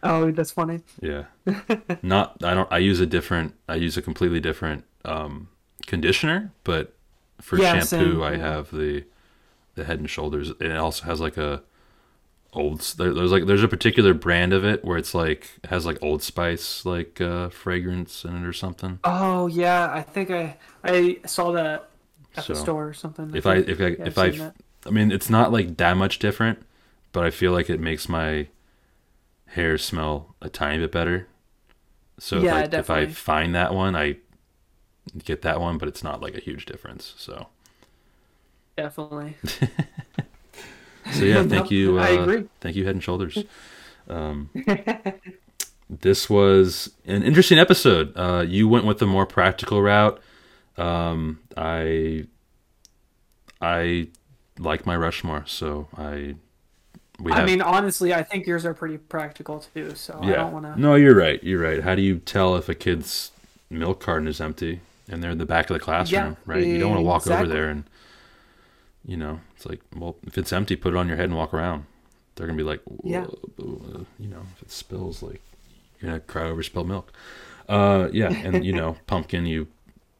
Oh, 0.04 0.30
that's 0.32 0.52
funny. 0.52 0.82
yeah, 1.02 1.24
not. 2.04 2.38
I 2.44 2.54
don't. 2.54 2.72
I 2.72 2.78
use 2.78 3.00
a 3.00 3.08
different. 3.08 3.56
I 3.68 3.74
use 3.76 3.98
a 3.98 4.04
completely 4.04 4.40
different 4.40 4.84
um, 5.04 5.48
conditioner, 5.88 6.52
but 6.64 6.94
for 7.42 7.60
Yeah, 7.60 7.62
shampoo, 7.62 8.24
same, 8.24 8.24
I 8.24 8.38
have 8.38 8.72
the 8.72 9.06
the 9.76 9.86
Head 9.86 10.00
and 10.00 10.10
Shoulders. 10.10 10.50
And 10.50 10.64
it 10.74 10.78
also 10.78 11.06
has 11.06 11.22
like 11.22 11.38
a 11.38 11.64
old. 12.54 12.82
There's 12.98 13.32
like 13.32 13.46
there's 13.48 13.64
a 13.64 13.68
particular 13.70 14.14
brand 14.14 14.54
of 14.54 14.66
it 14.66 14.86
where 14.86 14.98
it's 14.98 15.14
like 15.16 15.52
it 15.64 15.70
has 15.70 15.86
like 15.86 16.02
Old 16.04 16.24
Spice 16.24 16.86
like 16.86 17.22
uh, 17.22 17.50
fragrance 17.50 18.26
in 18.26 18.36
it 18.44 18.48
or 18.48 18.54
something. 18.54 19.00
Oh 19.04 19.48
yeah, 19.48 19.92
I 19.94 20.02
think 20.02 20.32
I 20.32 20.58
I 20.84 21.20
saw 21.26 21.52
that 21.52 21.90
at 22.36 22.48
the 22.48 22.56
store 22.56 22.88
or 22.88 22.94
something. 22.94 23.30
If 23.34 23.46
I 23.46 23.58
if 23.58 23.80
I 23.82 23.98
Yeah, 23.98 24.06
if 24.06 24.18
I've 24.18 24.42
I. 24.42 24.52
I 24.86 24.92
mean, 24.92 25.12
it's 25.12 25.30
not 25.30 25.52
like 25.52 25.78
that 25.78 25.98
much 25.98 26.20
different, 26.20 26.60
but 27.12 27.24
I 27.26 27.32
feel 27.32 27.52
like 27.52 27.70
it 27.70 27.80
makes 27.80 28.08
my 28.08 28.48
hair 29.48 29.78
smell 29.78 30.36
a 30.42 30.50
tiny 30.50 30.80
bit 30.80 30.92
better. 30.92 31.28
So 32.20 32.42
Yeah, 32.42 32.60
if, 32.60 32.74
I, 32.74 32.80
if 32.80 32.90
I 32.90 33.08
find 33.08 33.56
that 33.56 33.74
one, 33.74 33.96
I 33.96 34.18
get 35.24 35.42
that 35.44 35.60
one, 35.60 35.78
but 35.78 35.88
it's 35.88 36.04
not 36.04 36.22
like 36.22 36.36
a 36.36 36.40
huge 36.40 36.66
difference. 36.66 37.14
So 37.18 37.48
definitely. 38.78 39.36
so 41.14 41.24
yeah, 41.24 41.42
No, 41.42 41.50
thank 41.50 41.72
you. 41.72 42.00
Uh, 42.00 42.04
I 42.04 42.10
agree. 42.10 42.46
Thank 42.62 42.76
you, 42.76 42.86
Head 42.86 42.96
and 42.96 43.04
Shoulders. 43.04 43.44
Um, 44.10 44.50
this 45.90 46.30
was 46.30 46.92
an 47.06 47.24
interesting 47.24 47.60
episode. 47.60 48.14
Uh, 48.16 48.44
you 48.48 48.68
went 48.68 48.86
with 48.86 49.00
the 49.00 49.08
more 49.08 49.26
practical 49.26 49.82
route. 49.82 50.20
Um, 50.78 51.40
I 51.56 52.28
I 53.62 54.08
like 54.60 54.86
my 54.86 54.96
Rushmore, 54.96 55.46
so 55.48 55.88
I 55.98 56.36
we 57.20 57.32
I 57.32 57.46
mean, 57.46 57.62
honestly, 57.62 58.14
I 58.14 58.24
think 58.24 58.46
yours 58.46 58.66
are 58.66 58.74
pretty 58.74 58.98
practical 58.98 59.64
too. 59.74 59.96
So 59.96 60.20
I 60.22 60.30
yeah. 60.30 60.36
don't 60.36 60.52
want 60.52 60.66
to. 60.66 60.80
No, 60.80 60.96
you're 60.96 61.16
right. 61.16 61.42
You're 61.44 61.62
right. 61.62 61.82
How 61.82 61.96
do 61.96 62.02
you 62.02 62.20
tell 62.20 62.56
if 62.58 62.68
a 62.68 62.76
kid's 62.76 63.32
milk 63.70 64.02
carton 64.02 64.28
is 64.28 64.42
empty 64.42 64.82
and 65.10 65.22
they're 65.22 65.32
in 65.32 65.38
the 65.38 65.46
back 65.46 65.70
of 65.70 65.74
the 65.76 65.80
classroom, 65.80 66.38
right? 66.46 66.64
You 66.66 66.80
don't 66.80 66.90
want 66.92 67.00
to 67.00 67.06
walk 67.06 67.28
over 67.28 67.48
there 67.48 67.70
and 67.70 67.84
you 69.08 69.18
know, 69.18 69.40
it's 69.56 69.68
like, 69.68 69.82
well, 69.96 70.16
if 70.26 70.36
it's 70.38 70.52
empty, 70.52 70.76
put 70.76 70.94
it 70.94 70.98
on 70.98 71.08
your 71.08 71.18
head 71.18 71.26
and 71.26 71.36
walk 71.36 71.54
around. 71.54 71.86
They're 72.36 72.48
gonna 72.48 72.58
be 72.58 72.64
like, 72.64 72.82
Yeah. 73.04 73.28
You 73.58 74.28
know, 74.28 74.42
if 74.56 74.64
it 74.64 74.72
spills, 74.72 75.22
like 75.22 75.42
you're 76.00 76.10
gonna 76.12 76.20
cry 76.22 76.44
over 76.50 76.64
spilled 76.64 76.88
milk. 76.88 77.14
Uh, 77.70 78.10
yeah, 78.12 78.30
and 78.32 78.66
you 78.66 78.74
know, 78.74 78.98
pumpkin, 79.08 79.46
you, 79.46 79.68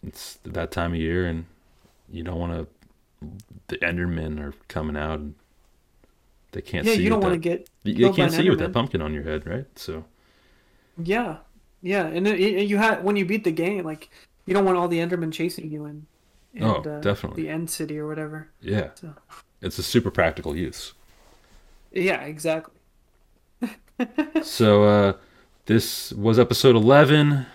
it's 0.06 0.40
that 0.44 0.72
time 0.72 0.94
of 0.94 1.00
year, 1.00 1.26
and 1.26 1.46
you 2.12 2.24
don't 2.24 2.40
want 2.40 2.54
to. 2.54 2.68
The 3.68 3.78
Endermen 3.78 4.40
are 4.40 4.54
coming 4.68 4.96
out, 4.96 5.20
and 5.20 5.36
they 6.52 6.62
can't 6.62 6.86
Yeah, 6.86 6.94
see 6.94 7.04
you 7.04 7.10
don't 7.10 7.22
want 7.22 7.34
to 7.34 7.40
get. 7.40 7.70
You, 7.84 8.12
can't 8.14 8.32
see 8.32 8.44
you 8.44 8.52
with 8.52 8.60
that 8.60 8.74
pumpkin 8.74 9.02
on 9.02 9.14
your 9.14 9.24
head, 9.24 9.46
right? 9.46 9.66
So 9.76 10.06
Yeah, 10.98 11.38
yeah, 11.82 12.06
and 12.06 12.28
it, 12.28 12.40
it- 12.40 12.68
you 12.68 12.78
had 12.78 13.04
when 13.04 13.16
you 13.16 13.26
beat 13.26 13.44
the 13.44 13.52
game, 13.52 13.84
like 13.84 14.10
you 14.46 14.54
don't 14.54 14.66
want 14.66 14.78
all 14.78 14.88
the 14.88 15.00
Endermen 15.00 15.32
chasing 15.34 15.72
you 15.72 15.86
in. 15.86 16.06
Oh, 16.62 16.76
uh, 16.82 17.02
definitely. 17.02 17.44
The 17.44 17.50
end 17.50 17.70
city 17.70 17.98
or 18.00 18.08
whatever. 18.08 18.50
yeah, 18.62 18.90
So. 18.96 19.14
it's 19.62 19.78
a 19.78 19.84
super 19.84 20.10
practical 20.12 20.56
use. 20.56 20.94
Yeah, 21.92 22.22
exactly. 22.22 22.74
So 24.44 24.84
uh 24.84 25.14
this 25.66 26.12
was 26.14 26.38
episode 26.38 26.76
11. 26.76 27.46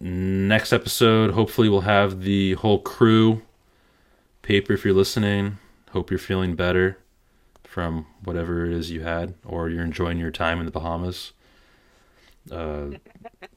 Next 0.00 0.72
episode, 0.72 1.30
hopefully 1.32 1.68
we'll 1.68 1.82
have 1.82 2.22
the 2.22 2.54
whole 2.54 2.78
crew. 2.80 3.42
Paper 4.42 4.72
if 4.72 4.84
you're 4.84 4.94
listening, 4.94 5.58
hope 5.90 6.10
you're 6.10 6.18
feeling 6.18 6.54
better 6.56 6.98
from 7.64 8.06
whatever 8.24 8.64
it 8.66 8.72
is 8.72 8.90
you 8.90 9.02
had 9.02 9.34
or 9.44 9.68
you're 9.68 9.84
enjoying 9.84 10.18
your 10.18 10.30
time 10.30 10.58
in 10.58 10.64
the 10.66 10.72
Bahamas. 10.72 11.32
Uh 12.50 12.92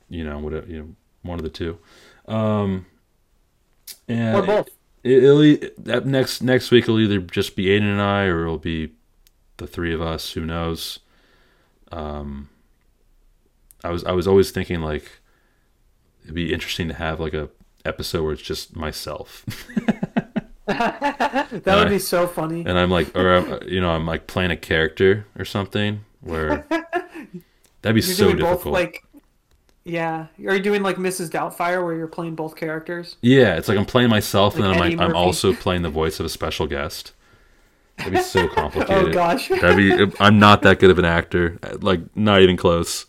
you 0.10 0.24
know, 0.24 0.40
whatever, 0.40 0.68
you 0.68 0.80
know, 0.80 0.90
one 1.24 1.40
of 1.40 1.44
the 1.44 1.50
two. 1.50 1.78
Um 2.30 2.86
and 4.08 4.36
Or 4.38 4.42
both. 4.44 4.70
it, 5.04 5.24
it'll 5.24 5.70
that 5.84 6.06
next 6.06 6.42
next 6.42 6.72
week 6.72 6.84
it'll 6.86 7.00
either 7.00 7.20
just 7.20 7.56
be 7.56 7.66
Aiden 7.66 7.92
and 7.92 8.02
I, 8.02 8.26
or 8.26 8.44
it'll 8.44 8.58
be 8.58 8.92
the 9.58 9.68
three 9.68 9.94
of 9.94 10.02
us. 10.02 10.32
Who 10.34 10.46
knows? 10.46 11.00
Um, 11.92 12.50
I 13.84 13.90
was 13.90 14.04
I 14.06 14.12
was 14.12 14.28
always 14.28 14.52
thinking 14.52 14.82
like 14.82 15.10
it'd 16.24 16.36
be 16.36 16.54
interesting 16.54 16.88
to 16.90 16.94
have 16.94 17.20
like 17.20 17.34
a 17.34 17.50
episode 17.86 18.24
where 18.24 18.34
it's 18.34 18.42
just 18.42 18.76
myself, 18.76 19.46
That 20.68 21.50
would 21.52 21.68
I- 21.68 21.90
be 21.90 22.00
so 22.00 22.28
funny. 22.28 22.62
and 22.66 22.78
I'm 22.78 22.92
like, 22.92 23.16
or 23.18 23.38
I'm, 23.38 23.68
you 23.68 23.82
know, 23.82 23.90
I'm 23.90 24.06
like 24.06 24.28
playing 24.28 24.52
a 24.52 24.58
character 24.58 25.26
or 25.38 25.46
something 25.46 26.02
where 26.22 26.66
that'd 27.82 27.96
be 27.96 28.02
You're 28.02 28.02
so 28.02 28.28
difficult. 28.34 28.64
both, 28.64 28.66
like. 28.68 29.04
Yeah, 29.90 30.28
are 30.46 30.56
you 30.56 30.60
doing 30.62 30.84
like 30.84 30.98
Mrs. 30.98 31.30
Doubtfire, 31.30 31.84
where 31.84 31.96
you're 31.96 32.08
playing 32.08 32.36
both 32.36 32.56
characters? 32.56 33.16
yeah, 33.22 33.56
it's 33.56 33.68
like 33.68 33.78
I'm 33.78 33.86
playing 33.86 34.10
myself, 34.10 34.56
and 34.56 34.64
then 34.64 34.72
I'm 34.72 34.80
like 34.80 35.00
I'm 35.00 35.16
also 35.16 35.54
playing 35.54 35.82
the 35.82 35.90
voice 35.90 36.20
of 36.20 36.26
a 36.26 36.30
special 36.30 36.68
guest. 36.68 37.14
That'd 37.98 38.14
be 38.14 38.22
so 38.22 38.48
complicated. 38.56 39.10
Oh 39.10 39.12
gosh, 39.12 39.50
That'd 39.50 39.76
be. 39.78 40.16
I'm 40.20 40.38
not 40.40 40.62
that 40.62 40.80
good 40.80 40.90
of 40.92 41.00
an 41.00 41.06
actor. 41.06 41.58
Like 41.80 42.02
not 42.16 42.42
even 42.42 42.56
close. 42.58 43.06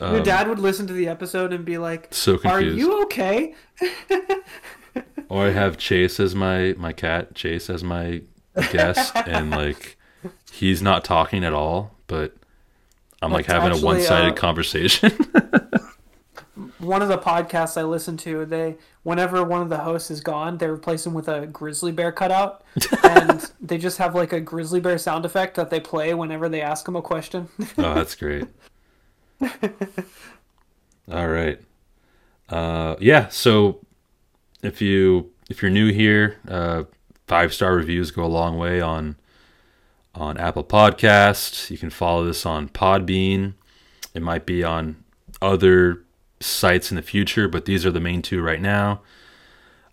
your 0.00 0.22
dad 0.22 0.48
would 0.48 0.58
listen 0.58 0.86
to 0.86 0.92
the 0.92 1.06
episode 1.08 1.52
and 1.52 1.64
be 1.64 1.76
like, 1.78 2.04
Um, 2.04 2.08
So 2.12 2.34
"Are 2.36 2.38
confused. 2.60 2.78
you 2.78 3.02
okay?" 3.02 3.54
Or 5.28 5.46
I 5.46 5.50
have 5.50 5.76
Chase 5.78 6.18
as 6.18 6.34
my 6.34 6.74
my 6.76 6.92
cat. 6.92 7.34
Chase 7.36 7.70
as 7.70 7.84
my 7.84 8.22
guest, 8.72 9.14
and 9.26 9.50
like 9.50 9.96
he's 10.50 10.82
not 10.82 11.04
talking 11.04 11.44
at 11.44 11.52
all, 11.52 11.94
but 12.08 12.34
I'm 13.22 13.30
like 13.30 13.46
That's 13.46 13.60
having 13.62 13.70
actually, 13.76 13.82
a 13.82 13.86
one 13.94 14.00
sided 14.02 14.32
uh, 14.32 14.34
conversation. 14.34 15.12
One 16.78 17.02
of 17.02 17.08
the 17.08 17.18
podcasts 17.18 17.76
I 17.76 17.82
listen 17.82 18.16
to, 18.18 18.44
they 18.44 18.76
whenever 19.02 19.44
one 19.44 19.62
of 19.62 19.68
the 19.68 19.78
hosts 19.78 20.10
is 20.10 20.20
gone, 20.20 20.58
they 20.58 20.66
replace 20.66 21.06
him 21.06 21.14
with 21.14 21.28
a 21.28 21.46
grizzly 21.46 21.92
bear 21.92 22.12
cutout, 22.12 22.62
and 23.02 23.50
they 23.60 23.78
just 23.78 23.98
have 23.98 24.14
like 24.14 24.32
a 24.32 24.40
grizzly 24.40 24.80
bear 24.80 24.98
sound 24.98 25.24
effect 25.24 25.56
that 25.56 25.70
they 25.70 25.80
play 25.80 26.14
whenever 26.14 26.48
they 26.48 26.60
ask 26.60 26.86
him 26.86 26.96
a 26.96 27.02
question. 27.02 27.48
oh, 27.78 27.94
that's 27.94 28.14
great. 28.14 28.46
All 31.10 31.28
right. 31.28 31.60
Uh, 32.48 32.96
yeah. 33.00 33.28
So 33.28 33.80
if 34.62 34.80
you 34.82 35.32
if 35.48 35.62
you're 35.62 35.70
new 35.70 35.92
here, 35.92 36.38
uh, 36.48 36.84
five 37.26 37.54
star 37.54 37.74
reviews 37.74 38.10
go 38.10 38.24
a 38.24 38.26
long 38.26 38.58
way 38.58 38.80
on 38.80 39.16
on 40.14 40.36
Apple 40.36 40.64
Podcasts. 40.64 41.70
You 41.70 41.78
can 41.78 41.90
follow 41.90 42.24
this 42.24 42.44
on 42.44 42.68
Podbean. 42.68 43.54
It 44.14 44.22
might 44.22 44.46
be 44.46 44.64
on 44.64 45.04
other 45.40 46.04
sites 46.40 46.90
in 46.90 46.96
the 46.96 47.02
future, 47.02 47.48
but 47.48 47.64
these 47.64 47.84
are 47.84 47.90
the 47.90 48.00
main 48.00 48.22
two 48.22 48.40
right 48.42 48.60
now. 48.60 49.00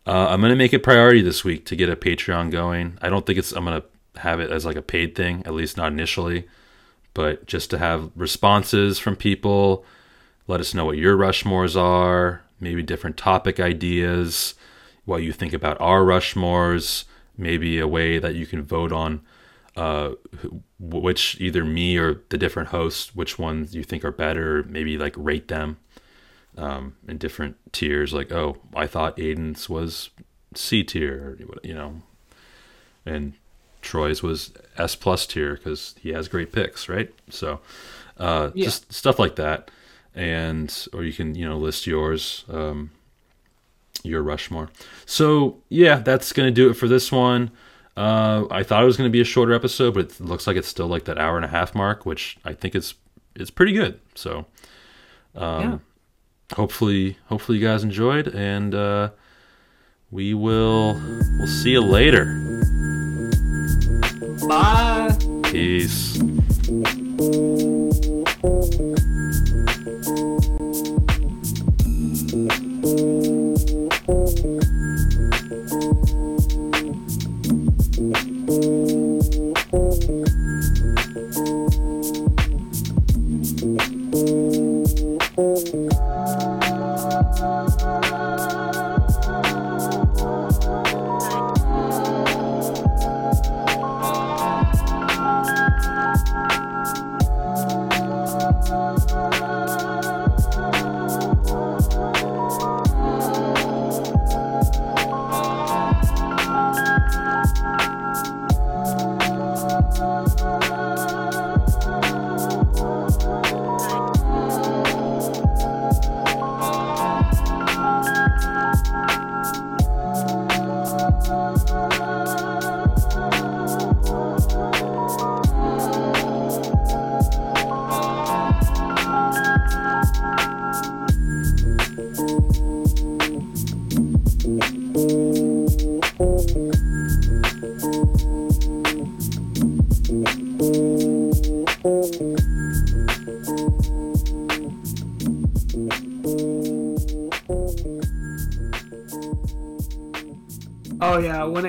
Uh, 0.06 0.28
I'm 0.30 0.42
gonna 0.42 0.56
make 0.56 0.74
it 0.74 0.84
priority 0.84 1.22
this 1.22 1.44
week 1.44 1.66
to 1.66 1.76
get 1.76 1.90
a 1.90 1.96
Patreon 1.96 2.52
going. 2.52 2.98
I 3.02 3.10
don't 3.10 3.26
think 3.26 3.38
it's 3.38 3.52
I'm 3.52 3.66
gonna 3.66 3.84
have 4.18 4.40
it 4.40 4.52
as 4.52 4.66
like 4.66 4.78
a 4.78 4.82
paid 4.82 5.16
thing, 5.16 5.44
at 5.46 5.54
least 5.54 5.78
not 5.78 5.92
initially, 5.92 6.48
but 7.14 7.46
just 7.46 7.70
to 7.72 7.78
have 7.78 8.10
responses 8.16 9.00
from 9.00 9.16
people. 9.16 9.86
Let 10.48 10.62
us 10.62 10.74
know 10.74 10.86
what 10.86 10.98
your 10.98 11.18
Rushmores 11.18 11.80
are, 11.80 12.42
maybe 12.60 12.82
different 12.82 13.18
topic 13.18 13.60
ideas, 13.60 14.56
what 15.04 15.24
you 15.24 15.34
think 15.34 15.52
about 15.52 15.80
our 15.82 16.02
Rushmores, 16.04 17.04
maybe 17.38 17.80
a 17.80 17.88
way 17.88 18.18
that 18.18 18.36
you 18.36 18.46
can 18.46 18.64
vote 18.64 18.94
on 18.94 19.22
uh, 19.76 20.14
which 20.80 21.40
either 21.40 21.64
me 21.64 21.98
or 21.98 22.22
the 22.30 22.38
different 22.38 22.70
hosts, 22.70 23.14
which 23.14 23.38
ones 23.38 23.76
you 23.76 23.84
think 23.84 24.04
are 24.04 24.12
better, 24.12 24.64
maybe 24.64 24.98
like 24.98 25.14
rate 25.18 25.50
them 25.50 25.78
um, 26.58 26.96
in 27.08 27.18
different 27.18 27.56
tiers. 27.72 28.14
Like, 28.14 28.32
oh, 28.32 28.58
I 28.76 28.88
thought 28.88 29.16
Aiden's 29.18 29.70
was 29.70 30.10
C 30.56 30.84
tier, 30.84 31.38
you 31.64 31.74
know, 31.74 32.02
and 33.06 33.34
Troy's 33.82 34.22
was 34.24 34.52
S 34.78 34.96
plus 34.96 35.26
tier 35.26 35.56
because 35.56 35.96
he 36.00 36.10
has 36.10 36.28
great 36.28 36.52
picks, 36.52 36.90
right? 36.90 37.14
So, 37.30 37.60
uh, 38.18 38.52
Yeah. 38.54 38.66
just 38.66 38.92
stuff 38.92 39.20
like 39.20 39.36
that, 39.38 39.70
and 40.16 40.88
or 40.94 41.04
you 41.04 41.14
can 41.14 41.36
you 41.36 41.48
know 41.48 41.58
list 41.58 41.86
yours, 41.88 42.44
um, 42.50 42.92
your 44.04 44.22
Rushmore. 44.22 44.70
So 45.06 45.62
yeah, 45.70 46.00
that's 46.00 46.34
gonna 46.34 46.52
do 46.52 46.70
it 46.70 46.74
for 46.74 46.88
this 46.88 47.12
one. 47.12 47.52
Uh, 47.96 48.46
I 48.52 48.62
thought 48.64 48.84
it 48.84 48.86
was 48.86 48.98
gonna 48.98 49.10
be 49.10 49.22
a 49.22 49.26
shorter 49.26 49.54
episode, 49.54 49.94
but 49.96 50.06
it 50.06 50.20
looks 50.20 50.48
like 50.48 50.56
it's 50.58 50.68
still 50.68 50.88
like 50.88 51.06
that 51.06 51.18
hour 51.18 51.36
and 51.36 51.46
a 51.46 51.50
half 51.50 51.74
mark, 51.76 52.06
which 52.06 52.38
I 52.46 52.54
think 52.54 52.76
is 52.76 52.96
is 53.36 53.50
pretty 53.52 53.74
good. 53.74 54.00
So 54.16 54.46
yeah. 55.36 55.78
Hopefully 56.56 57.18
hopefully 57.26 57.58
you 57.58 57.66
guys 57.66 57.84
enjoyed 57.84 58.28
and 58.28 58.74
uh 58.74 59.10
we 60.12 60.34
will 60.34 60.94
we'll 61.38 61.48
see 61.48 61.72
you 61.72 61.82
later 61.82 62.26
Bye. 64.48 65.18
peace 65.44 66.18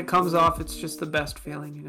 comes 0.08 0.34
off, 0.34 0.60
it's 0.60 0.76
just 0.76 0.98
the 0.98 1.06
best 1.06 1.38
feeling, 1.38 1.76
you 1.76 1.82
know. 1.82 1.87